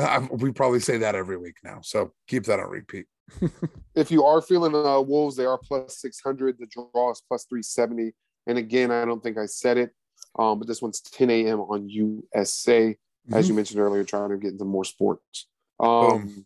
uh, 0.00 0.26
we 0.30 0.52
probably 0.52 0.80
say 0.80 0.98
that 0.98 1.14
every 1.14 1.36
week 1.36 1.56
now. 1.62 1.80
So 1.82 2.12
keep 2.26 2.44
that 2.44 2.60
on 2.60 2.70
repeat. 2.70 3.06
if 3.94 4.10
you 4.10 4.24
are 4.24 4.40
feeling 4.42 4.74
uh, 4.74 5.00
Wolves, 5.00 5.36
they 5.36 5.44
are 5.44 5.58
plus 5.58 5.98
600. 5.98 6.56
The 6.58 6.66
draw 6.66 7.10
is 7.10 7.22
plus 7.28 7.44
370. 7.44 8.12
And 8.46 8.58
again, 8.58 8.90
I 8.90 9.04
don't 9.04 9.22
think 9.22 9.38
I 9.38 9.46
said 9.46 9.78
it, 9.78 9.90
um, 10.38 10.58
but 10.58 10.68
this 10.68 10.82
one's 10.82 11.00
10 11.00 11.30
a.m. 11.30 11.60
on 11.60 11.88
USA, 11.88 12.94
as 13.32 13.48
you 13.48 13.54
mentioned 13.54 13.80
earlier, 13.80 14.04
trying 14.04 14.28
to 14.30 14.36
get 14.36 14.52
into 14.52 14.66
more 14.66 14.84
sports. 14.84 15.48
Um, 15.80 16.44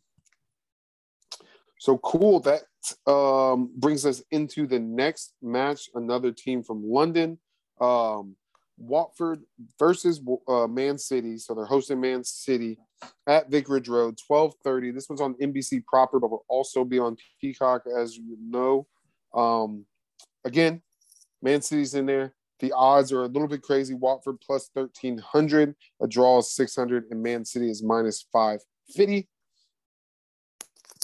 so 1.79 1.99
cool. 1.99 2.41
That 2.41 2.63
um, 3.11 3.71
brings 3.77 4.05
us 4.05 4.23
into 4.31 4.67
the 4.67 4.79
next 4.79 5.35
match. 5.43 5.89
Another 5.95 6.33
team 6.33 6.63
from 6.63 6.83
London, 6.85 7.39
um, 7.81 8.37
Watford 8.77 9.43
versus 9.79 10.21
uh, 10.49 10.67
Man 10.67 10.99
City. 10.99 11.39
So 11.39 11.55
they're 11.55 11.65
hosting 11.65 12.01
Man 12.01 12.25
City 12.25 12.79
at 13.27 13.51
Vicarage 13.51 13.89
Road, 13.89 14.19
12:30. 14.31 14.95
This 14.95 15.09
one's 15.09 15.21
on 15.21 15.35
NBC 15.35 15.85
proper, 15.87 16.19
but 16.19 16.31
will 16.31 16.45
also 16.49 16.85
be 16.85 16.99
on 16.99 17.17
Peacock, 17.41 17.85
as 17.87 18.17
you 18.17 18.37
know. 18.41 18.87
Um, 19.35 19.85
again, 20.45 20.83
Man 21.43 21.63
City's 21.63 21.95
in 21.95 22.07
there. 22.07 22.35
The 22.61 22.73
odds 22.73 23.13
are 23.13 23.23
a 23.23 23.29
little 23.29 23.47
bit 23.47 23.63
crazy. 23.63 23.95
Watford 23.95 24.41
plus 24.41 24.69
1300, 24.73 25.77
a 26.03 26.09
draw 26.09 26.39
is 26.39 26.53
600, 26.55 27.05
and 27.11 27.23
Man 27.23 27.45
City 27.45 27.71
is 27.71 27.85
minus 27.85 28.27
550. 28.97 29.29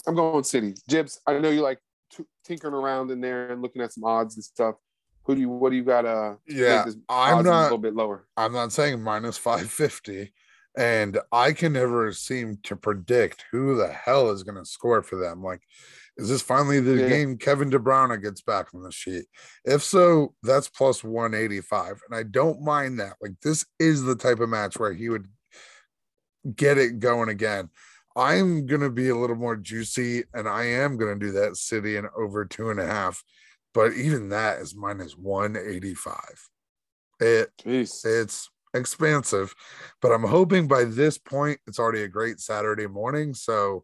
I'm 0.07 0.15
going 0.15 0.43
City. 0.43 0.75
Jibs, 0.87 1.19
I 1.25 1.37
know 1.39 1.49
you 1.49 1.61
like 1.61 1.79
t- 2.11 2.23
tinkering 2.43 2.73
around 2.73 3.11
in 3.11 3.21
there 3.21 3.51
and 3.51 3.61
looking 3.61 3.81
at 3.81 3.93
some 3.93 4.03
odds 4.03 4.35
and 4.35 4.43
stuff. 4.43 4.75
Who 5.23 5.33
do 5.35 5.41
you? 5.41 5.49
What 5.49 5.71
do 5.71 5.75
you 5.75 5.83
got? 5.83 6.05
Uh, 6.05 6.35
Yeah, 6.47 6.85
I'm 7.09 7.43
not 7.43 7.61
a 7.61 7.63
little 7.63 7.77
bit 7.79 7.95
lower. 7.95 8.27
I'm 8.37 8.53
not 8.53 8.71
saying 8.71 9.01
minus 9.01 9.37
550. 9.37 10.31
And 10.77 11.17
I 11.31 11.53
can 11.53 11.71
never 11.73 12.11
seem 12.11 12.57
to 12.63 12.75
predict 12.75 13.45
who 13.49 13.77
the 13.77 13.87
hell 13.87 14.29
is 14.29 14.43
going 14.43 14.57
to 14.57 14.65
score 14.65 15.01
for 15.01 15.15
them. 15.15 15.41
Like, 15.41 15.61
Is 16.17 16.29
this 16.29 16.41
finally 16.41 16.79
the 16.81 16.97
Yeah. 16.99 17.07
game 17.07 17.37
Kevin 17.37 17.69
De 17.69 17.79
Bruyne 17.79 18.21
gets 18.21 18.41
back 18.41 18.67
on 18.73 18.83
the 18.83 18.91
sheet? 18.91 19.25
If 19.63 19.83
so, 19.83 20.35
that's 20.43 20.69
plus 20.69 21.03
185. 21.03 22.01
And 22.07 22.15
I 22.15 22.23
don't 22.23 22.61
mind 22.61 22.99
that. 22.99 23.15
Like, 23.21 23.33
this 23.41 23.65
is 23.79 24.03
the 24.03 24.15
type 24.15 24.39
of 24.41 24.49
match 24.49 24.77
where 24.77 24.93
he 24.93 25.09
would 25.09 25.27
get 26.55 26.77
it 26.77 26.99
going 26.99 27.29
again. 27.29 27.69
I'm 28.15 28.65
going 28.65 28.81
to 28.81 28.89
be 28.89 29.09
a 29.09 29.15
little 29.15 29.35
more 29.35 29.55
juicy, 29.57 30.23
and 30.33 30.47
I 30.47 30.63
am 30.65 30.97
going 30.97 31.19
to 31.19 31.25
do 31.25 31.31
that 31.33 31.57
city 31.57 31.97
in 31.97 32.07
over 32.17 32.45
two 32.45 32.69
and 32.69 32.79
a 32.79 32.85
half. 32.85 33.21
But 33.73 33.93
even 33.93 34.29
that 34.29 34.59
is 34.59 34.73
minus 34.75 35.17
185. 35.17 36.15
It 37.19 37.51
Jeez. 37.61 38.05
it's 38.05 38.49
expansive, 38.73 39.53
but 40.01 40.11
I'm 40.11 40.23
hoping 40.23 40.67
by 40.67 40.83
this 40.85 41.17
point 41.17 41.59
it's 41.67 41.79
already 41.79 42.03
a 42.03 42.07
great 42.07 42.39
Saturday 42.39 42.87
morning. 42.87 43.33
So, 43.33 43.83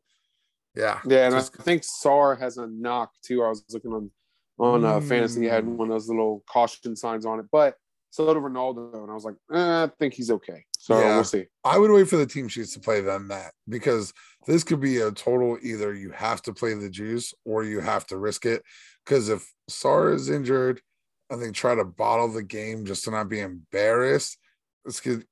yeah, 0.76 1.00
Yeah, 1.06 1.26
and 1.26 1.36
just- 1.36 1.60
I 1.60 1.64
think 1.64 1.84
Sarr 1.84 2.38
has 2.40 2.58
a 2.58 2.68
knock 2.68 3.12
too. 3.24 3.44
I 3.44 3.50
was 3.50 3.64
looking 3.72 3.92
on 3.94 4.12
on 4.60 4.86
uh, 4.86 5.00
fantasy, 5.02 5.42
he 5.42 5.48
had 5.48 5.64
Mm. 5.66 5.76
one 5.78 5.88
of 5.90 5.96
those 5.96 6.08
little 6.08 6.44
caution 6.48 6.96
signs 6.96 7.26
on 7.26 7.40
it, 7.40 7.48
but 7.52 7.78
so 8.12 8.32
did 8.32 8.44
Ronaldo, 8.44 8.94
and 9.02 9.10
I 9.10 9.14
was 9.16 9.24
like, 9.24 9.36
eh, 9.52 9.84
I 9.84 9.88
think 9.98 10.14
he's 10.14 10.30
okay. 10.30 10.66
So 10.82 11.00
Yeah. 11.00 11.14
we'll 11.14 11.24
see. 11.24 11.46
I 11.64 11.78
would 11.78 11.92
wait 11.92 12.10
for 12.10 12.18
the 12.18 12.26
team 12.26 12.48
sheets 12.48 12.74
to 12.74 12.80
play 12.80 13.02
them 13.02 13.28
that 13.28 13.54
because 13.70 14.12
this 14.48 14.64
could 14.64 14.80
be 14.80 14.98
a 14.98 15.12
total 15.12 15.60
either 15.62 15.94
you 15.94 16.10
have 16.10 16.42
to 16.42 16.54
play 16.54 16.74
the 16.74 16.90
juice 16.90 17.36
or 17.46 17.64
you 17.64 17.82
have 17.82 18.08
to 18.08 18.18
risk 18.18 18.48
it. 18.48 18.64
Because 19.06 19.30
if 19.30 19.48
Sarr 19.70 20.12
is 20.16 20.28
injured 20.28 20.82
and 21.30 21.40
they 21.40 21.52
try 21.52 21.76
to 21.76 21.86
bottle 21.86 22.30
the 22.30 22.42
game 22.42 22.84
just 22.84 23.04
to 23.04 23.12
not 23.12 23.30
be 23.30 23.42
embarrassed, 23.42 24.40
this 24.84 25.00
could 25.00 25.28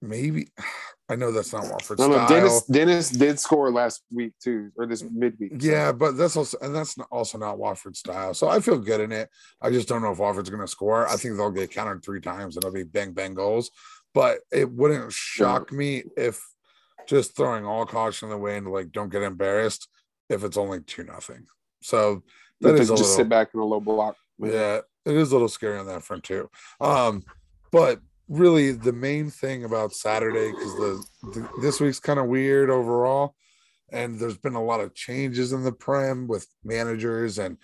maybe. 0.00 0.48
I 1.08 1.14
know 1.14 1.30
that's 1.30 1.52
not 1.52 1.70
Watford's 1.70 2.00
No, 2.00 2.08
no, 2.08 2.14
style. 2.14 2.28
Dennis 2.28 2.62
Dennis 2.64 3.10
did 3.10 3.38
score 3.38 3.70
last 3.70 4.02
week 4.10 4.32
too, 4.42 4.72
or 4.76 4.86
this 4.86 5.04
midweek. 5.04 5.52
Yeah, 5.62 5.92
but 5.92 6.16
that's 6.16 6.36
also 6.36 6.58
and 6.60 6.74
that's 6.74 6.96
also 7.12 7.38
not 7.38 7.58
Watford 7.58 7.96
style. 7.96 8.34
So 8.34 8.48
I 8.48 8.58
feel 8.58 8.76
good 8.76 9.00
in 9.00 9.12
it. 9.12 9.28
I 9.62 9.70
just 9.70 9.86
don't 9.86 10.02
know 10.02 10.10
if 10.10 10.18
Watford's 10.18 10.50
going 10.50 10.62
to 10.62 10.66
score. 10.66 11.06
I 11.06 11.14
think 11.14 11.36
they'll 11.36 11.52
get 11.52 11.70
countered 11.70 12.02
three 12.02 12.20
times 12.20 12.56
and 12.56 12.64
it'll 12.64 12.74
be 12.74 12.82
bang 12.82 13.12
bang 13.12 13.34
goals. 13.34 13.70
But 14.16 14.38
it 14.50 14.72
wouldn't 14.72 15.12
shock 15.12 15.70
me 15.70 16.04
if 16.16 16.42
just 17.06 17.36
throwing 17.36 17.66
all 17.66 17.84
caution 17.84 18.28
in 18.28 18.30
the 18.30 18.38
wind, 18.38 18.66
like 18.66 18.90
don't 18.90 19.12
get 19.12 19.22
embarrassed 19.22 19.88
if 20.30 20.42
it's 20.42 20.56
only 20.56 20.80
two 20.80 21.04
nothing. 21.04 21.44
So 21.82 22.22
that 22.62 22.76
is 22.76 22.88
just 22.88 22.90
little, 22.92 23.04
sit 23.04 23.28
back 23.28 23.50
in 23.52 23.60
a 23.60 23.64
low 23.64 23.78
block. 23.78 24.16
yeah, 24.38 24.80
it 25.04 25.14
is 25.14 25.32
a 25.32 25.34
little 25.34 25.50
scary 25.50 25.78
on 25.78 25.84
that 25.88 26.02
front 26.02 26.24
too. 26.24 26.48
Um, 26.80 27.24
but 27.70 28.00
really, 28.26 28.72
the 28.72 28.94
main 28.94 29.28
thing 29.28 29.64
about 29.64 29.92
Saturday 29.92 30.50
because 30.50 30.74
the, 30.76 31.04
the 31.34 31.48
this 31.60 31.78
week's 31.78 32.00
kind 32.00 32.18
of 32.18 32.24
weird 32.24 32.70
overall, 32.70 33.34
and 33.92 34.18
there's 34.18 34.38
been 34.38 34.54
a 34.54 34.64
lot 34.64 34.80
of 34.80 34.94
changes 34.94 35.52
in 35.52 35.62
the 35.62 35.72
prem 35.72 36.26
with 36.26 36.46
managers 36.64 37.38
and 37.38 37.58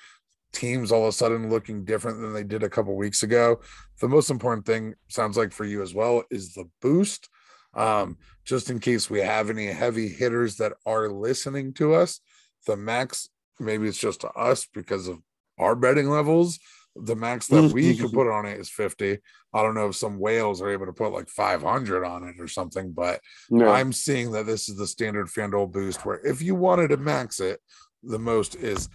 teams 0.53 0.93
all 0.93 1.03
of 1.03 1.09
a 1.09 1.13
sudden 1.13 1.51
looking 1.51 1.85
different 1.85 2.21
than 2.21 2.33
they 2.33 2.45
did 2.45 2.63
a 2.63 2.69
couple 2.69 2.95
weeks 2.97 3.23
ago. 3.23 3.61
The 4.01 4.09
most 4.09 4.31
important 4.31 4.67
thing 4.67 4.95
sounds 5.09 5.37
like 5.37 5.53
for 5.53 5.65
you 5.65 5.83
as 5.83 5.95
well 5.95 6.23
is 6.31 6.55
the 6.55 6.69
boost. 6.81 7.29
Um, 7.75 8.19
just 8.45 8.69
in 8.71 8.79
case 8.79 9.09
we 9.09 9.21
have 9.21 9.49
any 9.49 9.67
heavy 9.67 10.09
hitters 10.09 10.57
that 10.57 10.73
are 10.85 11.09
listening 11.09 11.73
to 11.75 11.95
us, 11.95 12.21
the 12.67 12.77
max 12.77 13.29
maybe 13.59 13.87
it's 13.89 13.99
just 13.99 14.21
to 14.23 14.29
us 14.31 14.67
because 14.75 15.09
of 15.09 15.19
our 15.59 15.75
betting 15.75 16.09
levels. 16.09 16.59
The 16.97 17.17
max 17.17 17.47
that 17.47 17.73
we 17.73 17.97
could 17.97 18.13
put 18.13 18.31
on 18.31 18.45
it 18.45 18.59
is 18.61 18.69
50. 18.69 19.19
I 19.55 19.63
don't 19.63 19.75
know 19.75 19.89
if 19.89 19.97
some 19.97 20.19
whales 20.19 20.61
are 20.61 20.69
able 20.71 20.85
to 20.87 20.93
put 20.93 21.13
like 21.13 21.29
500 21.29 22.05
on 22.05 22.25
it 22.25 22.39
or 22.39 22.49
something, 22.49 22.93
but 22.93 23.21
No. 23.51 23.69
I'm 23.71 23.93
seeing 23.93 24.33
that 24.33 24.45
this 24.45 24.69
is 24.69 24.77
the 24.77 24.87
standard 24.87 25.29
FanDuel 25.29 25.73
boost 25.73 26.05
where 26.05 26.21
if 26.27 26.43
you 26.43 26.55
wanted 26.55 26.89
to 26.89 26.97
max 26.99 27.41
it, 27.41 27.61
the 28.03 28.19
most 28.19 28.57
is 28.57 28.89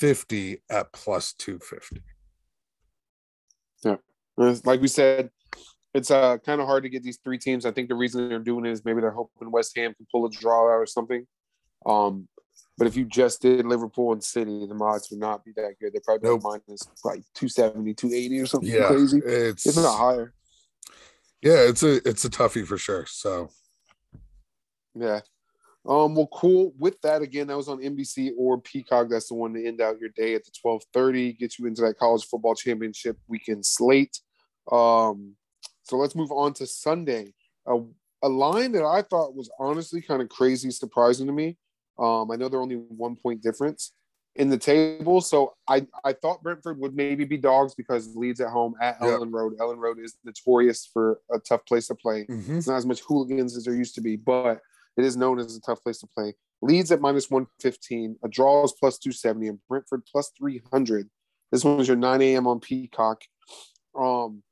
50 0.00 0.62
at 0.70 0.90
plus 0.94 1.34
250. 1.34 2.02
Yeah. 3.84 3.96
Like 4.64 4.80
we 4.80 4.88
said, 4.88 5.30
it's 5.92 6.10
uh 6.10 6.38
kind 6.38 6.58
of 6.62 6.66
hard 6.66 6.84
to 6.84 6.88
get 6.88 7.02
these 7.02 7.18
three 7.22 7.36
teams. 7.36 7.66
I 7.66 7.70
think 7.70 7.90
the 7.90 7.94
reason 7.94 8.30
they're 8.30 8.38
doing 8.38 8.64
it 8.64 8.70
is 8.72 8.82
maybe 8.82 9.02
they're 9.02 9.10
hoping 9.10 9.50
West 9.50 9.76
Ham 9.76 9.92
can 9.94 10.06
pull 10.10 10.24
a 10.24 10.30
draw 10.30 10.62
out 10.74 10.78
or 10.80 10.86
something. 10.86 11.26
Um, 11.84 12.28
but 12.78 12.86
if 12.86 12.96
you 12.96 13.04
just 13.04 13.42
did 13.42 13.66
Liverpool 13.66 14.12
and 14.12 14.24
City, 14.24 14.66
the 14.66 14.74
odds 14.82 15.10
would 15.10 15.20
not 15.20 15.44
be 15.44 15.52
that 15.56 15.74
good. 15.78 15.92
They're 15.92 16.00
probably 16.02 16.30
Nope. 16.30 16.42
minus 16.44 16.88
like 17.04 17.22
270, 17.34 17.92
280 17.92 18.40
or 18.40 18.46
something 18.46 18.70
Yeah, 18.70 18.86
crazy. 18.86 19.18
it's 19.22 19.66
If 19.66 19.76
not 19.76 19.98
higher. 19.98 20.32
yeah, 21.42 21.60
it's 21.68 21.82
a 21.82 21.96
it's 22.08 22.24
a 22.24 22.30
toughie 22.30 22.66
for 22.66 22.78
sure. 22.78 23.04
So 23.04 23.50
Yeah. 24.94 25.20
Um, 25.88 26.14
well, 26.14 26.28
cool. 26.32 26.72
With 26.78 27.00
that, 27.02 27.22
again, 27.22 27.46
that 27.46 27.56
was 27.56 27.68
on 27.68 27.78
NBC 27.80 28.32
or 28.36 28.60
Peacock. 28.60 29.08
That's 29.08 29.28
the 29.28 29.34
one 29.34 29.54
to 29.54 29.66
end 29.66 29.80
out 29.80 29.98
your 29.98 30.10
day 30.10 30.34
at 30.34 30.44
the 30.44 30.50
twelve 30.60 30.82
thirty. 30.92 31.32
Get 31.32 31.58
you 31.58 31.66
into 31.66 31.82
that 31.82 31.98
college 31.98 32.24
football 32.24 32.54
championship 32.54 33.16
weekend 33.28 33.64
slate. 33.64 34.18
Um, 34.70 35.36
so 35.82 35.96
let's 35.96 36.14
move 36.14 36.30
on 36.32 36.52
to 36.54 36.66
Sunday. 36.66 37.32
A, 37.66 37.78
a 38.22 38.28
line 38.28 38.72
that 38.72 38.84
I 38.84 39.02
thought 39.02 39.34
was 39.34 39.50
honestly 39.58 40.02
kind 40.02 40.20
of 40.22 40.28
crazy, 40.28 40.70
surprising 40.70 41.26
to 41.26 41.32
me. 41.32 41.56
Um, 41.98 42.30
I 42.30 42.36
know 42.36 42.48
they're 42.48 42.60
only 42.60 42.76
one 42.76 43.16
point 43.16 43.42
difference 43.42 43.92
in 44.36 44.48
the 44.48 44.58
table, 44.58 45.20
so 45.22 45.54
I 45.66 45.86
I 46.04 46.12
thought 46.12 46.42
Brentford 46.42 46.78
would 46.78 46.94
maybe 46.94 47.24
be 47.24 47.36
dogs 47.38 47.74
because 47.74 48.14
Leeds 48.14 48.40
at 48.40 48.48
home 48.50 48.74
at 48.82 48.96
Yep. 49.00 49.10
Elland 49.10 49.32
Road. 49.32 49.56
Elland 49.58 49.78
Road 49.78 49.98
is 49.98 50.16
notorious 50.24 50.88
for 50.92 51.20
a 51.32 51.38
tough 51.38 51.64
place 51.66 51.86
to 51.88 51.94
play. 51.94 52.26
mhm. 52.28 52.58
It's 52.58 52.66
not 52.68 52.76
as 52.76 52.86
much 52.86 53.00
hooligans 53.00 53.56
as 53.56 53.64
there 53.64 53.74
used 53.74 53.94
to 53.94 54.00
be, 54.02 54.16
but 54.16 54.60
it 55.00 55.06
is 55.06 55.16
known 55.16 55.38
as 55.38 55.56
a 55.56 55.60
tough 55.60 55.82
place 55.82 55.98
to 55.98 56.06
play. 56.06 56.34
Leeds 56.62 56.92
at 56.92 57.00
minus 57.00 57.30
115, 57.30 58.16
a 58.22 58.28
draw 58.28 58.64
is 58.64 58.74
plus 58.78 58.98
270, 58.98 59.48
and 59.48 59.58
Brentford 59.68 60.02
plus 60.10 60.30
300. 60.38 61.08
This 61.50 61.64
one 61.64 61.78
was 61.78 61.88
your 61.88 61.96
9 61.96 62.20
a.m. 62.22 62.46
on 62.46 62.60
Peacock. 62.60 63.22
Um, 63.98 64.42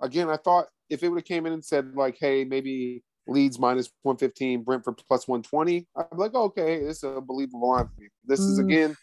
again, 0.00 0.30
I 0.30 0.36
thought 0.36 0.66
if 0.88 1.02
it 1.02 1.08
would 1.08 1.18
have 1.18 1.24
came 1.24 1.46
in 1.46 1.52
and 1.52 1.64
said, 1.64 1.94
like, 1.94 2.16
hey, 2.20 2.44
maybe 2.44 3.02
Leeds 3.26 3.58
minus 3.58 3.90
115, 4.02 4.62
Brentford 4.62 5.02
plus 5.08 5.26
120, 5.26 5.86
I'd 5.96 6.10
be 6.10 6.16
like, 6.16 6.34
okay, 6.34 6.84
this 6.84 6.98
is 6.98 7.16
a 7.16 7.20
believable 7.20 7.68
line 7.68 7.86
for 7.86 8.00
me. 8.00 8.08
This 8.24 8.40
is 8.40 8.58
Mm. 8.58 8.64
again, 8.64 8.96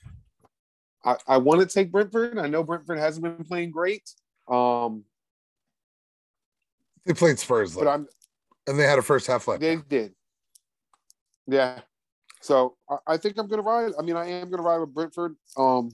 I, 1.03 1.15
I 1.27 1.38
want 1.38 1.59
to 1.61 1.67
take 1.67 1.91
Brentford. 1.91 2.39
I 2.39 2.47
know 2.47 2.63
Brentford 2.63 2.97
hasn't 2.97 3.23
been 3.23 3.45
playing 3.45 3.71
great. 3.71 4.09
Um, 4.49 5.03
they 7.05 7.13
played 7.13 7.39
Spurs 7.39 7.75
but 7.75 7.88
I'm 7.88 8.07
and 8.67 8.77
they 8.77 8.83
had 8.83 8.99
a 8.99 9.01
first 9.01 9.27
half 9.27 9.47
left. 9.47 9.61
They 9.61 9.77
did. 9.77 10.13
Yeah. 11.47 11.79
So 12.41 12.75
I, 12.89 12.97
I 13.07 13.17
think 13.17 13.37
I'm 13.37 13.47
gonna 13.47 13.61
ride. 13.61 13.93
I 13.97 14.01
mean, 14.01 14.15
I 14.15 14.27
am 14.27 14.49
gonna 14.49 14.63
ride 14.63 14.79
with 14.79 14.93
Brentford. 14.93 15.35
Um, 15.57 15.89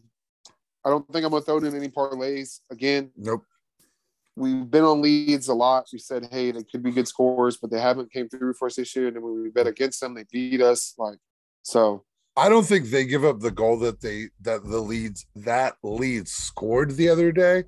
I 0.85 0.89
don't 0.89 1.07
think 1.11 1.23
I'm 1.23 1.31
gonna 1.31 1.43
throw 1.43 1.57
in 1.57 1.75
any 1.75 1.89
parlays. 1.89 2.59
Again, 2.69 3.11
Nope. 3.15 3.43
we've 4.35 4.69
been 4.69 4.83
on 4.83 5.01
Leeds 5.01 5.47
a 5.47 5.53
lot. 5.53 5.85
We 5.93 5.99
said, 5.99 6.27
hey, 6.31 6.51
they 6.51 6.63
could 6.63 6.83
be 6.83 6.91
good 6.91 7.07
scores, 7.07 7.57
but 7.57 7.71
they 7.71 7.79
haven't 7.79 8.11
came 8.11 8.27
through 8.27 8.53
for 8.55 8.65
us 8.65 8.75
this 8.75 8.95
year. 8.95 9.07
And 9.07 9.15
then 9.15 9.23
when 9.23 9.41
we 9.41 9.49
bet 9.49 9.67
against 9.67 10.01
them, 10.01 10.15
they 10.15 10.25
beat 10.31 10.61
us. 10.61 10.93
Like 10.97 11.19
so. 11.61 12.03
I 12.35 12.49
don't 12.49 12.65
think 12.65 12.87
they 12.87 13.05
give 13.05 13.23
up 13.23 13.39
the 13.39 13.51
goal 13.51 13.77
that 13.79 14.01
they 14.01 14.29
that 14.41 14.63
the 14.63 14.79
leads 14.79 15.25
that 15.35 15.75
Leeds 15.83 16.31
scored 16.31 16.91
the 16.91 17.09
other 17.09 17.31
day. 17.31 17.65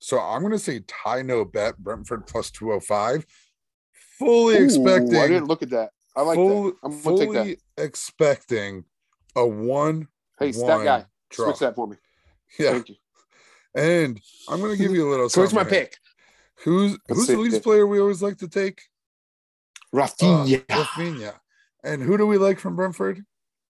So 0.00 0.20
I'm 0.20 0.42
gonna 0.42 0.58
say 0.58 0.80
tie 0.86 1.22
no 1.22 1.44
bet 1.44 1.78
Brentford 1.78 2.26
plus 2.26 2.50
205. 2.50 3.24
Fully 4.18 4.56
Ooh, 4.56 4.64
expecting 4.64 5.16
I 5.16 5.28
didn't 5.28 5.46
look 5.46 5.62
at 5.62 5.70
that. 5.70 5.90
I 6.18 6.22
like 6.22 6.36
full- 6.36 6.64
that. 6.64 6.74
I'm 6.82 7.02
gonna 7.02 7.16
take 7.18 7.32
that. 7.32 7.82
expecting 7.84 8.84
a 9.36 9.46
one 9.46 10.08
Hey, 10.38 10.52
stat 10.52 10.84
guy, 10.84 11.04
draw. 11.30 11.46
switch 11.46 11.58
that 11.60 11.74
for 11.76 11.86
me. 11.86 11.96
Yeah, 12.58 12.72
Thank 12.72 12.88
you. 12.90 12.94
and 13.74 14.20
I'm 14.48 14.60
gonna 14.60 14.76
give 14.76 14.92
you 14.92 15.08
a 15.08 15.10
little 15.10 15.28
Switch 15.30 15.52
my 15.52 15.62
here. 15.62 15.70
pick. 15.70 15.96
Who's 16.64 16.92
Let's 17.08 17.20
who's 17.20 17.26
the 17.28 17.36
Leeds 17.36 17.58
player 17.60 17.86
we 17.86 18.00
always 18.00 18.20
like 18.22 18.38
to 18.38 18.48
take? 18.48 18.80
Uh, 19.92 19.98
Raphinha. 19.98 20.66
Raphinha. 20.66 21.34
And 21.84 22.02
who 22.02 22.18
do 22.18 22.26
we 22.26 22.36
like 22.38 22.58
from 22.58 22.74
Brentford? 22.76 23.24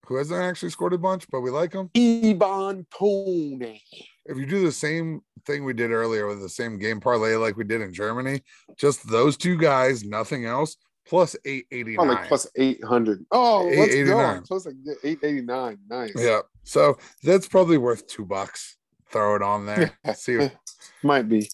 Who 0.07 0.17
hasn't 0.17 0.41
actually 0.41 0.71
scored 0.71 0.95
a 0.95 0.99
bunch, 0.99 1.27
but 1.31 1.41
we 1.43 1.51
like 1.51 1.75
him. 1.75 1.91
Ivan 1.95 2.87
Toney. 2.99 3.83
If 4.25 4.39
you 4.39 4.47
do 4.47 4.65
the 4.65 4.73
same 4.73 5.21
thing 5.47 5.65
we 5.65 5.75
did 5.75 5.91
earlier 5.91 6.27
with 6.27 6.41
the 6.41 6.49
same 6.49 6.79
game 6.79 6.99
parlay 7.01 7.35
like 7.37 7.57
we 7.57 7.65
did 7.65 7.83
in 7.83 7.93
Germany, 7.93 8.43
just 8.79 9.07
those 9.09 9.37
two 9.37 9.57
guys, 9.59 10.05
nothing 10.05 10.47
else, 10.47 10.77
plus 11.09 11.35
889. 11.45 11.99
Oh, 11.99 12.13
like 12.13 12.29
plus 12.29 12.47
800. 12.57 13.25
Oh, 13.31 13.65
let's 13.65 13.77
go. 13.77 13.83
889. 13.83 14.43
Plus 14.43 14.67
like 14.67 14.75
889. 15.05 15.79
Nice. 15.89 16.13
Yeah. 16.17 16.41
So 16.65 16.99
that's 17.23 17.49
probably 17.49 17.79
worth 17.79 18.07
two 18.07 18.25
bucks. 18.25 18.77
Throw 19.11 19.37
it 19.37 19.43
on 19.43 19.67
there. 19.67 19.99
See, 20.15 20.51
Might 21.03 21.29
be. 21.29 21.49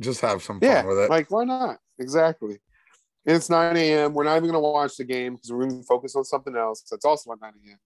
just 0.00 0.20
have 0.20 0.42
some 0.42 0.60
fun 0.60 0.68
Yeah. 0.68 0.84
with 0.84 0.98
it. 0.98 1.10
Like, 1.10 1.30
why 1.30 1.44
not? 1.44 1.78
Exactly. 1.98 2.58
And 3.26 3.36
it's 3.36 3.48
9 3.48 3.74
a.m. 3.76 4.12
We're 4.12 4.24
not 4.24 4.32
even 4.36 4.50
going 4.50 4.52
to 4.54 4.58
watch 4.60 4.96
the 4.98 5.04
game 5.04 5.36
because 5.36 5.50
we're 5.50 5.66
going 5.66 5.80
to 5.80 5.86
focus 5.86 6.14
on 6.14 6.24
something 6.24 6.54
else. 6.54 6.82
That's 6.90 7.06
also 7.06 7.32
at 7.32 7.40
9 7.40 7.52
a.m. 7.66 7.78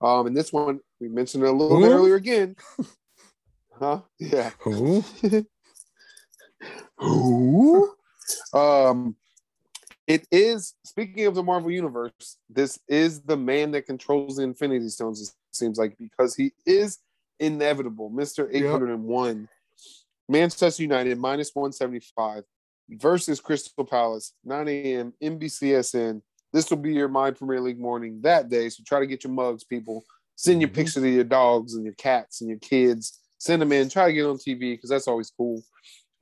Um, 0.00 0.26
and 0.26 0.36
this 0.36 0.52
one, 0.52 0.80
we 1.00 1.08
mentioned 1.08 1.44
it 1.44 1.48
a 1.48 1.52
little 1.52 1.80
bit 1.80 1.90
earlier 1.90 2.14
again. 2.16 2.56
Huh? 3.78 4.00
Yeah. 4.18 4.52
Who? 4.60 5.04
Who? 6.96 7.94
Um, 8.54 9.16
it 10.06 10.26
is 10.30 10.74
speaking 10.84 11.26
of 11.26 11.34
the 11.34 11.42
Marvel 11.42 11.70
universe. 11.70 12.38
This 12.48 12.78
is 12.88 13.22
the 13.22 13.36
man 13.36 13.70
that 13.72 13.86
controls 13.86 14.36
the 14.36 14.42
Infinity 14.42 14.88
Stones. 14.88 15.20
It 15.22 15.34
seems 15.52 15.78
like, 15.78 15.96
because 15.98 16.34
he 16.34 16.52
is 16.64 16.98
inevitable. 17.40 18.10
Mr. 18.10 18.48
801. 18.52 19.48
Manchester 20.28 20.82
United 20.82 21.18
minus 21.18 21.50
175 21.54 22.42
versus 22.90 23.40
Crystal 23.40 23.84
Palace, 23.84 24.32
9 24.44 24.68
a.m. 24.68 25.12
NBCSN. 25.22 26.20
This 26.52 26.70
will 26.70 26.78
be 26.78 26.94
your 26.94 27.08
My 27.08 27.30
Premier 27.30 27.60
League 27.60 27.78
morning 27.78 28.20
that 28.22 28.48
day. 28.48 28.68
So 28.68 28.82
try 28.86 29.00
to 29.00 29.06
get 29.06 29.22
your 29.24 29.32
mugs, 29.32 29.64
people. 29.64 30.04
Send 30.34 30.60
your 30.60 30.70
Mhm. 30.70 30.74
pictures 30.74 30.96
of 31.02 31.04
your 31.10 31.24
dogs 31.24 31.74
and 31.74 31.84
your 31.84 31.94
cats 31.94 32.40
and 32.40 32.50
your 32.50 32.58
kids. 32.58 33.20
Send 33.38 33.62
them 33.62 33.72
in. 33.72 33.88
Try 33.88 34.06
to 34.08 34.12
get 34.12 34.26
on 34.26 34.36
TV 34.38 34.74
because 34.74 34.90
that's 34.90 35.08
always 35.08 35.30
cool. 35.30 35.62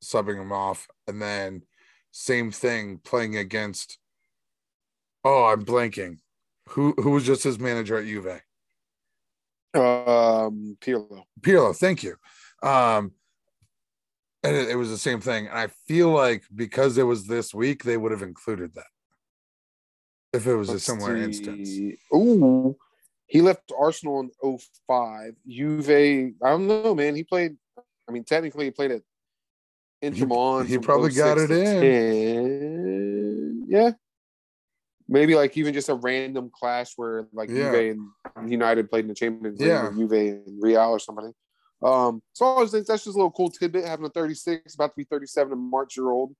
subbing 0.03 0.41
him 0.41 0.53
off, 0.53 0.89
and 1.07 1.21
then 1.21 1.63
same 2.11 2.51
thing 2.51 2.99
playing 3.03 3.37
against. 3.37 3.99
Oh, 5.25 5.45
I'm 5.45 5.65
blanking. 5.65 6.19
Who 6.71 6.95
who 6.97 7.11
was 7.11 7.25
just 7.25 7.45
his 7.45 7.59
manager 7.59 7.97
at 7.97 8.07
Juve? 8.07 8.41
Um, 9.75 10.77
Pirlo. 10.81 11.25
Pirlo. 11.41 11.77
Thank 11.77 12.03
you. 12.03 12.17
Um, 12.63 13.13
and 14.43 14.57
it, 14.57 14.71
it 14.71 14.77
was 14.77 14.91
the 14.91 14.99
same 14.99 15.21
thing. 15.21 15.47
And 15.49 15.59
I 15.59 15.69
feel 15.87 16.11
like 16.11 16.45
because 16.55 16.99
it 16.99 17.03
was 17.05 17.27
this 17.27 17.53
week, 17.55 17.83
they 17.85 17.97
would 17.97 18.13
have 18.13 18.23
included 18.23 18.75
that 18.75 18.87
if 20.33 20.47
it 20.47 20.55
was 20.55 20.69
a 20.69 20.73
Let's 20.73 20.85
similar 20.85 21.17
see. 21.17 21.23
instance. 21.25 21.69
Ooh, 22.15 22.77
he 23.27 23.41
left 23.43 23.73
Arsenal 23.79 24.21
in 24.21 24.31
05. 24.87 25.33
Juve, 25.47 25.91
I 25.91 26.33
don't 26.51 26.67
know, 26.67 26.95
man. 26.95 27.15
He 27.17 27.25
played. 27.25 27.57
I 28.09 28.13
mean, 28.13 28.25
technically, 28.25 28.65
he 28.67 28.71
played 28.71 28.91
at 28.93 29.03
Inter 30.03 30.17
He- 30.19 30.25
Milan. 30.27 30.67
he 30.67 30.75
from 30.75 30.83
probably 30.85 31.11
oh 31.13 31.15
got 31.15 31.39
it 31.39 31.51
in. 31.51 31.65
10. 33.61 33.67
Yeah, 33.69 33.93
maybe 35.09 35.35
like 35.37 35.57
even 35.57 35.73
just 35.75 35.89
a 35.89 35.95
random 35.95 36.51
clash 36.53 36.93
where 36.97 37.29
like 37.33 37.49
Yeah. 37.51 37.71
Juve 37.73 37.99
and 38.37 38.51
United 38.51 38.91
played 38.91 39.05
in 39.05 39.09
the 39.09 39.15
Champions 39.15 39.61
League, 39.61 39.69
Yeah. 39.69 39.87
or 39.87 39.93
Juve 39.93 40.13
and 40.13 40.63
Real 40.63 40.81
or 40.81 40.99
something. 40.99 41.33
Um, 41.83 42.23
so 42.35 42.45
I 42.45 42.49
always 42.49 42.71
think 42.71 42.87
that's 42.87 43.05
just 43.05 43.15
a 43.17 43.19
little 43.19 43.31
cool 43.31 43.51
tidbit 43.51 43.85
having 43.87 44.05
a 44.05 44.11
36, 44.11 44.75
about 44.75 44.89
to 44.89 44.97
be 44.97 45.05
37 45.05 45.53
in 45.53 45.59
March 45.71 45.97
year 45.97 46.11
old, 46.11 46.35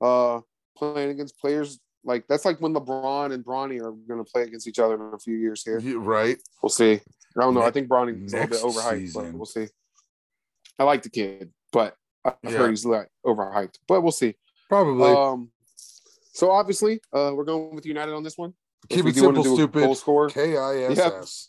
uh, 0.00 0.40
playing 0.76 1.10
against 1.10 1.38
players 1.38 1.80
like 2.04 2.26
that's 2.28 2.44
like 2.44 2.60
when 2.60 2.74
LeBron 2.74 3.32
and 3.32 3.44
Bronny 3.44 3.80
are 3.80 3.92
going 3.92 4.22
to 4.24 4.30
play 4.30 4.42
against 4.42 4.66
each 4.66 4.78
other 4.78 4.94
in 4.94 5.14
a 5.14 5.18
few 5.18 5.36
years 5.36 5.62
here. 5.64 5.78
You- 5.78 6.00
right? 6.00 6.36
We'll 6.62 6.70
see. 6.70 6.94
I 6.94 7.40
don't 7.40 7.54
know. 7.54 7.62
I 7.62 7.70
think 7.70 7.88
Bronny's 7.88 8.32
a 8.32 8.36
little 8.36 8.48
bit 8.48 8.60
overhyped, 8.60 8.98
season. 8.98 9.22
but 9.30 9.34
we'll 9.34 9.46
see. 9.46 9.68
I 10.78 10.84
like 10.84 11.02
the 11.02 11.10
kid, 11.10 11.52
but 11.72 11.96
I've 12.24 12.34
Yeah. 12.42 12.50
heard 12.58 12.70
he's 12.70 12.84
like 12.84 13.08
overhyped, 13.24 13.76
but 13.88 14.02
we'll 14.02 14.12
see. 14.12 14.34
Probably. 14.68 15.10
Um, 15.10 15.50
so 16.32 16.50
obviously, 16.50 17.00
uh, 17.12 17.32
we're 17.34 17.44
going 17.44 17.74
with 17.74 17.86
United 17.86 18.14
on 18.14 18.22
this 18.22 18.36
one. 18.36 18.52
Keep 18.88 19.06
it 19.06 19.14
simple, 19.14 19.44
stupid. 19.44 19.80
Goal 19.84 19.94
score. 19.94 20.28
K 20.28 20.56
I 20.56 20.78
S 20.90 20.98
S. 20.98 21.48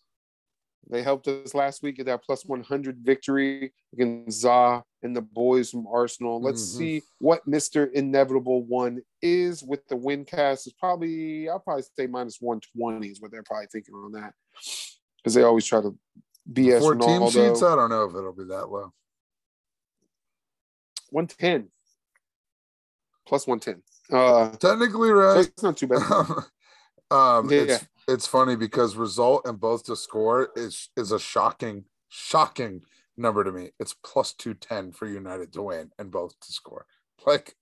They 0.93 1.01
helped 1.01 1.27
us 1.27 1.55
last 1.55 1.81
week 1.81 1.95
get 1.97 2.05
that 2.05 2.23
plus 2.23 2.45
100 2.45 2.99
victory 2.99 3.73
against 3.93 4.41
Za 4.41 4.83
and 5.01 5.15
the 5.15 5.23
boys 5.23 5.71
from 5.71 5.87
Arsenal. 5.87 6.39
Let's 6.39 6.61
Mhm. 6.61 6.77
see 6.77 7.03
what 7.17 7.43
Mr. 7.49 7.91
Inevitable 7.91 8.63
one 8.63 9.01
is 9.19 9.63
with 9.63 9.87
the 9.87 9.95
win 9.95 10.23
cast. 10.23 10.67
Is 10.67 10.73
probably, 10.73 11.49
I'll 11.49 11.59
probably 11.59 11.81
say 11.97 12.05
minus 12.05 12.39
120 12.39 13.07
is 13.07 13.19
what 13.19 13.31
they're 13.31 13.41
probably 13.41 13.65
thinking 13.71 13.95
on 13.95 14.11
that. 14.11 14.35
Because 15.17 15.33
they 15.33 15.41
always 15.41 15.65
try 15.65 15.81
to 15.81 15.97
BS 16.51 16.81
Four 16.81 16.93
team 16.93 17.27
sheets. 17.27 17.63
I 17.63 17.75
don't 17.75 17.89
know 17.89 18.03
if 18.03 18.13
it'll 18.15 18.31
be 18.31 18.43
that 18.43 18.69
low. 18.69 18.93
110. 21.09 21.71
Plus 23.25 23.47
110. 23.47 23.81
Uh, 24.15 24.55
Technically, 24.57 25.09
so 25.09 25.13
right? 25.15 25.47
it's 25.47 25.63
not 25.63 25.75
too 25.75 25.87
bad. 25.87 26.01
um, 27.09 27.49
Yeah. 27.49 27.61
it's 27.61 27.87
it's 28.07 28.27
funny 28.27 28.55
because 28.55 28.95
result 28.95 29.43
and 29.45 29.59
both 29.59 29.83
to 29.85 29.95
score 29.95 30.49
is 30.55 30.89
is 30.97 31.11
a 31.11 31.19
shocking, 31.19 31.85
shocking 32.09 32.81
number 33.17 33.43
to 33.43 33.51
me. 33.51 33.69
It's 33.79 33.95
plus 34.03 34.33
two 34.33 34.53
ten 34.53 34.91
for 34.91 35.07
United 35.07 35.53
to 35.53 35.61
win 35.63 35.91
and 35.99 36.11
both 36.11 36.39
to 36.39 36.51
score. 36.51 36.85
Like, 37.25 37.55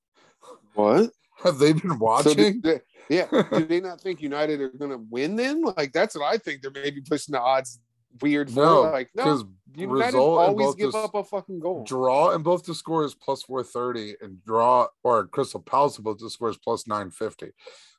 What? 0.74 1.12
have 1.44 1.58
they 1.60 1.74
been 1.74 2.00
watching? 2.00 2.36
did 2.36 2.64
they- 2.64 2.82
yeah. 3.10 3.28
Do 3.52 3.66
they 3.66 3.82
not 3.82 4.00
think 4.00 4.22
United 4.22 4.62
are 4.62 4.70
going 4.70 4.92
to 4.92 4.98
win 5.10 5.36
then? 5.36 5.64
Like, 5.64 5.92
that's 5.92 6.16
what 6.16 6.24
I 6.34 6.38
think. 6.38 6.62
They're 6.62 6.72
maybe 6.72 7.02
pushing 7.02 7.34
the 7.34 7.42
odds 7.42 7.80
weird 8.22 8.50
for. 8.50 8.64
no, 8.64 8.82
like, 8.84 9.10
no, 9.16 9.44
United 9.76 10.18
always 10.18 10.76
give 10.76 10.96
up 10.96 11.14
a 11.16 11.24
fucking 11.24 11.60
goal. 11.60 11.84
draw 11.84 12.32
and 12.32 12.44
both 12.44 12.64
to 12.66 12.74
score 12.74 13.04
is 13.04 13.14
plus 13.16 13.44
430 13.44 14.16
and 14.22 14.44
draw 14.46 14.88
or 15.04 15.28
crystal 15.28 15.62
palace 15.62 15.98
both 15.98 16.20
to 16.20 16.30
score 16.30 16.50
is 16.50 16.58
plus 16.58 16.88
950 16.88 17.52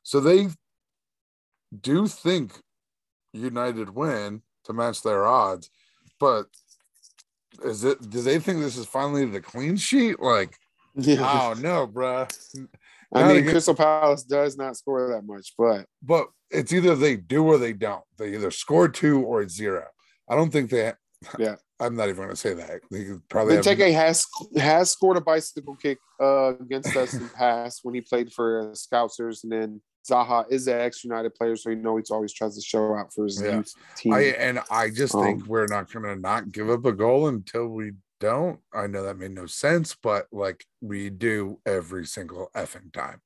so 0.03 0.19
they 0.19 0.49
do 1.81 2.07
think 2.07 2.61
united 3.33 3.89
win 3.89 4.41
to 4.63 4.73
match 4.73 5.01
their 5.01 5.25
odds 5.25 5.69
but 6.19 6.47
is 7.63 7.83
it 7.83 8.09
do 8.09 8.21
they 8.21 8.39
think 8.39 8.59
this 8.59 8.77
is 8.77 8.85
finally 8.85 9.25
the 9.25 9.41
clean 9.41 9.77
sheet? 9.77 10.19
Like 10.19 10.57
Yeah. 10.95 11.19
oh 11.21 11.59
no 11.59 11.87
bruh. 11.87 12.31
I 13.15 13.27
mean, 13.27 13.37
against- 13.37 13.51
Crystal 13.51 13.75
Palace 13.75 14.23
does 14.23 14.57
not 14.57 14.75
score 14.75 15.09
that 15.09 15.23
much, 15.23 15.53
but 15.57 15.85
but 16.01 16.27
it's 16.49 16.73
either 16.73 16.95
they 16.95 17.15
do 17.15 17.43
or 17.45 17.57
they 17.57 17.73
don't. 17.73 18.03
They 18.17 18.33
either 18.33 18.51
score 18.51 18.87
two 18.87 19.21
or 19.21 19.41
it's 19.41 19.53
zero. 19.55 19.85
I 20.29 20.35
don't 20.35 20.51
think 20.51 20.69
they 20.69 20.93
Yeah. 21.37 21.55
i'm 21.79 21.95
not 21.95 22.05
even 22.07 22.17
going 22.17 22.29
to 22.29 22.35
say 22.35 22.53
that. 22.53 22.81
They 22.89 23.07
probably 23.29 23.55
have, 23.55 23.65
Benteke 23.65 23.93
has 23.93 24.25
has 24.57 24.91
scored 24.91 25.17
a 25.17 25.21
bicycle 25.21 25.75
kick 25.75 25.99
uh, 26.21 26.53
against 26.59 26.95
us 26.95 27.13
in 27.13 27.23
the 27.23 27.29
past 27.29 27.79
when 27.83 27.93
he 27.93 28.01
played 28.01 28.31
for 28.31 28.71
Scousers, 28.71 29.43
and 29.43 29.51
then 29.51 29.81
Zaha 30.09 30.45
is 30.51 30.67
an 30.67 30.79
ex-United 30.79 31.33
player, 31.35 31.55
so 31.55 31.69
you 31.69 31.77
know 31.77 31.95
he 31.97 32.03
always 32.11 32.33
tries 32.33 32.55
to 32.55 32.61
show 32.61 32.93
out 32.95 33.13
for 33.13 33.23
his 33.23 33.41
Yeah. 33.41 33.61
team. 33.95 34.13
I 34.13 34.21
and 34.37 34.59
I 34.69 34.89
just 34.89 35.13
think 35.13 35.43
Um, 35.43 35.47
we're 35.47 35.67
not 35.67 35.91
gonna 35.91 36.15
not 36.15 36.51
give 36.51 36.69
up 36.69 36.85
a 36.85 36.91
goal 36.91 37.27
until 37.27 37.67
we 37.69 37.93
don't. 38.19 38.59
I 38.73 38.87
know 38.87 39.03
that 39.03 39.17
made 39.17 39.31
no 39.31 39.45
sense, 39.45 39.95
but 39.95 40.27
like 40.31 40.65
we 40.81 41.09
do 41.09 41.59
every 41.65 42.05
single 42.05 42.49
effing 42.55 42.91
time. 42.91 43.21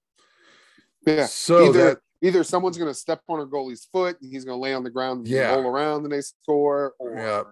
yeah, 1.05 1.25
So 1.25 1.65
either 1.69 1.83
that 1.89 1.99
either 2.21 2.43
someone's 2.43 2.77
going 2.77 2.89
to 2.89 2.97
step 2.97 3.21
on 3.29 3.39
a 3.39 3.45
goalie's 3.45 3.85
foot, 3.85 4.19
and 4.21 4.31
he's 4.31 4.43
going 4.43 4.57
to 4.57 4.61
lay 4.61 4.73
on 4.73 4.83
the 4.83 4.89
ground, 4.89 5.19
and 5.19 5.27
Yeah. 5.27 5.53
roll 5.53 5.67
around, 5.67 6.03
and 6.03 6.11
they 6.11 6.21
score, 6.21 6.95
or 6.97 7.15
Yeah. 7.15 7.43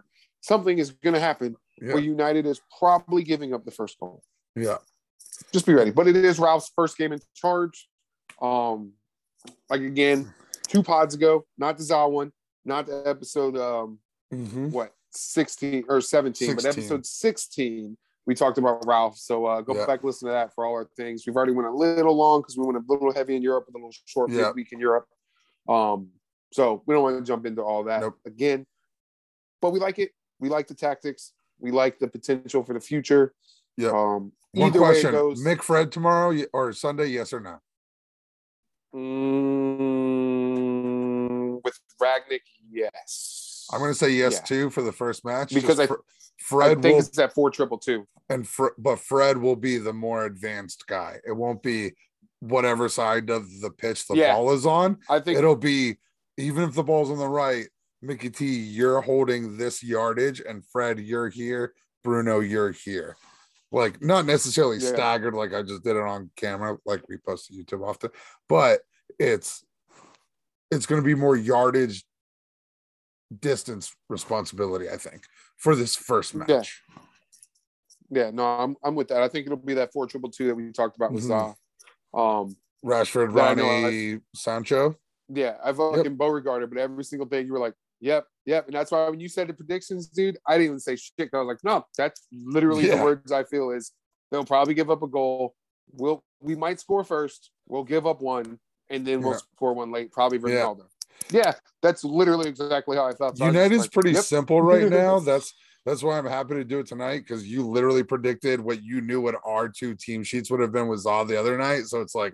something 0.41 0.79
is 0.79 0.89
going 0.91 1.13
to 1.13 1.19
happen 1.19 1.55
yeah, 1.79 1.93
where 1.93 2.01
United 2.01 2.47
is 2.47 2.59
probably 2.79 3.23
giving 3.23 3.53
up 3.53 3.63
the 3.63 3.71
first 3.71 3.99
goal. 3.99 4.23
yeah, 4.55 4.77
Just 5.53 5.65
be 5.67 5.73
ready. 5.73 5.91
But 5.91 6.07
it 6.07 6.15
is 6.15 6.39
Ralph's 6.39 6.71
first 6.75 6.97
game 6.97 7.13
in 7.13 7.19
charge. 7.35 7.87
Um, 8.41 8.93
like 9.69 9.81
again, 9.81 10.33
two 10.67 10.83
pods 10.83 11.15
ago, 11.15 11.45
not 11.57 11.77
the 11.77 11.83
Zaw 11.83 12.07
one, 12.07 12.31
not 12.63 12.85
the 12.85 13.03
episode 13.05 13.57
um 13.57 13.99
Mhm. 14.33 14.71
what 14.71 14.93
16 15.11 15.85
or 15.87 16.01
17, 16.01 16.55
but 16.55 16.65
episode 16.65 17.05
16 17.05 17.97
we 18.27 18.33
talked 18.33 18.57
about 18.57 18.83
Ralph. 18.87 19.17
So 19.19 19.45
uh, 19.45 19.61
go 19.61 19.75
Yeah. 19.75 19.85
back 19.85 20.03
listen 20.03 20.27
to 20.27 20.31
that 20.31 20.51
for 20.55 20.65
all 20.65 20.73
our 20.73 20.89
things. 20.97 21.23
We've 21.27 21.35
already 21.35 21.51
went 21.51 21.67
a 21.67 21.71
little 21.71 22.15
long 22.17 22.41
because 22.41 22.57
we 22.57 22.65
went 22.65 22.77
a 22.79 22.83
little 22.91 23.13
heavy 23.13 23.35
in 23.35 23.43
Europe, 23.43 23.67
a 23.69 23.71
little 23.71 23.91
short 24.05 24.31
Yeah. 24.31 24.47
midweek 24.47 24.71
in 24.71 24.79
Europe. 24.79 25.05
Um, 25.69 26.09
so 26.51 26.81
we 26.87 26.95
don't 26.95 27.03
want 27.03 27.19
to 27.19 27.23
jump 27.23 27.45
into 27.45 27.61
all 27.61 27.83
that 27.83 28.01
Nope. 28.01 28.17
again. 28.25 28.65
But 29.61 29.71
we 29.73 29.79
like 29.79 29.99
it. 29.99 30.11
We 30.39 30.49
like 30.49 30.65
the 30.67 30.73
tactics. 30.73 31.33
We 31.59 31.69
like 31.69 31.99
the 31.99 32.07
potential 32.07 32.63
for 32.63 32.73
the 32.73 32.79
future. 32.79 33.35
Yeah. 33.77 33.89
Um, 33.89 34.31
One 34.53 34.69
either 34.69 34.81
way 34.81 34.87
it 34.89 34.91
question: 34.93 35.11
goes, 35.11 35.43
McFred 35.45 35.91
tomorrow 35.91 36.35
or 36.51 36.73
Sunday? 36.73 37.05
Yes 37.05 37.31
or 37.31 37.39
no? 37.39 37.59
Mm, 39.85 41.61
with 41.63 41.79
Rangnick, 42.01 42.41
yes. 42.71 43.67
I'm 43.71 43.79
going 43.79 43.91
to 43.91 43.97
say 43.97 44.09
yes 44.11 44.33
Yeah. 44.35 44.41
too 44.41 44.69
for 44.69 44.81
the 44.81 44.91
first 44.91 45.25
match 45.25 45.53
Because 45.53 45.79
I- 45.79 45.87
Fr- 45.87 45.93
I 45.93 45.97
Fred 46.43 46.81
think 46.81 46.93
will 46.93 46.99
it's 47.05 47.17
at 47.19 47.33
four 47.33 47.49
triple 47.49 47.77
two. 47.79 48.07
and 48.29 48.47
Fr- 48.47 48.67
but 48.77 48.99
Fred 48.99 49.37
will 49.37 49.55
be 49.55 49.77
the 49.77 49.93
more 49.93 50.25
advanced 50.25 50.85
guy. 50.87 51.19
It 51.25 51.31
won't 51.31 51.63
be 51.63 51.93
whatever 52.39 52.87
side 52.89 53.29
of 53.31 53.61
the 53.61 53.71
pitch 53.71 54.07
the 54.07 54.15
Yeah. 54.15 54.33
ball 54.35 54.51
is 54.53 54.65
on. 54.65 54.97
I 55.09 55.19
think 55.19 55.37
It'll 55.39 55.55
be 55.55 55.97
even 56.37 56.63
if 56.65 56.75
the 56.75 56.83
ball's 56.83 57.09
on 57.09 57.17
the 57.17 57.27
right, 57.29 57.67
Mickey 58.01 58.29
T, 58.29 58.45
you're 58.45 59.01
holding 59.01 59.57
this 59.57 59.81
yardage, 59.81 60.41
and 60.41 60.63
Fred, 60.65 60.99
you're 60.99 61.29
here. 61.29 61.73
Bruno, 62.03 62.39
you're 62.41 62.71
here. 62.71 63.15
Like 63.71 64.01
not 64.01 64.25
necessarily 64.25 64.77
Yeah. 64.77 64.89
staggered, 64.93 65.33
like 65.33 65.53
I 65.53 65.61
just 65.61 65.83
did 65.83 65.95
it 65.95 66.01
on 66.01 66.29
camera, 66.35 66.77
like 66.85 67.07
we 67.09 67.17
post 67.17 67.47
to 67.47 67.53
YouTube 67.53 67.85
often, 67.87 68.11
but 68.47 68.81
it's 69.19 69.63
it's 70.71 70.85
going 70.85 71.01
to 71.01 71.05
be 71.05 71.15
more 71.15 71.35
yardage 71.35 72.05
distance 73.39 73.93
responsibility, 74.09 74.89
I 74.89 74.97
think, 74.97 75.23
for 75.57 75.75
this 75.75 75.95
first 75.95 76.35
match. 76.35 76.49
Yeah. 76.49 76.63
yeah, 78.09 78.31
no, 78.31 78.45
I'm 78.45 78.75
I'm 78.83 78.95
with 78.95 79.07
that. 79.09 79.21
I 79.21 79.27
think 79.27 79.45
it'll 79.45 79.57
be 79.57 79.73
that 79.75 79.91
four 79.93 80.07
triple 80.07 80.29
two 80.29 80.47
that 80.47 80.55
we 80.55 80.71
talked 80.71 80.95
about 80.95 81.11
with 81.11 81.23
Mhm. 81.23 81.55
Zaw. 82.13 82.41
Um, 82.41 82.55
Rashford, 82.83 83.35
Yeah, 83.35 83.43
I 83.43 83.53
Ronnie, 83.55 84.21
Sancho. 84.35 84.95
yeah, 85.27 85.57
I 85.63 85.73
fucking 85.73 86.15
Beauregarded, 86.17 86.69
but 86.69 86.77
every 86.77 87.03
single 87.03 87.27
thing 87.27 87.47
you 87.47 87.53
were 87.53 87.59
like, 87.59 87.73
yep, 87.99 88.25
yep. 88.45 88.65
And 88.67 88.75
that's 88.75 88.91
why 88.91 89.09
when 89.09 89.19
you 89.19 89.29
said 89.29 89.47
the 89.47 89.53
predictions, 89.53 90.07
dude, 90.07 90.37
I 90.47 90.53
didn't 90.53 90.65
even 90.65 90.79
say 90.79 90.95
shit. 90.95 91.29
I 91.33 91.37
was 91.37 91.47
like, 91.47 91.63
no, 91.63 91.85
that's 91.97 92.27
literally 92.31 92.87
Yeah. 92.87 92.97
the 92.97 93.03
words 93.03 93.31
I 93.31 93.43
feel 93.43 93.71
is 93.71 93.91
they'll 94.31 94.45
probably 94.45 94.73
give 94.73 94.89
up 94.89 95.03
a 95.03 95.07
goal. 95.07 95.55
We'll 95.93 96.23
we 96.41 96.55
might 96.55 96.79
score 96.79 97.03
first. 97.03 97.51
We'll 97.67 97.83
give 97.83 98.05
up 98.05 98.21
one, 98.21 98.59
and 98.89 99.05
then 99.05 99.21
we'll 99.21 99.33
Yeah. 99.33 99.39
score 99.55 99.73
one 99.73 99.91
late, 99.91 100.11
probably 100.11 100.37
Yeah. 100.51 100.61
Ronaldo. 100.61 100.85
Yeah. 101.31 101.53
that's 101.81 102.03
literally 102.03 102.49
exactly 102.49 102.97
how 102.97 103.05
I 103.05 103.13
felt. 103.13 103.37
So 103.37 103.45
I 103.45 103.47
was 103.47 103.53
just 103.55 103.63
United's 103.63 103.81
like, 103.83 103.91
pretty 103.91 104.11
yep. 104.11 104.23
simple 104.23 104.61
right 104.61 104.89
now. 104.89 105.19
That's 105.31 105.53
that's 105.85 106.01
why 106.01 106.17
I'm 106.17 106.25
happy 106.25 106.55
to 106.55 106.63
do 106.63 106.79
it 106.79 106.87
tonight 106.87 107.19
because 107.19 107.47
you 107.47 107.65
literally 107.67 108.01
predicted 108.03 108.59
what 108.59 108.83
you 108.83 109.01
knew 109.01 109.21
what 109.21 109.35
our 109.45 109.69
two 109.69 109.93
team 109.93 110.23
sheets 110.23 110.49
would 110.49 110.59
have 110.59 110.71
been 110.71 110.87
with 110.87 111.01
Zaw 111.01 111.23
the 111.23 111.39
other 111.39 111.59
night. 111.59 111.83
So 111.85 112.01
it's 112.01 112.15
like, 112.15 112.33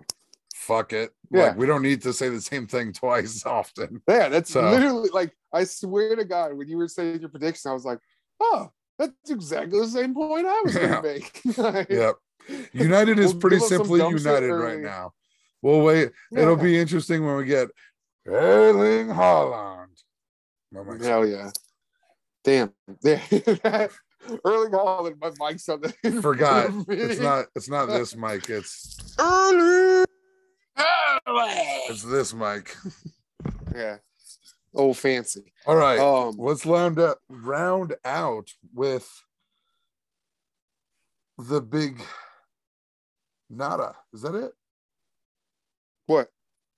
fuck 0.62 0.92
it. 0.92 1.10
Yeah. 1.30 1.48
Like 1.48 1.58
we 1.58 1.66
don't 1.66 1.82
need 1.82 2.02
to 2.02 2.12
say 2.12 2.28
the 2.28 2.40
same 2.40 2.66
thing 2.66 2.92
twice 2.92 3.44
often. 3.46 4.00
Yeah, 4.08 4.28
that's 4.28 4.50
So- 4.52 4.70
literally 4.70 5.10
like 5.12 5.32
I 5.52 5.64
swear 5.64 6.16
to 6.16 6.24
God, 6.24 6.54
when 6.54 6.68
you 6.68 6.76
were 6.78 6.88
saying 6.88 7.20
your 7.20 7.28
prediction, 7.28 7.70
I 7.70 7.74
was 7.74 7.84
like, 7.84 7.98
oh, 8.40 8.70
that's 8.98 9.12
exactly 9.30 9.80
the 9.80 9.88
same 9.88 10.14
point 10.14 10.46
I 10.46 10.62
was 10.64 10.74
Yeah. 10.74 10.88
gonna 10.88 11.02
make. 11.02 11.40
Like, 11.58 11.90
Yep. 11.90 12.14
United 12.72 13.18
is 13.18 13.32
We'll 13.32 13.40
pretty 13.40 13.56
give 13.56 13.64
up 13.64 13.68
some 13.68 13.78
simply 13.86 14.00
united 14.00 14.52
right 14.52 14.80
now. 14.80 15.12
We'll 15.62 15.82
wait. 15.82 16.10
It'll 16.32 16.56
be 16.56 16.78
interesting 16.78 17.24
when 17.24 17.36
we 17.36 17.44
get 17.44 17.68
Erling 18.26 19.08
Haaland. 19.08 19.86
Oh 20.74 20.98
Hell 21.00 21.26
yeah. 21.26 21.50
Damn. 22.44 22.72
Early 24.44 24.70
Holland, 24.70 25.16
my 25.20 25.30
mic's 25.40 25.68
on 25.68 25.80
the 25.80 25.92
forgot. 26.22 26.70
It's 26.88 27.20
not 27.20 27.46
it's 27.56 27.68
not 27.68 27.86
this 27.86 28.14
mic, 28.16 28.48
it's 28.48 28.96
early. 29.18 30.04
It's 31.26 32.02
this 32.02 32.34
mic. 32.34 32.74
Yeah. 33.74 33.96
Oh 34.74 34.92
fancy. 34.92 35.52
All 35.66 35.76
right. 35.76 35.98
Um 35.98 36.36
let's 36.38 36.66
round 36.66 36.98
up 36.98 37.18
round 37.28 37.94
out 38.04 38.48
with 38.74 39.08
the 41.38 41.60
big 41.60 42.00
nada. 43.48 43.94
Is 44.12 44.22
that 44.22 44.34
it? 44.34 44.52
what? 46.06 46.28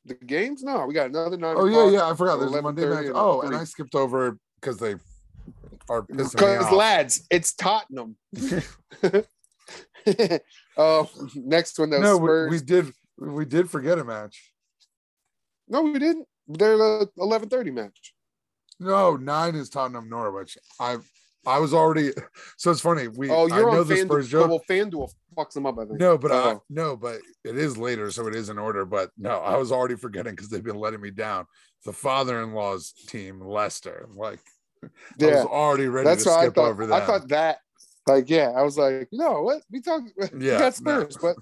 The 0.06 0.15
games? 0.15 0.62
No, 0.62 0.86
we 0.86 0.94
got 0.94 1.11
another 1.11 1.36
nine. 1.36 1.56
Oh 1.59 1.66
yeah, 1.66 1.90
yeah. 1.90 2.11
I 2.11 2.15
forgot. 2.15 2.39
There's 2.39 2.55
a 2.55 2.62
Monday 2.62 2.89
night. 2.89 3.06
and 3.06 3.16
Oh, 3.16 3.40
and. 3.43 3.55
I 3.56 3.65
skipped 3.65 3.94
over 3.94 4.39
because 4.61 4.78
they 4.78 4.94
are 5.89 6.02
Because 6.02 6.35
off. 6.36 6.73
lads, 6.73 7.27
it's 7.31 7.55
Tottenham. 7.55 8.16
Oh, 10.77 11.09
next 11.35 11.78
one 11.78 11.90
though. 11.90 12.01
no, 12.01 12.19
we, 12.19 12.48
we 12.48 12.61
did 12.61 12.93
we 13.19 13.45
did 13.45 13.70
forget 13.70 13.99
a 13.99 14.05
match. 14.05 14.53
No, 15.69 15.82
we 15.82 15.99
didn't. 15.99 16.27
They're 16.47 16.77
the 16.77 17.09
eleven 17.19 17.49
thirty 17.49 17.70
match. 17.70 18.15
No, 18.81 19.16
nine 19.16 19.55
is 19.55 19.69
Tottenham 19.69 20.09
Norwich. 20.09 20.59
I 20.81 20.99
I 21.47 21.59
was 21.59 21.73
already 21.74 22.12
so 22.57 22.70
it's 22.70 22.81
funny. 22.81 23.09
We 23.09 23.31
Oh, 23.31 23.47
you're 23.47 23.73
know 23.73 23.81
on 23.81 23.89
the 23.89 23.97
Spurs 23.97 24.28
joke. 24.28 24.49
Well, 24.51 24.62
FanDuel 24.69 25.11
fucks 25.36 25.53
them 25.53 25.66
up. 25.66 25.78
I 25.78 25.85
think. 25.86 26.01
No, 26.01 26.19
but 26.19 26.32
I 26.32 26.35
Oh. 26.53 26.62
no, 26.69 26.97
but 26.97 27.20
it 27.45 27.57
is 27.57 27.77
later, 27.78 28.11
so 28.11 28.27
it 28.27 28.35
is 28.35 28.49
in 28.51 28.59
order. 28.59 28.85
But 28.85 29.11
no, 29.16 29.39
I 29.39 29.57
was 29.57 29.73
already 29.73 29.97
forgetting 29.97 30.32
because 30.35 30.49
they've 30.49 30.62
been 30.62 30.78
letting 30.78 31.01
me 31.01 31.11
down. 31.11 31.47
The 31.85 31.93
father-in-law's 31.93 32.93
team, 33.09 33.41
Leicester. 33.41 34.07
Like 34.15 34.41
I 34.82 34.89
was 35.27 35.47
already 35.47 35.86
ready 35.89 36.09
that's 36.09 36.24
to 36.24 36.31
what 36.31 36.39
I 36.39 36.43
skip 36.45 36.55
thought. 36.57 36.70
over 36.70 36.86
that. 36.86 37.03
I 37.03 37.07
thought 37.07 37.28
that. 37.28 37.59
Like, 38.07 38.28
yeah, 38.28 38.51
I 38.51 38.61
was 38.62 38.77
like, 38.77 39.09
no, 39.12 39.41
what 39.43 39.62
we 39.70 39.81
talking? 39.81 40.12
We 40.35 40.47
Yeah, 40.49 40.59
no. 40.59 40.70
Spurs, 40.70 41.16
but 41.16 41.36
uh, 41.36 41.41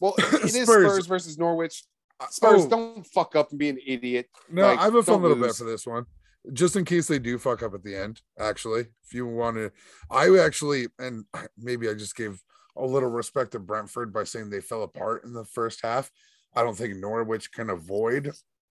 well, 0.00 0.14
it 0.18 0.44
is 0.44 0.54
Spurs. 0.54 0.66
Spurs. 0.66 1.06
versus 1.06 1.38
Norwich. 1.38 1.84
Uh, 2.18 2.26
Spurs, 2.30 2.64
Oh, 2.64 2.68
don't 2.68 3.06
fuck 3.06 3.34
up 3.36 3.50
and 3.50 3.58
be 3.58 3.68
an 3.68 3.78
idiot. 3.86 4.28
no, 4.50 4.62
like, 4.62 4.78
I 4.78 4.84
have 4.84 4.94
a 4.94 5.02
fun 5.02 5.22
little 5.22 5.36
bit 5.36 5.46
lose. 5.46 5.58
for 5.58 5.64
this 5.64 5.86
one, 5.86 6.06
just 6.52 6.76
in 6.76 6.84
case 6.84 7.06
they 7.06 7.18
do 7.18 7.38
fuck 7.38 7.62
up 7.62 7.74
at 7.74 7.82
the 7.82 7.96
end. 7.96 8.20
Actually, 8.38 8.86
if 9.04 9.14
you 9.14 9.26
want 9.26 9.56
to, 9.56 9.72
I 10.10 10.38
actually, 10.38 10.88
and 10.98 11.24
maybe 11.58 11.88
I 11.88 11.94
just 11.94 12.16
gave 12.16 12.42
a 12.76 12.84
little 12.84 13.08
respect 13.08 13.52
to 13.52 13.58
Brentford 13.58 14.12
by 14.12 14.24
saying 14.24 14.50
they 14.50 14.60
fell 14.60 14.82
apart 14.82 15.24
in 15.24 15.32
the 15.32 15.44
first 15.44 15.80
half. 15.82 16.10
I 16.54 16.62
don't 16.62 16.76
think 16.76 16.96
Norwich 16.96 17.52
can 17.52 17.70
avoid 17.70 18.32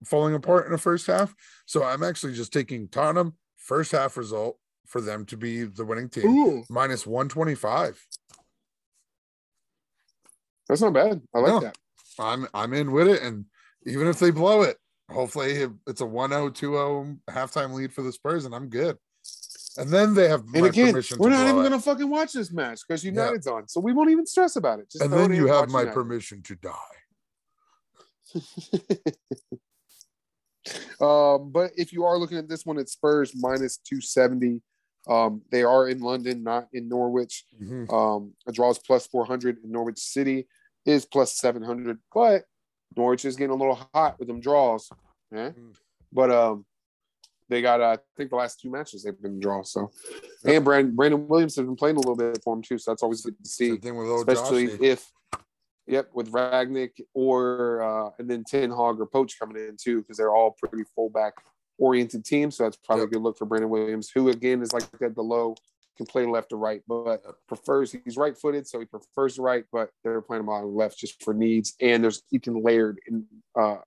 falling 0.06 0.34
apart 0.34 0.65
in 0.65 0.72
the 0.72 0.77
first 0.77 1.07
half. 1.07 1.34
So 1.65 1.84
I'm 1.84 2.03
actually 2.03 2.34
just 2.34 2.53
taking 2.53 2.88
Tottenham 2.88 3.34
first 3.57 3.91
half 3.91 4.18
result 4.18 4.57
for 4.88 4.99
them 4.99 5.26
to 5.26 5.38
be 5.38 5.64
the 5.64 5.85
winning 5.85 6.10
team 6.10 6.26
Ooh, 6.26 6.64
minus 6.69 7.06
125. 7.07 8.06
That's 10.68 10.82
not 10.82 10.94
bad. 10.94 11.22
I 11.34 11.40
like 11.40 11.54
No. 11.54 11.60
that. 11.62 11.78
I'm 12.20 12.48
I'm 12.54 12.74
in 12.74 12.92
with 12.92 13.08
it, 13.08 13.22
and 13.22 13.46
even 13.86 14.08
if 14.08 14.20
they 14.20 14.32
blow 14.32 14.64
it, 14.64 14.78
hopefully 15.10 15.52
it's 15.88 16.02
a 16.02 16.06
1-0, 16.06 16.52
2-0 16.54 17.20
halftime 17.30 17.74
lead 17.74 17.94
for 17.94 18.02
the 18.04 18.12
Spurs, 18.12 18.46
and 18.46 18.54
I'm 18.54 18.68
good. 18.70 18.98
And 19.78 19.90
then 19.90 20.14
they 20.14 20.28
have 20.28 20.42
And 20.54 20.64
my 20.64 20.68
again, 20.68 20.92
permission 20.92 21.18
we're 21.20 21.30
to 21.30 21.36
not 21.36 21.48
even 21.48 21.62
it. 21.62 21.64
gonna 21.64 21.80
fucking 21.80 22.10
watch 22.10 22.34
this 22.34 22.52
match 22.52 22.82
because 22.88 23.04
United's 23.06 23.48
on, 23.48 23.68
so 23.70 23.80
we 23.80 23.94
won't 23.94 24.10
even 24.10 24.26
stress 24.26 24.56
about 24.58 24.80
it. 24.80 24.92
Just 24.92 25.04
and 25.04 25.14
then 25.14 25.34
you 25.34 25.48
have 25.48 25.70
my 25.70 25.82
United. 25.82 25.94
permission 25.94 26.42
to 26.44 26.56
die. 26.56 26.74
um, 31.02 31.52
but 31.52 31.72
if 31.78 31.94
you 31.94 32.04
are 32.04 32.18
looking 32.18 32.38
at 32.38 32.50
this 32.50 32.66
one, 32.66 32.78
it's 32.78 32.92
Spurs 32.94 33.34
minus 33.36 33.78
270. 33.78 34.62
Um, 35.07 35.41
they 35.52 35.64
are 35.64 35.88
in 35.90 35.99
London, 35.99 36.44
not 36.44 36.68
in 36.73 36.88
Norwich. 36.88 37.45
Mhm. 37.61 37.91
Um, 37.91 38.34
a 38.48 38.52
draw 38.52 38.69
is 38.69 38.80
plus 38.80 39.07
400 39.07 39.64
in 39.64 39.72
Norwich 39.72 39.99
City 39.99 40.48
is 40.86 41.06
plus 41.06 41.36
700, 41.38 41.99
but 42.14 42.45
Norwich 42.95 43.26
is 43.26 43.36
getting 43.36 43.52
a 43.52 43.56
little 43.56 43.80
hot 43.94 44.19
with 44.19 44.28
them 44.28 44.40
draws. 44.40 44.90
Yeah. 45.32 45.52
Mm. 45.52 45.76
But 46.11 46.32
um, 46.32 46.65
they 47.49 47.61
got, 47.61 47.82
uh, 47.82 47.86
I 47.86 47.98
think 48.18 48.30
the 48.30 48.36
last 48.36 48.60
two 48.60 48.69
matches 48.69 49.03
they've 49.03 49.22
been 49.22 49.40
draws. 49.40 49.72
So, 49.72 49.91
and 50.45 50.64
Brandon, 50.64 50.95
Brandon 50.95 51.28
Williams 51.28 51.56
has 51.56 51.65
been 51.65 51.76
playing 51.76 51.95
a 51.95 51.99
little 51.99 52.15
bit 52.15 52.41
for 52.44 52.56
him 52.56 52.61
too. 52.61 52.78
So 52.78 52.91
that's 52.91 53.03
always 53.03 53.22
good 53.22 53.36
to 53.41 53.49
see 53.49 53.78
thing 53.78 53.95
with 53.95 54.07
old 54.07 54.30
especially 54.30 54.68
Joshy. 54.68 54.82
if 54.84 55.11
yep 55.88 56.10
with 56.14 56.32
Rangnick 56.32 56.91
or 57.14 57.82
uh 57.82 58.11
and 58.19 58.30
then 58.30 58.44
Ten 58.44 58.69
Hag 58.69 58.99
or 58.99 59.07
Poch 59.11 59.38
coming 59.40 59.57
in 59.57 59.78
too 59.82 60.02
because 60.02 60.18
they're 60.18 60.34
all 60.34 60.52
pretty 60.52 60.84
fullback 60.95 61.34
oriented 61.77 62.23
team. 62.26 62.52
so 62.52 62.64
that's 62.64 62.77
probably 62.77 63.03
Yep. 63.03 63.10
a 63.10 63.14
good 63.14 63.22
look 63.23 63.38
for 63.38 63.45
Brandon 63.45 63.69
Williams 63.69 64.10
who 64.14 64.30
again 64.30 64.61
is 64.61 64.73
like 64.73 64.84
at 65.02 65.15
the 65.15 65.22
low 65.23 65.56
can 65.98 66.06
play 66.06 66.26
left 66.26 66.53
or 66.53 66.57
right 66.57 66.81
but 66.88 67.22
prefers 67.48 67.91
he's 67.91 68.18
right 68.18 68.38
footed 68.38 68.65
so 68.68 68.80
he 68.80 68.85
prefers 68.85 69.35
the 69.35 69.41
right 69.41 69.65
but 69.72 69.89
they're 70.03 70.22
playing 70.22 70.41
him 70.43 70.49
on 70.49 70.61
the 70.61 70.68
left 70.68 70.98
just 70.98 71.22
for 71.23 71.34
needs 71.34 71.73
and 71.81 72.03
there's 72.03 72.23
Ethan 72.31 72.61
Laird 72.64 72.99
in 73.07 73.26
uh 73.60 73.77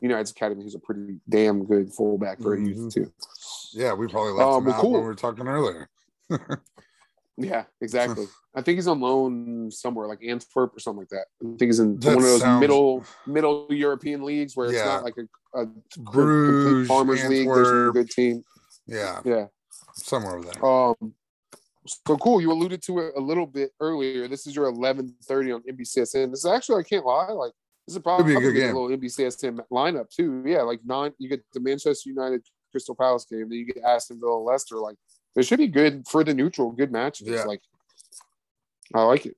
United's 0.00 0.30
Academy 0.30 0.62
who's 0.62 0.74
a 0.74 0.78
pretty 0.78 1.18
damn 1.28 1.64
good 1.64 1.92
fullback 1.92 2.40
for 2.40 2.54
a 2.54 2.58
Mhm. 2.58 2.68
youth 2.76 2.94
too 2.94 3.12
Yeah, 3.72 3.92
we 3.94 4.06
probably 4.08 4.32
left 4.32 4.48
Um, 4.48 4.58
him 4.58 4.64
well, 4.66 4.74
out 4.74 4.80
cool. 4.80 4.92
when 4.92 5.00
we 5.02 5.06
were 5.06 5.14
talking 5.14 5.46
earlier. 5.48 5.88
Yeah, 7.40 7.64
exactly. 7.80 8.26
I 8.54 8.62
think 8.62 8.76
he's 8.78 8.88
on 8.88 9.00
loan 9.00 9.70
somewhere 9.70 10.08
like 10.08 10.18
Antwerp 10.26 10.76
or 10.76 10.80
something 10.80 11.00
like 11.00 11.08
that. 11.10 11.26
I 11.40 11.46
think 11.56 11.62
he's 11.62 11.78
in 11.78 11.98
That 12.00 12.16
one 12.16 12.16
of 12.16 12.22
those 12.24 12.40
sounds- 12.40 12.60
middle 12.60 13.04
middle 13.26 13.66
European 13.70 14.24
leagues 14.24 14.56
where 14.56 14.66
it's 14.66 14.76
Yeah. 14.76 14.86
not 14.86 15.04
like 15.04 15.14
a, 15.18 15.60
a 15.62 15.66
Bruges, 16.00 16.64
complete 16.66 16.86
farmers 16.88 17.24
league. 17.28 17.46
There's 17.46 17.88
a 17.90 17.92
good 17.92 18.10
team. 18.10 18.44
Yeah, 18.86 19.20
Yeah. 19.24 19.46
somewhere 19.94 20.36
over 20.36 20.44
there. 20.50 20.64
Um. 20.66 21.14
So 22.06 22.16
cool. 22.18 22.40
You 22.40 22.52
alluded 22.52 22.82
to 22.82 22.98
it 22.98 23.12
a 23.16 23.20
little 23.20 23.46
bit 23.46 23.70
earlier. 23.80 24.28
This 24.28 24.46
is 24.46 24.54
your 24.56 24.66
11:30 24.66 25.52
on 25.54 25.62
NBCSN. 25.66 26.30
This 26.30 26.40
is 26.40 26.46
actually 26.46 26.80
I 26.80 26.82
can't 26.82 27.06
lie. 27.06 27.30
Like 27.30 27.52
this 27.86 27.96
is 27.96 28.02
probably 28.02 28.32
be 28.32 28.36
a 28.36 28.40
good 28.40 28.54
game. 28.54 28.74
a 28.76 28.78
little 28.80 28.94
NBCSN 28.98 29.60
lineup 29.72 30.10
too. 30.10 30.42
Yeah, 30.44 30.62
like 30.62 30.80
nine. 30.84 31.12
You 31.18 31.28
get 31.28 31.42
the 31.54 31.60
Manchester 31.60 32.10
United 32.10 32.42
Crystal 32.72 32.94
Palace 32.94 33.24
game. 33.24 33.48
Then 33.48 33.58
you 33.58 33.64
get 33.64 33.82
Aston 33.84 34.18
Villa 34.20 34.38
Leicester. 34.38 34.76
Like 34.76 34.96
it 35.38 35.44
should 35.46 35.58
be 35.58 35.68
good 35.68 36.06
for 36.08 36.24
the 36.24 36.34
neutral. 36.34 36.72
Good 36.72 36.92
matches. 36.92 37.28
Yeah. 37.28 37.44
Like 37.44 37.60
I 38.94 39.02
like 39.02 39.26
it. 39.26 39.36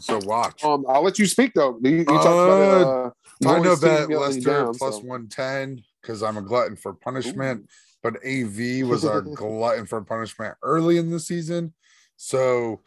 So 0.00 0.18
watch. 0.24 0.64
Um, 0.64 0.84
I'll 0.88 1.02
let 1.02 1.18
you 1.18 1.26
speak 1.26 1.52
though. 1.54 1.78
You, 1.82 1.90
you 1.98 2.04
talked 2.04 2.26
Uh, 2.26 2.30
about 2.30 3.06
uh, 3.44 3.48
I 3.48 3.58
know 3.58 3.62
Noah's 3.62 3.80
team 3.80 3.88
bet 3.88 4.08
melting 4.08 4.16
Leicester 4.18 4.50
down, 4.50 4.74
plus 4.74 4.94
so- 4.94 5.00
110 5.00 5.82
because 6.00 6.22
I'm 6.22 6.38
a 6.38 6.42
glutton 6.42 6.76
for 6.76 6.94
punishment, 6.94 7.68
but 8.02 8.16
AV 8.26 8.88
was 8.88 9.04
our 9.04 9.20
glutton 9.42 9.84
for 9.86 10.00
punishment 10.02 10.56
early 10.62 10.96
in 10.96 11.10
the 11.10 11.20
season. 11.20 11.74
So, 12.16 12.80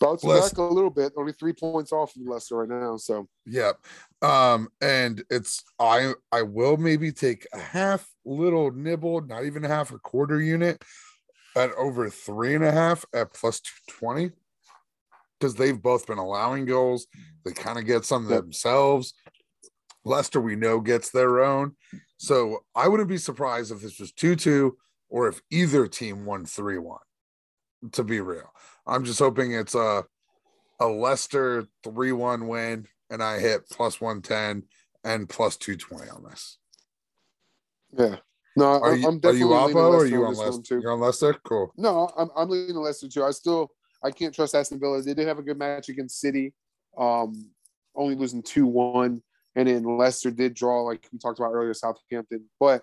Bouncing 0.00 0.28
Bless- 0.28 0.50
back 0.50 0.58
a 0.58 0.62
little 0.62 0.90
bit, 0.90 1.12
only 1.16 1.32
three 1.32 1.52
points 1.52 1.92
off 1.92 2.12
from 2.12 2.26
Leicester 2.26 2.56
right 2.56 2.68
now. 2.68 2.96
So 2.96 3.28
yep. 3.46 3.78
Um, 4.20 4.68
and 4.80 5.22
it's 5.30 5.62
I 5.78 6.12
I 6.30 6.42
will 6.42 6.76
maybe 6.76 7.12
take 7.12 7.46
a 7.54 7.58
half 7.58 8.06
little 8.24 8.70
nibble, 8.72 9.20
not 9.22 9.44
even 9.44 9.64
a 9.64 9.68
half 9.68 9.92
a 9.92 9.98
quarter 9.98 10.40
unit 10.40 10.82
at 11.56 11.72
over 11.74 12.08
three 12.08 12.54
and 12.54 12.64
a 12.64 12.72
half 12.72 13.04
at 13.14 13.32
plus 13.34 13.60
220 13.60 14.32
because 15.38 15.54
they've 15.54 15.80
both 15.80 16.06
been 16.06 16.18
allowing 16.18 16.66
goals. 16.66 17.06
They 17.44 17.52
kind 17.52 17.78
of 17.78 17.86
get 17.86 18.04
some 18.04 18.26
themselves. 18.26 19.14
Leicester, 20.04 20.40
we 20.40 20.56
know, 20.56 20.80
gets 20.80 21.10
their 21.10 21.44
own. 21.44 21.76
So 22.16 22.60
I 22.74 22.88
wouldn't 22.88 23.08
be 23.08 23.18
surprised 23.18 23.72
if 23.72 23.80
this 23.80 23.98
was 23.98 24.12
2 24.12 24.36
2 24.36 24.76
or 25.08 25.28
if 25.28 25.40
either 25.50 25.86
team 25.86 26.24
won 26.24 26.46
3 26.46 26.78
1, 26.78 26.98
to 27.92 28.04
be 28.04 28.20
real. 28.20 28.52
I'm 28.86 29.04
just 29.04 29.18
hoping 29.18 29.52
it's 29.52 29.74
a, 29.74 30.04
a 30.80 30.86
Leicester 30.86 31.66
3 31.84 32.12
1 32.12 32.46
win 32.46 32.86
and 33.10 33.22
I 33.22 33.38
hit 33.38 33.68
plus 33.68 34.00
110 34.00 34.64
and 35.04 35.28
plus 35.28 35.56
220 35.56 36.10
on 36.10 36.24
this. 36.24 36.58
yeah, 37.96 38.16
no, 38.56 38.64
Are 38.64 38.92
I'm, 38.92 39.00
you, 39.00 39.08
I'm 39.08 39.20
are 39.24 39.32
you 39.32 39.46
leaning 39.48 39.76
or 39.76 39.96
are 39.96 40.06
you 40.06 40.24
on 40.24 40.34
Leicester? 40.34 40.62
too. 40.62 40.80
You're 40.82 40.92
on 40.92 41.00
Leicester? 41.00 41.34
Cool. 41.44 41.72
No, 41.76 42.10
I'm, 42.16 42.28
I'm 42.36 42.48
leaning 42.48 42.76
Leicester 42.76 43.08
too. 43.08 43.24
I 43.24 43.30
still 43.30 43.70
I 44.04 44.10
can't 44.10 44.34
trust 44.34 44.54
Aston 44.54 44.80
Villa. 44.80 45.00
They 45.02 45.14
did 45.14 45.28
have 45.28 45.38
a 45.38 45.42
good 45.42 45.58
match 45.58 45.88
against 45.88 46.20
City, 46.20 46.52
um, 46.98 47.50
only 47.94 48.14
losing 48.16 48.42
two 48.42 48.66
one, 48.66 49.22
and 49.54 49.68
then 49.68 49.84
Leicester 49.84 50.30
did 50.30 50.54
draw 50.54 50.82
like 50.82 51.08
we 51.12 51.18
talked 51.18 51.38
about 51.38 51.52
earlier, 51.52 51.72
Southampton. 51.74 52.44
But 52.58 52.82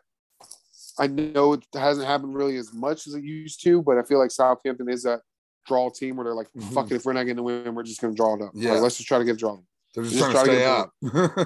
I 0.98 1.08
know 1.08 1.54
it 1.54 1.66
hasn't 1.74 2.08
happened 2.08 2.36
really 2.36 2.58
as 2.58 2.74
much 2.74 3.08
as 3.08 3.14
it 3.16 3.24
used 3.24 3.62
to. 3.64 3.82
But 3.82 3.98
I 3.98 4.04
feel 4.04 4.20
like 4.20 4.32
Southampton 4.32 4.90
is 4.90 5.06
a 5.06 5.22
draw 5.68 5.90
team 5.90 6.16
where 6.16 6.24
they're 6.24 6.34
like, 6.34 6.52
Mhm. 6.58 6.74
"Fuck 6.74 6.92
it, 6.92 6.96
if 6.96 7.06
we're 7.06 7.14
not 7.14 7.24
getting 7.24 7.36
the 7.36 7.44
win, 7.44 7.76
we're 7.76 7.84
just 7.84 8.02
gonna 8.02 8.14
draw 8.16 8.36
it 8.36 8.42
up. 8.42 8.52
Yeah. 8.54 8.72
Like, 8.74 8.82
let's 8.82 8.98
just 8.98 9.08
try 9.08 9.20
to 9.20 9.26
get 9.26 9.36
a 9.36 9.38
draw, 9.38 9.58
They're 9.96 10.04
just, 10.04 10.18
Just 10.18 10.32
trying 10.32 10.46
to 10.46 10.52
to 10.52 10.58
stay 10.58 10.66
up. 10.66 10.94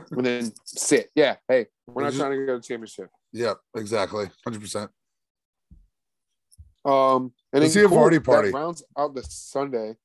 and 0.11 0.25
then 0.25 0.51
sit. 0.65 1.09
Yeah, 1.15 1.35
hey, 1.47 1.67
we're 1.87 2.03
not 2.03 2.09
just- 2.11 2.19
trying 2.21 2.37
to 2.39 2.45
get 2.45 2.55
a 2.55 2.59
championship. 2.61 3.09
yep, 3.31 3.57
exactly. 3.75 4.25
100%. 4.47 4.89
Um, 6.85 7.31
and 7.53 7.61
Let's 7.61 7.73
see 7.73 7.81
a 7.81 7.87
Vardy 7.87 8.23
party. 8.23 8.49
rounds 8.51 8.83
out 8.97 9.15
the 9.15 9.23
Sunday. 9.23 9.95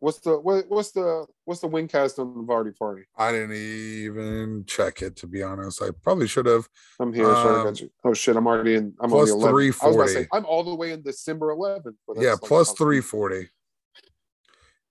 What's 0.00 0.18
the 0.20 0.38
what, 0.38 0.64
what's 0.68 0.92
the 0.92 1.26
what's 1.44 1.60
the 1.60 1.66
win 1.66 1.86
cast 1.88 2.18
on 2.18 2.34
the 2.34 2.42
Vardy 2.42 2.74
party? 2.76 3.02
I 3.16 3.32
didn't 3.32 3.52
even 3.54 4.64
check 4.66 5.02
it, 5.02 5.16
to 5.16 5.26
be 5.26 5.42
honest. 5.42 5.82
I 5.82 5.90
probably 6.02 6.26
should 6.26 6.46
have. 6.46 6.66
I'm 6.98 7.12
here. 7.12 7.26
Um. 7.28 7.74
Oh 8.04 8.14
shit, 8.14 8.34
I'm 8.36 8.46
already 8.46 8.74
in. 8.76 8.94
I'm 9.00 9.10
plus 9.10 9.30
on 9.30 9.38
the 9.40 9.46
11th. 9.46 9.50
I 9.82 9.86
was 9.88 9.96
about 9.96 10.06
to 10.06 10.12
340. 10.12 10.12
say 10.12 10.28
I'm 10.32 10.46
all 10.46 10.64
the 10.64 10.74
way 10.74 10.92
in 10.92 11.02
December 11.02 11.54
11th. 11.54 11.94
But 12.06 12.16
Yeah, 12.18 12.32
like- 12.32 12.40
plus 12.40 12.72
340. 12.72 13.48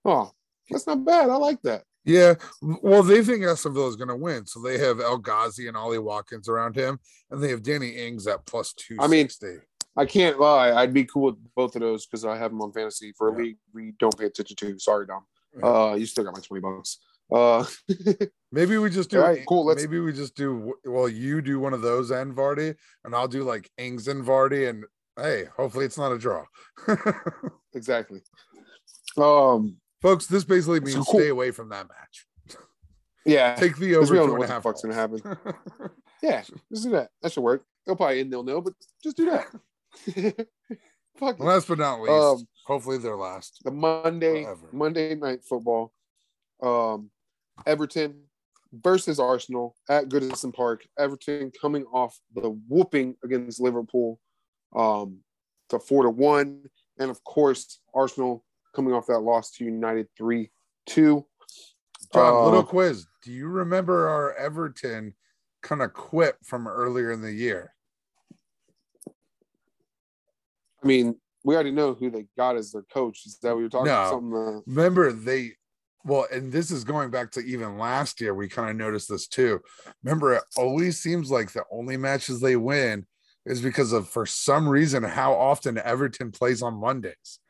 Oh, 0.04 0.30
that's 0.68 0.86
not 0.86 1.04
bad. 1.04 1.28
I 1.28 1.36
like 1.36 1.60
that. 1.62 1.82
Yeah, 2.10 2.34
well, 2.82 3.02
they 3.02 3.22
think 3.22 3.44
Aston 3.44 3.74
Villa 3.74 3.88
is 3.88 3.96
going 3.96 4.08
to 4.08 4.16
win, 4.16 4.46
so 4.46 4.60
they 4.60 4.78
have 4.78 5.00
El 5.00 5.18
Ghazi 5.18 5.68
and 5.68 5.76
Ollie 5.76 5.98
Watkins 5.98 6.48
around 6.48 6.74
him, 6.76 6.98
and 7.30 7.42
they 7.42 7.50
have 7.50 7.62
Danny 7.62 7.90
Ings 7.90 8.26
at 8.26 8.44
plus 8.46 8.72
two 8.72 8.96
I 9.00 9.06
mean. 9.06 9.28
I 9.96 10.06
can't 10.06 10.38
lie. 10.40 10.72
I'd 10.72 10.94
be 10.94 11.04
cool 11.04 11.22
with 11.26 11.54
both 11.56 11.74
of 11.76 11.82
those 11.82 12.06
because 12.06 12.24
I 12.24 12.36
have 12.36 12.52
them 12.52 12.62
on 12.62 12.72
fantasy 12.72 13.12
for 13.18 13.28
a 13.28 13.32
Yeah. 13.32 13.38
league 13.38 13.56
we 13.74 13.92
don't 13.98 14.16
pay 14.16 14.26
attention 14.26 14.56
to. 14.56 14.78
Sorry, 14.78 15.06
Dom. 15.06 15.24
Yeah. 15.56 15.66
Uh, 15.66 15.94
you 15.94 16.06
still 16.06 16.24
got 16.24 16.34
my 16.34 16.40
20 16.40 16.60
bucks. 16.60 16.98
Uh, 17.32 17.64
maybe 18.52 18.78
we 18.78 18.88
just 18.90 19.10
do. 19.10 19.20
All 19.20 19.28
right, 19.28 19.44
cool, 19.46 19.64
let's- 19.66 19.82
maybe 19.82 20.00
we 20.00 20.12
just 20.12 20.34
do. 20.36 20.74
Well, 20.84 21.08
you 21.08 21.40
do 21.42 21.60
one 21.60 21.74
of 21.74 21.82
those 21.82 22.10
and 22.10 22.34
Vardy, 22.34 22.74
and 23.04 23.14
I'll 23.14 23.28
do 23.28 23.42
like 23.44 23.70
Ings 23.78 24.08
and 24.08 24.24
Vardy, 24.24 24.68
and 24.68 24.84
hey, 25.16 25.44
hopefully 25.56 25.84
it's 25.84 25.98
not 25.98 26.12
a 26.12 26.18
draw. 26.18 26.44
exactly. 27.74 28.22
Um, 29.16 29.76
Folks, 30.02 30.26
this 30.26 30.44
basically 30.44 30.80
means 30.80 30.94
cool. 30.94 31.04
stay 31.20 31.28
away 31.28 31.50
from 31.50 31.68
that 31.70 31.86
match. 31.88 32.26
yeah. 33.24 33.54
Take 33.58 33.76
the 33.76 33.96
over 33.96 34.12
we 34.12 34.18
don't 34.18 34.28
know 34.28 34.34
what 34.34 34.48
the 34.48 34.60
fuck's 34.60 34.82
gonna 34.82 34.94
happen. 34.94 35.20
Yeah, 36.22 36.42
just 36.70 36.84
do 36.84 36.90
that. 36.90 37.08
That 37.22 37.32
should 37.32 37.42
work. 37.42 37.64
They'll 37.86 37.96
probably 37.96 38.20
end 38.20 38.28
nil 38.28 38.42
nil, 38.42 38.60
but 38.60 38.74
just 39.02 39.16
do 39.16 39.30
that. 39.30 39.46
Fuck. 41.16 41.38
Last 41.40 41.66
but 41.68 41.78
not 41.78 42.00
least, 42.02 42.12
Um, 42.12 42.46
hopefully 42.66 42.98
they're 42.98 43.16
last. 43.16 43.60
The 43.64 43.70
Monday 43.70 44.42
Whatever. 44.42 44.68
Monday 44.70 45.14
night 45.14 45.44
football. 45.48 45.92
Um, 46.62 47.10
Everton 47.66 48.24
versus 48.72 49.18
Arsenal 49.18 49.76
at 49.88 50.10
Goodison 50.10 50.52
Park. 50.54 50.86
Everton 50.98 51.52
coming 51.58 51.84
off 51.86 52.18
the 52.34 52.50
whooping 52.68 53.16
against 53.24 53.58
Liverpool, 53.60 54.20
um, 54.76 55.20
to 55.70 55.78
four 55.78 56.02
to 56.02 56.10
one, 56.10 56.64
and 56.98 57.10
of 57.10 57.24
course 57.24 57.80
Arsenal 57.94 58.44
coming 58.74 58.92
off 58.92 59.06
that 59.06 59.20
loss 59.20 59.50
to 59.52 59.64
United 59.64 60.08
three 60.16 60.50
two. 60.86 61.26
John, 62.14 62.34
Uh, 62.34 62.44
little 62.44 62.62
quiz. 62.64 63.06
Do 63.22 63.32
you 63.32 63.48
remember 63.48 64.08
our 64.08 64.34
Everton 64.34 65.14
kind 65.62 65.82
of 65.82 65.92
quit 65.92 66.36
from 66.44 66.66
earlier 66.66 67.12
in 67.12 67.20
the 67.20 67.32
year? 67.32 67.74
I 70.82 70.86
mean, 70.86 71.16
we 71.44 71.54
already 71.54 71.70
know 71.70 71.94
who 71.94 72.10
they 72.10 72.26
got 72.36 72.56
as 72.56 72.72
their 72.72 72.82
coach. 72.82 73.26
Is 73.26 73.38
that 73.42 73.52
what 73.54 73.60
you're 73.60 73.68
talking 73.68 73.86
No. 73.86 73.92
about? 73.92 74.10
Something, 74.10 74.34
uh, 74.56 74.60
Remember 74.66 75.12
they 75.12 75.56
well, 76.02 76.26
and 76.32 76.50
this 76.50 76.70
is 76.70 76.82
going 76.82 77.10
back 77.10 77.30
to 77.32 77.40
even 77.40 77.76
last 77.76 78.22
year. 78.22 78.34
We 78.34 78.48
kind 78.48 78.70
of 78.70 78.76
noticed 78.76 79.10
this 79.10 79.26
too. 79.28 79.60
Remember, 80.02 80.32
it 80.32 80.42
always 80.56 80.98
seems 80.98 81.30
like 81.30 81.52
the 81.52 81.64
only 81.70 81.98
matches 81.98 82.40
they 82.40 82.56
win 82.56 83.06
is 83.44 83.60
because 83.60 83.92
of 83.92 84.08
for 84.08 84.24
some 84.24 84.66
reason 84.66 85.02
how 85.02 85.34
often 85.34 85.76
Everton 85.76 86.32
plays 86.32 86.62
on 86.62 86.80
Mondays. 86.80 87.40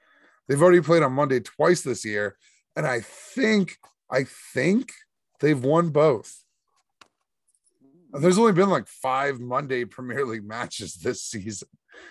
They've 0.50 0.60
already 0.60 0.80
played 0.80 1.04
on 1.04 1.12
Monday 1.12 1.38
twice 1.38 1.82
this 1.82 2.04
year, 2.04 2.36
and 2.74 2.84
I 2.84 3.02
think 3.02 3.76
I 4.10 4.24
think 4.52 4.90
they've 5.38 5.62
won 5.62 5.90
both. 5.90 6.42
There's 8.12 8.36
only 8.36 8.50
been 8.52 8.68
like 8.68 8.88
five 8.88 9.38
Monday 9.38 9.84
Premier 9.84 10.26
League 10.26 10.44
matches 10.44 10.94
this 10.94 11.22
season. 11.22 11.68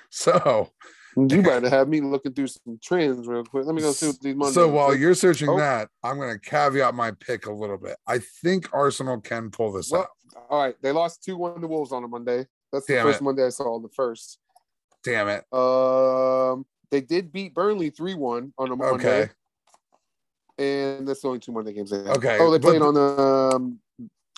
So, 0.10 0.70
you 1.18 1.41
better 1.41 1.68
have 1.70 1.90
me 1.90 1.99
looking 1.99 2.32
through 2.34 2.48
some 2.48 2.80
trends 2.82 3.28
real 3.28 3.44
quick. 3.44 3.66
Let 3.66 3.76
me 3.76 3.82
go 3.82 3.91
see 3.91 4.07
what 4.07 4.22
these 4.22 4.36
Mondays. 4.36 4.53
so 4.53 4.70
while 4.70 4.95
you're 4.95 5.16
searching 5.16 5.49
Oh. 5.49 5.57
that, 5.57 5.90
I'm 6.03 6.18
going 6.18 6.32
to 6.32 6.40
caveat 6.40 6.94
my 6.95 7.11
pick 7.11 7.45
a 7.48 7.52
little 7.52 7.78
bit. 7.78 7.98
I 8.07 8.20
think 8.20 8.70
Arsenal 8.72 9.20
can 9.20 9.49
pull 9.52 9.74
this 9.74 9.91
Well, 9.91 10.03
out. 10.03 10.10
all 10.49 10.64
right, 10.64 10.76
they 10.82 10.91
lost 10.94 11.24
two 11.24 11.36
one 11.36 11.60
to 11.60 11.68
Wolves 11.68 11.91
on 11.91 12.03
a 12.06 12.07
Monday. 12.07 12.45
That's 12.72 12.86
the 12.86 12.94
Damn 12.94 13.06
first 13.07 13.20
it. 13.20 13.24
Monday 13.24 13.45
I 13.45 13.49
saw 13.49 13.80
the 13.80 13.90
first. 13.90 14.38
Damn 15.03 15.28
it. 15.28 15.44
Um, 15.52 16.66
they 16.91 17.02
did 17.02 17.32
beat 17.32 17.53
Burnley 17.53 17.90
three 17.90 18.16
one 18.16 18.53
on 18.57 18.72
a 18.72 18.76
Monday, 18.76 19.24
Okay. 19.24 19.32
and 20.57 21.07
that's 21.07 21.22
the 21.22 21.28
only 21.28 21.40
two 21.40 21.52
Monday 21.52 21.74
games 21.74 21.91
they 21.91 21.98
had. 21.98 22.18
Okay, 22.18 22.38
Oh, 22.40 22.52
they 22.52 22.60
played 22.60 22.82
on 22.82 22.94
the. 22.94 23.02
Um, 23.56 23.80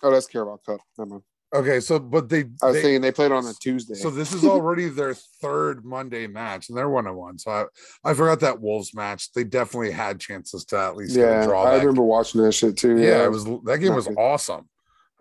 oh, 0.03 0.11
that's 0.11 0.27
Carabao 0.27 0.57
Cup. 0.65 0.79
Never 0.97 1.09
mind. 1.09 1.23
Okay. 1.53 1.79
So, 1.81 1.99
but 1.99 2.29
they, 2.29 2.45
I 2.61 2.67
was 2.67 2.75
they- 2.75 2.81
thinking 2.81 3.01
they 3.01 3.11
played 3.11 3.31
on 3.31 3.45
a 3.45 3.53
Tuesday. 3.53 3.95
so 3.95 4.09
this 4.09 4.33
is 4.33 4.43
already 4.45 4.87
their 4.89 5.13
third 5.13 5.83
Monday 5.85 6.27
match, 6.27 6.69
and 6.69 6.77
they're 6.77 6.89
one 6.89 7.07
on 7.07 7.15
one. 7.15 7.37
So 7.37 7.51
I, 7.51 8.09
I 8.09 8.13
forgot 8.13 8.39
that 8.41 8.61
Wolves 8.61 8.93
match. 8.93 9.31
They 9.33 9.43
definitely 9.43 9.91
had 9.91 10.19
chances 10.19 10.65
to 10.65 10.77
at 10.77 10.95
least 10.95 11.15
yeah, 11.15 11.45
draw. 11.45 11.63
I 11.63 11.77
remember 11.77 12.03
watching 12.03 12.41
that 12.41 12.53
shit 12.53 12.77
too. 12.77 12.97
yeah, 12.97 13.23
it 13.23 13.31
was 13.31 13.45
that 13.45 13.79
game 13.81 13.95
was 13.95 14.07
awesome. 14.17 14.69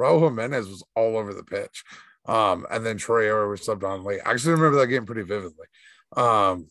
Raul 0.00 0.22
Jimenez 0.22 0.66
was 0.68 0.82
all 0.96 1.16
over 1.18 1.34
the 1.34 1.44
pitch. 1.44 1.84
Um, 2.26 2.66
and 2.70 2.84
then 2.86 2.96
Troy 2.96 3.48
was 3.48 3.60
subbed 3.62 3.82
on 3.82 4.04
late. 4.04 4.20
I 4.24 4.30
actually 4.30 4.52
remember 4.52 4.78
that 4.78 4.86
game 4.86 5.04
pretty 5.04 5.22
vividly. 5.22 5.66
Um, 6.16 6.68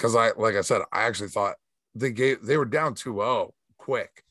because 0.00 0.16
I 0.16 0.30
like 0.38 0.54
I 0.54 0.62
said, 0.62 0.80
I 0.92 1.02
actually 1.02 1.28
thought 1.28 1.56
they 1.94 2.10
gave 2.10 2.42
they 2.42 2.56
were 2.56 2.64
down 2.64 2.94
2-0 2.94 3.50
quick. 3.76 4.22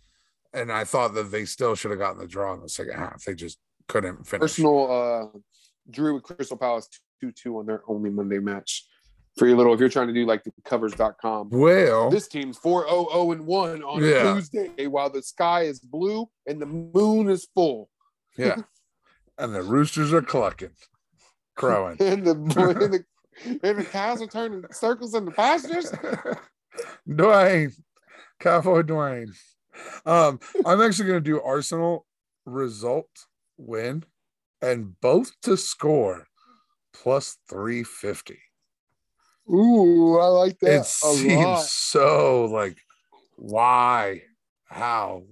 And 0.52 0.72
I 0.72 0.84
thought 0.84 1.14
that 1.14 1.30
they 1.32 1.46
still 1.46 1.76
should 1.76 1.91
have 1.91 2.00
gotten 2.00 2.18
the 2.18 2.26
draw 2.26 2.56
in 2.56 2.62
the 2.62 2.70
second 2.70 2.96
half. 2.98 3.24
They 3.24 3.36
just 3.36 3.60
couldn't 3.88 4.26
finish. 4.26 4.41
Arsenal 4.41 5.32
uh, 5.36 5.40
drew 5.91 6.16
with 6.16 6.24
Crystal 6.24 6.58
Palace 6.58 6.90
two 7.22 7.32
two 7.32 7.60
on 7.60 7.68
their 7.68 7.84
only 7.88 8.10
Monday 8.10 8.40
match. 8.40 8.84
For 9.38 9.48
your 9.48 9.58
little, 9.58 9.76
if 9.76 9.80
you're 9.80 9.90
trying 9.90 10.08
to 10.08 10.14
do 10.14 10.26
like 10.26 10.44
the 10.44 10.52
covers.com. 10.66 11.50
Well, 11.52 12.10
This 12.10 12.28
team's 12.28 12.58
4 12.58 12.90
0 12.90 13.08
0 13.12 13.32
and 13.32 13.46
1 13.46 13.84
on 13.84 14.04
Yeah. 14.04 14.34
Tuesday 14.34 14.88
while 14.88 15.12
the 15.12 15.22
sky 15.22 15.62
is 15.62 15.80
blue 15.80 16.28
and 16.48 16.60
the 16.60 16.66
moon 16.66 17.30
is 17.30 17.48
full. 17.54 17.90
yeah. 18.38 18.64
and 19.38 19.54
the 19.54 19.62
roosters 19.62 20.12
are 20.14 20.24
clucking, 20.24 20.72
crowing. 21.56 21.98
And 22.02 22.26
the, 22.26 22.32
and 22.32 22.94
the, 22.94 23.06
the 23.61 23.88
cows 23.91 24.22
are 24.22 24.28
turning 24.28 24.64
circles 24.72 25.16
in 25.16 25.26
the 25.26 25.32
pastures. 25.32 25.91
Dwayne, 27.07 27.74
Cowboy 28.40 28.84
Dwayne. 28.84 29.34
Um, 30.06 30.40
I'm 30.66 30.82
actually 30.82 31.07
going 31.07 31.24
to 31.24 31.30
do 31.30 31.41
Arsenal 31.41 32.06
result 32.45 33.10
win 33.57 34.03
and 34.61 34.99
both 34.99 35.32
to 35.41 35.56
score 35.57 36.28
plus 36.94 37.38
350. 37.49 38.40
Ooh, 39.49 40.20
I 40.20 40.26
like 40.28 40.60
that 40.60 40.82
it 40.82 40.86
seems 40.86 41.36
lot. 41.36 41.66
so 41.66 42.45
like, 42.45 42.78
why? 43.36 44.24
how, 44.70 45.24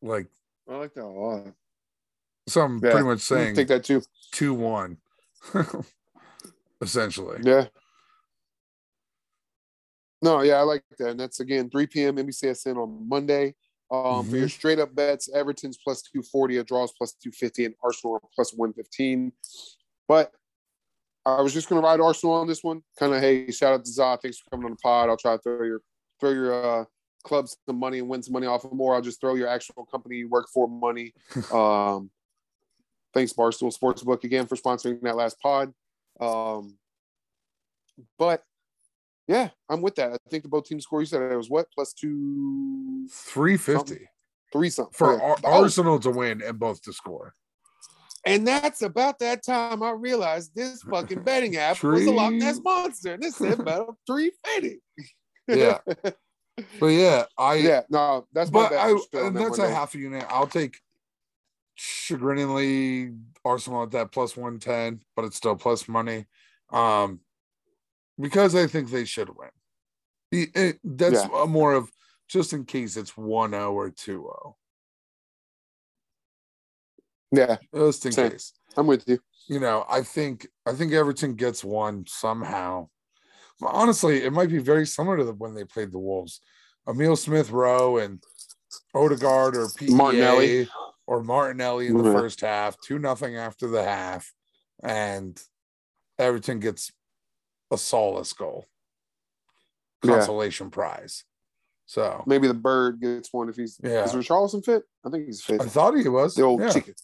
like, 0.00 0.28
I 0.68 0.76
like 0.76 0.94
that 0.94 1.04
a 1.04 1.06
lot. 1.06 1.52
so 2.48 2.60
I'm 2.62 2.80
Yeah, 2.82 2.92
pretty 2.92 3.06
much 3.06 3.20
saying 3.20 3.54
think 3.54 3.68
that 3.68 3.84
too. 3.84 4.02
2 4.32 4.54
1, 4.54 4.96
essentially. 6.80 7.40
Yeah. 7.42 7.66
No, 10.22 10.40
yeah, 10.40 10.54
I 10.54 10.62
like 10.62 10.82
that. 10.98 11.10
And 11.10 11.20
that's 11.20 11.40
again 11.40 11.70
3 11.70 11.86
p.m. 11.86 12.16
NBCSN 12.16 12.76
on 12.76 13.08
Monday. 13.08 13.54
Um, 13.90 14.28
for 14.28 14.36
your 14.36 14.48
straight 14.48 14.80
up 14.80 14.94
bets, 14.94 15.28
Everton's 15.32 15.78
plus 15.82 16.02
240, 16.02 16.56
a 16.56 16.64
draws 16.64 16.92
plus 16.98 17.12
250, 17.22 17.66
and 17.66 17.74
Arsenal 17.84 18.20
plus 18.34 18.52
115. 18.52 19.32
But 20.08 20.32
I 21.24 21.40
was 21.40 21.52
just 21.52 21.68
gonna 21.68 21.82
ride 21.82 22.00
Arsenal 22.00 22.34
on 22.34 22.48
this 22.48 22.64
one. 22.64 22.82
Kind 22.98 23.14
of, 23.14 23.20
hey, 23.20 23.50
shout 23.50 23.74
out 23.74 23.84
to 23.84 23.90
Za. 23.90 24.18
Thanks 24.20 24.38
for 24.38 24.50
coming 24.50 24.66
on 24.66 24.72
the 24.72 24.76
pod. 24.76 25.08
I'll 25.08 25.16
try 25.16 25.36
to 25.36 25.42
throw 25.42 25.62
your 25.64 25.80
throw 26.18 26.30
your 26.30 26.80
uh 26.80 26.84
clubs 27.24 27.56
some 27.66 27.78
money 27.78 27.98
and 27.98 28.08
win 28.08 28.22
some 28.22 28.32
money 28.32 28.46
off 28.46 28.64
of 28.64 28.72
more. 28.72 28.94
I'll 28.94 29.02
just 29.02 29.20
throw 29.20 29.34
your 29.34 29.48
actual 29.48 29.84
company 29.86 30.16
you 30.16 30.28
work 30.28 30.46
for 30.52 30.68
money. 30.68 31.12
um 31.52 32.10
thanks, 33.12 33.32
Barstool 33.32 33.76
Sportsbook 33.76 34.24
again 34.24 34.46
for 34.46 34.56
sponsoring 34.56 35.00
that 35.02 35.16
last 35.16 35.40
pod. 35.40 35.72
Um 36.20 36.78
but 38.18 38.42
yeah, 39.28 39.50
I'm 39.68 39.82
with 39.82 39.96
that. 39.96 40.12
I 40.12 40.16
think 40.30 40.44
the 40.44 40.48
both 40.48 40.66
teams 40.66 40.84
score. 40.84 41.00
You 41.00 41.06
said 41.06 41.22
it 41.22 41.36
was 41.36 41.50
what 41.50 41.66
plus 41.74 41.92
two, 41.92 43.08
350 43.10 44.08
three 44.52 44.70
something 44.70 44.92
for 44.92 45.20
Oh, 45.20 45.36
Arsenal 45.44 45.98
to 46.00 46.10
win 46.10 46.42
and 46.42 46.58
both 46.58 46.80
to 46.82 46.92
score. 46.92 47.34
And 48.24 48.46
that's 48.46 48.82
about 48.82 49.18
that 49.20 49.44
time 49.44 49.82
I 49.82 49.90
realized 49.90 50.54
this 50.54 50.82
fucking 50.82 51.22
betting 51.22 51.56
app 51.56 51.82
was 51.82 52.06
a 52.06 52.30
Ness 52.30 52.56
Tree. 52.56 52.62
monster. 52.64 53.14
And 53.14 53.22
this 53.22 53.36
said 53.36 53.60
about 53.60 53.96
three 54.06 54.32
fifty. 54.44 54.80
Yeah. 55.48 55.78
But 56.80 56.86
yeah, 56.86 57.24
I 57.36 57.56
yeah. 57.56 57.82
No, 57.90 58.26
that's 58.32 58.50
my 58.50 58.70
but 58.70 58.72
I 58.72 58.92
for 58.92 58.98
sure 59.12 59.20
on 59.20 59.26
and 59.26 59.36
that's 59.36 59.58
a 59.58 59.68
half 59.68 59.94
a 59.94 59.98
unit. 59.98 60.24
I'll 60.30 60.46
take 60.46 60.78
chagriningly 61.76 63.12
Arsenal 63.44 63.84
at 63.84 63.92
that 63.92 64.10
plus 64.10 64.36
110, 64.36 65.00
but 65.14 65.24
it's 65.24 65.36
still 65.36 65.54
plus 65.56 65.88
money. 65.88 66.26
Um 66.70 67.20
because 68.18 68.54
I 68.54 68.66
think 68.66 68.90
they 68.90 69.04
should 69.04 69.28
win. 69.36 69.50
The- 70.30 70.50
it- 70.54 70.80
that's 70.82 71.14
Yeah. 71.24 71.42
a 71.42 71.46
more 71.46 71.74
of 71.74 71.90
just 72.28 72.52
in 72.52 72.64
case 72.64 72.96
it's 72.96 73.12
1-0 73.12 73.72
or 73.74 73.90
2-0. 73.90 74.56
Yeah, 77.32 77.56
Just 77.74 78.06
in 78.06 78.12
Same. 78.12 78.30
case. 78.30 78.52
I'm 78.76 78.86
with 78.86 79.06
you. 79.08 79.18
You 79.48 79.60
know, 79.60 79.84
I 79.88 80.02
think 80.02 80.46
I 80.64 80.72
think 80.74 80.92
Everton 80.92 81.34
gets 81.34 81.62
one 81.64 82.04
somehow. 82.06 82.88
But 83.60 83.68
honestly, 83.68 84.22
it 84.22 84.32
might 84.32 84.48
be 84.50 84.58
very 84.58 84.86
similar 84.86 85.16
to 85.18 85.24
the, 85.24 85.32
when 85.32 85.54
they 85.54 85.64
played 85.64 85.92
the 85.92 85.98
Wolves. 85.98 86.40
Emile 86.88 87.16
Smith 87.16 87.50
Rowe 87.50 87.96
and 87.98 88.22
Odegaard 88.94 89.56
or 89.56 89.68
PEA 89.76 89.94
Martinelli. 89.94 90.68
Or 91.06 91.22
Martinelli 91.22 91.86
in 91.86 91.96
the 91.96 92.04
Yeah. 92.04 92.12
first 92.12 92.40
half, 92.40 92.80
two 92.80 92.98
nothing 92.98 93.36
after 93.36 93.68
the 93.68 93.82
half, 93.84 94.32
and 94.82 95.40
Everton 96.18 96.60
gets 96.60 96.92
a 97.70 97.78
solace 97.78 98.32
goal, 98.32 98.66
Yeah. 100.02 100.14
consolation 100.16 100.70
prize. 100.70 101.24
So 101.86 102.24
Maybe 102.26 102.48
the 102.48 102.54
bird 102.54 103.00
gets 103.00 103.32
one 103.32 103.48
if 103.48 103.56
he's 103.56 103.78
Yeah. 103.82 104.04
is 104.04 104.12
Richarlison 104.12 104.64
fit? 104.64 104.84
I 105.04 105.10
think 105.10 105.26
he's 105.26 105.42
fit. 105.42 105.60
I 105.60 105.66
thought 105.66 105.96
he 105.96 106.08
was 106.08 106.34
the 106.34 106.42
old 106.42 106.60
yeah. 106.60 106.72
chicken. 106.72 106.94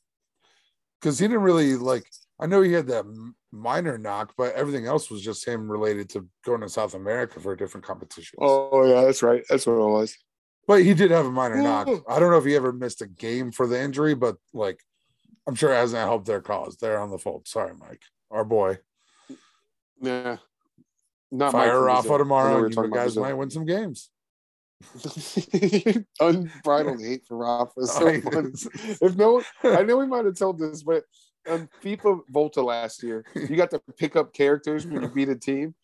because 1.01 1.19
he 1.19 1.27
didn't 1.27 1.43
really 1.43 1.75
like. 1.77 2.09
I 2.39 2.47
know 2.47 2.63
he 2.63 2.73
had 2.73 2.87
that 2.87 3.05
minor 3.51 3.99
knock, 3.99 4.35
but 4.37 4.55
everything 4.55 4.87
else 4.87 5.11
was 5.11 5.21
just 5.21 5.45
him 5.47 5.69
related 5.71 6.09
to 6.11 6.29
going 6.45 6.61
to 6.61 6.69
South 6.69 6.95
America 6.95 7.41
for 7.41 7.53
a 7.53 7.57
different 7.57 7.85
competition. 7.85 8.39
Oh 8.41 8.85
yeah, 8.85 9.03
that's 9.03 9.23
right. 9.23 9.45
That's 9.49 9.67
what 9.67 9.75
it 9.75 9.91
was. 9.91 10.17
But 10.67 10.83
he 10.83 10.95
did 10.95 11.11
have 11.11 11.27
a 11.27 11.31
minor 11.31 11.61
knock. 11.61 11.89
Ooh. 11.89 12.05
I 12.09 12.19
don't 12.21 12.31
know 12.31 12.39
if 12.39 12.45
he 12.45 12.55
ever 12.55 12.73
missed 12.73 13.03
a 13.03 13.07
game 13.07 13.51
for 13.51 13.67
the 13.67 13.81
injury, 13.81 14.15
but 14.15 14.37
like, 14.55 14.81
I'm 15.47 15.55
sure 15.57 15.73
it 15.73 15.77
hasn't 15.77 16.01
helped 16.01 16.27
their 16.27 16.41
cause. 16.41 16.77
They're 16.77 17.01
on 17.01 17.11
the 17.11 17.19
fold. 17.19 17.49
Sorry, 17.49 17.73
Mike, 17.79 18.03
our 18.31 18.45
boy. 18.45 18.79
Yeah. 20.01 20.37
Not 21.33 21.53
Fire 21.53 21.67
Mike 21.67 21.75
from 21.75 21.85
Rafa 21.87 22.09
Brazil. 22.09 22.15
I 22.15 22.19
know 22.19 22.19
tomorrow, 22.19 22.63
we 22.63 22.69
you 22.69 22.91
guys 22.93 23.15
Brazil. 23.15 23.23
might 23.23 23.35
win 23.35 23.51
some 23.51 23.65
games. 23.67 24.11
Unbridled 26.21 27.01
hate 27.01 27.25
for 27.27 27.37
Rafa. 27.39 27.81
is 27.81 27.91
So 27.93 28.05
oh, 28.07 28.09
I- 28.09 28.21
funny. 28.21 28.51
If 29.01 29.17
no 29.17 29.33
one, 29.35 29.45
I 29.65 29.83
know 29.83 29.97
we 29.97 30.07
might 30.15 30.25
have 30.25 30.37
told 30.37 30.59
this, 30.59 30.83
but 30.83 31.05
on 31.49 31.69
FIFA 31.83 32.21
Volta 32.31 32.63
last 32.63 33.03
year, 33.03 33.25
you 33.35 33.57
got 33.57 33.71
to 33.71 33.81
pick 33.97 34.15
up 34.17 34.33
characters 34.33 34.87
when 34.87 35.03
you 35.03 35.09
beat 35.09 35.29
a 35.29 35.35
team, 35.37 35.75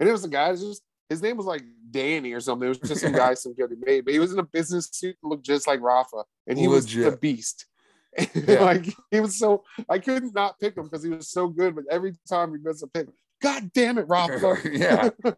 and 0.00 0.08
it 0.08 0.12
was 0.12 0.24
a 0.24 0.28
guy 0.28 0.48
who's 0.50 0.62
just 0.62 0.82
his 1.12 1.22
name 1.22 1.36
was 1.36 1.46
like 1.46 1.62
Danny 1.90 2.32
or 2.32 2.40
something. 2.40 2.66
It 2.66 2.80
was 2.80 2.88
just 2.90 3.02
some 3.02 3.12
guy 3.12 3.34
some 3.34 3.54
kid 3.54 3.70
made, 3.84 4.04
but 4.04 4.12
he 4.14 4.18
was 4.18 4.32
in 4.32 4.38
a 4.38 4.42
business 4.44 4.88
suit 4.92 5.16
and 5.22 5.30
looked 5.30 5.44
just 5.44 5.66
like 5.66 5.80
Rafa, 5.80 6.24
and 6.46 6.58
he 6.58 6.66
was 6.68 6.86
the 6.86 7.04
Legit. 7.04 7.20
beast. 7.20 7.66
Yeah. 8.34 8.62
like 8.64 8.86
he 9.10 9.20
was 9.20 9.38
so 9.38 9.64
I 9.88 9.98
couldn't 9.98 10.34
not 10.34 10.58
pick 10.60 10.76
him 10.76 10.84
because 10.84 11.02
he 11.02 11.08
was 11.10 11.28
so 11.30 11.48
good, 11.48 11.74
but 11.74 11.84
every 11.90 12.14
time 12.28 12.52
he 12.52 12.58
missed 12.62 12.82
a 12.82 12.86
pick, 12.86 13.08
God 13.40 13.72
damn 13.72 13.96
it, 13.98 14.06
Rafa! 14.08 14.56
yeah. 14.72 15.10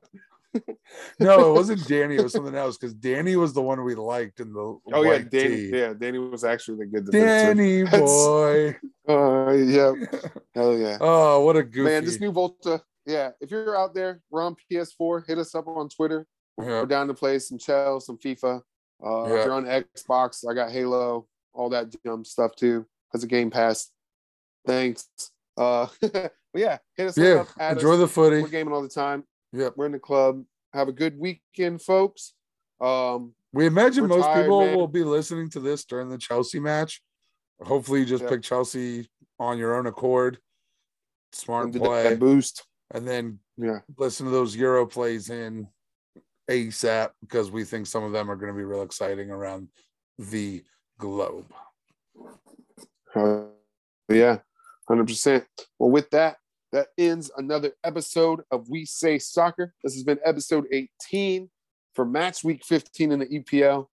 No, 1.19 1.51
it 1.51 1.53
wasn't 1.55 1.87
Danny. 1.89 2.15
It 2.15 2.23
was 2.23 2.33
something 2.33 2.55
else 2.55 2.77
because 2.77 2.95
Danny 2.95 3.35
was 3.35 3.53
the 3.53 3.63
one 3.63 3.83
we 3.83 3.97
liked 3.97 4.39
in 4.39 4.53
the 4.53 4.79
Oh 4.93 5.03
yeah, 5.03 5.19
Danny. 5.19 5.57
tee. 5.57 5.71
Yeah, 5.77 5.95
Danny 5.99 6.19
was 6.19 6.45
actually 6.45 6.79
the 6.79 6.87
good. 6.87 7.11
Danny 7.11 7.83
boy. 7.83 8.77
Uh, 9.09 9.51
yeah, 9.53 9.93
hell 10.55 10.77
yeah. 10.79 10.99
Oh, 11.01 11.41
what 11.45 11.57
a 11.57 11.63
goofy. 11.65 11.91
Man, 11.91 12.05
this 12.05 12.21
new 12.21 12.31
Volta. 12.31 12.83
Yeah, 13.07 13.31
if 13.41 13.51
you're 13.51 13.77
out 13.77 13.95
there, 13.95 14.21
we're 14.31 14.43
on 14.43 14.57
PS4. 14.71 15.27
Hit 15.27 15.39
us 15.39 15.55
up 15.55 15.67
on 15.69 15.89
Twitter. 15.89 16.27
Yeah. 16.59 16.67
We're 16.81 16.87
down 16.87 17.09
to 17.09 17.15
play 17.15 17.39
some 17.39 17.59
Chell, 17.59 18.01
some 18.01 18.17
FIFA. 18.19 18.63
Uh, 19.05 19.25
Yeah. 19.27 19.35
If 19.35 19.45
you're 19.47 19.53
on 19.53 19.65
Xbox, 19.65 20.49
I 20.49 20.55
got 20.55 20.71
Halo, 20.71 21.27
all 21.53 21.69
that 21.71 21.95
dumb 22.03 22.25
stuff 22.25 22.55
too. 22.57 22.87
Has 23.13 23.23
a 23.23 23.27
Game 23.27 23.51
Pass. 23.51 23.91
Thanks. 24.67 25.09
Uh, 25.57 25.87
yeah, 26.55 26.79
hit 26.97 27.09
us 27.09 27.19
Yeah. 27.19 27.45
up. 27.59 27.77
Enjoy 27.77 27.93
us. 27.95 27.99
the 28.01 28.09
footy. 28.09 28.41
We're 28.43 28.49
gaming 28.49 28.73
all 28.73 28.83
the 28.83 28.89
time. 28.89 29.25
Yep. 29.53 29.75
We're 29.77 29.87
in 29.87 29.93
the 29.93 29.99
club. 29.99 30.43
Have 30.73 30.89
a 30.89 30.93
good 30.93 31.19
weekend, 31.19 31.83
folks. 31.83 32.35
Um, 32.81 33.35
We 33.53 33.67
imagine 33.67 34.07
most 34.09 34.25
tired, 34.25 34.43
people 34.45 34.61
man. 34.65 34.77
will 34.77 34.89
be 34.89 35.05
listening 35.05 35.51
to 35.51 35.61
this 35.61 35.85
during 35.85 36.09
the 36.09 36.19
Chelsea 36.19 36.59
match. 36.59 37.03
Hopefully, 37.63 38.01
you 38.01 38.07
just 38.07 38.25
Yeah. 38.25 38.31
pick 38.31 38.43
Chelsea 38.43 39.09
on 39.39 39.59
your 39.59 39.77
own 39.77 39.87
accord. 39.87 40.39
Smart 41.33 41.73
play. 41.73 42.03
that 42.05 42.19
boost. 42.19 42.65
And 42.91 43.07
then 43.07 43.41
Yeah. 43.57 43.81
listen 43.99 44.27
to 44.27 44.33
those 44.33 44.57
Euro 44.57 44.87
plays 44.87 45.31
in 45.31 45.69
ASAP 46.51 47.11
because 47.21 47.51
we 47.51 47.65
think 47.65 47.87
some 47.87 48.05
of 48.05 48.13
them 48.13 48.31
are 48.31 48.37
going 48.37 48.53
to 48.53 48.57
be 48.57 48.65
real 48.65 48.83
exciting 48.83 49.31
around 49.31 49.69
the 50.19 50.63
globe. 50.99 51.47
Uh, 53.15 53.45
yeah, 54.09 54.39
hundred 54.89 55.07
percent. 55.07 55.45
Well, 55.79 55.91
with 55.91 56.11
that, 56.11 56.37
that 56.73 56.89
ends 56.99 57.31
another 57.37 57.73
episode 57.85 58.43
of 58.51 58.69
We 58.69 58.85
Say 58.85 59.19
Soccer. 59.19 59.73
This 59.83 59.95
has 59.95 60.03
been 60.03 60.19
episode 60.25 60.67
18 60.73 61.49
for 61.95 62.05
match 62.05 62.43
week 62.43 62.65
15 62.65 63.13
in 63.13 63.21
the 63.21 63.27
EPL. 63.27 63.87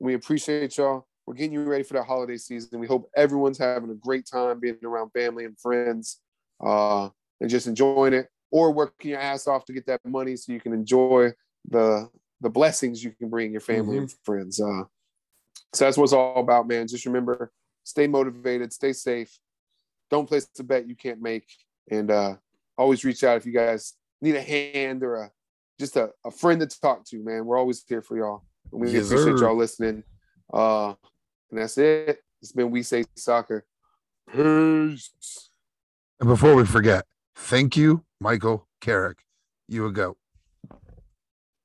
We 0.00 0.14
appreciate 0.14 0.76
y'all. 0.78 1.06
We're 1.26 1.34
getting 1.34 1.52
you 1.52 1.62
ready 1.64 1.84
for 1.84 1.94
the 1.94 2.02
holiday 2.02 2.38
season. 2.38 2.80
We 2.80 2.86
hope 2.86 3.08
everyone's 3.14 3.58
having 3.58 3.90
a 3.90 3.94
great 3.94 4.26
time 4.26 4.58
being 4.58 4.78
around 4.82 5.10
family 5.10 5.44
and 5.44 5.58
friends, 5.60 6.20
uh, 6.60 7.10
and 7.42 7.50
just 7.50 7.66
enjoying 7.66 8.14
it, 8.14 8.28
or 8.52 8.72
working 8.72 9.10
your 9.10 9.20
ass 9.20 9.48
off 9.48 9.64
to 9.66 9.72
get 9.72 9.84
that 9.86 10.00
money 10.06 10.36
so 10.36 10.52
you 10.52 10.60
can 10.60 10.72
enjoy 10.72 11.30
the 11.68 12.08
the 12.40 12.48
blessings 12.48 13.02
you 13.04 13.10
can 13.10 13.28
bring 13.28 13.50
your 13.52 13.60
family 13.60 13.98
and 13.98 14.14
friends. 14.24 14.60
Uh, 14.60 14.84
so 15.74 15.84
that's 15.84 15.96
what 15.98 16.04
it's 16.04 16.12
all 16.12 16.40
about, 16.40 16.66
man. 16.68 16.86
Just 16.86 17.04
remember, 17.04 17.52
stay 17.84 18.06
motivated, 18.06 18.72
stay 18.72 18.92
safe. 18.92 19.36
Don't 20.10 20.28
place 20.28 20.46
a 20.58 20.62
bet 20.62 20.88
you 20.88 20.94
can't 20.94 21.20
make, 21.20 21.46
and 21.90 22.10
uh, 22.10 22.36
always 22.78 23.04
reach 23.04 23.24
out 23.24 23.36
if 23.36 23.44
you 23.44 23.52
guys 23.52 23.94
need 24.20 24.36
a 24.36 24.42
hand 24.42 25.02
or 25.02 25.16
a 25.16 25.30
just 25.80 25.96
a, 25.96 26.10
a 26.24 26.30
friend 26.30 26.60
to 26.60 26.66
talk 26.80 27.04
to. 27.06 27.18
Man, 27.22 27.44
we're 27.44 27.58
always 27.58 27.84
here 27.88 28.02
for 28.02 28.16
y'all. 28.16 28.44
We 28.70 28.90
Yes, 28.90 29.06
appreciate 29.06 29.38
sir. 29.38 29.46
y'all 29.46 29.56
listening. 29.56 30.04
Uh, 30.52 30.94
and 31.50 31.60
that's 31.60 31.76
it. 31.78 32.20
It's 32.40 32.52
been 32.52 32.70
We 32.70 32.82
Say 32.82 33.04
Soccer. 33.16 33.64
Peace. 34.30 35.10
And 36.20 36.28
before 36.28 36.54
we 36.54 36.64
forget, 36.64 37.04
thank 37.42 37.76
you, 37.76 38.04
Michael 38.20 38.68
Carrick. 38.80 39.24
You 39.68 39.86
a 39.86 39.92
go. 39.92 40.16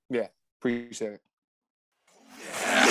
Yeah, 0.10 0.28
appreciate 0.60 1.14
it. 1.14 1.22
Yeah. 2.62 2.87